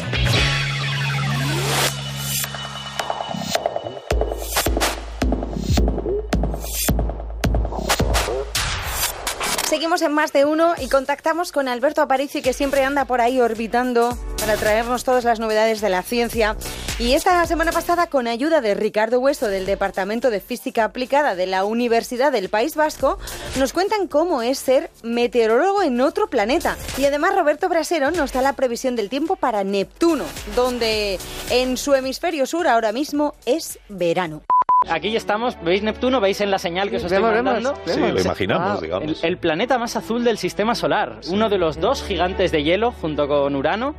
Seguimos 9.69 10.01
en 10.01 10.15
más 10.15 10.33
de 10.33 10.47
uno 10.47 10.73
y 10.81 10.89
contactamos 10.89 11.53
con 11.53 11.69
Alberto 11.69 12.01
Aparici, 12.01 12.41
que 12.41 12.55
siempre 12.55 12.83
anda 12.85 13.05
por 13.05 13.21
ahí 13.21 13.39
orbitando 13.39 14.17
para 14.39 14.57
traernos 14.57 15.05
todas 15.05 15.25
las 15.25 15.39
novedades 15.39 15.83
de 15.83 15.91
la 15.91 16.03
ciencia. 16.03 16.57
Y 16.99 17.13
esta 17.13 17.45
semana 17.45 17.73
pasada, 17.73 18.07
con 18.07 18.27
ayuda 18.27 18.63
de 18.63 18.75
Ricardo 18.75 19.21
Hueso 19.21 19.49
del 19.49 19.67
Departamento 19.67 20.31
de 20.31 20.41
Física 20.41 20.85
Aplicada 20.85 21.35
de 21.35 21.45
la 21.45 21.67
Universidad 21.67 22.33
del 22.33 22.49
País 22.49 22.75
Vasco, 22.75 23.19
nos 23.59 23.75
cuentan 23.75 24.09
cómo 24.09 24.41
es 24.41 24.59
ser 24.59 24.91
meteorólogo 25.03 25.76
en 25.87 26.01
otro 26.01 26.27
planeta. 26.29 26.77
Y 26.99 27.05
además 27.05 27.35
Roberto 27.35 27.69
Brasero 27.69 28.11
nos 28.11 28.33
da 28.33 28.43
la 28.43 28.53
previsión 28.55 28.97
del 28.97 29.09
tiempo 29.09 29.37
para 29.37 29.65
Neptuno, 29.65 30.25
donde 30.55 31.19
en 31.51 31.77
su 31.77 31.95
hemisferio 31.95 32.47
sur 32.47 32.69
ahora 32.69 32.93
mismo 32.93 33.35
es 33.47 33.79
verano. 33.89 34.43
Aquí 34.89 35.11
ya 35.11 35.17
estamos, 35.19 35.57
¿veis 35.65 35.83
Neptuno? 35.83 36.21
¿Veis 36.21 36.41
en 36.43 36.51
la 36.51 36.59
señal 36.59 36.91
que 36.91 36.97
os 36.97 37.03
estoy 37.03 37.17
Vemos, 37.19 37.33
mandando? 37.43 37.73
vemos, 37.87 37.91
Sí, 38.09 38.13
lo 38.13 38.21
imaginamos, 38.21 38.75
El- 38.77 38.81
digamos. 38.85 39.25
El, 39.25 39.39
planeta 39.39 39.79
más 39.79 39.97
azul 39.97 40.23
del 40.23 40.39
sistema 40.39 40.75
solar, 40.77 41.21
uno 41.29 41.49
de 41.49 41.59
los 41.59 41.81
dos 41.81 42.05
gigantes 42.05 42.53
de 42.53 42.63
hielo 42.63 42.93
junto 42.93 43.27
con 43.27 43.57
Urano. 43.57 43.95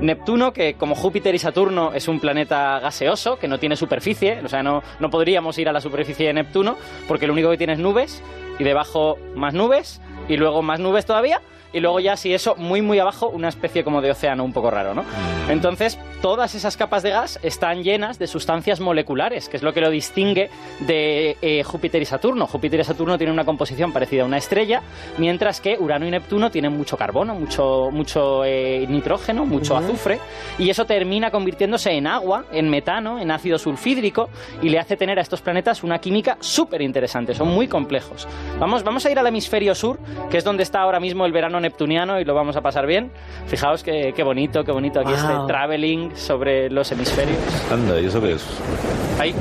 Neptuno, 0.00 0.52
que 0.52 0.74
como 0.74 0.94
Júpiter 0.96 1.34
y 1.34 1.38
Saturno 1.38 1.92
es 1.94 2.08
un 2.08 2.18
planeta 2.18 2.80
gaseoso, 2.80 3.38
que 3.38 3.46
no 3.46 3.58
tiene 3.58 3.76
superficie, 3.76 4.40
o 4.44 4.48
sea, 4.48 4.62
no, 4.64 4.82
no 4.98 5.10
podríamos 5.10 5.58
ir 5.58 5.68
a 5.68 5.72
la 5.72 5.80
superficie 5.80 6.26
de 6.28 6.32
Neptuno, 6.32 6.76
porque 7.06 7.26
lo 7.26 7.34
único 7.34 7.50
que 7.50 7.58
tiene 7.58 7.74
es 7.74 7.78
nubes, 7.78 8.20
y 8.58 8.64
debajo 8.64 9.18
más 9.36 9.54
nubes, 9.54 10.00
y 10.28 10.36
luego 10.36 10.62
más 10.62 10.80
nubes 10.80 11.06
todavía, 11.06 11.40
y 11.72 11.80
luego 11.80 12.00
ya 12.00 12.16
si 12.16 12.34
eso, 12.34 12.54
muy 12.56 12.82
muy 12.82 12.98
abajo, 12.98 13.28
una 13.28 13.48
especie 13.48 13.82
como 13.82 14.00
de 14.00 14.10
océano 14.10 14.44
un 14.44 14.52
poco 14.52 14.70
raro, 14.70 14.94
¿no? 14.94 15.04
Entonces, 15.48 15.98
todas 16.20 16.54
esas 16.54 16.76
capas 16.76 17.02
de 17.02 17.10
gas 17.10 17.40
están 17.42 17.82
llenas 17.82 18.18
de 18.18 18.26
sustancias 18.26 18.80
moleculares, 18.80 19.48
que 19.48 19.56
es 19.56 19.62
lo 19.62 19.72
que 19.72 19.80
lo 19.80 19.90
distingue 19.90 20.50
de 20.80 21.36
eh, 21.42 21.64
Júpiter 21.64 22.00
y 22.00 22.04
Saturno. 22.04 22.46
Júpiter 22.46 22.80
y 22.80 22.84
Saturno 22.84 23.16
tienen 23.16 23.32
una 23.32 23.44
composición 23.44 23.92
parecida 23.92 24.22
a 24.22 24.26
una 24.26 24.36
estrella, 24.36 24.82
mientras 25.18 25.60
que 25.60 25.76
Urano 25.78 26.06
y 26.06 26.10
Neptuno 26.10 26.50
tienen 26.50 26.76
mucho 26.76 26.96
carbono, 26.96 27.34
mucho, 27.34 27.90
mucho 27.90 28.44
eh, 28.44 28.86
nitrógeno, 28.88 29.44
mucho 29.44 29.76
azufre, 29.76 30.20
y 30.58 30.70
eso 30.70 30.84
termina 30.84 31.30
convirtiéndose 31.30 31.90
en 31.90 32.06
agua, 32.06 32.44
en 32.52 32.68
metano, 32.68 33.18
en 33.18 33.30
ácido 33.30 33.58
sulfídrico, 33.58 34.28
y 34.62 34.68
le 34.68 34.78
hace 34.78 34.96
tener 34.96 35.18
a 35.18 35.22
estos 35.22 35.40
planetas 35.40 35.82
una 35.82 35.98
química 35.98 36.36
súper 36.40 36.82
interesante, 36.82 37.34
son 37.34 37.48
muy 37.48 37.66
complejos. 37.66 38.28
Vamos, 38.58 38.84
vamos 38.84 39.04
a 39.06 39.10
ir 39.10 39.18
al 39.18 39.26
hemisferio 39.26 39.74
sur, 39.74 39.98
que 40.30 40.38
es 40.38 40.44
donde 40.44 40.62
está 40.62 40.80
ahora 40.80 41.00
mismo 41.00 41.26
el 41.26 41.32
verano 41.32 41.60
neptuniano, 41.60 42.20
y 42.20 42.24
lo 42.24 42.34
vamos 42.34 42.56
a 42.56 42.60
pasar 42.60 42.86
bien. 42.86 43.10
Fijaos 43.46 43.82
qué, 43.82 44.12
qué 44.16 44.22
bonito, 44.22 44.64
qué 44.64 44.72
bonito 44.72 45.00
aquí 45.00 45.12
Wow. 45.12 45.16
este 45.16 45.32
traveling 45.46 46.16
sobre 46.16 46.70
los 46.70 46.90
hemisferios. 46.92 47.38
Anda, 47.70 48.00
¿y 48.00 48.06
eso 48.06 48.20
qué 48.20 48.32
es? 48.32 48.44
Ahí. 49.18 49.34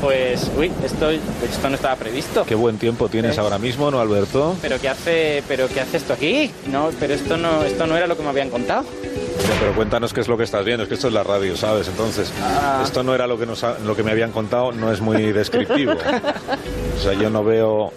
Pues, 0.00 0.48
uy, 0.56 0.70
esto, 0.84 1.10
esto 1.10 1.68
no 1.68 1.74
estaba 1.74 1.96
previsto. 1.96 2.44
Qué 2.46 2.54
buen 2.54 2.78
tiempo 2.78 3.08
tienes 3.08 3.36
¿Eh? 3.36 3.40
ahora 3.40 3.58
mismo, 3.58 3.90
¿no, 3.90 3.98
Alberto? 4.00 4.54
Pero 4.62 4.78
qué 4.80 4.88
hace, 4.88 5.42
pero 5.48 5.66
qué 5.68 5.80
hace 5.80 5.96
esto 5.96 6.12
aquí? 6.12 6.52
No, 6.70 6.90
pero 7.00 7.14
esto 7.14 7.36
no, 7.36 7.64
esto 7.64 7.84
no 7.86 7.96
era 7.96 8.06
lo 8.06 8.16
que 8.16 8.22
me 8.22 8.28
habían 8.28 8.48
contado. 8.48 8.84
Ya, 8.84 9.54
pero 9.60 9.74
cuéntanos 9.74 10.12
qué 10.14 10.20
es 10.20 10.28
lo 10.28 10.36
que 10.36 10.44
estás 10.44 10.64
viendo, 10.64 10.84
es 10.84 10.88
que 10.88 10.94
esto 10.94 11.08
es 11.08 11.14
la 11.14 11.24
radio, 11.24 11.56
¿sabes? 11.56 11.88
Entonces, 11.88 12.32
Ah. 12.40 12.80
esto 12.84 13.02
no 13.02 13.12
era 13.12 13.26
lo 13.26 13.38
que, 13.38 13.46
nos 13.46 13.64
lo 13.84 13.96
que 13.96 14.04
me 14.04 14.12
habían 14.12 14.30
contado, 14.30 14.70
no 14.70 14.92
es 14.92 15.00
muy 15.00 15.32
descriptivo. 15.32 15.92
o 16.96 17.00
sea, 17.00 17.14
yo 17.14 17.28
no 17.28 17.42
veo... 17.42 17.92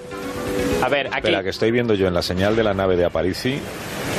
A 0.82 0.90
ver, 0.90 1.08
aquí. 1.08 1.18
Espera, 1.18 1.44
que 1.44 1.50
estoy 1.50 1.72
viendo 1.72 1.94
yo 1.94 2.08
en 2.08 2.14
la 2.14 2.22
señal 2.22 2.56
de 2.56 2.64
la 2.64 2.74
nave 2.74 2.96
de 2.98 3.06
Aparici, 3.06 3.60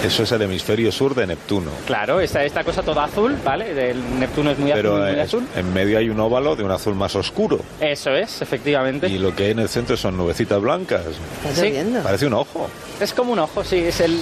eso 0.04 0.22
es 0.24 0.32
el 0.32 0.42
hemisferio 0.42 0.90
sur 0.90 1.14
de 1.14 1.26
Neptuno. 1.26 1.70
Claro, 1.86 2.20
esta, 2.20 2.44
esta 2.44 2.64
cosa 2.64 2.82
toda 2.82 3.04
azul, 3.04 3.36
¿vale? 3.44 3.90
El 3.90 4.18
Neptuno 4.18 4.50
es 4.50 4.58
muy 4.58 4.70
azul, 4.72 4.82
Pero 4.82 4.96
muy 4.98 5.10
eh, 5.10 5.20
azul. 5.20 5.46
en 5.54 5.72
medio 5.72 5.98
hay 5.98 6.08
un 6.10 6.18
óvalo 6.18 6.56
de 6.56 6.64
un 6.64 6.70
azul 6.72 6.94
más 6.94 7.14
oscuro. 7.14 7.60
Eso 7.80 8.10
es, 8.10 8.42
efectivamente. 8.42 9.06
Y 9.08 9.18
lo 9.18 9.34
que 9.34 9.44
hay 9.44 9.50
en 9.52 9.60
el 9.60 9.68
centro 9.68 9.96
son 9.96 10.16
nubecitas 10.16 10.60
blancas. 10.60 11.02
Sí. 11.54 11.72
Parece 12.02 12.26
un 12.26 12.34
ojo. 12.34 12.68
Es 13.00 13.12
como 13.12 13.32
un 13.32 13.38
ojo, 13.38 13.62
sí, 13.64 13.76
es 13.78 14.00
el... 14.00 14.18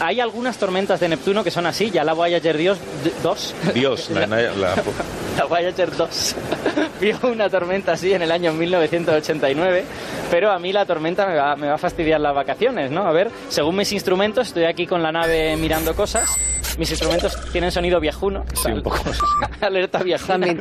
Hay 0.00 0.20
algunas 0.20 0.58
tormentas 0.58 1.00
de 1.00 1.08
Neptuno 1.08 1.42
que 1.42 1.50
son 1.50 1.64
así, 1.66 1.90
ya 1.90 2.04
la 2.04 2.12
Voyager 2.12 2.56
Dios 2.58 2.78
2. 3.22 3.54
Dios, 3.74 4.10
la, 4.14 4.26
la- 4.26 4.42
La 4.52 4.74
Voyager 5.48 5.96
2 5.96 6.36
vio 7.00 7.18
una 7.24 7.48
tormenta 7.48 7.92
así 7.92 8.12
en 8.12 8.22
el 8.22 8.30
año 8.30 8.52
1989, 8.52 9.84
pero 10.30 10.50
a 10.50 10.58
mí 10.58 10.72
la 10.72 10.86
tormenta 10.86 11.56
me 11.56 11.66
va 11.66 11.74
a 11.74 11.78
fastidiar 11.78 12.20
las 12.20 12.34
vacaciones, 12.34 12.90
¿no? 12.90 13.06
A 13.06 13.12
ver, 13.12 13.30
según 13.48 13.76
mis 13.76 13.92
instrumentos, 13.92 14.48
estoy 14.48 14.64
aquí 14.64 14.86
con 14.86 15.02
la 15.02 15.12
nave 15.12 15.56
mirando 15.56 15.94
cosas. 15.94 16.38
Mis 16.78 16.90
instrumentos 16.90 17.36
tienen 17.52 17.70
sonido 17.70 18.00
viejuno. 18.00 18.44
Sí, 18.54 18.70
un 18.70 18.82
poco. 18.82 18.98
Alerta 19.60 19.98
viejuna. 20.02 20.46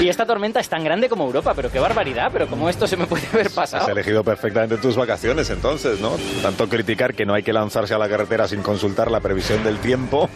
Y 0.00 0.08
esta 0.08 0.26
tormenta 0.26 0.60
es 0.60 0.68
tan 0.68 0.84
grande 0.84 1.08
como 1.08 1.24
Europa, 1.24 1.54
pero 1.54 1.70
qué 1.70 1.78
barbaridad, 1.78 2.30
pero 2.32 2.46
cómo 2.46 2.68
esto 2.68 2.86
se 2.86 2.96
me 2.96 3.06
puede 3.06 3.26
haber 3.32 3.46
Has 3.46 3.52
pasado. 3.52 3.88
elegido 3.88 4.22
perfectamente 4.24 4.76
tus 4.76 4.96
vacaciones 4.96 5.48
entonces, 5.50 6.00
¿no? 6.00 6.12
Tanto 6.42 6.68
criticar 6.68 7.14
que 7.14 7.24
no 7.24 7.34
hay 7.34 7.42
que 7.42 7.52
lanzarse 7.52 7.94
a 7.94 7.98
la 7.98 8.08
carretera 8.08 8.46
sin 8.48 8.62
consultar 8.62 9.10
la 9.10 9.20
previsión 9.20 9.62
del 9.64 9.78
tiempo 9.78 10.28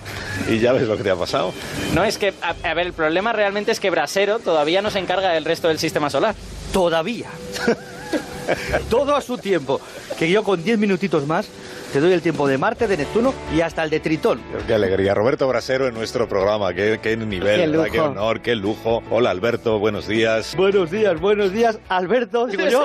y 0.48 0.58
ya 0.58 0.72
ves 0.72 0.88
lo 0.88 0.96
que 0.96 1.02
te 1.02 1.10
ha 1.10 1.16
pasado. 1.16 1.52
No, 1.94 2.04
es 2.04 2.18
que, 2.18 2.32
a, 2.42 2.54
a 2.68 2.74
ver, 2.74 2.86
el 2.86 2.92
problema 2.92 3.32
realmente 3.32 3.72
es 3.72 3.80
que 3.80 3.90
Brasero 3.90 4.38
todavía 4.38 4.80
no 4.82 4.90
se 4.90 4.98
encarga 4.98 5.30
del 5.32 5.44
resto 5.44 5.68
del 5.68 5.78
sistema 5.78 6.08
solar. 6.10 6.34
Todavía. 6.72 7.28
Todo 8.90 9.14
a 9.14 9.20
su 9.20 9.38
tiempo. 9.38 9.80
Que 10.18 10.30
yo 10.30 10.42
con 10.42 10.62
10 10.62 10.78
minutitos 10.78 11.26
más 11.26 11.46
te 11.92 12.00
doy 12.00 12.12
el 12.12 12.20
tiempo 12.22 12.46
de 12.46 12.58
Marte, 12.58 12.86
de 12.86 12.96
Neptuno 12.96 13.32
y 13.54 13.60
hasta 13.60 13.82
el 13.84 13.90
de 13.90 14.00
Tritón. 14.00 14.40
Qué 14.66 14.74
alegría. 14.74 15.14
Roberto 15.14 15.48
Brasero 15.48 15.86
en 15.86 15.94
nuestro 15.94 16.28
programa. 16.28 16.72
Qué, 16.74 16.98
qué 17.02 17.16
nivel, 17.16 17.60
Qué 17.60 17.66
¿verdad? 17.66 17.84
lujo. 17.84 17.92
qué 17.92 18.00
honor, 18.00 18.40
qué 18.40 18.54
lujo. 18.54 19.02
Hola 19.10 19.30
Alberto, 19.30 19.78
buenos 19.78 20.06
días. 20.06 20.54
Buenos 20.56 20.90
días, 20.90 21.18
buenos 21.20 21.52
días, 21.52 21.78
Alberto, 21.88 22.46
digo 22.46 22.68
yo. 22.68 22.84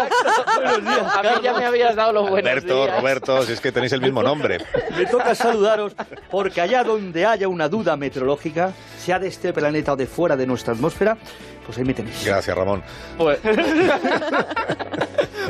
buenos 0.55 0.81
días, 0.81 1.15
A 1.15 1.21
mí 1.21 1.29
ya 1.43 1.53
me 1.53 1.65
habías 1.65 1.95
dado 1.95 2.13
los 2.13 2.29
buenos 2.29 2.49
Alberto, 2.49 2.83
días. 2.85 2.97
Roberto, 2.99 3.43
si 3.43 3.53
es 3.53 3.59
que 3.59 3.71
tenéis 3.71 3.91
el 3.91 4.01
mismo 4.01 4.23
nombre. 4.23 4.59
Me 4.97 5.05
toca 5.05 5.35
saludaros 5.35 5.93
porque 6.31 6.61
allá 6.61 6.83
donde 6.83 7.25
haya 7.25 7.47
una 7.47 7.67
duda 7.69 7.95
meteorológica, 7.97 8.71
sea 8.97 9.19
de 9.19 9.27
este 9.27 9.51
planeta 9.53 9.93
o 9.93 9.95
de 9.95 10.07
fuera 10.07 10.37
de 10.37 10.47
nuestra 10.47 10.73
atmósfera, 10.73 11.17
pues 11.65 11.77
ahí 11.77 11.85
me 11.85 11.93
tenéis. 11.93 12.25
Gracias, 12.25 12.57
Ramón. 12.57 12.81
Pues, 13.17 13.39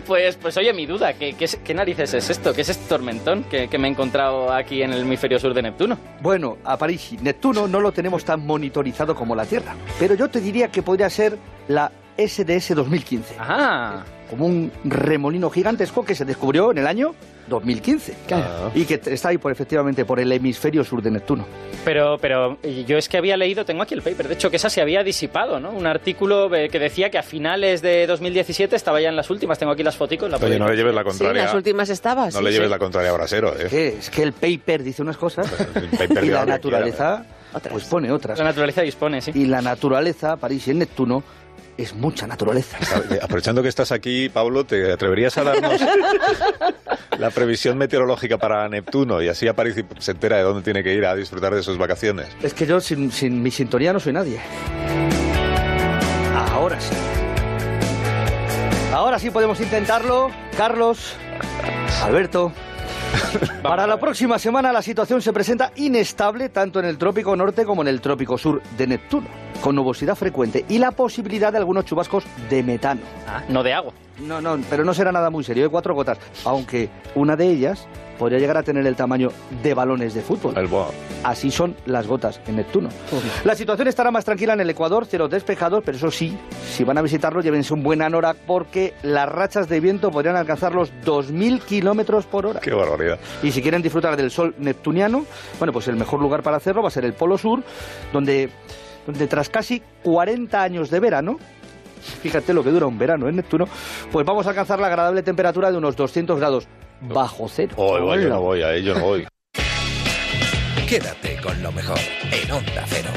pues, 0.08 0.36
pues 0.38 0.58
oye, 0.58 0.74
mi 0.74 0.86
duda, 0.86 1.14
¿qué, 1.14 1.34
qué, 1.34 1.46
es- 1.46 1.58
qué 1.64 1.74
narices 1.74 2.14
es 2.14 2.30
esto? 2.30 2.54
¿Qué 2.54 2.62
es 2.62 2.70
este 2.70 2.88
tormentón 2.88 3.44
que, 3.46 3.68
que 3.68 3.78
me 3.78 3.88
he 3.88 3.92
encontrado 3.92 4.52
aquí 4.52 4.82
en 4.84 4.94
el 4.94 5.02
hemisferio 5.02 5.40
sur 5.40 5.54
de 5.54 5.62
Neptuno? 5.62 5.98
Bueno, 6.22 6.58
a 6.64 6.78
París, 6.78 7.14
Neptuno 7.22 7.68
no 7.68 7.80
lo 7.80 7.92
tenemos 7.92 8.26
tan 8.26 8.46
monitorizado 8.46 9.16
como 9.16 9.36
la 9.36 9.46
Tierra, 9.46 9.76
pero 10.00 10.16
yo 10.16 10.30
te 10.30 10.42
diría 10.42 10.70
que 10.70 10.82
podría 10.82 11.10
ser 11.10 11.38
la 11.68 11.92
SDS 12.18 12.76
2015. 12.76 13.36
Ah. 13.40 14.04
Como 14.30 14.46
un 14.46 14.72
remolino 14.84 15.50
gigantesco 15.50 16.04
que 16.04 16.16
se 16.16 16.26
descubrió 16.26 16.72
en 16.72 16.80
el 16.80 16.88
año 16.88 17.14
2015. 17.48 18.16
Claro. 18.28 18.72
Y 18.74 18.86
que 18.86 19.00
está 19.06 19.30
ahí 19.30 19.38
por, 19.38 19.52
efectivamente 19.52 20.06
por 20.06 20.20
el 20.20 20.32
hemisferio 20.32 20.84
sur 20.84 21.02
de 21.02 21.12
Neptuno. 21.12 21.46
Pero, 21.84 22.18
pero 22.20 22.58
yo 22.62 22.98
es 22.98 23.10
que 23.10 23.18
había 23.18 23.36
leído, 23.38 23.66
tengo 23.66 23.84
aquí 23.84 23.94
el 23.94 24.02
paper, 24.02 24.28
de 24.28 24.34
hecho 24.36 24.50
que 24.50 24.56
esa 24.56 24.70
se 24.70 24.82
había 24.82 25.04
disipado, 25.04 25.60
¿no? 25.60 25.72
Un 25.72 25.86
artículo 25.86 26.54
eh, 26.56 26.70
que 26.70 26.80
decía 26.80 27.10
que 27.10 27.18
a 27.18 27.24
finales 27.24 27.82
de 27.82 28.08
2017 28.08 28.76
estaba 28.76 29.02
ya 29.02 29.10
en 29.10 29.16
las 29.16 29.30
últimas, 29.30 29.60
tengo 29.60 29.72
aquí 29.72 29.84
las 29.84 29.98
foticos. 29.98 30.30
La 30.30 30.38
Oye, 30.38 30.58
no 30.60 30.68
le 30.68 30.76
lleves 30.76 30.96
la 30.96 31.04
contraria. 31.04 31.52
últimas 31.54 31.90
estabas. 31.90 32.34
No 32.34 32.42
le 32.42 32.52
lleves 32.52 32.70
la 32.70 32.80
contraria 32.80 33.12
a 33.12 33.14
Brasero, 33.14 33.54
¿eh? 33.60 33.68
¿Qué? 33.70 33.88
Es 34.00 34.10
que 34.10 34.24
el 34.24 34.34
paper 34.34 34.84
dice 34.84 35.02
unas 35.02 35.18
cosas 35.18 35.48
y 35.92 35.98
la 35.98 36.40
lo 36.40 36.46
que 36.46 36.52
naturaleza 36.52 37.26
pues 37.70 37.86
pone 37.86 38.12
otras. 38.12 38.38
La 38.38 38.46
naturaleza 38.46 38.82
dispone, 38.82 39.22
sí. 39.22 39.32
Y 39.36 39.46
la 39.46 39.62
naturaleza, 39.62 40.38
París 40.38 40.68
y 40.68 40.72
en 40.72 40.80
Neptuno, 40.80 41.24
es 41.78 41.94
mucha 41.94 42.28
naturaleza. 42.28 42.78
Aprovechando 43.22 43.62
que 43.62 43.70
estás 43.70 43.92
aquí, 43.92 44.30
Pablo, 44.30 44.66
¿te 44.66 44.92
atreverías 44.92 45.38
a 45.38 45.44
darnos 45.44 45.82
la 47.18 47.30
previsión 47.32 47.78
meteorológica 47.78 48.38
para 48.38 48.68
Neptuno? 48.70 49.22
Y 49.22 49.28
así 49.28 49.48
Aparici 49.48 49.84
se 50.00 50.12
entera 50.12 50.38
de 50.38 50.44
dónde 50.44 50.64
tiene 50.64 50.84
que 50.84 50.94
ir 50.94 51.06
a 51.06 51.16
disfrutar 51.16 51.54
de 51.54 51.64
sus 51.64 51.78
vacaciones. 51.78 52.28
Es 52.42 52.54
que 52.54 52.66
yo 52.66 52.80
sin, 52.80 53.12
sin 53.12 53.42
mi 53.42 53.52
sintonía 53.52 53.94
no 53.94 54.00
soy 54.00 54.14
nadie. 54.14 54.40
Ahora 56.52 56.80
sí. 56.80 56.96
Ahora 58.94 59.18
sí 59.20 59.32
podemos 59.32 59.60
intentarlo. 59.60 60.30
Carlos, 60.56 61.16
Alberto. 62.04 62.54
Para 63.64 63.88
la 63.88 64.00
próxima 64.00 64.40
semana 64.40 64.72
la 64.72 64.82
situación 64.82 65.22
se 65.22 65.34
presenta 65.34 65.72
inestable 65.76 66.50
tanto 66.50 66.80
en 66.80 66.86
el 66.86 66.98
trópico 66.98 67.36
norte 67.36 67.66
como 67.66 67.82
en 67.82 67.88
el 67.88 68.02
trópico 68.02 68.38
sur 68.38 68.62
de 68.78 68.88
Neptuno, 68.88 69.28
con 69.62 69.76
nubosidad 69.76 70.16
frecuente 70.16 70.66
y 70.68 70.78
la 70.78 70.92
posibilidad 70.92 71.52
de 71.52 71.60
algunos 71.60 71.86
chubascos 71.86 72.24
de 72.50 72.64
metano. 72.64 73.02
Ah, 73.28 73.44
no 73.50 73.64
de 73.64 73.74
agua. 73.74 73.94
No, 74.20 74.42
no, 74.42 74.60
pero 74.70 74.84
no 74.84 74.94
será 74.94 75.12
nada 75.12 75.30
muy 75.30 75.44
serio, 75.44 75.64
hay 75.64 75.70
cuatro 75.70 75.96
gotas. 75.96 76.20
Aunque 76.46 76.90
una 77.16 77.36
de 77.36 77.48
ellas 77.48 77.88
podría 78.18 78.40
llegar 78.40 78.58
a 78.58 78.64
tener 78.64 78.86
el 78.86 78.96
tamaño 78.96 79.30
de 79.62 79.74
balones 79.74 80.14
de 80.14 80.22
fútbol. 80.22 80.54
Así 81.24 81.52
son 81.52 81.76
las 81.86 82.08
gotas 82.08 82.40
en 82.48 82.58
Neptuno. 82.58 82.90
La 83.44 83.56
situación 83.56 83.88
estará 83.88 84.12
más 84.12 84.26
tranquila 84.26 84.54
en 84.54 84.62
el 84.62 84.70
Ecuador, 84.70 85.06
cielos 85.06 85.30
despejados, 85.30 85.84
pero 85.84 85.98
eso 85.98 86.12
sí, 86.12 86.38
si 86.70 86.84
van 86.84 86.98
a 86.98 87.02
visitarlo, 87.02 87.42
llévense 87.42 87.74
un 87.74 87.84
buen 87.84 88.02
anorak 88.02 88.38
porque 88.46 88.94
las 89.04 89.28
rachas 89.28 89.68
de 89.68 89.80
viento 89.80 90.12
podrían 90.12 90.36
alcanzar 90.36 90.74
los 90.74 90.94
2.000 91.04 91.62
kilómetros 91.62 92.26
por 92.26 92.46
hora. 92.46 92.60
Qué 92.60 92.74
barbaridad. 92.74 93.20
Y 93.42 93.52
si 93.52 93.62
quieren 93.62 93.82
disfrutar 93.82 94.16
del 94.16 94.32
sol 94.32 94.56
neptuniano, 94.58 95.26
bueno, 95.60 95.74
pues 95.74 95.88
el 95.88 95.96
mejor 95.96 96.22
lugar 96.22 96.44
para 96.44 96.58
hacerlo 96.58 96.82
va 96.82 96.90
a 96.90 96.92
ser 96.92 97.06
el 97.06 97.14
Polo 97.14 97.38
Sur, 97.38 97.64
donde, 98.12 98.50
donde 99.06 99.28
tras 99.28 99.50
casi 99.50 99.82
40 100.04 100.62
años 100.62 100.90
de 100.90 101.00
verano, 101.00 101.38
fíjate 102.04 102.54
lo 102.54 102.64
que 102.64 102.70
dura 102.70 102.86
un 102.86 102.98
verano 102.98 103.28
en 103.28 103.36
Neptuno, 103.36 103.68
pues 104.12 104.26
vamos 104.26 104.46
a 104.46 104.50
alcanzar 104.50 104.80
la 104.80 104.88
agradable 104.88 105.24
temperatura 105.24 105.72
de 105.72 105.78
unos 105.78 105.96
200 105.96 106.40
grados 106.40 106.68
bajo 107.02 107.48
cero. 107.50 107.74
Hoy 107.78 108.02
voy, 108.02 108.24
yo 108.24 108.30
no 108.30 108.42
voy, 108.42 108.62
a 108.62 108.74
ello 108.74 108.96
no 108.96 109.02
voy. 109.02 109.28
Quédate 110.88 111.40
con 111.42 111.62
lo 111.64 111.72
mejor 111.72 111.98
en 112.32 112.52
Onda 112.52 112.86
Cero. 112.88 113.10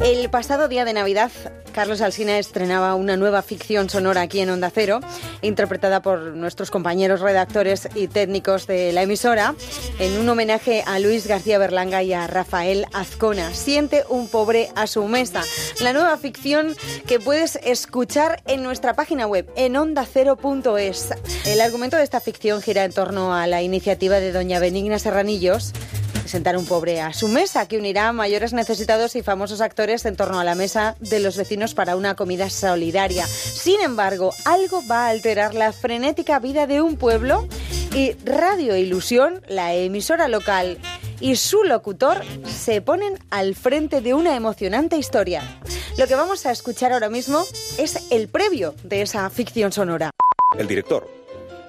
El 0.00 0.30
pasado 0.30 0.68
día 0.68 0.84
de 0.84 0.92
Navidad, 0.92 1.32
Carlos 1.72 2.00
Alsina 2.02 2.38
estrenaba 2.38 2.94
una 2.94 3.16
nueva 3.16 3.42
ficción 3.42 3.90
sonora 3.90 4.20
aquí 4.20 4.38
en 4.38 4.48
Onda 4.48 4.70
Cero, 4.72 5.00
interpretada 5.42 6.02
por 6.02 6.36
nuestros 6.36 6.70
compañeros 6.70 7.20
redactores 7.20 7.88
y 7.96 8.06
técnicos 8.06 8.68
de 8.68 8.92
la 8.92 9.02
emisora, 9.02 9.56
en 9.98 10.16
un 10.20 10.28
homenaje 10.28 10.84
a 10.86 11.00
Luis 11.00 11.26
García 11.26 11.58
Berlanga 11.58 12.04
y 12.04 12.12
a 12.12 12.28
Rafael 12.28 12.86
Azcona. 12.92 13.52
Siente 13.54 14.04
un 14.08 14.28
pobre 14.28 14.68
a 14.76 14.86
su 14.86 15.04
mesa. 15.08 15.42
La 15.80 15.92
nueva 15.92 16.16
ficción 16.16 16.76
que 17.08 17.18
puedes 17.18 17.56
escuchar 17.56 18.40
en 18.46 18.62
nuestra 18.62 18.94
página 18.94 19.26
web, 19.26 19.50
en 19.56 19.76
ondacero.es. 19.76 21.08
El 21.44 21.60
argumento 21.60 21.96
de 21.96 22.04
esta 22.04 22.20
ficción 22.20 22.62
gira 22.62 22.84
en 22.84 22.92
torno 22.92 23.34
a 23.34 23.48
la 23.48 23.62
iniciativa 23.62 24.20
de 24.20 24.30
doña 24.30 24.60
Benigna 24.60 25.00
Serranillos 25.00 25.72
sentar 26.28 26.56
un 26.56 26.66
pobre 26.66 27.00
a 27.00 27.12
su 27.12 27.28
mesa, 27.28 27.66
que 27.66 27.78
unirá 27.78 28.08
a 28.08 28.12
mayores 28.12 28.52
necesitados 28.52 29.16
y 29.16 29.22
famosos 29.22 29.60
actores 29.60 30.04
en 30.04 30.16
torno 30.16 30.38
a 30.38 30.44
la 30.44 30.54
mesa 30.54 30.96
de 31.00 31.20
los 31.20 31.36
vecinos 31.36 31.74
para 31.74 31.96
una 31.96 32.14
comida 32.14 32.50
solidaria. 32.50 33.26
Sin 33.26 33.80
embargo, 33.80 34.32
algo 34.44 34.82
va 34.86 35.06
a 35.06 35.10
alterar 35.10 35.54
la 35.54 35.72
frenética 35.72 36.38
vida 36.38 36.66
de 36.66 36.82
un 36.82 36.96
pueblo 36.96 37.48
y 37.94 38.12
Radio 38.24 38.76
Ilusión, 38.76 39.42
la 39.48 39.74
emisora 39.74 40.28
local, 40.28 40.78
y 41.20 41.36
su 41.36 41.64
locutor 41.64 42.22
se 42.46 42.80
ponen 42.80 43.18
al 43.30 43.54
frente 43.54 44.00
de 44.00 44.14
una 44.14 44.36
emocionante 44.36 44.96
historia. 44.96 45.42
Lo 45.96 46.06
que 46.06 46.14
vamos 46.14 46.46
a 46.46 46.52
escuchar 46.52 46.92
ahora 46.92 47.08
mismo 47.08 47.44
es 47.76 48.10
el 48.10 48.28
previo 48.28 48.74
de 48.84 49.02
esa 49.02 49.28
ficción 49.30 49.72
sonora. 49.72 50.10
El 50.56 50.68
director, 50.68 51.08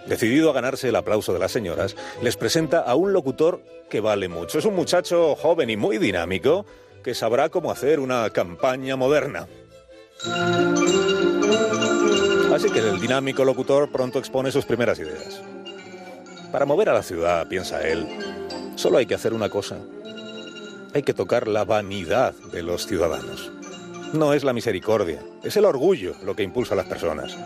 decidido 0.09 0.49
a 0.49 0.53
ganarse 0.53 0.89
el 0.89 0.95
aplauso 0.95 1.31
de 1.31 1.39
las 1.39 1.51
señoras, 1.51 1.95
les 2.21 2.35
presenta 2.35 2.81
a 2.81 2.95
un 2.95 3.13
locutor 3.13 3.61
que 3.89 4.01
vale 4.01 4.27
mucho. 4.27 4.59
Es 4.59 4.65
un 4.65 4.75
muchacho 4.75 5.35
joven 5.35 5.69
y 5.69 5.77
muy 5.77 5.99
dinámico 5.99 6.65
que 7.03 7.13
sabrá 7.13 7.49
cómo 7.49 7.71
hacer 7.71 7.99
una 7.99 8.29
campaña 8.31 8.95
moderna. 8.95 9.47
Así 12.53 12.69
que 12.71 12.79
el 12.79 12.99
dinámico 12.99 13.45
locutor 13.45 13.91
pronto 13.91 14.19
expone 14.19 14.51
sus 14.51 14.65
primeras 14.65 14.99
ideas. 14.99 15.41
Para 16.51 16.65
mover 16.65 16.89
a 16.89 16.93
la 16.93 17.03
ciudad, 17.03 17.47
piensa 17.47 17.87
él, 17.87 18.07
solo 18.75 18.97
hay 18.97 19.05
que 19.05 19.13
hacer 19.13 19.33
una 19.33 19.49
cosa. 19.49 19.77
Hay 20.95 21.03
que 21.03 21.13
tocar 21.13 21.47
la 21.47 21.63
vanidad 21.63 22.33
de 22.51 22.63
los 22.63 22.87
ciudadanos. 22.87 23.51
No 24.11 24.33
es 24.33 24.43
la 24.43 24.53
misericordia, 24.53 25.21
es 25.43 25.55
el 25.55 25.65
orgullo 25.65 26.15
lo 26.23 26.35
que 26.35 26.41
impulsa 26.41 26.73
a 26.73 26.77
las 26.77 26.87
personas. 26.87 27.37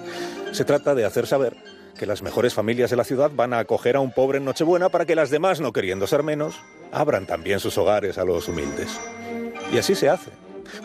Se 0.54 0.64
trata 0.64 0.96
de 0.96 1.04
hacer 1.04 1.28
saber 1.28 1.58
que 1.98 2.06
las 2.06 2.22
mejores 2.22 2.54
familias 2.54 2.90
de 2.90 2.96
la 2.96 3.04
ciudad 3.04 3.32
van 3.34 3.54
a 3.54 3.60
acoger 3.60 3.96
a 3.96 4.00
un 4.00 4.12
pobre 4.12 4.38
en 4.38 4.46
Nochebuena 4.46 4.90
para 4.90 5.06
que 5.06 5.16
las 5.16 5.30
demás, 5.30 5.62
no 5.62 5.74
queriendo 5.74 6.08
ser 6.08 6.24
menos, 6.24 6.60
abran 6.92 7.26
también 7.26 7.60
sus 7.60 7.78
hogares 7.78 8.18
a 8.18 8.26
los 8.26 8.48
humildes. 8.48 9.00
Y 9.72 9.78
así 9.78 9.96
se 9.96 10.10
hace. 10.10 10.32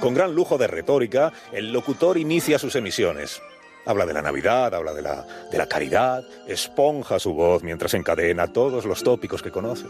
Con 0.01 0.15
gran 0.15 0.35
lujo 0.35 0.59
de 0.59 0.67
retórica, 0.67 1.33
el 1.53 1.73
locutor 1.73 2.19
inicia 2.19 2.59
sus 2.59 2.75
emisiones. 2.77 3.41
Habla 3.87 4.07
de 4.07 4.13
la 4.13 4.23
Navidad, 4.23 4.75
habla 4.75 4.93
de 4.93 5.03
la, 5.03 5.27
de 5.51 5.59
la 5.59 5.67
caridad, 5.67 6.23
esponja 6.47 7.19
su 7.19 7.33
voz 7.33 7.63
mientras 7.63 7.95
encadena 7.95 8.53
todos 8.53 8.85
los 8.85 9.03
tópicos 9.03 9.43
que 9.43 9.51
conoce. 9.51 9.87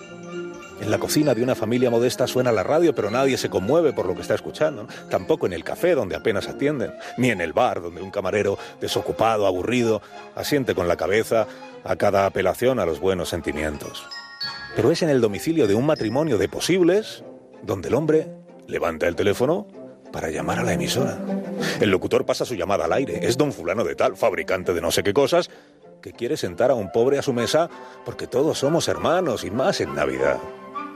En 0.81 0.91
la 0.91 0.99
cocina 0.99 1.35
de 1.35 1.43
una 1.43 1.55
familia 1.55 1.91
modesta 1.91 2.27
suena 2.27 2.53
la 2.53 2.63
radio, 2.63 2.95
pero 2.95 3.11
nadie 3.11 3.37
se 3.37 3.51
conmueve 3.51 3.93
por 3.93 4.07
lo 4.07 4.15
que 4.15 4.23
está 4.23 4.35
escuchando. 4.35 4.87
Tampoco 5.11 5.47
en 5.47 5.53
el 5.53 5.65
café, 5.65 5.95
donde 5.95 6.15
apenas 6.15 6.49
atienden. 6.49 6.93
Ni 7.17 7.31
en 7.31 7.41
el 7.41 7.53
bar, 7.53 7.83
donde 7.83 8.01
un 8.01 8.11
camarero 8.11 8.59
desocupado, 8.81 9.47
aburrido, 9.47 10.01
asiente 10.37 10.75
con 10.75 10.87
la 10.87 10.97
cabeza 10.97 11.47
a 11.85 11.97
cada 11.97 12.27
apelación 12.27 12.79
a 12.79 12.87
los 12.87 13.01
buenos 13.01 13.29
sentimientos. 13.29 14.07
Pero 14.77 14.93
es 14.93 15.03
en 15.03 15.11
el 15.11 15.21
domicilio 15.21 15.67
de 15.67 15.75
un 15.75 15.87
matrimonio 15.87 16.39
de 16.39 16.49
posibles 16.49 17.25
donde 17.63 17.89
el 17.89 17.95
hombre 17.95 18.29
levanta 18.69 19.09
el 19.09 19.17
teléfono 19.17 19.67
para 20.13 20.31
llamar 20.31 20.61
a 20.61 20.63
la 20.63 20.75
emisora. 20.75 21.19
El 21.81 21.91
locutor 21.91 22.25
pasa 22.25 22.45
su 22.45 22.55
llamada 22.55 22.85
al 22.85 22.93
aire. 22.93 23.27
Es 23.27 23.37
don 23.37 23.53
fulano 23.53 23.85
de 23.85 23.95
tal, 23.95 24.17
fabricante 24.17 24.73
de 24.73 24.81
no 24.81 24.91
sé 24.91 25.03
qué 25.03 25.13
cosas, 25.13 25.51
que 26.01 26.13
quiere 26.13 26.37
sentar 26.37 26.71
a 26.71 26.75
un 26.75 26.93
pobre 26.93 27.19
a 27.19 27.23
su 27.23 27.33
mesa 27.33 27.69
porque 28.05 28.27
todos 28.27 28.59
somos 28.59 28.89
hermanos 28.89 29.45
y 29.45 29.51
más 29.51 29.81
en 29.81 29.95
Navidad. 29.95 30.39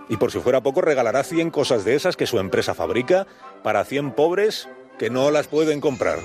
Y 0.09 0.17
por 0.17 0.31
si 0.31 0.41
fuera 0.41 0.63
poco, 0.63 0.81
regalará 0.81 1.25
100 1.25 1.51
cosas 1.51 1.85
de 1.85 1.95
esas 1.95 2.17
que 2.17 2.27
su 2.27 2.39
empresa 2.39 2.75
fabrica 2.75 3.27
para 3.63 3.85
100 3.85 4.13
pobres 4.13 4.69
que 4.99 5.11
no 5.11 5.31
las 5.31 5.47
pueden 5.47 5.81
comprar. 5.81 6.19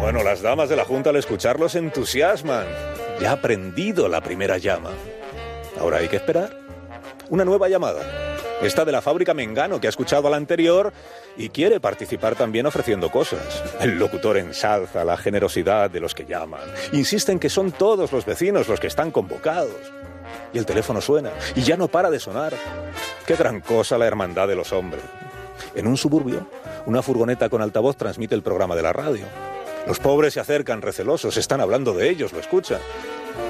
Bueno, 0.00 0.22
las 0.22 0.40
damas 0.40 0.68
de 0.68 0.76
la 0.76 0.84
Junta 0.84 1.10
al 1.10 1.16
escucharlos 1.16 1.74
entusiasman. 1.74 2.66
Ya 3.20 3.32
ha 3.32 3.40
prendido 3.40 4.08
la 4.08 4.20
primera 4.20 4.58
llama. 4.58 4.90
Ahora 5.80 5.98
hay 5.98 6.08
que 6.08 6.16
esperar. 6.16 6.56
Una 7.28 7.44
nueva 7.44 7.68
llamada. 7.68 8.02
Esta 8.62 8.84
de 8.84 8.92
la 8.92 9.02
fábrica 9.02 9.34
Mengano, 9.34 9.80
que 9.80 9.86
ha 9.86 9.90
escuchado 9.90 10.28
a 10.28 10.30
la 10.30 10.38
anterior 10.38 10.92
y 11.36 11.50
quiere 11.50 11.78
participar 11.78 12.36
también 12.36 12.64
ofreciendo 12.64 13.10
cosas. 13.10 13.62
El 13.80 13.98
locutor 13.98 14.38
ensalza 14.38 15.04
la 15.04 15.16
generosidad 15.16 15.90
de 15.90 16.00
los 16.00 16.14
que 16.14 16.24
llaman. 16.24 16.62
Insisten 16.92 17.38
que 17.38 17.50
son 17.50 17.72
todos 17.72 18.12
los 18.12 18.24
vecinos 18.24 18.68
los 18.68 18.80
que 18.80 18.86
están 18.86 19.10
convocados. 19.10 19.92
Y 20.52 20.58
el 20.58 20.66
teléfono 20.66 21.00
suena 21.00 21.30
y 21.54 21.62
ya 21.62 21.76
no 21.76 21.88
para 21.88 22.10
de 22.10 22.20
sonar. 22.20 22.54
Qué 23.26 23.36
gran 23.36 23.60
cosa 23.60 23.98
la 23.98 24.06
hermandad 24.06 24.48
de 24.48 24.54
los 24.54 24.72
hombres. 24.72 25.02
En 25.74 25.86
un 25.86 25.96
suburbio, 25.96 26.46
una 26.86 27.02
furgoneta 27.02 27.48
con 27.48 27.62
altavoz 27.62 27.96
transmite 27.96 28.34
el 28.34 28.42
programa 28.42 28.76
de 28.76 28.82
la 28.82 28.92
radio. 28.92 29.24
Los 29.86 29.98
pobres 29.98 30.34
se 30.34 30.40
acercan 30.40 30.82
recelosos, 30.82 31.36
están 31.36 31.60
hablando 31.60 31.92
de 31.94 32.10
ellos, 32.10 32.32
lo 32.32 32.40
escuchan. 32.40 32.80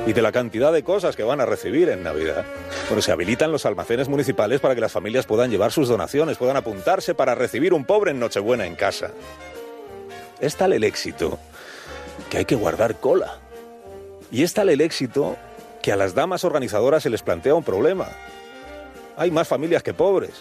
Y 0.06 0.12
de 0.12 0.22
la 0.22 0.32
cantidad 0.32 0.72
de 0.72 0.82
cosas 0.82 1.16
que 1.16 1.22
van 1.22 1.40
a 1.40 1.46
recibir 1.46 1.88
en 1.88 2.02
Navidad. 2.02 2.44
Bueno, 2.88 3.02
se 3.02 3.12
habilitan 3.12 3.52
los 3.52 3.66
almacenes 3.66 4.08
municipales 4.08 4.60
para 4.60 4.74
que 4.74 4.80
las 4.80 4.92
familias 4.92 5.26
puedan 5.26 5.50
llevar 5.50 5.72
sus 5.72 5.88
donaciones, 5.88 6.36
puedan 6.36 6.56
apuntarse 6.56 7.14
para 7.14 7.34
recibir 7.34 7.72
un 7.72 7.84
pobre 7.84 8.10
en 8.10 8.20
Nochebuena 8.20 8.66
en 8.66 8.74
casa. 8.74 9.10
Es 10.40 10.56
tal 10.56 10.72
el 10.72 10.84
éxito 10.84 11.38
que 12.30 12.38
hay 12.38 12.44
que 12.44 12.54
guardar 12.54 12.96
cola. 12.96 13.38
Y 14.30 14.42
es 14.42 14.52
tal 14.52 14.68
el 14.68 14.80
éxito 14.80 15.36
que 15.86 15.92
a 15.92 15.96
las 15.96 16.16
damas 16.16 16.42
organizadoras 16.42 17.04
se 17.04 17.10
les 17.10 17.22
plantea 17.22 17.54
un 17.54 17.62
problema. 17.62 18.08
Hay 19.16 19.30
más 19.30 19.46
familias 19.46 19.84
que 19.84 19.94
pobres. 19.94 20.32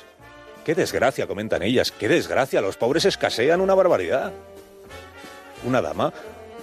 Qué 0.63 0.73
desgracia, 0.73 1.27
comentan 1.27 1.61
ellas, 1.61 1.91
qué 1.91 2.07
desgracia, 2.07 2.61
los 2.61 2.77
pobres 2.77 3.05
escasean 3.05 3.61
una 3.61 3.75
barbaridad. 3.75 4.33
Una 5.63 5.83
dama 5.83 6.11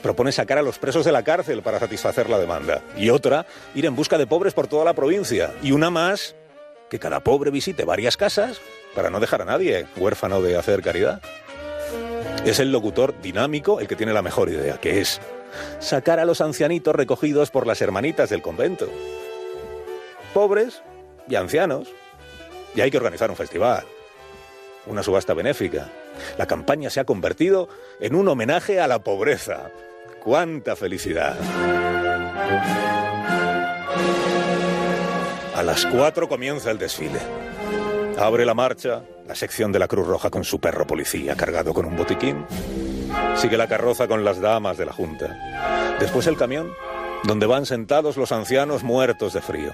propone 0.02 0.32
sacar 0.32 0.59
a 0.59 0.62
los 0.62 0.80
presos 0.80 1.04
de 1.04 1.12
la 1.12 1.22
cárcel 1.22 1.62
para 1.62 1.78
satisfacer 1.78 2.28
la 2.28 2.40
demanda. 2.40 2.82
Y 2.96 3.10
otra, 3.10 3.46
ir 3.76 3.86
en 3.86 3.94
busca 3.94 4.18
de 4.18 4.26
pobres 4.26 4.52
por 4.52 4.66
toda 4.66 4.84
la 4.84 4.94
provincia. 4.94 5.54
Y 5.62 5.70
una 5.70 5.88
más, 5.88 6.34
que 6.90 6.98
cada 6.98 7.20
pobre 7.20 7.52
visite 7.52 7.84
varias 7.84 8.16
casas 8.16 8.60
para 8.96 9.10
no 9.10 9.20
dejar 9.20 9.42
a 9.42 9.44
nadie 9.44 9.86
huérfano 9.96 10.42
de 10.42 10.59
hacer 10.59 10.82
caridad. 10.82 11.22
Es 12.44 12.59
el 12.59 12.72
locutor 12.72 13.14
dinámico 13.22 13.78
el 13.78 13.86
que 13.86 13.94
tiene 13.94 14.12
la 14.12 14.22
mejor 14.22 14.48
idea, 14.48 14.78
que 14.80 15.00
es 15.00 15.20
sacar 15.80 16.20
a 16.20 16.24
los 16.24 16.40
ancianitos 16.40 16.94
recogidos 16.94 17.50
por 17.50 17.66
las 17.66 17.80
hermanitas 17.82 18.30
del 18.30 18.42
convento. 18.42 18.88
Pobres 20.34 20.82
y 21.28 21.34
ancianos. 21.34 21.88
Y 22.74 22.80
hay 22.80 22.90
que 22.90 22.96
organizar 22.96 23.30
un 23.30 23.36
festival, 23.36 23.84
una 24.86 25.02
subasta 25.02 25.34
benéfica. 25.34 25.90
La 26.38 26.46
campaña 26.46 26.88
se 26.88 27.00
ha 27.00 27.04
convertido 27.04 27.68
en 28.00 28.14
un 28.14 28.28
homenaje 28.28 28.80
a 28.80 28.86
la 28.86 29.00
pobreza. 29.04 29.70
¡Cuánta 30.22 30.76
felicidad! 30.76 31.36
A 35.54 35.62
las 35.62 35.84
cuatro 35.86 36.28
comienza 36.28 36.70
el 36.70 36.78
desfile. 36.78 37.20
Abre 38.18 38.46
la 38.46 38.54
marcha 38.54 39.02
la 39.26 39.34
sección 39.34 39.72
de 39.72 39.78
la 39.78 39.88
Cruz 39.88 40.06
Roja 40.06 40.30
con 40.30 40.44
su 40.44 40.60
perro 40.60 40.86
policía 40.86 41.36
cargado 41.36 41.72
con 41.72 41.86
un 41.86 41.96
botiquín. 41.96 42.44
Sigue 43.36 43.56
la 43.56 43.68
carroza 43.68 44.09
con 44.09 44.24
las 44.24 44.40
damas 44.40 44.76
de 44.76 44.86
la 44.86 44.93
Junta. 44.93 45.97
Después 45.98 46.26
el 46.26 46.36
camión, 46.36 46.72
donde 47.24 47.47
van 47.47 47.66
sentados 47.66 48.16
los 48.16 48.32
ancianos 48.32 48.82
muertos 48.82 49.32
de 49.32 49.40
frío. 49.40 49.72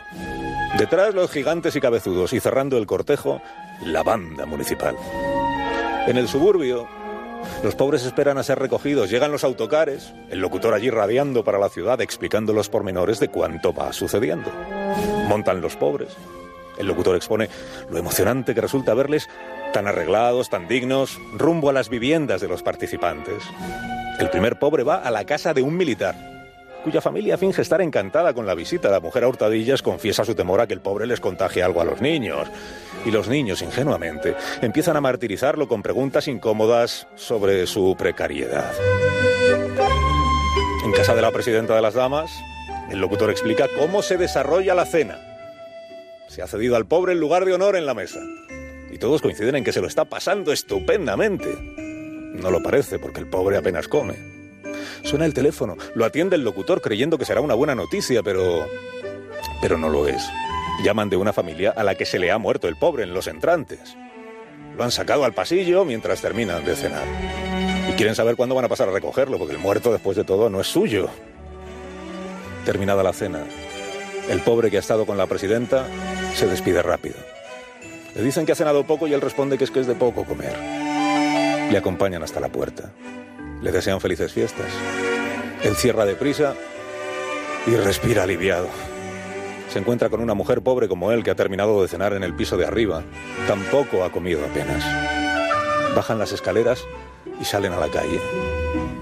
Detrás 0.76 1.14
los 1.14 1.30
gigantes 1.30 1.74
y 1.76 1.80
cabezudos 1.80 2.32
y 2.32 2.40
cerrando 2.40 2.76
el 2.76 2.86
cortejo, 2.86 3.40
la 3.84 4.02
banda 4.02 4.46
municipal. 4.46 4.96
En 6.06 6.16
el 6.16 6.28
suburbio, 6.28 6.86
los 7.62 7.74
pobres 7.74 8.04
esperan 8.04 8.38
a 8.38 8.42
ser 8.42 8.58
recogidos, 8.58 9.10
llegan 9.10 9.32
los 9.32 9.44
autocares, 9.44 10.12
el 10.30 10.40
locutor 10.40 10.74
allí 10.74 10.90
radiando 10.90 11.44
para 11.44 11.58
la 11.58 11.68
ciudad, 11.68 12.00
explicando 12.00 12.52
los 12.52 12.68
pormenores 12.68 13.20
de 13.20 13.28
cuánto 13.28 13.72
va 13.72 13.92
sucediendo. 13.92 14.50
Montan 15.28 15.60
los 15.60 15.76
pobres. 15.76 16.16
El 16.78 16.86
locutor 16.86 17.16
expone 17.16 17.48
lo 17.90 17.98
emocionante 17.98 18.54
que 18.54 18.60
resulta 18.60 18.94
verles 18.94 19.28
tan 19.72 19.86
arreglados, 19.86 20.50
tan 20.50 20.68
dignos, 20.68 21.18
rumbo 21.34 21.70
a 21.70 21.72
las 21.72 21.88
viviendas 21.88 22.40
de 22.40 22.48
los 22.48 22.62
participantes. 22.62 23.42
El 24.18 24.30
primer 24.30 24.58
pobre 24.58 24.82
va 24.82 24.96
a 24.96 25.10
la 25.10 25.24
casa 25.24 25.54
de 25.54 25.62
un 25.62 25.76
militar, 25.76 26.14
cuya 26.84 27.00
familia 27.00 27.38
finge 27.38 27.62
estar 27.62 27.80
encantada 27.80 28.34
con 28.34 28.46
la 28.46 28.54
visita. 28.54 28.90
La 28.90 29.00
mujer 29.00 29.24
a 29.24 29.28
hurtadillas 29.28 29.82
confiesa 29.82 30.24
su 30.24 30.34
temor 30.34 30.60
a 30.60 30.66
que 30.66 30.74
el 30.74 30.80
pobre 30.80 31.06
les 31.06 31.20
contagie 31.20 31.62
algo 31.62 31.80
a 31.80 31.84
los 31.84 32.00
niños. 32.00 32.48
Y 33.04 33.10
los 33.10 33.28
niños, 33.28 33.62
ingenuamente, 33.62 34.34
empiezan 34.60 34.96
a 34.96 35.00
martirizarlo 35.00 35.68
con 35.68 35.82
preguntas 35.82 36.28
incómodas 36.28 37.06
sobre 37.14 37.66
su 37.66 37.94
precariedad. 37.96 38.72
En 40.84 40.92
casa 40.92 41.14
de 41.14 41.22
la 41.22 41.30
presidenta 41.30 41.74
de 41.74 41.82
las 41.82 41.94
damas, 41.94 42.30
el 42.90 42.98
locutor 42.98 43.30
explica 43.30 43.66
cómo 43.78 44.02
se 44.02 44.16
desarrolla 44.16 44.74
la 44.74 44.86
cena. 44.86 45.18
Se 46.28 46.42
ha 46.42 46.46
cedido 46.46 46.76
al 46.76 46.86
pobre 46.86 47.12
el 47.12 47.20
lugar 47.20 47.44
de 47.44 47.54
honor 47.54 47.76
en 47.76 47.86
la 47.86 47.94
mesa. 47.94 48.20
Todos 48.98 49.22
coinciden 49.22 49.56
en 49.56 49.64
que 49.64 49.72
se 49.72 49.80
lo 49.80 49.86
está 49.86 50.04
pasando 50.04 50.52
estupendamente. 50.52 51.48
No 52.34 52.50
lo 52.50 52.62
parece, 52.62 52.98
porque 52.98 53.20
el 53.20 53.28
pobre 53.28 53.56
apenas 53.56 53.86
come. 53.86 54.14
Suena 55.04 55.24
el 55.24 55.34
teléfono, 55.34 55.76
lo 55.94 56.04
atiende 56.04 56.36
el 56.36 56.42
locutor 56.42 56.80
creyendo 56.80 57.16
que 57.16 57.24
será 57.24 57.40
una 57.40 57.54
buena 57.54 57.74
noticia, 57.74 58.22
pero... 58.22 58.66
pero 59.62 59.78
no 59.78 59.88
lo 59.88 60.08
es. 60.08 60.22
Llaman 60.84 61.10
de 61.10 61.16
una 61.16 61.32
familia 61.32 61.72
a 61.76 61.84
la 61.84 61.94
que 61.94 62.04
se 62.04 62.18
le 62.18 62.30
ha 62.30 62.38
muerto 62.38 62.68
el 62.68 62.76
pobre 62.76 63.04
en 63.04 63.14
los 63.14 63.28
entrantes. 63.28 63.96
Lo 64.76 64.84
han 64.84 64.90
sacado 64.90 65.24
al 65.24 65.32
pasillo 65.32 65.84
mientras 65.84 66.20
terminan 66.20 66.64
de 66.64 66.74
cenar. 66.74 67.06
Y 67.88 67.92
quieren 67.92 68.14
saber 68.14 68.36
cuándo 68.36 68.54
van 68.54 68.64
a 68.64 68.68
pasar 68.68 68.88
a 68.88 68.92
recogerlo, 68.92 69.38
porque 69.38 69.54
el 69.54 69.60
muerto, 69.60 69.92
después 69.92 70.16
de 70.16 70.24
todo, 70.24 70.50
no 70.50 70.60
es 70.60 70.66
suyo. 70.66 71.08
Terminada 72.64 73.02
la 73.02 73.12
cena, 73.12 73.44
el 74.28 74.40
pobre 74.40 74.70
que 74.70 74.76
ha 74.76 74.80
estado 74.80 75.06
con 75.06 75.16
la 75.16 75.26
presidenta 75.26 75.86
se 76.34 76.46
despide 76.46 76.82
rápido. 76.82 77.16
Le 78.18 78.24
dicen 78.24 78.44
que 78.44 78.50
ha 78.50 78.56
cenado 78.56 78.82
poco 78.82 79.06
y 79.06 79.14
él 79.14 79.20
responde 79.20 79.56
que 79.56 79.62
es 79.62 79.70
que 79.70 79.78
es 79.78 79.86
de 79.86 79.94
poco 79.94 80.24
comer. 80.24 80.52
Le 81.70 81.78
acompañan 81.78 82.20
hasta 82.24 82.40
la 82.40 82.48
puerta. 82.48 82.90
Le 83.62 83.70
desean 83.70 84.00
felices 84.00 84.32
fiestas. 84.32 84.66
Él 85.62 85.76
cierra 85.76 86.04
deprisa 86.04 86.56
y 87.68 87.76
respira 87.76 88.24
aliviado. 88.24 88.66
Se 89.72 89.78
encuentra 89.78 90.08
con 90.08 90.20
una 90.20 90.34
mujer 90.34 90.62
pobre 90.62 90.88
como 90.88 91.12
él 91.12 91.22
que 91.22 91.30
ha 91.30 91.36
terminado 91.36 91.80
de 91.80 91.86
cenar 91.86 92.12
en 92.12 92.24
el 92.24 92.34
piso 92.34 92.56
de 92.56 92.66
arriba. 92.66 93.04
Tampoco 93.46 94.02
ha 94.02 94.10
comido 94.10 94.44
apenas. 94.44 94.84
Bajan 95.94 96.18
las 96.18 96.32
escaleras 96.32 96.84
y 97.40 97.44
salen 97.44 97.72
a 97.72 97.78
la 97.78 97.88
calle. 97.88 98.18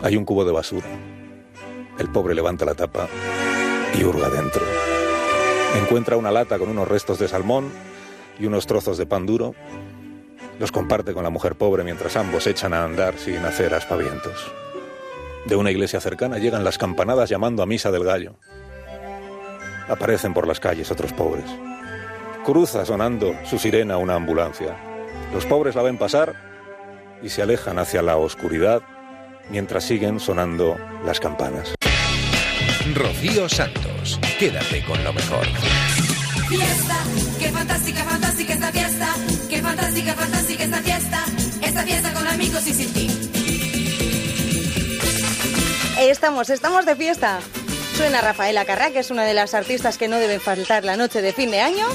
Hay 0.03 0.19
un 0.19 0.27
cubo 0.27 0.45
de 0.45 0.53
basura. 0.53 0.89
El 1.99 2.11
pobre 2.11 2.35
levanta 2.35 2.67
la 2.67 2.75
tapa 2.75 3.09
y 3.99 4.05
hurga 4.05 4.29
dentro. 4.29 4.61
Encuentra 5.81 6.19
una 6.19 6.31
lata 6.31 6.59
con 6.59 6.69
unos 6.69 6.87
restos 6.87 7.19
de 7.19 7.29
salmón 7.29 7.73
y 8.39 8.47
unos 8.47 8.67
trozos 8.67 8.99
de 8.99 9.07
pan 9.07 9.27
duro. 9.27 9.55
Los 10.59 10.73
comparte 10.73 11.13
con 11.13 11.25
la 11.25 11.31
mujer 11.31 11.57
pobre 11.57 11.85
mientras 11.85 12.17
ambos 12.17 12.47
echan 12.47 12.73
a 12.73 12.85
andar 12.85 13.19
sin 13.19 13.39
hacer 13.39 13.75
aspavientos. 13.75 14.53
De 15.47 15.57
una 15.57 15.71
iglesia 15.71 16.01
cercana 16.01 16.39
llegan 16.39 16.65
las 16.65 16.79
campanadas 16.79 17.29
llamando 17.29 17.63
a 17.63 17.67
misa 17.67 17.91
del 17.91 18.05
gallo. 18.05 18.37
Aparecen 19.89 20.35
por 20.35 20.47
las 20.47 20.59
calles 20.59 20.91
otros 20.91 21.13
pobres. 21.13 21.45
Cruza 22.45 22.85
sonando 22.85 23.35
su 23.45 23.59
sirena 23.59 23.97
una 23.97 24.15
ambulancia. 24.15 24.77
Los 25.33 25.47
pobres 25.47 25.75
la 25.75 25.83
ven 25.83 25.99
pasar 25.99 26.35
y 27.23 27.29
se 27.29 27.43
alejan 27.43 27.79
hacia 27.79 28.03
la 28.03 28.17
oscuridad 28.17 28.83
mientras 29.51 29.85
siguen 29.85 30.21
sonando 30.21 30.77
las 31.05 31.21
campanas. 31.21 31.75
Rocío 32.95 33.49
Santos, 33.49 34.21
quédate 34.39 34.85
con 34.85 35.03
lo 35.03 35.13
mejor. 35.13 35.47
Fiesta, 36.49 37.05
fantástica, 38.27 38.55
esta 38.55 38.73
fiesta. 38.73 39.15
Qué 39.49 39.63
fantástica, 39.63 40.15
fantástica 40.15 40.65
esta 40.65 40.79
fiesta. 40.79 41.25
Esta 41.63 41.83
fiesta 41.85 42.13
con 42.13 42.27
amigos 42.27 42.67
y 42.67 42.75
sin 42.75 42.93
ti. 42.93 43.31
Estamos, 45.99 46.51
estamos 46.51 46.85
de 46.85 46.97
fiesta. 46.97 47.39
Suena 47.97 48.21
Rafaela 48.21 48.67
Carrá, 48.67 48.91
que 48.91 48.99
es 48.99 49.11
una 49.11 49.25
de 49.25 49.33
las 49.33 49.55
artistas 49.55 49.97
que 49.97 50.07
no 50.07 50.19
deben 50.19 50.39
faltar 50.39 50.85
la 50.85 50.99
noche 50.99 51.23
de 51.23 51.33
fin 51.33 51.51
de 51.51 51.63
año. 51.63 51.87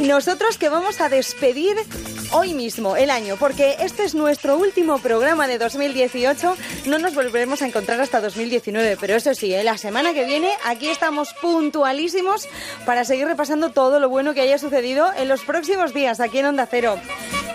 Y 0.00 0.08
nosotros 0.08 0.56
que 0.56 0.70
vamos 0.70 1.02
a 1.02 1.10
despedir 1.10 1.76
hoy 2.32 2.54
mismo 2.54 2.96
el 2.96 3.10
año, 3.10 3.36
porque 3.36 3.76
este 3.80 4.04
es 4.04 4.14
nuestro 4.14 4.56
último 4.56 4.98
programa 4.98 5.46
de 5.46 5.58
2018. 5.58 6.56
No 6.86 6.98
nos 6.98 7.14
volveremos 7.14 7.60
a 7.60 7.66
encontrar 7.66 8.00
hasta 8.00 8.22
2019, 8.22 8.96
pero 8.98 9.14
eso 9.14 9.34
sí, 9.34 9.52
¿eh? 9.52 9.62
la 9.62 9.76
semana 9.76 10.14
que 10.14 10.24
viene 10.24 10.50
aquí 10.64 10.88
estamos 10.88 11.34
puntualísimos 11.34 12.48
para 12.86 13.04
seguir 13.04 13.26
repasando 13.26 13.68
todo 13.68 14.00
lo 14.00 14.08
bueno 14.08 14.32
que 14.32 14.40
haya 14.40 14.56
sucedido 14.56 15.12
en 15.18 15.28
los 15.28 15.42
próximos 15.42 15.92
días 15.92 16.18
aquí 16.20 16.38
en 16.38 16.46
Onda 16.46 16.66
Cero. 16.70 16.98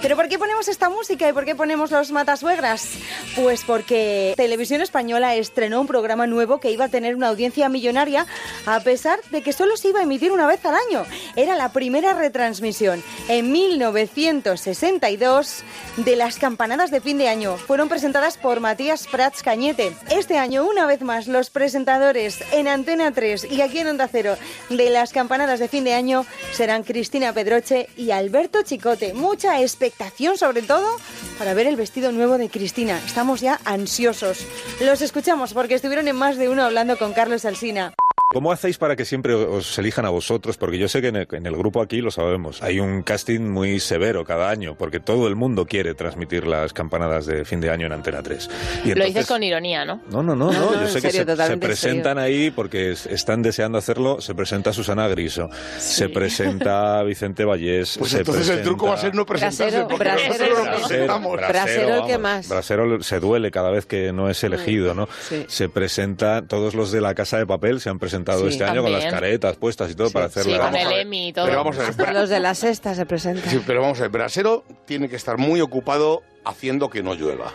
¿Pero 0.02 0.16
por 0.16 0.28
qué 0.28 0.40
ponemos 0.40 0.68
esta 0.68 0.90
música 0.90 1.30
y 1.30 1.34
por 1.34 1.46
qué 1.46 1.54
ponemos 1.54 1.92
los 1.92 2.12
matasuegras? 2.12 2.88
Pues 3.36 3.64
porque 3.64 4.34
Televisión 4.36 4.82
Española 4.82 5.36
estrenó 5.36 5.80
un 5.80 5.86
programa 5.86 6.26
nuevo 6.26 6.60
que 6.60 6.72
iba 6.72 6.86
a 6.86 6.90
tener 6.90 7.16
una 7.16 7.28
audiencia 7.28 7.70
millonaria 7.70 8.26
a 8.66 8.80
pesar 8.80 9.20
de 9.30 9.44
que 9.44 9.54
solo 9.54 9.78
se 9.78 9.90
iba 9.90 10.00
a 10.00 10.04
emitir 10.04 10.32
una 10.32 10.48
vez 10.48 10.66
al 10.66 10.74
año. 10.74 11.06
Era 11.36 11.56
la 11.56 11.72
primera 11.72 12.16
retransmisión 12.16 13.04
en 13.28 13.52
1962 13.52 15.64
de 15.98 16.16
las 16.16 16.40
campanadas 16.40 16.90
de 16.90 17.00
fin 17.00 17.20
de 17.20 17.30
año. 17.30 17.58
Fueron 17.58 17.88
presentadas 17.88 18.38
por 18.38 18.60
Matías 18.60 19.06
Prats 19.06 19.44
Cañete. 19.44 19.96
Este 20.10 20.40
año, 20.40 20.68
una 20.68 20.88
vez 20.88 21.04
más, 21.04 21.28
los 21.28 21.52
presentadores 21.52 22.40
en 22.52 22.68
Antena 22.68 23.12
3 23.12 23.52
y 23.52 23.62
aquí 23.62 23.78
en 23.78 23.90
Onda 23.90 24.10
Cero 24.12 24.36
de 24.70 24.90
las 24.90 25.14
campanadas 25.14 25.60
de 25.60 25.68
fin 25.68 25.84
de 25.84 25.94
año 25.94 26.26
serán 26.54 26.82
Cristina 26.82 27.34
Pedroche 27.34 27.88
y 27.96 28.10
Alberto 28.10 28.64
Chicote. 28.64 29.14
Mucha 29.14 29.62
expectativa 29.62 29.91
sobre 30.38 30.62
todo 30.62 30.98
para 31.38 31.54
ver 31.54 31.68
el 31.68 31.76
vestido 31.76 32.12
nuevo 32.12 32.38
de 32.38 32.50
Cristina. 32.50 33.00
Estamos 33.06 33.42
ya 33.42 33.60
ansiosos. 33.66 34.46
Los 34.80 35.02
escuchamos 35.02 35.54
porque 35.54 35.76
estuvieron 35.76 36.08
en 36.08 36.16
más 36.16 36.38
de 36.38 36.50
uno 36.50 36.64
hablando 36.64 36.98
con 36.98 37.14
Carlos 37.14 37.46
Alsina. 37.46 37.94
¿Cómo 38.32 38.54
hacéis 38.54 38.78
para 38.78 38.96
que 38.96 39.04
siempre 39.04 39.34
os 39.34 39.78
elijan 39.78 40.06
a 40.06 40.10
vosotros? 40.10 40.56
Porque 40.56 40.78
yo 40.78 40.88
sé 40.88 41.02
que 41.02 41.10
en 41.10 41.18
el, 41.18 41.28
en 41.30 41.46
el, 41.46 41.58
grupo 41.58 41.82
aquí 41.82 42.00
lo 42.00 42.12
sabemos. 42.12 42.64
Hay 42.64 42.80
un 42.80 43.02
casting 43.02 43.42
muy 43.42 43.82
severo 43.82 44.24
cada 44.24 44.50
año, 44.50 44.76
porque 44.76 45.02
todo 45.02 45.28
el 45.28 45.36
mundo 45.36 45.66
quiere 45.66 45.96
transmitir 45.96 46.48
las 46.48 46.72
campanadas 46.72 47.26
de 47.26 47.44
fin 47.44 47.60
de 47.60 47.70
año 47.70 47.88
en 47.88 47.92
Antena 47.92 48.24
3. 48.24 48.46
Y 48.46 48.52
entonces, 48.92 48.98
lo 48.98 49.06
dices 49.06 49.28
con 49.28 49.44
ironía, 49.44 49.84
¿no? 49.84 50.02
No, 50.10 50.24
no, 50.24 50.34
no. 50.34 50.50
no, 50.50 50.72
no 50.72 50.82
yo 50.82 50.88
sé 50.88 51.02
serio, 51.02 51.26
que 51.26 51.36
se, 51.36 51.46
se 51.46 51.58
presentan 51.58 52.18
ahí 52.18 52.52
porque 52.52 52.92
están 52.92 53.42
deseando 53.42 53.78
hacerlo. 53.78 54.22
Se 54.22 54.34
presenta 54.34 54.72
Susana 54.72 55.10
Griso, 55.10 55.50
sí. 55.78 55.96
se 55.96 56.08
presenta 56.08 57.04
Vicente 57.04 57.44
Vallés. 57.44 57.98
Pues 57.98 58.12
se 58.12 58.20
entonces 58.20 58.48
presenta... 58.48 58.62
el 58.62 58.66
truco 58.66 58.88
va 58.88 58.94
a 58.94 58.98
ser 58.98 59.14
no 59.14 59.26
presentarse. 59.26 59.72
Brasero, 59.72 59.98
brasero, 59.98 60.66
lo 60.66 60.72
presentamos. 60.72 61.34
Brasero, 61.34 61.50
brasero 61.50 61.96
el 61.96 62.08
que 62.08 62.18
más. 62.18 62.48
Brasero 62.48 63.04
se 63.04 63.20
duele 63.20 63.52
cada 63.52 63.72
vez 63.72 63.86
que 63.86 64.14
no 64.14 64.30
es 64.30 64.42
elegido, 64.46 64.94
¿no? 64.94 65.10
Sí. 65.28 65.44
Se 65.50 65.68
presenta, 65.68 66.44
todos 66.44 66.76
los 66.76 66.94
de 66.94 67.02
la 67.02 67.14
Casa 67.14 67.38
de 67.38 67.46
Papel 67.46 67.82
se 67.82 67.90
han 67.90 68.00
presentado 68.00 68.21
este 68.30 68.64
año 68.64 68.82
con 68.82 68.92
las 68.92 69.06
caretas 69.06 69.56
puestas 69.58 69.92
y 69.92 69.96
todo 69.96 70.08
sí, 70.08 70.14
para 70.14 70.26
hacer 70.26 70.44
sí, 70.44 70.56
con 70.58 70.76
el 70.76 70.92
Emmy 70.92 71.30
y 71.30 71.34
todo. 71.34 71.46
Pero 71.46 71.58
vamos 71.58 71.78
a 71.80 71.92
ver, 71.92 72.14
los 72.14 72.30
de 72.30 72.40
la 72.40 72.56
sexta 72.56 72.96
se 72.96 73.06
presentan. 73.06 73.50
Sí, 73.50 73.62
pero 73.66 73.82
vamos 73.82 74.00
a 74.00 74.04
ver, 74.04 74.12
Brasero 74.12 74.64
tiene 74.86 75.10
que 75.10 75.16
estar 75.16 75.38
muy 75.38 75.62
ocupado 75.62 76.24
haciendo 76.46 76.90
que 76.90 77.04
no 77.04 77.14
llueva. 77.14 77.52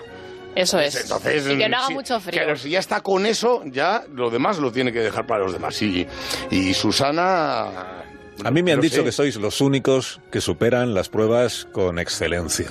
Eso 0.54 0.80
es. 0.80 1.02
Entonces, 1.02 1.46
y 1.46 1.58
que 1.58 1.68
no 1.68 1.76
haga 1.76 1.86
si, 1.88 1.94
mucho 1.94 2.18
frío. 2.18 2.42
Claro, 2.42 2.56
si 2.56 2.70
ya 2.70 2.78
está 2.78 3.02
con 3.02 3.26
eso, 3.26 3.62
ya 3.66 4.04
lo 4.12 4.30
demás 4.30 4.58
lo 4.58 4.72
tiene 4.72 4.92
que 4.92 5.00
dejar 5.00 5.26
para 5.26 5.44
los 5.44 5.52
demás. 5.52 5.80
Y, 5.82 6.06
y 6.50 6.72
Susana... 6.72 8.04
A 8.44 8.50
mí 8.50 8.62
me 8.62 8.72
han 8.72 8.80
dicho 8.80 8.96
sé. 8.96 9.04
que 9.04 9.12
sois 9.12 9.36
los 9.36 9.60
únicos 9.60 10.20
que 10.30 10.40
superan 10.40 10.94
las 10.94 11.08
pruebas 11.08 11.66
con 11.72 11.98
excelencia 11.98 12.70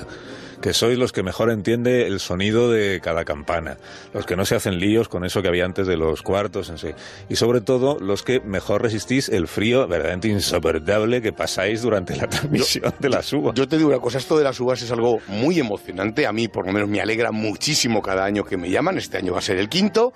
que 0.65 0.73
sois 0.73 0.97
los 0.97 1.11
que 1.11 1.21
mejor 1.21 1.51
entiende 1.51 2.07
el 2.07 2.19
sonido 2.19 2.71
de 2.71 2.99
cada 2.99 3.23
campana, 3.23 3.77
los 4.15 4.25
que 4.25 4.35
no 4.35 4.45
se 4.45 4.55
hacen 4.55 4.79
líos 4.79 5.07
con 5.09 5.23
eso 5.23 5.43
que 5.43 5.47
había 5.47 5.63
antes 5.63 5.85
de 5.85 5.95
los 5.95 6.23
cuartos 6.23 6.71
en 6.71 6.79
sí, 6.79 6.87
y 7.29 7.35
sobre 7.35 7.61
todo 7.61 7.99
los 7.99 8.23
que 8.23 8.39
mejor 8.39 8.81
resistís 8.81 9.29
el 9.29 9.47
frío 9.47 9.87
verdaderamente 9.87 10.29
insoportable 10.29 11.21
que 11.21 11.31
pasáis 11.33 11.83
durante 11.83 12.15
la 12.15 12.25
transmisión 12.29 12.95
de 12.97 13.09
las 13.09 13.31
uvas. 13.31 13.53
Yo 13.53 13.67
te 13.67 13.77
digo 13.77 13.89
una 13.89 13.99
cosa, 13.99 14.17
esto 14.17 14.39
de 14.39 14.43
las 14.43 14.59
uvas 14.59 14.81
es 14.81 14.89
algo 14.89 15.19
muy 15.27 15.59
emocionante, 15.59 16.25
a 16.25 16.31
mí 16.31 16.47
por 16.47 16.65
lo 16.65 16.73
menos 16.73 16.89
me 16.89 16.99
alegra 16.99 17.31
muchísimo 17.31 18.01
cada 18.01 18.25
año 18.25 18.43
que 18.43 18.57
me 18.57 18.71
llaman, 18.71 18.97
este 18.97 19.17
año 19.17 19.33
va 19.33 19.37
a 19.37 19.43
ser 19.43 19.57
el 19.57 19.69
quinto, 19.69 20.13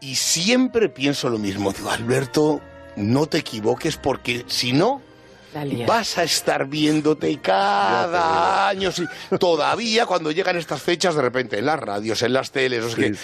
y 0.00 0.14
siempre 0.14 0.88
pienso 0.88 1.28
lo 1.28 1.36
mismo, 1.36 1.72
digo, 1.72 1.90
Alberto, 1.90 2.62
no 2.96 3.26
te 3.26 3.36
equivoques 3.36 3.98
porque 3.98 4.44
si 4.46 4.72
no 4.72 5.02
vas 5.86 6.18
a 6.18 6.24
estar 6.24 6.66
viéndote 6.66 7.38
cada 7.40 8.68
año. 8.68 8.92
sí. 8.92 9.04
Todavía 9.38 10.06
cuando 10.06 10.30
llegan 10.30 10.56
estas 10.56 10.82
fechas, 10.82 11.14
de 11.14 11.22
repente 11.22 11.58
en 11.58 11.66
las 11.66 11.78
radios, 11.80 12.22
en 12.22 12.32
las 12.32 12.50
teles, 12.50 12.84
os, 12.84 12.94
que- 12.94 13.14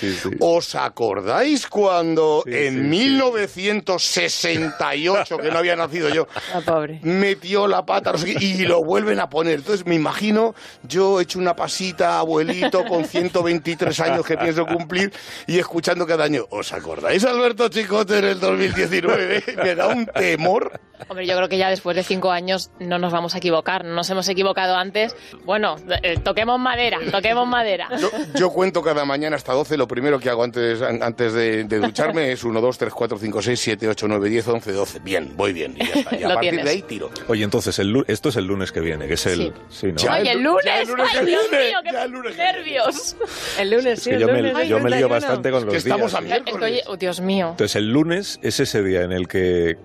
¿os 0.41 0.75
acordáis 0.75 1.67
cuando 1.67 2.43
en 2.47 2.89
1968, 2.89 5.39
que 5.39 5.51
no 5.51 5.59
había 5.59 5.77
nacido 5.77 6.09
yo, 6.09 6.27
metió 7.03 7.67
la 7.67 7.85
pata 7.85 8.13
no 8.13 8.19
sé 8.19 8.35
qué, 8.35 8.45
y 8.45 8.67
lo 8.67 8.83
vuelven 8.85 9.21
a 9.21 9.29
poner? 9.29 9.55
Entonces 9.61 9.87
me 9.87 9.95
imagino 9.95 10.55
yo 10.83 11.21
hecho 11.21 11.39
una 11.39 11.55
pasita, 11.57 12.19
abuelito, 12.19 12.85
con 12.85 13.05
123 13.05 14.01
años 14.01 14.27
que 14.27 14.37
pienso 14.37 14.67
cumplir 14.67 15.13
y 15.47 15.59
escuchando 15.59 16.07
cada 16.07 16.25
año, 16.25 16.47
¿os 16.51 16.73
acordáis 16.73 17.25
Alberto 17.25 17.69
Chicote 17.69 18.19
en 18.19 18.25
el 18.25 18.41
2019? 18.41 19.45
Me 19.63 19.75
da 19.75 19.89
un 19.89 20.07
temor. 20.07 20.81
Hombre, 21.09 21.27
yo 21.27 21.37
creo 21.37 21.49
que 21.49 21.59
ya 21.59 21.71
después 21.71 21.97
de 21.97 22.03
cinco 22.03 22.20
años 22.29 22.71
no 22.81 22.99
nos 22.99 23.13
vamos 23.13 23.35
a 23.35 23.39
equivocar. 23.39 23.85
No 23.85 23.95
nos 23.95 24.11
hemos 24.11 24.29
equivocado 24.29 24.75
antes. 24.77 25.15
Bueno, 25.45 25.77
eh, 26.03 26.19
toquemos 26.19 26.59
madera, 26.59 26.99
toquemos 27.13 27.47
madera. 27.47 27.89
Yo, 28.01 28.11
yo 28.35 28.51
cuento 28.51 28.83
cada 28.83 29.05
mañana 29.05 29.37
hasta 29.37 29.53
12. 29.53 29.77
Lo 29.77 29.87
primero 29.87 30.19
que 30.19 30.29
hago 30.29 30.43
antes, 30.43 30.83
an- 30.83 31.03
antes 31.03 31.33
de, 31.33 31.65
de 31.65 31.79
ducharme 31.79 32.33
es 32.33 32.43
1, 32.43 32.61
2, 32.61 32.79
3, 32.79 32.93
4, 32.93 33.19
5, 33.19 33.43
6, 33.43 33.61
7, 33.61 33.89
8, 33.89 34.09
9, 34.09 34.29
10, 34.29 34.49
11, 34.49 34.73
12. 34.73 34.99
Bien, 35.01 35.33
voy 35.37 35.53
bien. 35.53 35.77
Y 35.79 35.87
ya 35.87 35.95
está. 35.95 36.17
Y 36.17 36.25
a 36.25 36.29
Lo 36.29 36.35
partir 36.35 36.51
tienes. 36.51 36.65
de 36.65 36.71
ahí 36.73 36.83
tiro. 36.83 37.11
Oye, 37.29 37.45
entonces, 37.45 37.79
el, 37.79 38.05
esto 38.09 38.29
es 38.31 38.37
el 38.37 38.45
lunes 38.47 38.73
que 38.73 38.81
viene, 38.81 39.07
que 39.07 39.15
es 39.15 39.27
el... 39.27 39.53
Sí, 39.69 39.87
¿no? 39.89 39.97
Ya, 39.97 40.15
Oye, 40.21 40.33
el 40.33 40.43
lunes. 40.43 40.65
ya 40.65 40.81
el 40.81 40.89
lunes 40.89 41.07
Ay, 41.15 41.27
Dios 41.27 41.43
mío, 41.51 41.79
qué 41.85 41.93
nervios. 42.37 43.17
El 43.59 43.71
lunes, 43.71 43.87
Es 43.99 44.05
que 44.05 44.19
yo 44.19 44.27
me, 44.29 44.67
yo 44.69 44.81
me 44.81 44.91
lío 44.91 45.09
bastante 45.09 45.51
con 45.51 45.65
los 45.65 45.73
que 45.73 45.79
estamos 45.79 46.11
días. 46.13 46.15
a 46.15 46.19
¿eh? 46.37 46.43
miércoles. 46.43 46.83
Oh, 46.87 46.97
Dios 46.97 47.21
mío. 47.21 47.49
Entonces, 47.51 47.77
el 47.77 47.91
lunes 47.93 48.39
es 48.43 48.59
ese 48.61 48.83
día 48.83 49.03
en 49.03 49.13
el 49.13 49.29
que 49.29 49.77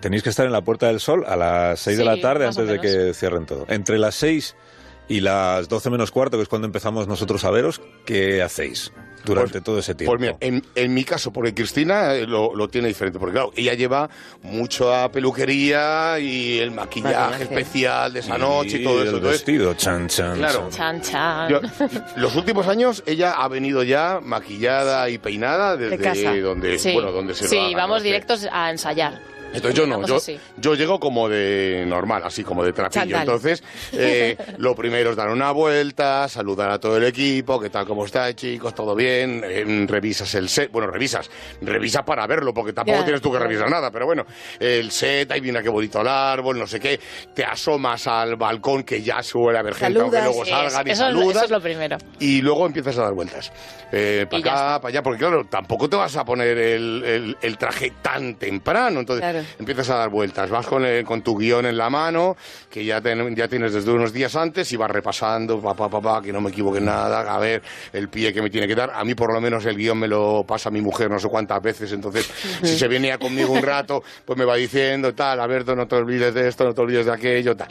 tenéis 0.00 0.22
que 0.22 0.30
estar 0.30 0.46
en 0.46 0.52
la 0.52 0.62
Puerta 0.62 0.86
del 0.86 1.00
Sol 1.00 1.24
a 1.26 1.36
las 1.36 1.80
6 1.80 1.98
de 1.98 2.02
Sí, 2.04 2.08
la 2.08 2.20
tarde 2.20 2.46
antes 2.46 2.66
de 2.68 2.80
que 2.80 3.14
cierren 3.14 3.46
todo. 3.46 3.66
Entre 3.68 3.98
las 3.98 4.14
6 4.16 4.54
y 5.08 5.20
las 5.20 5.68
12 5.68 5.90
menos 5.90 6.10
cuarto, 6.10 6.36
que 6.36 6.42
es 6.42 6.48
cuando 6.48 6.66
empezamos 6.66 7.06
nosotros 7.06 7.44
a 7.44 7.50
veros, 7.50 7.80
¿qué 8.04 8.42
hacéis 8.42 8.92
durante 9.24 9.60
todo 9.60 9.78
ese 9.78 9.94
tiempo? 9.94 10.12
Pues 10.12 10.20
mira, 10.20 10.36
en, 10.40 10.64
en 10.74 10.94
mi 10.94 11.04
caso, 11.04 11.32
porque 11.32 11.54
Cristina 11.54 12.14
eh, 12.14 12.26
lo, 12.26 12.54
lo 12.56 12.68
tiene 12.68 12.88
diferente, 12.88 13.18
porque 13.20 13.34
claro, 13.34 13.52
ella 13.56 13.74
lleva 13.74 14.10
mucho 14.42 14.92
a 14.92 15.10
peluquería 15.12 16.18
y 16.18 16.58
el 16.58 16.72
maquillaje, 16.72 17.14
Maquillaje. 17.14 17.42
especial 17.44 18.12
de 18.12 18.20
esa 18.20 18.36
Y 18.36 18.40
noche 18.40 18.76
y 18.78 18.82
todo 18.84 18.94
eso. 19.02 19.10
el 19.10 19.16
Entonces, 19.16 19.30
vestido, 19.44 19.74
chan, 19.74 20.08
chan, 20.08 20.38
Claro. 20.38 20.68
Chan, 20.72 21.00
chan. 21.02 21.50
Yo- 21.50 21.60
los 22.16 22.34
últimos 22.34 22.66
años 22.66 23.02
ella 23.06 23.32
ha 23.32 23.46
venido 23.48 23.82
ya 23.84 24.20
maquillada 24.22 25.08
y 25.08 25.18
peinada 25.18 25.76
desde 25.76 25.98
De 25.98 26.02
casa. 26.02 26.34
donde, 26.36 26.78
sí, 26.80 26.92
bueno, 26.94 27.12
donde 27.12 27.34
se 27.34 27.46
sí 27.46 27.56
haga, 27.58 27.76
vamos 27.76 28.02
directos 28.02 28.46
a 28.50 28.70
ensayar. 28.72 29.20
Entonces 29.54 29.74
yo 29.74 29.86
no, 29.86 30.06
yo, 30.06 30.16
así. 30.16 30.38
yo 30.58 30.74
llego 30.74 31.00
como 31.00 31.30
de 31.30 31.84
normal, 31.86 32.22
así 32.26 32.44
como 32.44 32.62
de 32.62 32.74
trapillo. 32.74 33.16
Entonces, 33.18 33.62
eh, 33.92 34.36
lo 34.58 34.74
primero 34.74 35.10
es 35.10 35.16
dar 35.16 35.30
una 35.30 35.50
vuelta, 35.50 36.28
saludar 36.28 36.70
a 36.70 36.78
todo 36.78 36.98
el 36.98 37.04
equipo, 37.04 37.58
qué 37.58 37.70
tal, 37.70 37.86
cómo 37.86 38.04
estáis, 38.04 38.36
chicos, 38.36 38.74
todo 38.74 38.94
bien, 38.94 39.42
Eh, 39.44 39.86
revisas 39.88 40.34
el 40.34 40.50
set, 40.50 40.70
bueno, 40.70 40.88
revisas, 40.90 41.30
revisas 41.62 42.02
para 42.02 42.26
verlo, 42.26 42.52
porque 42.52 42.74
tampoco 42.74 43.02
tienes 43.04 43.22
tú 43.22 43.32
que 43.32 43.38
revisar 43.38 43.70
nada, 43.70 43.90
pero 43.90 44.04
bueno, 44.04 44.26
el 44.60 44.90
set, 44.90 45.30
ahí 45.32 45.40
viene 45.40 45.62
qué 45.62 45.70
bonito 45.70 46.02
el 46.02 46.08
árbol, 46.08 46.58
no 46.58 46.66
sé 46.66 46.78
qué, 46.78 47.00
te 47.34 47.42
asomas 47.44 48.06
al 48.06 48.36
balcón 48.36 48.82
que 48.84 49.00
ya 49.02 49.22
suele 49.22 49.58
haber 49.58 49.74
gente, 49.74 50.00
aunque 50.00 50.20
luego 50.20 50.44
salgan 50.44 50.86
y 50.86 50.90
es- 50.90 50.98
saludas 50.98 51.36
eso 51.36 51.44
es 51.46 51.50
lo 51.50 51.60
primero. 51.62 51.96
y 52.18 52.42
luego 52.42 52.66
empiezas 52.66 52.98
a 52.98 53.02
dar 53.04 53.14
vueltas. 53.14 53.50
Eh, 53.92 54.26
para 54.28 54.38
Y 54.38 54.42
acá, 54.42 54.80
para 54.82 54.88
allá, 54.88 55.02
porque 55.02 55.18
claro, 55.20 55.46
tampoco 55.48 55.88
te 55.88 55.96
vas 55.96 56.14
a 56.16 56.24
poner 56.24 56.58
el, 56.58 57.02
el- 57.04 57.36
el 57.40 57.56
traje 57.56 57.92
tan 58.02 58.34
temprano. 58.34 59.00
Entonces 59.00 59.22
Claro. 59.22 59.35
Empiezas 59.58 59.90
a 59.90 59.96
dar 59.96 60.08
vueltas. 60.10 60.50
Vas 60.50 60.66
con, 60.66 60.84
el- 60.84 61.04
con 61.04 61.22
tu 61.22 61.36
guion 61.36 61.66
en 61.66 61.76
la 61.76 61.90
mano, 61.90 62.36
que 62.70 62.84
ya, 62.84 63.00
ya 63.02 63.48
tienes 63.48 63.72
desde 63.72 63.90
unos 63.90 64.12
días 64.12 64.34
antes, 64.36 64.70
y 64.72 64.76
vas 64.76 64.90
repasando, 64.90 65.60
papá, 65.60 65.88
papá, 65.88 66.22
que 66.22 66.32
no 66.32 66.40
me 66.40 66.50
equivoque 66.50 66.80
nada, 66.80 67.20
a 67.34 67.38
ver 67.38 67.62
el 67.92 68.08
pie 68.08 68.32
que 68.32 68.42
me 68.42 68.50
tiene 68.50 68.66
que 68.66 68.74
dar. 68.74 68.90
A 68.94 69.04
mí, 69.04 69.14
por 69.14 69.32
lo 69.32 69.40
menos, 69.40 69.64
el 69.66 69.76
guion 69.76 69.98
me 69.98 70.08
lo 70.08 70.44
pasa 70.46 70.70
mi 70.70 70.80
mujer 70.80 71.10
no 71.10 71.18
sé 71.18 71.28
cuántas 71.28 71.62
veces. 71.62 71.92
Entonces, 71.92 72.30
si 72.62 72.78
se 72.78 72.88
venía 72.88 73.18
conmigo 73.18 73.52
un 73.52 73.62
rato, 73.62 74.02
pues 74.24 74.38
me 74.38 74.44
va 74.44 74.56
diciendo, 74.56 75.14
tal, 75.14 75.40
Alberto, 75.40 75.74
no 75.76 75.86
te 75.86 75.96
olvides 75.96 76.34
de 76.34 76.48
esto, 76.48 76.64
no 76.64 76.74
te 76.74 76.80
olvides 76.80 77.06
de 77.06 77.12
aquello, 77.12 77.56
tal. 77.56 77.68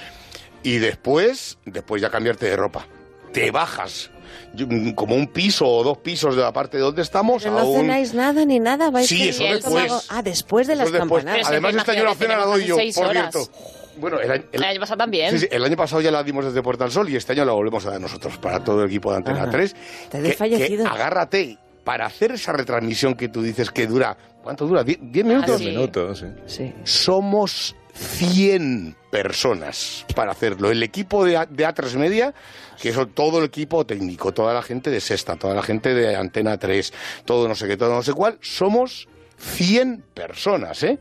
Y 0.63 0.77
después, 0.79 1.57
después 1.65 2.01
ya 2.01 2.09
cambiarte 2.09 2.47
de 2.47 2.55
ropa. 2.55 2.87
Te 3.31 3.51
bajas 3.51 4.09
como 4.95 5.15
un 5.15 5.27
piso 5.27 5.65
o 5.67 5.83
dos 5.83 5.97
pisos 5.99 6.35
de 6.35 6.41
la 6.41 6.51
parte 6.51 6.77
de 6.77 6.83
donde 6.83 7.01
estamos 7.01 7.43
Pero 7.43 7.55
no 7.59 7.65
un... 7.67 7.81
cenáis 7.81 8.13
nada 8.13 8.45
ni 8.45 8.59
nada. 8.59 8.89
vais 8.91 9.07
Sí, 9.07 9.29
eso 9.29 9.43
después. 9.43 10.07
Ah, 10.09 10.21
después 10.21 10.67
de 10.67 10.75
las 10.75 10.91
después. 10.91 11.23
campanadas. 11.23 11.49
Además, 11.49 11.75
este 11.75 11.91
año 11.91 12.03
la 12.03 12.15
cena 12.15 12.37
la 12.37 12.45
doy 12.45 12.65
yo, 12.65 12.75
por 12.95 13.05
horas. 13.07 13.31
cierto. 13.33 13.51
Bueno, 13.97 14.19
el, 14.19 14.29
año- 14.31 14.43
el- 14.51 14.61
El 14.61 14.69
año 14.69 14.79
pasado 14.81 14.97
también. 14.97 15.31
sí, 15.31 15.39
sí, 15.39 15.47
el 15.49 15.63
año 15.63 15.77
pasado 15.77 16.01
ya 16.01 16.11
la 16.11 16.21
dimos 16.23 16.43
desde 16.43 16.61
Puerta 16.61 16.83
del 16.83 16.91
Sol 16.91 17.09
y 17.09 17.15
este 17.15 17.31
año 17.31 17.45
la 17.45 17.53
volvemos 17.53 17.85
a 17.85 17.91
dar 17.91 18.01
nosotros 18.01 18.37
para 18.39 18.61
todo 18.63 18.81
el 18.83 18.87
equipo 18.87 19.09
de 19.11 19.17
Antena 19.17 19.43
Ajá. 19.43 19.51
3. 19.51 19.73
Te 20.09 20.17
he 20.17 20.21
Que- 20.21 20.27
desfallecido. 20.27 20.83
que 20.83 20.89
agárrate 20.89 21.57
para 21.85 22.05
hacer 22.07 22.31
esa 22.31 22.51
retransmisión 22.51 23.13
que 23.15 23.29
tú 23.29 23.41
dices 23.41 23.69
que 23.71 23.87
dura. 23.87 24.17
¿Cuánto 24.43 24.65
dura? 24.67 24.83
¿Die- 24.83 24.99
¿Diez 25.01 25.25
minutos? 25.25 25.59
Diez 25.59 25.73
minutos, 25.73 26.25
sí. 26.45 26.73
Somos 26.83 27.75
100 27.95 28.95
personas 29.09 30.05
para 30.15 30.31
hacerlo. 30.31 30.69
El 30.71 30.83
equipo 30.83 31.23
de, 31.25 31.37
A- 31.37 31.45
de 31.45 31.65
A3 31.65 31.95
Media, 31.97 32.33
que 32.81 32.89
es 32.89 32.97
todo 33.13 33.39
el 33.39 33.45
equipo 33.45 33.85
técnico, 33.85 34.33
toda 34.33 34.53
la 34.53 34.61
gente 34.61 34.89
de 34.91 34.99
Sexta, 35.01 35.35
toda 35.37 35.55
la 35.55 35.63
gente 35.63 35.93
de 35.93 36.15
Antena 36.15 36.57
3, 36.57 36.93
todo 37.25 37.47
no 37.47 37.55
sé 37.55 37.67
qué, 37.67 37.77
todo 37.77 37.93
no 37.95 38.03
sé 38.03 38.13
cuál, 38.13 38.37
somos 38.41 39.07
100 39.37 40.03
personas, 40.13 40.81
¿eh? 40.83 40.97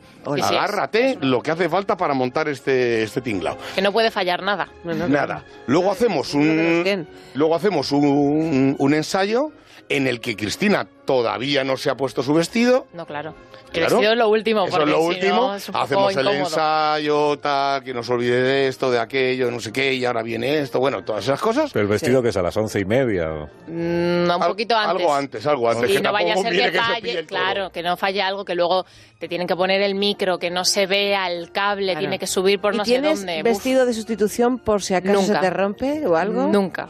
Agárrate 0.56 1.18
lo 1.20 1.40
que 1.40 1.50
hace 1.52 1.68
falta 1.68 1.96
para 1.96 2.14
montar 2.14 2.48
este, 2.48 3.02
este 3.04 3.20
tinglao. 3.20 3.56
Que 3.74 3.82
no 3.82 3.92
puede 3.92 4.10
fallar 4.10 4.42
nada. 4.42 4.68
Nada. 4.84 5.44
Luego 5.66 5.92
hacemos 5.92 6.34
un 6.34 7.06
luego 7.34 7.54
hacemos 7.54 7.92
un, 7.92 8.74
un 8.78 8.94
ensayo 8.94 9.50
en 9.88 10.06
el 10.06 10.20
que 10.20 10.34
Cristina 10.34 10.86
todavía 11.04 11.64
no 11.64 11.76
se 11.76 11.90
ha 11.90 11.96
puesto 11.96 12.22
su 12.22 12.34
vestido. 12.34 12.86
No, 12.92 13.06
claro. 13.06 13.34
El 13.66 13.80
Claro. 13.80 13.96
vestido 13.96 14.12
es 14.12 14.18
lo 14.18 14.28
último. 14.28 14.64
Eso 14.66 14.70
porque 14.76 14.84
es 14.84 14.96
lo 14.96 15.02
si 15.02 15.08
último. 15.08 15.34
no, 15.36 15.54
es 15.56 15.68
Hacemos 15.72 16.16
el 16.16 16.28
ensayo, 16.28 17.38
tal, 17.38 17.82
que 17.82 17.92
no 17.92 18.02
se 18.04 18.12
olvide 18.12 18.40
de 18.40 18.68
esto, 18.68 18.90
de 18.90 19.00
aquello, 19.00 19.50
no 19.50 19.58
sé 19.58 19.72
qué, 19.72 19.92
y 19.94 20.04
ahora 20.04 20.22
viene 20.22 20.58
esto, 20.60 20.78
bueno, 20.78 21.02
todas 21.04 21.24
esas 21.24 21.40
cosas. 21.40 21.72
Pero 21.72 21.82
el 21.82 21.88
vestido 21.88 22.22
que 22.22 22.28
es 22.28 22.36
a 22.36 22.42
las 22.42 22.56
once 22.56 22.78
y 22.80 22.84
media. 22.84 23.30
o- 23.32 23.48
Mm, 23.66 24.30
un 24.30 24.40
poquito 24.46 24.76
antes. 24.76 25.00
Algo 25.02 25.14
antes, 25.14 25.46
algo 25.46 25.70
antes. 25.70 25.90
Y 25.90 25.94
que 25.94 26.00
no 26.02 26.12
vaya 26.12 26.34
a 26.34 26.36
ser 26.36 26.52
que 26.52 26.78
falle, 26.78 27.14
codo. 27.14 27.26
claro, 27.26 27.70
que 27.70 27.82
no 27.82 27.96
falle 27.96 28.22
algo 28.22 28.44
que 28.44 28.54
luego 28.54 28.86
te 29.18 29.26
tienen 29.28 29.46
que 29.48 29.56
poner 29.56 29.80
el 29.82 29.94
micro, 29.94 30.38
que 30.38 30.50
no 30.50 30.64
se 30.64 30.86
vea 30.86 31.26
el 31.28 31.50
cable, 31.50 31.86
Claro. 31.86 31.98
tiene 32.00 32.18
que 32.18 32.26
subir 32.26 32.60
por 32.60 32.74
¿Y 32.74 32.78
no 32.78 32.84
sé 32.84 33.00
dónde. 33.00 33.38
Uf, 33.38 33.42
vestido 33.44 33.86
de 33.86 33.92
sustitución 33.94 34.58
por 34.58 34.82
si 34.82 34.94
acaso 34.94 35.20
Nunca. 35.20 35.34
se 35.34 35.40
te 35.40 35.50
rompe 35.50 36.06
o 36.06 36.16
algo? 36.16 36.46
Nunca. 36.46 36.88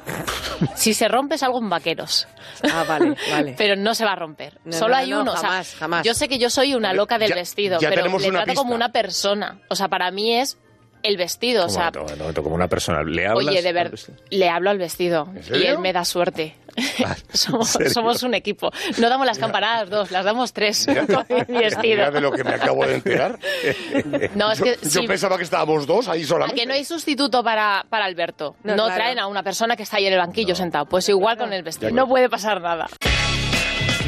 si 0.75 0.93
se 0.95 1.09
rompe 1.09 1.35
es 1.37 1.43
algo 1.43 1.59
en 1.59 1.69
vaqueros. 1.71 2.29
Ah, 2.63 2.85
vale, 2.87 3.15
vale. 3.31 3.55
Pero 3.59 3.77
no 3.77 3.95
se 3.95 4.04
va 4.05 4.13
a 4.13 4.17
romper. 4.17 4.59
No, 4.65 4.73
Solo 4.73 4.91
no, 4.91 4.97
hay 4.97 5.11
no, 5.11 5.21
uno. 5.23 5.33
o 5.33 5.37
sea, 5.37 5.49
jamás, 5.51 5.75
jamás. 5.75 6.05
Yo 6.07 6.15
sé 6.15 6.29
que 6.29 6.39
yo 6.39 6.51
soy 6.51 6.75
una 6.75 6.93
loca 6.93 7.19
del 7.19 7.31
Ya- 7.31 7.35
vestido, 7.37 7.79
ya 7.81 7.89
pero 7.91 8.03
le 8.03 8.31
trato 8.31 8.55
como 8.55 8.71
pista. 8.71 8.75
una 8.75 8.89
persona. 8.93 9.59
O 9.69 9.77
sea, 9.77 9.89
para 9.89 10.11
mí 10.11 10.35
es 10.35 10.57
el 11.03 11.17
vestido. 11.19 11.67
O 11.67 11.69
sea, 11.69 11.93
como 12.37 12.55
una 12.55 12.69
persona. 12.69 13.03
¿Le 13.03 13.27
hablas? 13.27 13.47
Oye, 13.47 13.63
de 13.63 13.73
verdad, 13.73 13.99
le 14.31 14.49
hablo 14.49 14.71
al 14.71 14.79
vestido 14.79 15.29
y 15.53 15.65
él 15.67 15.79
me 15.79 15.93
da 15.93 16.05
suerte. 16.05 16.57
somos, 17.33 17.69
serio? 17.69 17.91
somos 17.91 18.25
un 18.25 18.35
equipo. 18.35 18.73
No 18.99 19.09
damos 19.09 19.27
las 19.27 19.39
campanadas 19.39 19.89
dos, 19.91 20.11
las 20.11 20.25
damos 20.25 20.53
tres. 20.53 20.87
con 21.15 21.27
mi 21.49 21.59
vestido. 21.59 21.83
Mira 21.99 22.11
de 22.11 22.21
lo 22.21 22.33
que 22.33 22.43
me 22.43 22.51
acabo 22.55 22.85
de 22.87 22.95
enterar. 22.97 23.39
No, 24.35 24.51
es 24.51 24.59
yo, 24.59 24.65
que 24.65 24.79
yo 24.83 24.89
sí. 25.03 25.07
pensaba 25.07 25.37
que 25.37 25.45
estábamos 25.45 25.87
dos 25.87 26.09
ahí 26.09 26.23
¿A 26.25 26.27
solamente. 26.27 26.61
que 26.61 26.67
no 26.67 26.73
hay 26.75 26.85
sustituto 26.85 27.45
para, 27.45 27.85
para 27.89 28.07
Alberto? 28.07 28.57
No, 28.65 28.75
No, 28.75 28.85
claro. 28.87 28.95
traen 28.97 29.19
a 29.21 29.27
una 29.29 29.43
persona 29.45 29.77
que 29.77 29.85
está 29.85 29.99
ahí 29.99 30.07
en 30.07 30.15
el 30.15 30.19
banquillo 30.19 30.55
sentado. 30.57 30.87
Pues 30.87 31.09
igual 31.09 31.37
con 31.37 31.53
el 31.53 31.63
vestido. 31.63 31.93
No 31.93 32.09
puede 32.09 32.29
pasar 32.29 32.61
nada. 32.61 32.89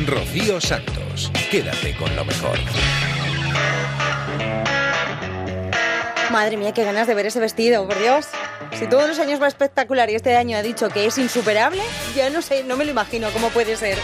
Rocío 0.05 0.61
Santos, 0.61 1.33
quédate 1.51 1.97
con 1.97 2.15
lo 2.15 2.25
mejor. 2.25 2.59
Madre 6.31 6.59
mía, 6.59 6.75
qué 6.75 6.85
ganas 6.85 7.07
de 7.07 7.15
ver 7.15 7.27
ese 7.27 7.41
vestido, 7.41 7.87
por 7.87 7.99
Dios. 7.99 8.27
Si 8.79 8.87
todos 8.89 9.09
los 9.09 9.19
años 9.19 9.41
va 9.41 9.49
espectacular 9.49 10.11
y 10.11 10.15
este 10.15 10.37
año 10.37 10.59
ha 10.59 10.63
dicho 10.63 10.91
que 10.91 11.07
es 11.07 11.17
insuperable, 11.17 11.81
ya 12.15 12.29
no 12.29 12.43
sé, 12.43 12.63
no 12.65 12.77
me 12.77 12.85
lo 12.85 12.91
imagino 12.91 13.31
cómo 13.31 13.49
puede 13.49 13.77
ser. 13.77 13.97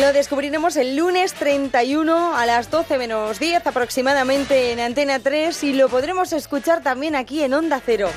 Lo 0.00 0.12
descubriremos 0.14 0.76
el 0.76 0.96
lunes 0.96 1.34
31 1.34 2.34
a 2.34 2.46
las 2.46 2.70
12 2.70 2.96
menos 2.96 3.38
10 3.38 3.66
aproximadamente 3.66 4.72
en 4.72 4.80
Antena 4.80 5.18
3 5.18 5.64
y 5.64 5.74
lo 5.74 5.90
podremos 5.90 6.32
escuchar 6.32 6.82
también 6.82 7.14
aquí 7.14 7.42
en 7.42 7.52
Onda 7.52 7.82
Cero. 7.84 8.08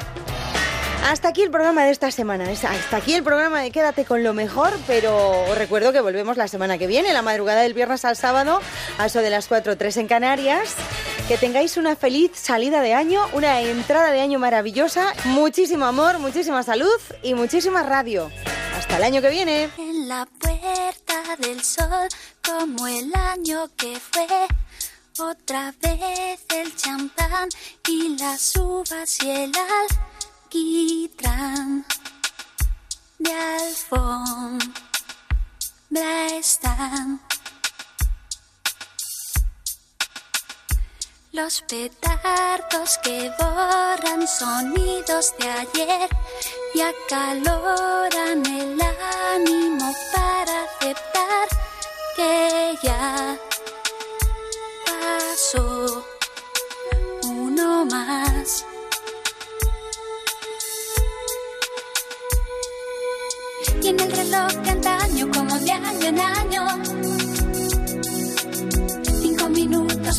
Hasta 1.05 1.27
aquí 1.27 1.41
el 1.41 1.51
programa 1.51 1.84
de 1.84 1.91
esta 1.91 2.09
semana. 2.11 2.45
Hasta 2.49 2.97
aquí 2.97 3.13
el 3.13 3.23
programa 3.23 3.61
de 3.61 3.71
Quédate 3.71 4.05
con 4.05 4.23
lo 4.23 4.34
mejor, 4.34 4.71
pero 4.88 5.43
os 5.43 5.57
recuerdo 5.57 5.91
que 5.91 5.99
volvemos 5.99 6.38
la 6.38 6.47
semana 6.47 6.77
que 6.77 6.88
viene, 6.88 7.13
la 7.13 7.21
madrugada 7.21 7.61
del 7.61 7.73
viernes 7.73 8.05
al 8.05 8.15
sábado, 8.15 8.61
a 8.97 9.05
eso 9.07 9.19
de 9.19 9.30
las 9.30 9.47
4 9.47 9.77
3 9.77 9.97
en 9.97 10.07
Canarias. 10.07 10.75
Que 11.27 11.38
tengáis 11.38 11.77
una 11.77 11.95
feliz 11.95 12.31
salida 12.34 12.81
de 12.81 12.93
año, 12.93 13.21
una 13.34 13.61
entrada 13.61 14.11
de 14.11 14.21
año 14.21 14.39
maravillosa, 14.39 15.13
muchísimo 15.25 15.85
amor, 15.85 16.19
muchísima 16.19 16.63
salud 16.63 16.99
y 17.21 17.34
muchísima 17.34 17.84
radio. 17.84 18.31
Hasta 18.77 18.97
el 18.97 19.03
año 19.03 19.21
que 19.21 19.30
viene. 19.30 19.69
En 19.77 20.07
la 20.07 20.25
puerta 20.39 21.35
del 21.39 21.61
sol, 21.63 22.07
como 22.47 22.88
el 22.88 23.13
año 23.13 23.69
que 23.75 23.99
fue, 23.99 24.27
Otra 25.19 25.73
vez 25.81 26.43
el 26.55 26.75
champán 26.75 27.49
y 27.88 28.17
las 28.17 28.55
uvas 28.55 29.21
y 29.21 29.30
el 29.30 29.51
alquitrán 30.53 31.84
de 33.17 33.31
alfombra 33.34 34.67
están. 36.38 37.21
Los 41.31 41.61
petardos 41.61 42.99
que 43.03 43.31
borran 43.39 44.27
sonidos 44.27 45.34
de 45.39 45.49
ayer 45.49 46.09
y 46.75 46.81
acaloran 46.81 48.45
el 48.45 48.80
ánimo 49.34 49.91
para 50.13 50.63
aceptar 50.65 51.47
que 52.15 52.77
ya 52.84 53.38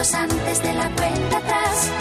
antes 0.00 0.62
de 0.62 0.72
la 0.72 0.88
cuenta 0.96 1.36
atrás. 1.36 1.99